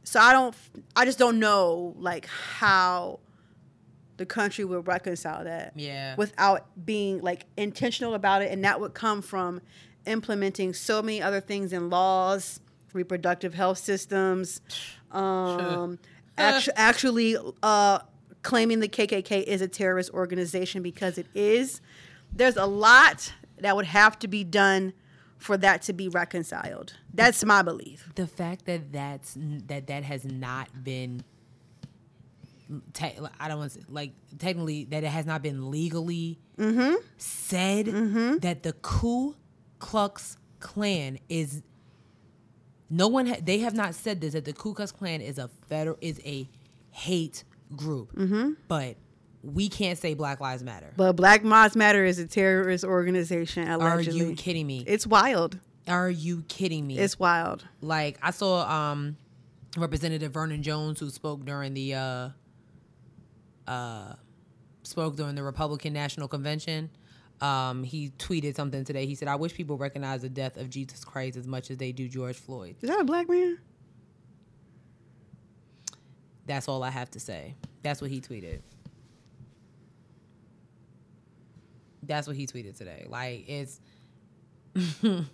so 0.03 0.19
I 0.19 0.34
don't. 0.34 0.55
I 0.95 1.05
just 1.05 1.17
don't 1.17 1.39
know 1.39 1.95
like 1.97 2.25
how 2.25 3.19
the 4.17 4.25
country 4.25 4.65
would 4.65 4.88
reconcile 4.88 5.43
that. 5.43 5.73
Yeah. 5.75 6.15
Without 6.15 6.67
being 6.85 7.21
like 7.21 7.45
intentional 7.57 8.13
about 8.13 8.41
it, 8.41 8.51
and 8.51 8.63
that 8.63 8.80
would 8.80 8.93
come 8.93 9.21
from 9.21 9.61
implementing 10.05 10.73
so 10.73 11.01
many 11.01 11.21
other 11.21 11.39
things 11.39 11.73
in 11.73 11.89
laws, 11.89 12.59
reproductive 12.93 13.53
health 13.53 13.77
systems, 13.77 14.61
um, 15.11 15.99
actu- 16.38 16.71
actually 16.75 17.38
uh, 17.61 17.99
claiming 18.41 18.80
the 18.80 18.88
KKK 18.88 19.43
is 19.43 19.61
a 19.61 19.67
terrorist 19.67 20.11
organization 20.11 20.84
because 20.84 21.17
it 21.17 21.27
is. 21.34 21.81
There's 22.31 22.57
a 22.57 22.65
lot 22.65 23.34
that 23.59 23.75
would 23.75 23.85
have 23.85 24.19
to 24.19 24.27
be 24.27 24.43
done 24.43 24.93
for 25.43 25.57
that 25.57 25.81
to 25.83 25.93
be 25.93 26.07
reconciled. 26.07 26.93
That's 27.13 27.43
my 27.43 27.61
belief. 27.61 28.09
the 28.15 28.27
fact 28.27 28.65
that 28.65 28.93
that's 28.93 29.37
that 29.67 29.87
that 29.87 30.03
has 30.03 30.23
not 30.23 30.83
been 30.83 31.23
te- 32.93 33.17
I 33.39 33.47
don't 33.49 33.59
want 33.59 33.73
to 33.73 33.81
say, 33.81 33.85
like 33.89 34.13
technically 34.39 34.85
that 34.85 35.03
it 35.03 35.09
has 35.09 35.25
not 35.25 35.41
been 35.41 35.69
legally 35.69 36.39
mm-hmm. 36.57 36.95
said 37.17 37.87
mm-hmm. 37.87 38.37
that 38.37 38.63
the 38.63 38.73
Ku 38.73 39.35
Klux 39.79 40.37
Klan 40.59 41.19
is 41.27 41.61
no 42.89 43.09
one 43.09 43.27
ha- 43.27 43.41
they 43.41 43.59
have 43.59 43.73
not 43.73 43.95
said 43.95 44.21
this 44.21 44.33
that 44.33 44.45
the 44.45 44.53
Ku 44.53 44.73
Klux 44.73 44.93
Klan 44.93 45.19
is 45.19 45.37
a 45.37 45.49
federal 45.67 45.97
is 45.99 46.21
a 46.23 46.47
hate 46.91 47.43
group 47.75 48.15
mm-hmm. 48.15 48.51
but 48.69 48.95
we 49.43 49.67
can't 49.67 49.99
say 49.99 50.13
Black 50.13 50.39
Lives 50.39 50.63
Matter. 50.63 50.93
But 50.95 51.13
Black 51.13 51.43
Lives 51.43 51.75
Matter 51.75 52.05
is 52.05 52.17
a 52.17 52.25
terrorist 52.25 52.83
organization. 52.85 53.67
Are 53.67 53.99
you 54.01 54.35
kidding 54.35 54.65
me? 54.65 54.83
It's 54.87 55.05
wild. 55.05 55.59
Are 55.87 56.09
you 56.09 56.43
kidding 56.47 56.87
me? 56.87 56.97
It's 56.97 57.19
wild. 57.19 57.65
like 57.81 58.17
I 58.21 58.31
saw 58.31 58.67
um 58.69 59.17
Representative 59.77 60.31
Vernon 60.31 60.63
Jones 60.63 60.99
who 60.99 61.09
spoke 61.09 61.43
during 61.43 61.73
the 61.73 61.95
uh 61.95 62.29
uh 63.67 64.13
spoke 64.83 65.17
during 65.17 65.35
the 65.35 65.43
Republican 65.43 65.93
National 65.93 66.27
Convention. 66.27 66.89
Um, 67.41 67.83
he 67.83 68.11
tweeted 68.11 68.55
something 68.55 68.85
today. 68.85 69.05
He 69.05 69.15
said, 69.15 69.27
"I 69.27 69.35
wish 69.35 69.53
people 69.53 69.77
recognize 69.77 70.21
the 70.21 70.29
death 70.29 70.55
of 70.55 70.69
Jesus 70.69 71.03
Christ 71.03 71.35
as 71.35 71.45
much 71.47 71.69
as 71.71 71.77
they 71.77 71.91
do 71.91 72.07
George 72.07 72.37
Floyd." 72.37 72.77
Is 72.81 72.89
that 72.89 73.01
a 73.01 73.03
black 73.03 73.27
man? 73.27 73.57
That's 76.45 76.69
all 76.69 76.83
I 76.83 76.89
have 76.89 77.09
to 77.11 77.19
say. 77.19 77.55
That's 77.81 78.01
what 78.01 78.11
he 78.11 78.21
tweeted. 78.21 78.61
That's 82.05 82.27
what 82.27 82.35
he 82.35 82.45
tweeted 82.47 82.77
today. 82.77 83.05
Like 83.09 83.45
it's 83.47 83.80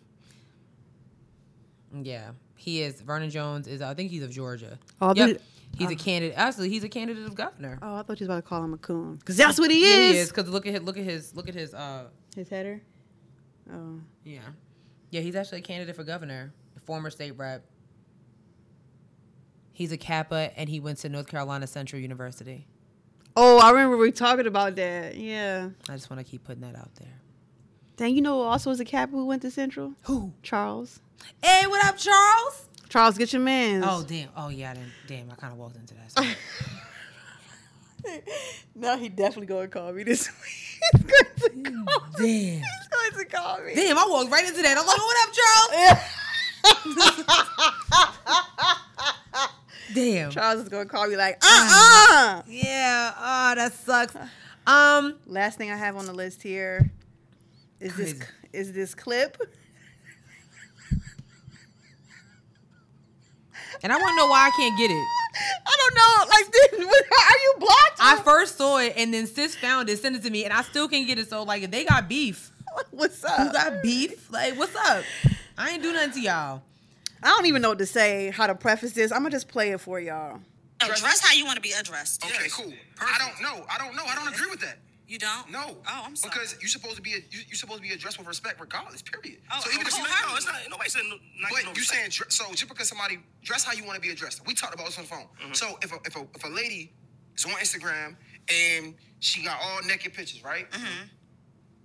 Yeah. 2.02 2.32
He 2.56 2.82
is 2.82 3.02
Vernon 3.02 3.30
Jones 3.30 3.68
is 3.68 3.82
I 3.82 3.94
think 3.94 4.12
he's 4.12 4.24
of 4.24 4.32
Georgia. 4.32 4.78
Oh, 5.02 5.14
yep. 5.16 5.42
he's 5.78 5.90
a 5.90 5.96
candidate. 5.96 6.36
Actually, 6.38 6.70
he's 6.70 6.84
a 6.84 6.90
candidate 6.90 7.26
of 7.26 7.36
governor. 7.36 7.80
Oh, 7.82 7.96
I 7.96 8.02
thought 8.04 8.20
you 8.20 8.26
was 8.26 8.30
about 8.30 8.36
to 8.36 8.42
call 8.44 8.64
him 8.64 8.74
a 8.74 8.78
coon. 8.78 9.16
Because 9.16 9.38
that's 9.38 9.58
what 9.60 9.72
he 9.72 9.82
Yeah, 9.90 9.96
is. 9.98 10.12
he 10.14 10.18
is 10.20 10.32
cuz 10.32 10.48
look 10.50 10.68
at 10.68 10.74
his, 10.74 10.84
look 10.84 10.98
at 10.98 11.04
his 11.06 11.36
look 11.36 11.48
at 11.48 11.56
his 11.56 11.74
uh 11.74 12.10
His 12.36 12.50
header? 12.50 12.82
Oh. 13.72 14.00
yeah. 14.24 14.42
Yeah, 15.12 15.22
he's 15.22 15.36
actually 15.36 15.60
a 15.60 15.64
candidate 15.64 15.96
for 15.96 16.04
governor, 16.04 16.54
former 16.86 17.10
state 17.10 17.32
rep. 17.38 17.66
He's 19.72 19.92
a 19.94 19.98
Kappa 19.98 20.52
and 20.58 20.68
he 20.70 20.80
went 20.80 20.98
to 21.00 21.10
North 21.10 21.28
Carolina 21.28 21.66
Central 21.66 22.02
University. 22.02 22.68
Oh, 23.36 23.60
I 23.60 23.70
remember 23.72 23.98
we 23.98 24.12
talking 24.12 24.48
about 24.48 24.76
that. 24.76 25.16
Yeah. 25.16 25.70
I 25.88 25.94
just 25.94 26.10
want 26.10 26.20
to 26.26 26.30
keep 26.30 26.44
putting 26.44 26.62
that 26.62 26.76
out 26.76 26.94
there. 26.96 27.08
Dang, 27.98 28.16
you 28.16 28.22
know 28.22 28.42
also 28.42 28.70
was 28.70 28.80
a 28.80 28.86
cap 28.86 29.10
who 29.12 29.26
went 29.26 29.42
to 29.44 29.52
Central? 29.52 29.94
Who? 30.04 30.34
Charles. 30.44 31.00
Hey, 31.44 31.66
what 31.68 31.84
up, 31.86 31.98
Charles? 31.98 32.66
Charles, 32.90 33.18
get 33.18 33.32
your 33.34 33.42
man. 33.42 33.84
Oh 33.86 34.04
damn! 34.08 34.30
Oh 34.36 34.48
yeah, 34.50 34.72
I 34.72 34.74
didn't. 34.74 34.92
Damn, 35.06 35.30
I 35.32 35.36
kind 35.36 35.54
of 35.54 35.60
walked 35.60 35.76
into 35.76 35.94
that. 35.96 36.36
No, 38.76 38.98
he 38.98 39.10
definitely 39.10 39.48
going 39.48 39.70
to 39.70 39.78
call 39.78 39.92
me 39.92 40.04
this 40.04 40.28
week. 40.42 40.80
He's 40.94 41.04
going 41.04 41.26
to 41.76 41.86
call 41.86 42.02
me. 42.18 42.52
damn, 42.52 42.62
He's 42.62 42.88
going 42.90 43.12
to 43.26 43.30
call 43.36 43.60
me. 43.62 43.76
damn! 43.76 43.98
I 43.98 44.06
walked 44.10 44.32
right 44.32 44.48
into 44.48 44.62
that. 44.62 44.78
I'm 44.78 44.88
like, 44.88 44.98
what 44.98 45.18
up, 45.28 45.34
Charles? 45.36 46.00
damn. 49.94 50.32
Charles 50.32 50.62
is 50.64 50.70
going 50.70 50.88
to 50.88 50.92
call 50.94 51.08
me 51.08 51.16
like, 51.16 51.38
uh-uh. 51.42 52.42
Yeah. 52.48 53.14
Oh, 53.18 53.54
that 53.56 53.74
sucks. 53.74 54.16
Um. 54.68 55.16
Last 55.26 55.58
thing 55.58 55.72
I 55.72 55.76
have 55.78 55.96
on 55.96 56.06
the 56.06 56.14
list 56.14 56.44
here 56.44 56.92
is 57.80 57.96
this 57.96 58.16
is 58.54 58.72
this 58.74 58.94
clip. 58.94 59.38
And 63.82 63.94
I 63.94 63.96
want 63.96 64.10
to 64.10 64.16
know 64.18 64.28
why 64.28 64.48
I 64.48 64.52
can't 64.58 64.78
get 64.78 64.92
it. 64.92 65.08
I 65.66 65.78
don't 65.78 65.96
know. 65.96 66.26
Like, 66.30 66.52
this, 66.52 66.80
are 66.82 67.38
you 67.44 67.56
blocked? 67.60 67.98
I 68.00 68.22
first 68.24 68.58
saw 68.58 68.78
it, 68.80 68.94
and 68.98 69.14
then 69.14 69.26
sis 69.26 69.56
found 69.56 69.90
it, 69.90 70.00
sent 70.00 70.16
it 70.18 70.24
to 70.24 70.30
me, 70.30 70.44
and 70.44 70.52
I 70.54 70.64
still 70.64 70.88
can't 70.90 71.08
get 71.08 71.18
it. 71.18 71.30
So 71.30 71.44
like, 71.44 71.64
if 71.64 71.72
they 71.72 71.86
got 71.86 72.10
beef, 72.10 72.52
What's 72.92 73.22
who 73.22 73.28
up? 73.28 73.54
got 73.54 73.82
beef? 73.82 74.32
Like, 74.32 74.58
what's 74.58 74.76
up? 74.76 75.04
I 75.58 75.72
ain't 75.72 75.84
do 75.84 75.94
nothing 75.94 76.12
to 76.14 76.22
y'all. 76.22 76.62
I 77.24 77.28
don't 77.28 77.46
even 77.46 77.62
know 77.62 77.70
what 77.70 77.80
to 77.80 77.86
say, 77.86 78.32
how 78.32 78.48
to 78.48 78.56
preface 78.56 78.94
this. 78.94 79.12
I'm 79.12 79.20
gonna 79.20 79.32
just 79.32 79.48
play 79.48 79.72
it 79.72 79.82
for 79.82 80.00
y'all. 80.00 80.40
Address 80.82 81.20
how 81.20 81.34
you 81.34 81.46
want 81.46 81.58
to 81.58 81.62
be 81.62 81.72
addressed. 81.72 82.24
Okay, 82.24 82.48
cool. 82.50 82.74
I 83.02 83.18
don't 83.18 83.42
know. 83.42 83.66
I 83.70 83.78
don't 83.78 83.96
know. 83.96 84.04
I 84.06 84.16
don't 84.16 84.34
agree 84.34 84.50
with 84.50 84.62
that. 84.62 84.78
You 85.10 85.18
don't? 85.18 85.50
No. 85.52 85.60
Oh, 85.88 86.04
I'm 86.06 86.16
sorry. 86.16 86.32
Because 86.32 86.56
you're 86.62 86.70
supposed 86.70 86.96
to 86.96 87.02
be 87.02 87.10
you, 87.10 87.42
you're 87.48 87.56
supposed 87.56 87.82
to 87.82 87.88
be 87.88 87.94
addressed 87.96 88.20
with 88.20 88.28
respect 88.28 88.62
regardless. 88.62 89.02
Period. 89.02 89.40
Oh, 89.52 89.60
so 89.60 89.72
even 89.72 89.88
if 89.88 89.94
oh, 89.94 89.98
you 89.98 90.04
how- 90.06 90.30
no, 90.30 90.36
it's 90.38 90.46
not. 90.46 90.56
Nobody 90.70 90.90
said 90.90 91.02
no, 91.10 91.16
not 91.42 91.50
But 91.50 91.64
no 91.64 91.70
you 91.72 91.80
respect. 91.80 92.14
saying 92.14 92.30
so 92.30 92.46
just 92.52 92.70
because 92.70 92.88
somebody 92.88 93.18
dress 93.42 93.64
how 93.64 93.74
you 93.74 93.84
want 93.84 93.96
to 93.96 94.02
be 94.02 94.12
addressed. 94.12 94.46
We 94.46 94.54
talked 94.54 94.76
about 94.76 94.86
this 94.86 95.00
on 95.00 95.06
the 95.06 95.10
phone. 95.10 95.26
Mm-hmm. 95.42 95.54
So 95.54 95.80
if 95.82 95.92
a, 95.92 95.98
if 96.06 96.16
a 96.16 96.28
if 96.36 96.46
a 96.46 96.48
lady 96.48 96.94
is 97.36 97.46
on 97.46 97.54
Instagram 97.54 98.16
and 98.54 98.94
she 99.20 99.44
got 99.44 99.60
all 99.64 99.82
naked 99.82 100.14
pictures, 100.14 100.44
right? 100.44 100.70
Mm-hmm. 100.70 101.08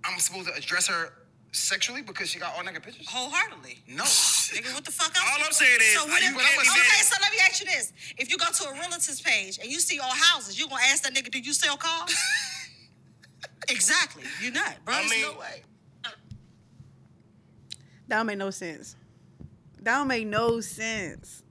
I'm 0.05 0.19
supposed 0.19 0.47
to 0.47 0.53
address 0.53 0.87
her 0.87 1.11
sexually 1.55 2.01
because 2.01 2.29
she 2.29 2.39
got 2.39 2.55
all 2.55 2.63
naked 2.63 2.83
pictures? 2.83 3.07
Wholeheartedly. 3.09 3.79
No. 3.87 4.03
Nigga, 4.55 4.73
what 4.73 4.85
the 4.85 4.91
fuck 4.91 5.15
else? 5.15 5.29
All 5.31 5.45
I'm 5.45 5.51
saying 5.51 5.77
is, 5.81 5.93
so 5.93 6.01
are 6.05 6.09
what 6.09 6.21
you 6.21 6.29
if, 6.29 6.33
gonna 6.35 6.43
let 6.43 6.67
okay, 6.67 7.01
so 7.01 7.15
let 7.21 7.31
me 7.31 7.37
ask 7.47 7.61
you 7.63 7.67
this. 7.67 7.93
If 8.17 8.29
you 8.29 8.37
go 8.37 8.45
to 8.51 8.69
a 8.69 8.73
relative's 8.73 9.21
page 9.21 9.59
and 9.59 9.71
you 9.71 9.79
see 9.79 9.99
all 9.99 10.11
houses, 10.13 10.59
you 10.59 10.67
gonna 10.67 10.81
ask 10.91 11.03
that 11.03 11.13
nigga, 11.13 11.31
do 11.31 11.39
you 11.39 11.53
sell 11.53 11.77
cars? 11.77 12.15
exactly. 13.69 14.23
You're 14.41 14.53
not, 14.53 14.75
bro. 14.85 14.93
I 14.95 14.99
There's 14.99 15.11
mean- 15.11 15.21
no 15.21 15.39
way. 15.39 15.61
That 18.07 18.17
don't 18.17 18.27
make 18.27 18.37
no 18.37 18.51
sense. 18.51 18.95
That 19.81 19.97
don't 19.97 20.07
make 20.07 20.27
no 20.27 20.61
sense. 20.61 21.41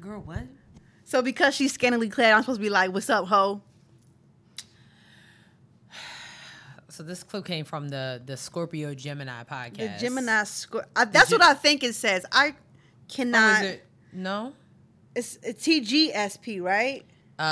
Girl, 0.00 0.20
what? 0.20 0.44
So 1.04 1.22
because 1.22 1.54
she's 1.54 1.72
scantily 1.72 2.08
clad, 2.08 2.32
I'm 2.32 2.42
supposed 2.42 2.60
to 2.60 2.62
be 2.62 2.70
like, 2.70 2.92
"What's 2.92 3.10
up, 3.10 3.26
ho?" 3.26 3.60
So 6.98 7.04
this 7.04 7.22
clip 7.22 7.44
came 7.44 7.64
from 7.64 7.88
the 7.88 8.20
the 8.26 8.36
Scorpio 8.36 8.92
Gemini 8.92 9.44
podcast. 9.44 9.76
The 9.76 9.82
podcast. 9.86 9.98
Gemini. 10.00 10.42
Sco- 10.42 10.82
I, 10.96 11.04
that's 11.04 11.30
Gem- 11.30 11.38
what 11.38 11.48
I 11.48 11.54
think 11.54 11.84
it 11.84 11.94
says. 11.94 12.26
I 12.32 12.48
Oh, 12.48 12.54
cannot. 13.06 13.62
is 13.64 13.70
it? 13.70 13.86
No. 14.12 14.52
It's, 15.14 15.38
it's 15.44 15.64
TGSP, 15.64 16.60
right? 16.60 17.04
Uh, 17.38 17.44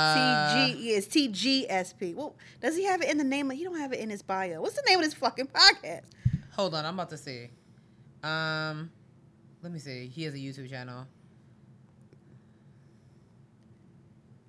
TG. 0.53 0.75
Yeah, 0.79 0.97
it's 0.97 1.07
TGSP. 1.07 2.13
Well, 2.13 2.35
does 2.61 2.75
he 2.75 2.83
have 2.83 3.01
it 3.01 3.09
in 3.09 3.17
the 3.17 3.23
name? 3.23 3.49
He 3.51 3.63
don't 3.63 3.79
have 3.79 3.93
it 3.93 4.01
in 4.01 4.09
his 4.09 4.21
bio. 4.21 4.59
What's 4.59 4.75
the 4.75 4.83
name 4.85 4.99
of 4.99 5.05
this 5.05 5.13
fucking 5.13 5.47
podcast? 5.47 6.01
Hold 6.57 6.75
on, 6.75 6.85
I'm 6.85 6.95
about 6.95 7.09
to 7.11 7.17
see. 7.17 7.47
Um, 8.23 8.91
let 9.63 9.71
me 9.71 9.79
see. 9.79 10.07
He 10.07 10.23
has 10.23 10.33
a 10.33 10.37
YouTube 10.37 10.69
channel. 10.69 11.07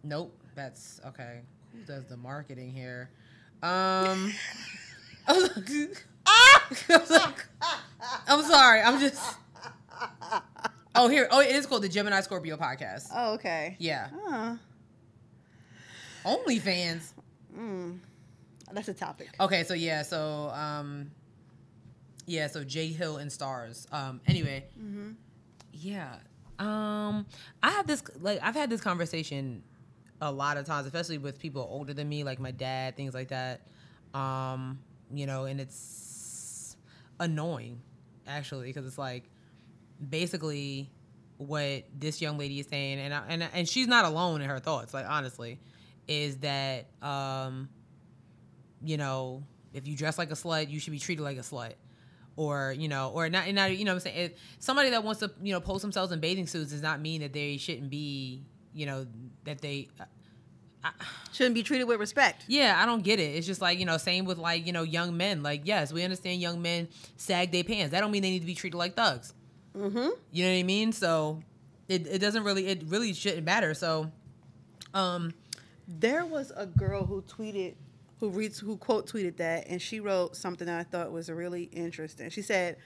Nope, 0.03 0.37
that's 0.57 1.01
okay. 1.07 1.43
Who 1.73 1.83
does 1.85 2.05
the 2.07 2.17
marketing 2.17 2.73
here? 2.73 3.11
Um, 3.63 4.33
I'm 8.29 8.43
sorry. 8.43 8.81
I'm 8.83 8.99
just. 9.01 9.37
Oh, 10.95 11.09
here. 11.09 11.29
Oh, 11.31 11.41
it 11.41 11.55
is 11.55 11.67
called 11.67 11.83
the 11.83 11.89
Gemini 11.89 12.21
Scorpio 12.21 12.57
podcast. 12.57 13.09
Oh, 13.15 13.35
okay. 13.35 13.77
Yeah, 13.79 14.09
Oh, 14.13 14.59
OnlyFans. 16.25 17.13
that's 18.73 18.89
a 18.89 18.95
topic. 18.95 19.29
Okay, 19.41 19.65
so 19.65 19.75
yeah, 19.75 20.03
so 20.03 20.51
um, 20.51 21.11
yeah, 22.27 22.47
so 22.49 22.65
Jay 22.65 22.89
Hill 22.89 23.19
and 23.19 23.31
Stars. 23.33 23.87
Um, 23.93 24.21
anyway, 24.27 24.65
Mhm. 24.79 25.15
yeah, 25.73 26.17
um, 26.59 27.27
I 27.63 27.71
have 27.71 27.87
this 27.87 28.03
like 28.21 28.41
I've 28.43 28.55
had 28.57 28.69
this 28.71 28.81
conversation 28.81 29.63
a 30.21 30.31
lot 30.33 30.57
of 30.57 30.67
times, 30.67 30.87
especially 30.87 31.19
with 31.19 31.39
people 31.39 31.67
older 31.71 31.95
than 31.95 32.09
me, 32.09 32.25
like 32.25 32.41
my 32.41 32.51
dad, 32.51 32.97
things 32.97 33.15
like 33.15 33.29
that. 33.29 33.61
Um, 34.15 34.81
you 35.13 35.27
know, 35.27 35.45
and 35.45 35.61
it's 35.61 36.77
annoying 37.21 37.81
actually 38.27 38.69
because 38.69 38.87
it's 38.87 38.99
like 38.99 39.25
basically 40.09 40.91
what 41.39 41.85
this 41.97 42.21
young 42.21 42.37
lady 42.39 42.61
is 42.61 42.67
saying, 42.67 42.99
and 42.99 43.15
I, 43.15 43.23
and 43.29 43.49
and 43.55 43.69
she's 43.69 43.87
not 43.87 44.05
alone 44.05 44.41
in 44.41 44.49
her 44.49 44.59
thoughts. 44.59 44.93
Like 44.93 45.07
honestly, 45.09 45.59
is 46.07 46.39
that 46.39 46.87
um, 47.03 47.69
you 48.83 48.97
know, 48.97 49.45
if 49.73 49.87
you 49.87 49.97
dress 49.97 50.19
like 50.19 50.31
a 50.31 50.35
slut, 50.35 50.69
you 50.71 50.81
should 50.81 50.93
be 50.93 50.99
treated 50.99 51.23
like 51.23 51.39
a 51.39 51.43
slut. 51.43 51.75
Or 52.37 52.73
you 52.77 52.87
know, 52.87 53.11
or 53.13 53.29
not, 53.29 53.53
not 53.53 53.77
you 53.77 53.85
know, 53.85 53.95
I'm 53.95 54.01
saying 54.01 54.17
if 54.17 54.33
somebody 54.61 54.91
that 54.91 55.03
wants 55.03 55.21
to 55.21 55.33
you 55.43 55.53
know 55.53 55.61
post 55.61 55.83
themselves 55.83 56.13
in 56.13 56.21
bathing 56.21 56.47
suits 56.47 56.71
does 56.71 56.83
not 56.83 57.01
mean 57.01 57.21
that 57.23 57.33
they 57.33 57.57
shouldn't 57.57 57.91
be 57.91 58.45
you 58.73 58.87
know 58.87 59.07
that 59.45 59.61
they 59.61 59.89
Shouldn't 61.33 61.55
be 61.55 61.63
treated 61.63 61.85
with 61.85 62.01
respect. 62.01 62.45
yeah, 62.49 62.81
I 62.81 62.87
don't 62.87 63.03
get 63.03 63.21
it. 63.21 63.35
It's 63.35 63.47
just 63.47 63.61
like 63.61 63.79
you 63.79 63.85
know, 63.85 63.97
same 63.97 64.25
with 64.25 64.39
like 64.39 64.67
you 64.67 64.73
know, 64.73 64.83
young 64.83 65.17
men. 65.17 65.43
Like, 65.43 65.63
yes, 65.65 65.93
we 65.93 66.03
understand 66.05 66.41
young 66.41 66.63
men 66.63 66.89
sag 67.17 67.53
their 67.53 67.65
pants. 67.65 67.93
That 67.93 68.01
don't 68.01 68.11
mean 68.11 68.23
they 68.23 68.31
need 68.31 68.41
to 68.41 68.47
be 68.47 68.55
treated 68.55 68.77
like 68.77 68.95
thugs. 68.95 69.35
Mm-hmm. 69.77 70.09
You 70.33 70.45
know 70.45 70.51
what 70.53 70.59
I 70.59 70.63
mean? 70.63 70.93
So 70.93 71.41
it, 71.89 72.07
it 72.07 72.19
doesn't 72.19 72.45
really 72.45 72.67
it 72.67 72.83
really 72.87 73.13
shouldn't 73.13 73.45
matter. 73.45 73.75
So, 73.75 74.11
um, 74.95 75.35
There 75.87 76.25
was 76.25 76.53
a 76.57 76.67
girl 76.67 77.05
who 77.05 77.23
tweeted, 77.23 77.75
who 78.21 78.31
reads, 78.31 78.59
who 78.59 78.77
quote 78.77 79.11
tweeted 79.11 79.37
that, 79.37 79.67
and 79.69 79.81
she 79.81 80.01
wrote 80.01 80.37
something 80.37 80.67
that 80.67 80.79
I 80.81 80.83
thought 80.85 81.13
was 81.13 81.31
really 81.31 81.65
interesting. 81.65 82.31
She 82.31 82.43
said, 82.43 82.77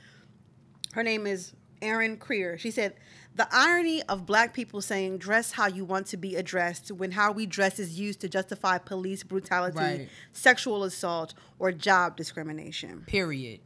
her 0.92 1.02
name 1.02 1.26
is 1.26 1.52
Erin 1.80 2.16
Creer. 2.16 2.58
She 2.58 2.70
said, 2.70 2.94
the 3.34 3.48
irony 3.50 4.02
of 4.04 4.26
black 4.26 4.52
people 4.52 4.82
saying 4.82 5.18
dress 5.18 5.52
how 5.52 5.66
you 5.66 5.84
want 5.84 6.06
to 6.08 6.16
be 6.16 6.36
addressed 6.36 6.90
when 6.92 7.12
how 7.12 7.32
we 7.32 7.46
dress 7.46 7.78
is 7.78 7.98
used 7.98 8.20
to 8.20 8.28
justify 8.28 8.76
police 8.78 9.22
brutality, 9.22 9.76
Right. 9.78 10.08
sexual 10.32 10.84
assault, 10.84 11.32
or 11.58 11.72
job 11.72 12.16
discrimination. 12.16 13.04
period. 13.06 13.60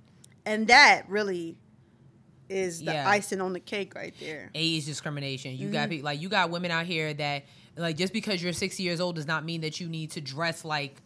And 0.45 0.69
that 0.69 1.09
really 1.09 1.57
is 2.49 2.79
the 2.79 2.93
Yeah. 2.93 3.09
icing 3.09 3.41
on 3.41 3.53
the 3.53 3.59
cake 3.61 3.95
right 3.97 4.15
there. 4.21 4.51
age 4.55 4.87
discrimination. 4.87 5.57
You 5.57 5.65
Mm-hmm. 5.67 5.73
got 5.73 5.89
people 5.89 6.05
like 6.05 6.21
you 6.21 6.29
got 6.29 6.51
women 6.51 6.71
out 6.71 6.87
here 6.87 7.13
that 7.15 7.45
like 7.77 7.97
just 7.97 8.13
because 8.13 8.41
you're 8.43 8.53
60 8.53 8.83
years 8.85 9.01
old 9.01 9.17
does 9.17 9.27
not 9.27 9.45
mean 9.45 9.63
that 9.63 9.81
you 9.81 9.89
need 9.89 10.13
to 10.13 10.21
dress 10.21 10.65
like 10.65 11.03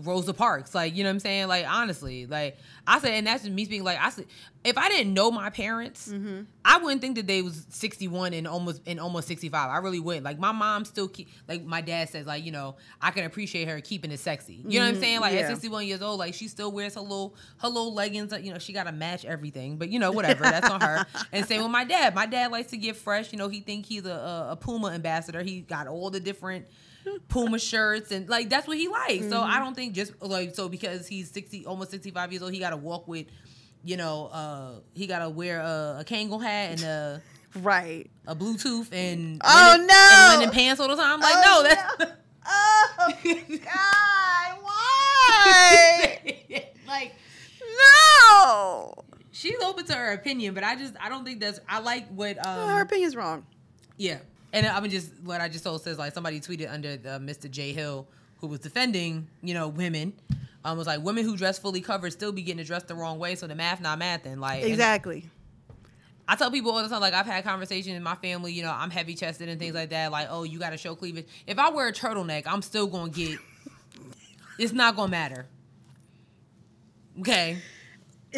Rosa 0.00 0.34
Parks. 0.34 0.74
Like, 0.74 0.96
you 0.96 1.04
know 1.04 1.10
what 1.10 1.14
I'm 1.14 1.20
saying? 1.20 1.48
Like 1.48 1.66
honestly, 1.68 2.26
like 2.26 2.56
I 2.86 2.98
said, 3.00 3.12
and 3.12 3.26
that's 3.26 3.44
me 3.44 3.64
speaking 3.64 3.84
like 3.84 3.98
I 4.00 4.10
said 4.10 4.26
if 4.62 4.76
I 4.76 4.90
didn't 4.90 5.14
know 5.14 5.30
my 5.30 5.48
parents, 5.50 6.08
Mm-hmm. 6.08 6.42
I 6.62 6.76
wouldn't 6.76 7.00
think 7.00 7.16
that 7.16 7.26
they 7.26 7.40
was 7.40 7.64
61 7.70 8.34
and 8.34 8.46
almost 8.46 8.82
and 8.86 9.00
almost 9.00 9.26
65. 9.28 9.70
I 9.70 9.78
really 9.78 9.98
wouldn't. 10.00 10.24
Like 10.24 10.38
my 10.38 10.52
mom 10.52 10.84
still 10.84 11.08
keep 11.08 11.28
like 11.48 11.64
my 11.64 11.80
dad 11.80 12.10
says, 12.10 12.26
like, 12.26 12.44
you 12.44 12.52
know, 12.52 12.76
I 13.00 13.10
can 13.10 13.24
appreciate 13.24 13.66
her 13.68 13.80
keeping 13.80 14.12
it 14.12 14.20
sexy. 14.20 14.62
You 14.66 14.78
know 14.78 14.84
what 14.86 14.94
I'm 14.94 15.00
saying? 15.00 15.20
Like 15.20 15.32
Mm-hmm. 15.32 15.44
at 15.44 15.48
61 15.48 15.86
years 15.86 16.02
old, 16.02 16.18
like 16.18 16.34
she 16.34 16.48
still 16.48 16.70
wears 16.72 16.94
her 16.96 17.00
little 17.00 17.34
her 17.58 17.68
little 17.68 17.94
leggings. 17.94 18.32
You 18.42 18.52
know, 18.52 18.58
she 18.58 18.72
got 18.74 18.84
to 18.84 18.92
match 18.92 19.24
everything. 19.24 19.78
But 19.78 19.88
you 19.88 19.98
know, 19.98 20.12
whatever. 20.12 20.42
That's 20.44 20.68
on 20.68 20.80
her. 20.82 21.06
And 21.32 21.46
same 21.46 21.62
with 21.62 21.70
my 21.70 21.84
dad. 21.84 22.14
My 22.14 22.26
dad 22.26 22.50
likes 22.52 22.70
to 22.70 22.76
get 22.76 22.96
fresh. 22.96 23.32
You 23.32 23.38
know, 23.38 23.48
he 23.48 23.60
think 23.60 23.86
he's 23.86 24.04
a, 24.04 24.10
a, 24.10 24.48
a 24.52 24.56
Puma 24.56 24.88
ambassador. 24.88 25.42
He 25.42 25.60
got 25.62 25.86
all 25.86 26.10
the 26.10 26.20
different 26.20 26.66
Puma 27.28 27.58
shirts 27.58 28.10
and 28.12 28.28
like 28.28 28.48
that's 28.50 28.66
what 28.68 28.76
he 28.76 28.88
likes. 28.88 29.28
So 29.28 29.36
Mm-hmm. 29.40 29.50
I 29.50 29.58
don't 29.58 29.74
think 29.74 29.94
just 29.94 30.20
like 30.22 30.54
so 30.54 30.68
because 30.68 31.06
he's 31.08 31.30
60 31.30 31.66
almost 31.66 31.90
65 31.90 32.32
years 32.32 32.42
old, 32.42 32.52
he 32.52 32.58
got 32.58 32.70
to 32.70 32.76
walk 32.76 33.06
with 33.08 33.26
you 33.84 33.96
know, 33.96 34.26
uh 34.26 34.72
he 34.94 35.06
got 35.06 35.20
to 35.20 35.30
wear 35.30 35.60
a, 35.60 35.98
a 36.00 36.04
Kangol 36.04 36.42
hat 36.42 36.72
and 36.72 36.82
a 36.82 37.22
Right. 37.62 38.08
a 38.26 38.36
Bluetooth 38.36 38.92
and 38.92 39.40
Oh, 39.44 39.70
linen, 39.72 39.86
no! 39.86 40.28
and 40.32 40.38
linen 40.40 40.54
pants 40.54 40.80
all 40.80 40.88
the 40.88 40.96
time. 40.96 41.14
I'm 41.14 41.20
like, 41.20 41.34
Oh, 41.36 41.62
no, 41.62 41.68
that's 41.68 42.12
Oh 42.46 43.12
God! 43.64 44.58
Why? 44.62 46.18
like 46.88 47.14
no. 47.78 48.94
she's 49.32 49.60
open 49.62 49.84
to 49.86 49.94
her 49.94 50.12
opinion, 50.12 50.54
but 50.54 50.64
I 50.64 50.76
just 50.76 50.94
I 51.00 51.08
don't 51.08 51.24
think 51.24 51.40
that's 51.40 51.60
I 51.68 51.80
like 51.80 52.08
what 52.08 52.44
um 52.44 52.68
her 52.70 52.82
opinion's 52.82 53.16
wrong. 53.16 53.44
yeah. 53.96 54.18
And 54.52 54.66
I 54.66 54.80
mean 54.80 54.90
just 54.90 55.12
what 55.22 55.40
I 55.40 55.48
just 55.48 55.64
told 55.64 55.82
says 55.82 55.98
like 55.98 56.12
somebody 56.12 56.40
tweeted 56.40 56.72
under 56.72 56.96
the 56.96 57.18
Mr. 57.20 57.50
J 57.50 57.72
Hill 57.72 58.06
who 58.38 58.46
was 58.46 58.60
defending, 58.60 59.28
you 59.42 59.54
know, 59.54 59.68
women. 59.68 60.14
Um 60.64 60.76
was 60.76 60.86
like 60.86 61.00
women 61.02 61.24
who 61.24 61.36
dress 61.36 61.58
fully 61.58 61.80
covered 61.80 62.12
still 62.12 62.32
be 62.32 62.42
getting 62.42 62.64
dressed 62.64 62.88
the 62.88 62.94
wrong 62.94 63.18
way, 63.18 63.34
so 63.34 63.46
the 63.46 63.54
math 63.54 63.80
not 63.80 63.98
mathing. 63.98 64.38
Like 64.38 64.64
Exactly. 64.64 65.28
I 66.28 66.36
tell 66.36 66.50
people 66.52 66.70
all 66.70 66.80
the 66.80 66.88
time, 66.88 67.00
like 67.00 67.12
I've 67.12 67.26
had 67.26 67.42
conversations 67.42 67.96
in 67.96 68.04
my 68.04 68.14
family, 68.14 68.52
you 68.52 68.62
know, 68.62 68.70
I'm 68.70 68.90
heavy 68.90 69.16
chested 69.16 69.48
and 69.48 69.58
things 69.58 69.74
like 69.74 69.90
that. 69.90 70.12
Like, 70.12 70.28
oh, 70.30 70.44
you 70.44 70.60
got 70.60 70.70
to 70.70 70.76
show 70.76 70.94
cleavage. 70.94 71.26
If 71.44 71.58
I 71.58 71.70
wear 71.70 71.88
a 71.88 71.92
turtleneck, 71.92 72.44
I'm 72.46 72.62
still 72.62 72.86
gonna 72.86 73.10
get. 73.10 73.40
it's 74.56 74.72
not 74.72 74.94
gonna 74.94 75.10
matter. 75.10 75.46
Okay. 77.18 77.58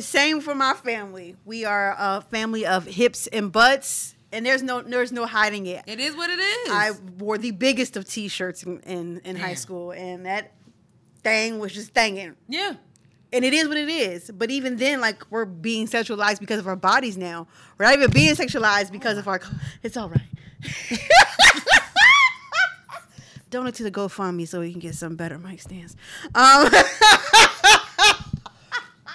Same 0.01 0.41
for 0.41 0.55
my 0.55 0.73
family. 0.73 1.37
We 1.45 1.67
are 1.67 1.95
a 1.99 2.23
family 2.23 2.65
of 2.65 2.87
hips 2.87 3.27
and 3.27 3.53
butts, 3.53 4.12
and 4.33 4.45
there's 4.47 4.63
no 4.63 4.81
there's 4.83 5.13
no 5.13 5.27
hiding 5.27 5.67
it. 5.67 5.85
It 5.87 6.01
is 6.01 6.17
what 6.17 6.31
it 6.31 6.39
is. 6.39 6.71
I 6.71 6.91
wore 7.19 7.39
the 7.39 7.51
biggest 7.53 7.97
of 7.97 8.09
t-shirts 8.09 8.63
in 8.63 8.81
in, 8.81 9.21
in 9.25 9.37
high 9.37 9.55
school, 9.55 9.91
and 9.93 10.27
that 10.27 10.53
thing 11.23 11.59
was 11.59 11.73
just 11.73 11.93
thanging. 11.95 12.35
yeah. 12.49 12.75
And 13.35 13.47
it 13.47 13.55
is 13.55 13.67
what 13.67 13.79
it 13.79 13.89
is. 13.89 14.31
But 14.31 14.51
even 14.51 14.77
then, 14.77 15.01
like 15.01 15.25
we're 15.31 15.47
being 15.47 15.87
sexualized 15.87 16.39
because 16.39 16.59
of 16.59 16.67
our 16.67 16.77
bodies 16.77 17.17
now. 17.17 17.47
We're 17.79 17.87
not 17.87 17.95
even 17.95 18.11
being 18.11 18.35
sexualized 18.35 18.93
because 18.93 19.17
of 19.17 19.27
our. 19.27 19.41
It's 19.83 19.97
all 19.97 20.11
right. 20.11 20.21
Donate 23.51 23.75
to 23.77 23.83
the 23.85 23.91
GoFundMe 23.91 24.47
so 24.49 24.61
we 24.61 24.71
can 24.71 24.81
get 24.81 24.95
some 24.95 25.17
better 25.17 25.39
mic 25.39 25.61
stands. 25.63 25.95
Um, 26.35 26.69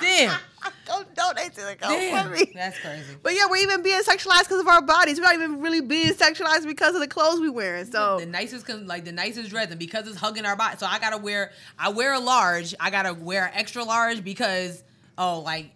Damn. 0.02 0.40
Don't 1.58 1.80
donate 1.80 1.80
to 1.80 1.88
the 1.88 1.96
Damn. 1.96 2.32
GoFundMe. 2.32 2.54
That's 2.54 2.80
crazy. 2.80 3.04
But 3.22 3.34
yeah, 3.36 3.48
we're 3.50 3.58
even 3.58 3.82
being 3.84 4.02
sexualized 4.02 4.44
because 4.44 4.60
of 4.60 4.68
our 4.68 4.82
bodies. 4.82 5.18
We're 5.20 5.26
not 5.26 5.36
even 5.36 5.62
really 5.62 5.82
being 5.82 6.14
sexualized 6.14 6.66
because 6.66 6.96
of 6.96 7.02
the 7.02 7.08
clothes 7.08 7.40
we 7.40 7.50
wearing. 7.50 7.86
So 7.86 8.20
The 8.20 8.26
nicest, 8.26 8.70
like 8.70 9.06
the 9.06 9.12
nicest 9.12 9.50
dress, 9.50 9.70
and 9.70 9.80
because 9.80 10.08
it's 10.08 10.18
hugging 10.18 10.46
our 10.46 10.56
body, 10.56 10.78
so 10.78 10.86
I 10.86 11.00
gotta 11.00 11.18
wear. 11.18 11.52
I 11.78 11.90
wear 11.90 12.14
a 12.14 12.20
large. 12.20 12.74
I 12.80 12.90
gotta 12.90 13.14
wear 13.14 13.52
extra 13.54 13.84
large 13.84 14.24
because 14.24 14.84
oh, 15.18 15.40
like, 15.42 15.72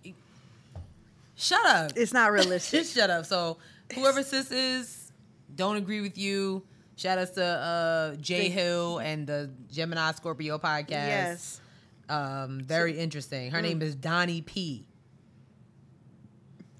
shut 1.35 1.65
up. 1.65 1.91
it's 1.95 2.13
not 2.13 2.31
realistic. 2.31 2.85
Shut 2.91 3.09
up. 3.09 3.25
So 3.25 3.57
whoever 3.95 4.23
sis 4.23 4.51
is, 4.51 5.11
don't 5.55 5.77
agree 5.77 6.01
with 6.01 6.17
you. 6.17 6.63
Shout 6.95 7.17
outs 7.17 7.31
to 7.31 7.43
uh, 7.43 8.15
Jay 8.17 8.49
Hill 8.49 8.99
and 8.99 9.25
the 9.25 9.49
Gemini 9.71 10.11
Scorpio 10.11 10.59
podcast. 10.59 10.89
yes. 10.89 11.61
Um, 12.09 12.59
very 12.59 12.97
interesting. 12.97 13.49
Her 13.51 13.61
name 13.61 13.81
is 13.81 13.95
Donnie 13.95 14.41
P. 14.41 14.85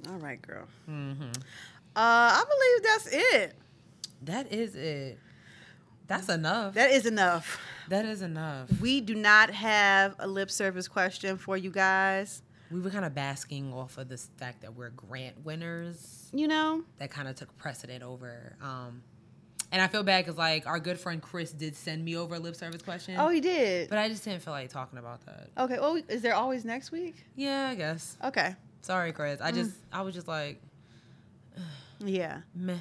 All 0.09 0.17
right, 0.17 0.41
girl. 0.41 0.65
Mm-hmm. 0.89 1.23
Uh, 1.23 1.29
I 1.95 2.43
believe 2.49 2.83
that's 2.83 3.07
it. 3.11 3.53
That 4.23 4.51
is 4.51 4.75
it. 4.75 5.19
That's 6.07 6.29
enough. 6.29 6.73
That 6.73 6.91
is 6.91 7.05
enough. 7.05 7.59
that 7.89 8.05
is 8.05 8.21
enough. 8.21 8.69
We 8.81 9.01
do 9.01 9.15
not 9.15 9.49
have 9.51 10.15
a 10.19 10.27
lip 10.27 10.51
service 10.51 10.87
question 10.87 11.37
for 11.37 11.55
you 11.57 11.71
guys. 11.71 12.41
We 12.69 12.79
were 12.79 12.89
kind 12.89 13.05
of 13.05 13.13
basking 13.13 13.73
off 13.73 13.97
of 13.97 14.07
the 14.09 14.17
fact 14.37 14.61
that 14.61 14.75
we're 14.75 14.89
grant 14.91 15.43
winners. 15.45 16.29
You 16.33 16.47
know, 16.47 16.83
That 16.99 17.11
kind 17.11 17.27
of 17.27 17.35
took 17.35 17.55
precedent 17.57 18.03
over. 18.03 18.55
Um, 18.61 19.03
and 19.73 19.81
I 19.81 19.87
feel 19.87 20.03
bad 20.03 20.25
because 20.25 20.37
like 20.37 20.65
our 20.67 20.79
good 20.79 20.97
friend 20.99 21.21
Chris 21.21 21.51
did 21.51 21.75
send 21.75 22.03
me 22.03 22.15
over 22.17 22.35
a 22.35 22.39
lip 22.39 22.55
service 22.55 22.81
question. 22.81 23.15
oh, 23.19 23.29
he 23.29 23.39
did. 23.41 23.89
but 23.89 23.97
I 23.97 24.07
just 24.09 24.23
didn't 24.23 24.41
feel 24.41 24.53
like 24.53 24.69
talking 24.69 24.99
about 24.99 25.25
that. 25.25 25.49
okay. 25.57 25.79
Well, 25.79 26.01
is 26.09 26.21
there 26.21 26.33
always 26.35 26.63
next 26.65 26.91
week? 26.91 27.15
Yeah, 27.35 27.67
I 27.69 27.75
guess. 27.75 28.17
Okay. 28.23 28.55
Sorry, 28.81 29.11
Chris. 29.11 29.39
I 29.41 29.51
just 29.51 29.71
I 29.91 30.01
was 30.01 30.13
just 30.13 30.27
like 30.27 30.61
Yeah. 31.99 32.41
meh. 32.55 32.77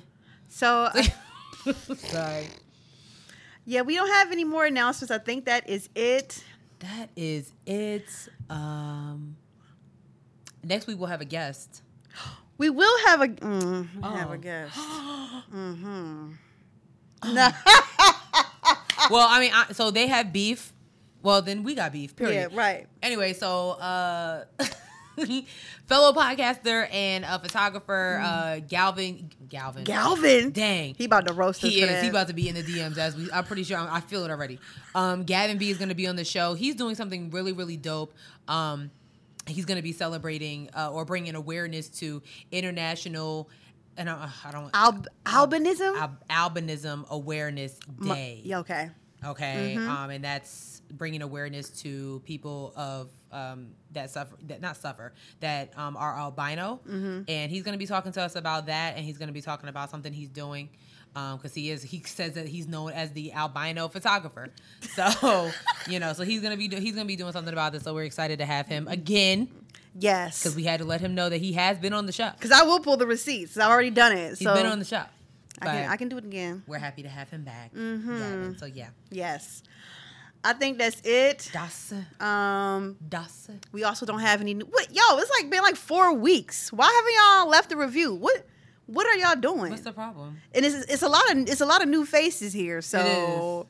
So, 0.49 0.85
uh, 0.95 1.03
Sorry. 1.97 2.47
yeah, 3.65 3.83
we 3.83 3.95
don't 3.95 4.09
have 4.11 4.33
any 4.33 4.45
more 4.45 4.65
announcements. 4.67 5.11
I 5.13 5.19
think 5.19 5.45
that 5.45 5.69
is 5.69 5.89
it. 5.95 6.43
That 6.81 7.11
is 7.17 7.53
it. 7.67 8.07
Um 8.49 9.37
next 10.65 10.87
week 10.87 10.99
we'll 10.99 11.09
have 11.09 11.21
a 11.21 11.25
guest. 11.27 11.83
We 12.59 12.69
will 12.69 12.99
have 13.07 13.23
a 13.23 13.29
mm, 13.29 13.89
we 13.97 14.03
have 14.19 14.29
Oh. 14.29 14.33
a 14.35 14.39
guest. 14.39 14.77
mm-hmm. 14.79 16.33
No. 17.25 17.49
well, 19.11 19.27
I 19.31 19.41
mean, 19.41 19.51
I, 19.55 19.73
so 19.73 19.91
they 19.91 20.07
have 20.09 20.31
beef. 20.31 20.73
Well, 21.23 21.41
then 21.41 21.63
we 21.63 21.75
got 21.75 21.93
beef. 21.93 22.15
Period. 22.17 22.51
Yeah. 22.53 22.59
Right. 22.59 22.87
Anyway, 23.03 23.33
so 23.33 23.71
uh 23.81 24.45
fellow 25.87 26.13
podcaster 26.13 26.93
and 26.93 27.25
a 27.25 27.39
photographer, 27.39 28.21
uh 28.23 28.61
Galvin 28.61 29.31
Galvin. 29.49 29.85
Galvin. 29.85 30.51
Dang. 30.51 30.95
He 30.95 31.05
about 31.05 31.27
to 31.27 31.33
roast 31.35 31.63
us 31.65 31.71
He 31.71 31.83
is. 31.83 32.03
He 32.03 32.09
about 32.09 32.29
to 32.29 32.35
be 32.35 32.49
in 32.49 32.55
the 32.55 32.63
DMs 32.63 32.99
as 32.99 33.17
we. 33.17 33.31
I'm 33.33 33.45
pretty 33.45 33.65
sure. 33.65 33.79
I'm, 33.79 33.89
I 33.93 34.01
feel 34.01 34.25
it 34.25 34.31
already. 34.31 34.59
Um, 34.95 35.25
Gavin 35.25 35.59
B 35.59 35.71
is 35.71 35.79
going 35.79 35.89
to 35.91 35.95
be 35.95 36.07
on 36.07 36.17
the 36.17 36.25
show. 36.25 36.55
He's 36.55 36.75
doing 36.75 36.95
something 36.95 37.31
really, 37.31 37.53
really 37.53 37.77
dope. 37.77 38.15
Um, 38.49 38.91
he's 39.47 39.65
going 39.65 39.77
to 39.77 39.83
be 39.83 39.93
celebrating 39.93 40.71
uh, 40.77 40.91
or 40.93 41.05
bringing 41.05 41.35
awareness 41.35 41.89
to 42.01 42.23
international. 42.51 43.49
And 43.97 44.09
I, 44.09 44.31
I 44.45 44.51
don't. 44.53 44.71
Al- 44.73 45.05
albinism. 45.27 45.97
Al- 45.97 46.19
albinism 46.51 47.09
awareness 47.09 47.79
day. 48.03 48.41
yeah, 48.45 48.61
okay. 48.61 48.91
Okay, 49.23 49.77
um, 49.77 50.09
and 50.09 50.25
that's 50.25 50.81
bringing 50.93 51.21
awareness 51.21 51.69
to 51.83 52.23
people 52.25 52.73
of 52.75 53.11
um, 53.33 53.69
that 53.93 54.11
suffer 54.11 54.37
that 54.49 54.61
not 54.61 54.77
suffer 54.77 55.13
that 55.41 55.77
um, 55.79 55.97
are 55.97 56.17
albino, 56.17 56.81
and 56.87 57.51
he's 57.51 57.63
going 57.63 57.75
to 57.75 57.79
be 57.79 57.87
talking 57.87 58.13
to 58.13 58.23
us 58.23 58.35
about 58.37 58.67
that, 58.67 58.97
and 58.97 59.05
he's 59.05 59.19
going 59.19 59.29
to 59.29 59.33
be 59.33 59.41
talking 59.43 59.69
about 59.69 59.91
something 59.91 60.13
he's 60.13 60.29
doing. 60.31 60.69
Because 61.13 61.53
he 61.55 61.71
is, 61.71 61.83
he 61.83 62.01
says 62.07 62.35
that 62.35 62.47
he's 62.47 62.69
known 62.69 62.93
as 62.93 63.11
the 63.11 63.33
albino 63.33 63.89
photographer. 63.89 64.49
So, 64.95 65.51
you 65.89 65.99
know, 65.99 66.13
so 66.13 66.23
he's 66.23 66.41
gonna 66.41 66.57
be 66.57 66.69
do- 66.69 66.77
he's 66.79 66.95
gonna 66.95 67.05
be 67.05 67.17
doing 67.17 67.33
something 67.33 67.53
about 67.53 67.73
this. 67.73 67.83
So 67.83 67.93
we're 67.95 68.05
excited 68.05 68.39
to 68.39 68.47
have 68.47 68.69
him 68.69 68.87
again 68.87 69.49
Yes. 69.99 70.41
because 70.41 70.55
we 70.55 70.63
had 70.63 70.79
to 70.79 70.85
let 70.85 71.01
him 71.01 71.17
know 71.17 71.29
that 71.29 71.39
he 71.39 71.53
has 71.55 71.79
been 71.79 71.93
on 71.93 72.07
the 72.07 72.13
show. 72.13 72.31
Because 72.37 72.53
I 72.53 72.63
will 72.63 72.79
pull 72.79 72.97
the 72.97 73.09
receipts. 73.09 73.57
I've 73.59 73.69
already 73.71 73.91
done 73.91 74.13
it. 74.13 74.29
He's 74.39 74.43
so 74.47 74.55
been 74.55 74.67
on 74.67 74.79
the 74.79 74.85
show. 74.85 75.03
I 75.61 75.67
can 75.67 75.91
I 75.91 75.97
can 75.97 76.09
do 76.09 76.17
it 76.17 76.25
again. 76.25 76.63
we're 76.69 76.79
happy 76.79 77.03
to 77.03 77.09
have 77.09 77.29
him 77.29 77.43
back. 77.43 77.73
Gavin. 77.75 78.57
So 78.57 78.67
yeah, 78.67 78.91
Yes. 79.11 79.65
I 80.43 80.55
think 80.55 80.79
that's 80.79 81.01
it. 81.05 81.51
das 81.53 81.93
Um, 82.19 82.97
das. 83.07 83.49
we 83.73 83.85
also 83.85 84.07
don't 84.07 84.21
have 84.21 84.41
any. 84.41 84.55
New, 84.55 84.65
what, 84.65 84.89
yo, 84.95 85.03
it's 85.19 85.31
like 85.39 85.51
been 85.51 85.63
like 85.63 85.77
four 85.77 86.15
weeks. 86.15 86.73
Why 86.73 86.87
haven't 86.87 87.15
y'all 87.15 87.49
left 87.51 87.73
a 87.73 87.77
review? 87.77 88.15
What 88.15 88.47
What 88.87 89.07
are 89.07 89.17
y'all 89.17 89.37
doing? 89.37 89.71
What's 89.71 89.83
the 89.83 89.93
problem? 89.93 90.39
and 90.55 90.65
it's 90.65 90.75
it's 90.91 91.03
a 91.03 91.09
lot 91.09 91.31
of 91.31 91.39
it's 91.49 91.61
a 91.61 91.67
lot 91.67 91.83
of 91.83 91.89
new 91.89 92.05
faces 92.07 92.53
here. 92.53 92.81
So 92.81 93.67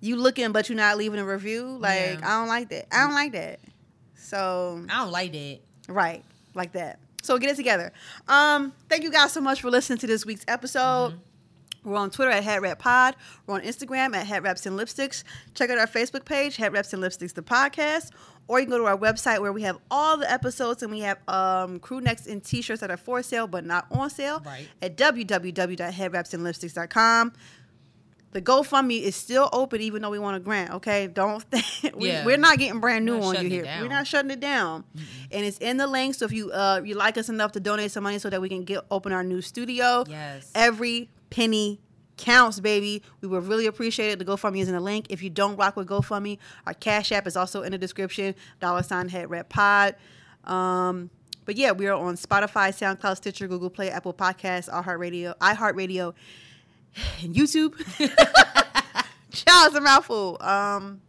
you 0.00 0.16
looking, 0.16 0.52
but 0.52 0.68
you're 0.68 0.76
not 0.76 0.96
leaving 0.96 1.18
a 1.20 1.24
review. 1.24 1.76
Like 1.78 2.18
Yeah. 2.20 2.20
I 2.24 2.38
don't 2.40 2.48
like 2.48 2.68
that. 2.70 2.86
I 2.90 3.04
don't 3.06 3.14
like 3.14 3.32
that. 3.32 3.60
So 4.16 4.84
I 4.88 4.98
don't 5.04 5.12
like 5.12 5.32
that. 5.32 5.58
right, 5.88 6.24
like 6.54 6.72
that. 6.72 6.98
So 7.22 7.38
get 7.38 7.50
it 7.50 7.56
together. 7.56 7.92
Um, 8.28 8.72
thank 8.88 9.02
you 9.02 9.10
guys 9.10 9.32
so 9.32 9.40
much 9.40 9.60
for 9.60 9.70
listening 9.70 9.98
to 9.98 10.06
this 10.06 10.24
week's 10.26 10.44
episode. 10.48 11.12
Mm-hmm. 11.12 11.18
We're 11.84 11.96
on 11.96 12.10
Twitter 12.10 12.30
at 12.30 12.42
Head 12.42 12.62
Rap 12.62 12.78
Pod. 12.78 13.14
We're 13.46 13.56
on 13.56 13.60
Instagram 13.60 14.14
at 14.16 14.26
Head 14.26 14.42
Wraps 14.42 14.64
and 14.66 14.78
Lipsticks. 14.78 15.22
Check 15.54 15.68
out 15.70 15.78
our 15.78 15.86
Facebook 15.86 16.24
page, 16.24 16.56
Head 16.56 16.72
Wraps 16.72 16.92
and 16.92 17.02
Lipsticks, 17.02 17.34
the 17.34 17.42
podcast. 17.42 18.10
Or 18.48 18.58
you 18.60 18.66
can 18.66 18.72
go 18.72 18.78
to 18.78 18.84
our 18.86 18.98
website 18.98 19.40
where 19.40 19.52
we 19.52 19.62
have 19.62 19.78
all 19.90 20.16
the 20.18 20.30
episodes 20.30 20.82
and 20.82 20.92
we 20.92 21.00
have 21.00 21.18
um, 21.28 21.78
crew 21.80 22.00
necks 22.00 22.26
and 22.26 22.42
t-shirts 22.44 22.80
that 22.82 22.90
are 22.90 22.96
for 22.98 23.22
sale 23.22 23.46
but 23.46 23.64
not 23.64 23.86
on 23.90 24.10
sale 24.10 24.42
Right. 24.44 24.68
at 24.82 24.96
www.headwrapsandlipsticks.com. 24.98 27.32
The 28.32 28.42
GoFundMe 28.42 29.00
is 29.00 29.14
still 29.14 29.48
open 29.52 29.80
even 29.80 30.02
though 30.02 30.10
we 30.10 30.18
want 30.18 30.36
a 30.36 30.40
grant, 30.40 30.72
okay? 30.72 31.06
Don't 31.06 31.40
think 31.44 31.94
we, 31.96 32.08
Yeah. 32.08 32.24
we're 32.26 32.36
not 32.36 32.58
getting 32.58 32.80
brand 32.80 33.04
new 33.04 33.20
on 33.20 33.40
you 33.44 33.48
here. 33.48 33.62
down. 33.62 33.82
We're 33.82 33.88
not 33.88 34.08
shutting 34.08 34.32
it 34.32 34.40
down. 34.40 34.82
And 35.30 35.46
it's 35.46 35.58
in 35.58 35.76
the 35.76 35.86
link. 35.86 36.16
So 36.16 36.24
if 36.24 36.32
you 36.32 36.50
uh 36.50 36.80
you 36.84 36.96
like 36.96 37.16
us 37.16 37.28
enough 37.28 37.52
to 37.52 37.60
donate 37.60 37.92
some 37.92 38.02
money 38.02 38.18
so 38.18 38.28
that 38.30 38.40
we 38.40 38.48
can 38.48 38.64
get 38.64 38.80
open 38.90 39.12
our 39.12 39.22
new 39.22 39.40
studio. 39.40 40.02
Yes. 40.08 40.50
Every 40.54 41.10
penny 41.34 41.80
counts, 42.16 42.60
baby. 42.60 43.02
We 43.20 43.26
would 43.26 43.48
really 43.48 43.66
appreciate 43.66 44.10
it. 44.10 44.18
The 44.20 44.24
GoFundMe 44.24 44.60
is 44.60 44.68
in 44.68 44.74
the 44.74 44.80
link. 44.80 45.06
If 45.10 45.20
you 45.20 45.30
don't 45.30 45.56
rock 45.56 45.74
with 45.74 45.88
GoFundMe, 45.88 46.38
our 46.64 46.74
Cash 46.74 47.10
App 47.10 47.26
is 47.26 47.36
also 47.36 47.62
in 47.62 47.72
the 47.72 47.78
description. 47.78 48.36
Dollar 48.60 48.84
sign 48.84 49.08
head 49.08 49.30
red 49.30 49.48
pod. 49.48 49.96
Um, 50.44 51.10
but 51.44 51.56
yeah, 51.56 51.72
we 51.72 51.88
are 51.88 51.94
on 51.94 52.14
Spotify, 52.14 52.70
SoundCloud, 52.70 53.16
Stitcher, 53.16 53.48
Google 53.48 53.68
Play, 53.68 53.90
Apple 53.90 54.14
Podcasts, 54.14 54.70
iHeartRadio, 54.70 55.36
iHeartRadio, 55.38 56.14
and 57.22 57.34
YouTube. 57.34 57.74
Child, 59.32 59.66
it's 59.66 59.76
a 59.76 59.80
mouthful. 59.80 60.38
Um, 60.40 61.00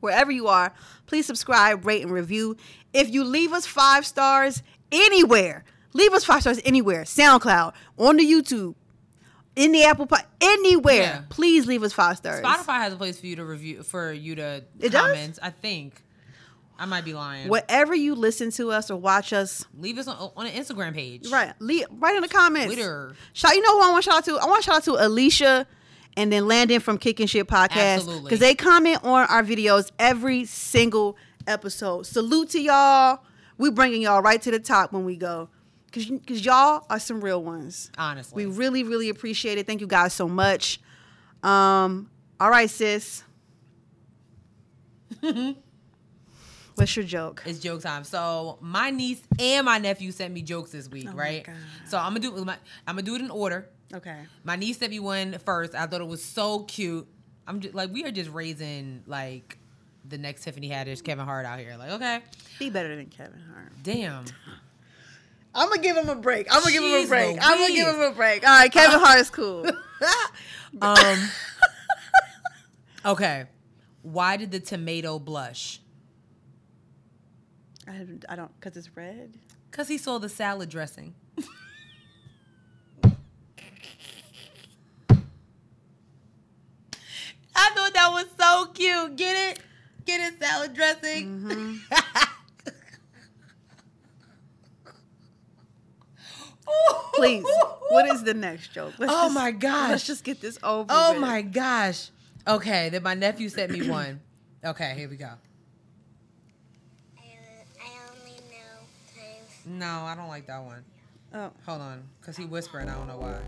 wherever 0.00 0.30
you 0.30 0.48
are, 0.48 0.74
please 1.06 1.24
subscribe, 1.24 1.86
rate, 1.86 2.02
and 2.02 2.12
review. 2.12 2.58
If 2.92 3.08
you 3.08 3.24
leave 3.24 3.54
us 3.54 3.66
five 3.66 4.04
stars 4.04 4.62
anywhere, 4.92 5.64
leave 5.94 6.12
us 6.12 6.24
five 6.24 6.42
stars 6.42 6.60
anywhere. 6.64 7.04
SoundCloud, 7.04 7.72
on 7.96 8.18
the 8.18 8.24
YouTube, 8.24 8.74
in 9.56 9.72
the 9.72 9.84
Apple 9.84 10.06
Pod, 10.06 10.22
anywhere. 10.40 10.94
Yeah. 11.02 11.22
Please 11.28 11.66
leave 11.66 11.82
us 11.82 11.92
five 11.92 12.18
stars. 12.18 12.44
Spotify 12.44 12.76
has 12.78 12.92
a 12.92 12.96
place 12.96 13.18
for 13.18 13.26
you 13.26 13.36
to 13.36 13.44
review 13.44 13.82
for 13.82 14.12
you 14.12 14.36
to 14.36 14.62
It 14.78 14.90
does? 14.92 15.38
I 15.42 15.50
think. 15.50 16.02
I 16.78 16.84
might 16.84 17.06
be 17.06 17.14
lying. 17.14 17.48
Whatever 17.48 17.94
you 17.94 18.14
listen 18.14 18.50
to 18.52 18.70
us 18.70 18.90
or 18.90 18.98
watch 18.98 19.32
us, 19.32 19.64
Leave 19.78 19.96
us 19.96 20.06
on, 20.08 20.30
on 20.36 20.46
an 20.46 20.52
Instagram 20.52 20.92
page. 20.92 21.26
right? 21.30 21.54
Leave, 21.58 21.86
write 21.90 22.16
in 22.16 22.20
the 22.22 22.28
comments. 22.28 22.66
Twitter. 22.74 23.14
Shout, 23.32 23.54
you 23.54 23.62
know 23.62 23.78
who 23.80 23.86
I 23.86 23.90
want 23.92 24.04
to 24.04 24.10
shout 24.10 24.18
out 24.18 24.24
to? 24.26 24.36
I 24.36 24.44
want 24.44 24.62
to 24.62 24.66
shout 24.66 24.76
out 24.76 24.84
to 24.84 25.06
Alicia 25.06 25.66
and 26.18 26.30
then 26.30 26.46
Landon 26.46 26.80
from 26.80 26.98
Kicking 26.98 27.26
Shit 27.28 27.46
Podcast 27.46 27.70
Absolutely. 27.94 28.24
because 28.24 28.40
they 28.40 28.54
comment 28.54 29.02
on 29.04 29.26
our 29.28 29.42
videos 29.42 29.90
every 29.98 30.44
single 30.44 31.16
episode. 31.46 32.04
Salute 32.06 32.50
to 32.50 32.60
y'all. 32.60 33.20
We 33.56 33.70
bringing 33.70 34.02
y'all 34.02 34.20
right 34.20 34.40
to 34.42 34.50
the 34.50 34.58
top 34.60 34.92
when 34.92 35.06
we 35.06 35.16
go 35.16 35.48
because 35.96 36.10
because 36.20 36.44
y'all 36.44 36.84
are 36.90 36.98
some 36.98 37.20
real 37.22 37.42
ones. 37.42 37.90
Honestly. 37.96 38.46
We 38.46 38.52
really 38.52 38.82
really 38.82 39.08
appreciate 39.08 39.58
it. 39.58 39.66
Thank 39.66 39.80
you 39.80 39.86
guys 39.86 40.12
so 40.12 40.28
much. 40.28 40.80
Um, 41.42 42.10
all 42.38 42.50
right, 42.50 42.68
sis. 42.68 43.22
What's 46.74 46.94
your 46.94 47.06
joke? 47.06 47.42
It's 47.46 47.58
joke 47.60 47.80
time. 47.80 48.04
So 48.04 48.58
my 48.60 48.90
niece 48.90 49.22
and 49.38 49.64
my 49.64 49.78
nephew 49.78 50.12
sent 50.12 50.34
me 50.34 50.42
jokes 50.42 50.72
this 50.72 50.90
week, 50.90 51.08
Oh 51.10 51.16
right? 51.16 51.46
So 51.86 51.96
I'm 51.96 52.14
gonna 52.14 52.20
do 52.20 52.44
my, 52.44 52.56
I'm 52.86 52.96
gonna 52.96 53.02
do 53.02 53.14
it 53.14 53.22
in 53.22 53.30
order. 53.30 53.70
Okay. 53.94 54.18
My 54.44 54.56
niece 54.56 54.78
sent 54.78 54.90
me 54.90 55.00
one 55.00 55.38
first. 55.38 55.74
I 55.74 55.86
thought 55.86 56.02
it 56.02 56.06
was 56.06 56.22
so 56.22 56.64
cute. 56.64 57.06
I'm 57.46 57.60
just 57.60 57.74
like 57.74 57.90
we 57.92 58.04
are 58.04 58.10
just 58.10 58.30
raising 58.30 59.02
like 59.06 59.56
the 60.04 60.18
next 60.18 60.44
Tiffany 60.44 60.68
Haddish, 60.68 61.02
Kevin 61.02 61.24
Hart 61.24 61.46
out 61.46 61.58
here. 61.58 61.76
Like 61.78 61.92
okay, 61.92 62.20
Be 62.58 62.68
better 62.68 62.94
than 62.94 63.06
Kevin 63.06 63.40
Hart. 63.54 63.72
damn. 63.82 64.24
I'm 65.56 65.70
gonna 65.70 65.80
give 65.80 65.96
him 65.96 66.08
a 66.10 66.14
break. 66.14 66.46
I'm 66.50 66.60
gonna 66.60 66.72
give 66.72 66.84
him 66.84 66.90
a 66.90 66.94
Jeez 66.96 67.08
break. 67.08 67.38
I'm 67.40 67.58
gonna 67.58 67.72
give 67.72 67.88
him 67.88 68.00
a 68.00 68.12
break. 68.12 68.46
All 68.46 68.58
right, 68.58 68.70
Kevin 68.70 69.00
Hart 69.00 69.20
is 69.20 69.30
cool. 69.30 69.66
Um. 70.82 71.30
okay. 73.06 73.46
Why 74.02 74.36
did 74.36 74.50
the 74.50 74.60
tomato 74.60 75.18
blush? 75.18 75.80
I, 77.88 78.04
I 78.28 78.36
don't, 78.36 78.50
cause 78.60 78.76
it's 78.76 78.94
red. 78.94 79.38
Cause 79.70 79.88
he 79.88 79.96
saw 79.96 80.18
the 80.18 80.28
salad 80.28 80.68
dressing. 80.68 81.14
I 87.54 87.70
thought 87.74 87.94
that 87.94 88.10
was 88.12 88.26
so 88.38 88.66
cute. 88.74 89.16
Get 89.16 89.52
it? 89.52 89.60
Get 90.04 90.20
it? 90.20 90.38
Salad 90.38 90.74
dressing. 90.74 91.80
Please, 97.14 97.44
what 97.88 98.06
is 98.12 98.22
the 98.24 98.34
next 98.34 98.72
joke? 98.72 98.94
Let's 98.98 99.12
Oh 99.12 99.24
just- 99.26 99.34
my 99.34 99.50
gosh. 99.50 99.90
Let's 99.90 100.06
just 100.06 100.24
get 100.24 100.40
this 100.40 100.58
over. 100.62 100.86
Oh 100.90 101.12
with. 101.12 101.20
my 101.20 101.42
gosh. 101.42 102.10
Okay, 102.46 102.88
then 102.90 103.02
my 103.02 103.14
nephew 103.14 103.48
sent 103.48 103.72
me 103.72 103.88
one. 103.88 104.20
Okay, 104.64 104.94
here 104.96 105.08
we 105.08 105.16
go. 105.16 105.30
I 107.18 107.88
only 108.10 108.36
know 108.50 108.84
times. 109.14 109.66
No, 109.66 109.86
I 109.86 110.14
don't 110.16 110.28
like 110.28 110.46
that 110.46 110.62
one. 110.62 110.84
Oh, 111.34 111.50
Hold 111.66 111.80
on, 111.80 112.02
cause 112.22 112.36
he 112.36 112.44
whispering. 112.44 112.88
I 112.88 112.94
don't 112.94 113.08
know 113.08 113.18
why. 113.18 113.38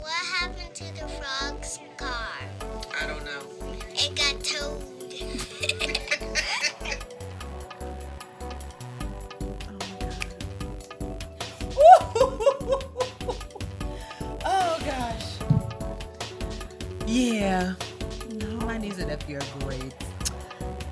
What 0.00 0.12
happened 0.12 0.74
to 0.74 0.84
the 1.00 1.08
frog's 1.08 1.78
car? 1.96 2.28
I 3.00 3.06
don't 3.06 3.24
know. 3.24 3.42
It 3.94 4.14
got 4.16 4.42
towed. 4.42 4.82
Yeah. 17.16 17.74
No, 18.40 18.46
my 18.66 18.78
niece 18.78 18.98
and 18.98 19.08
nephew 19.08 19.38
are 19.38 19.58
great. 19.64 19.94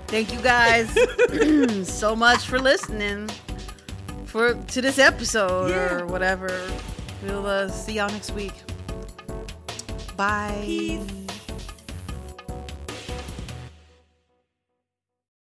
thank 0.07 0.33
you 0.33 0.41
guys 0.41 0.89
so 1.89 2.15
much 2.17 2.47
for 2.47 2.59
listening 2.59 3.29
for 4.27 4.55
to 4.55 4.81
this 4.81 4.99
episode 4.99 5.71
Yeah. 5.71 5.95
or 6.01 6.07
whatever. 6.07 6.49
We'll 7.23 7.47
uh, 7.47 7.69
see 7.69 7.95
y'all 7.95 8.11
next 8.11 8.33
week. 8.33 8.55
Bye. 10.17 10.61
Peace. 10.63 11.24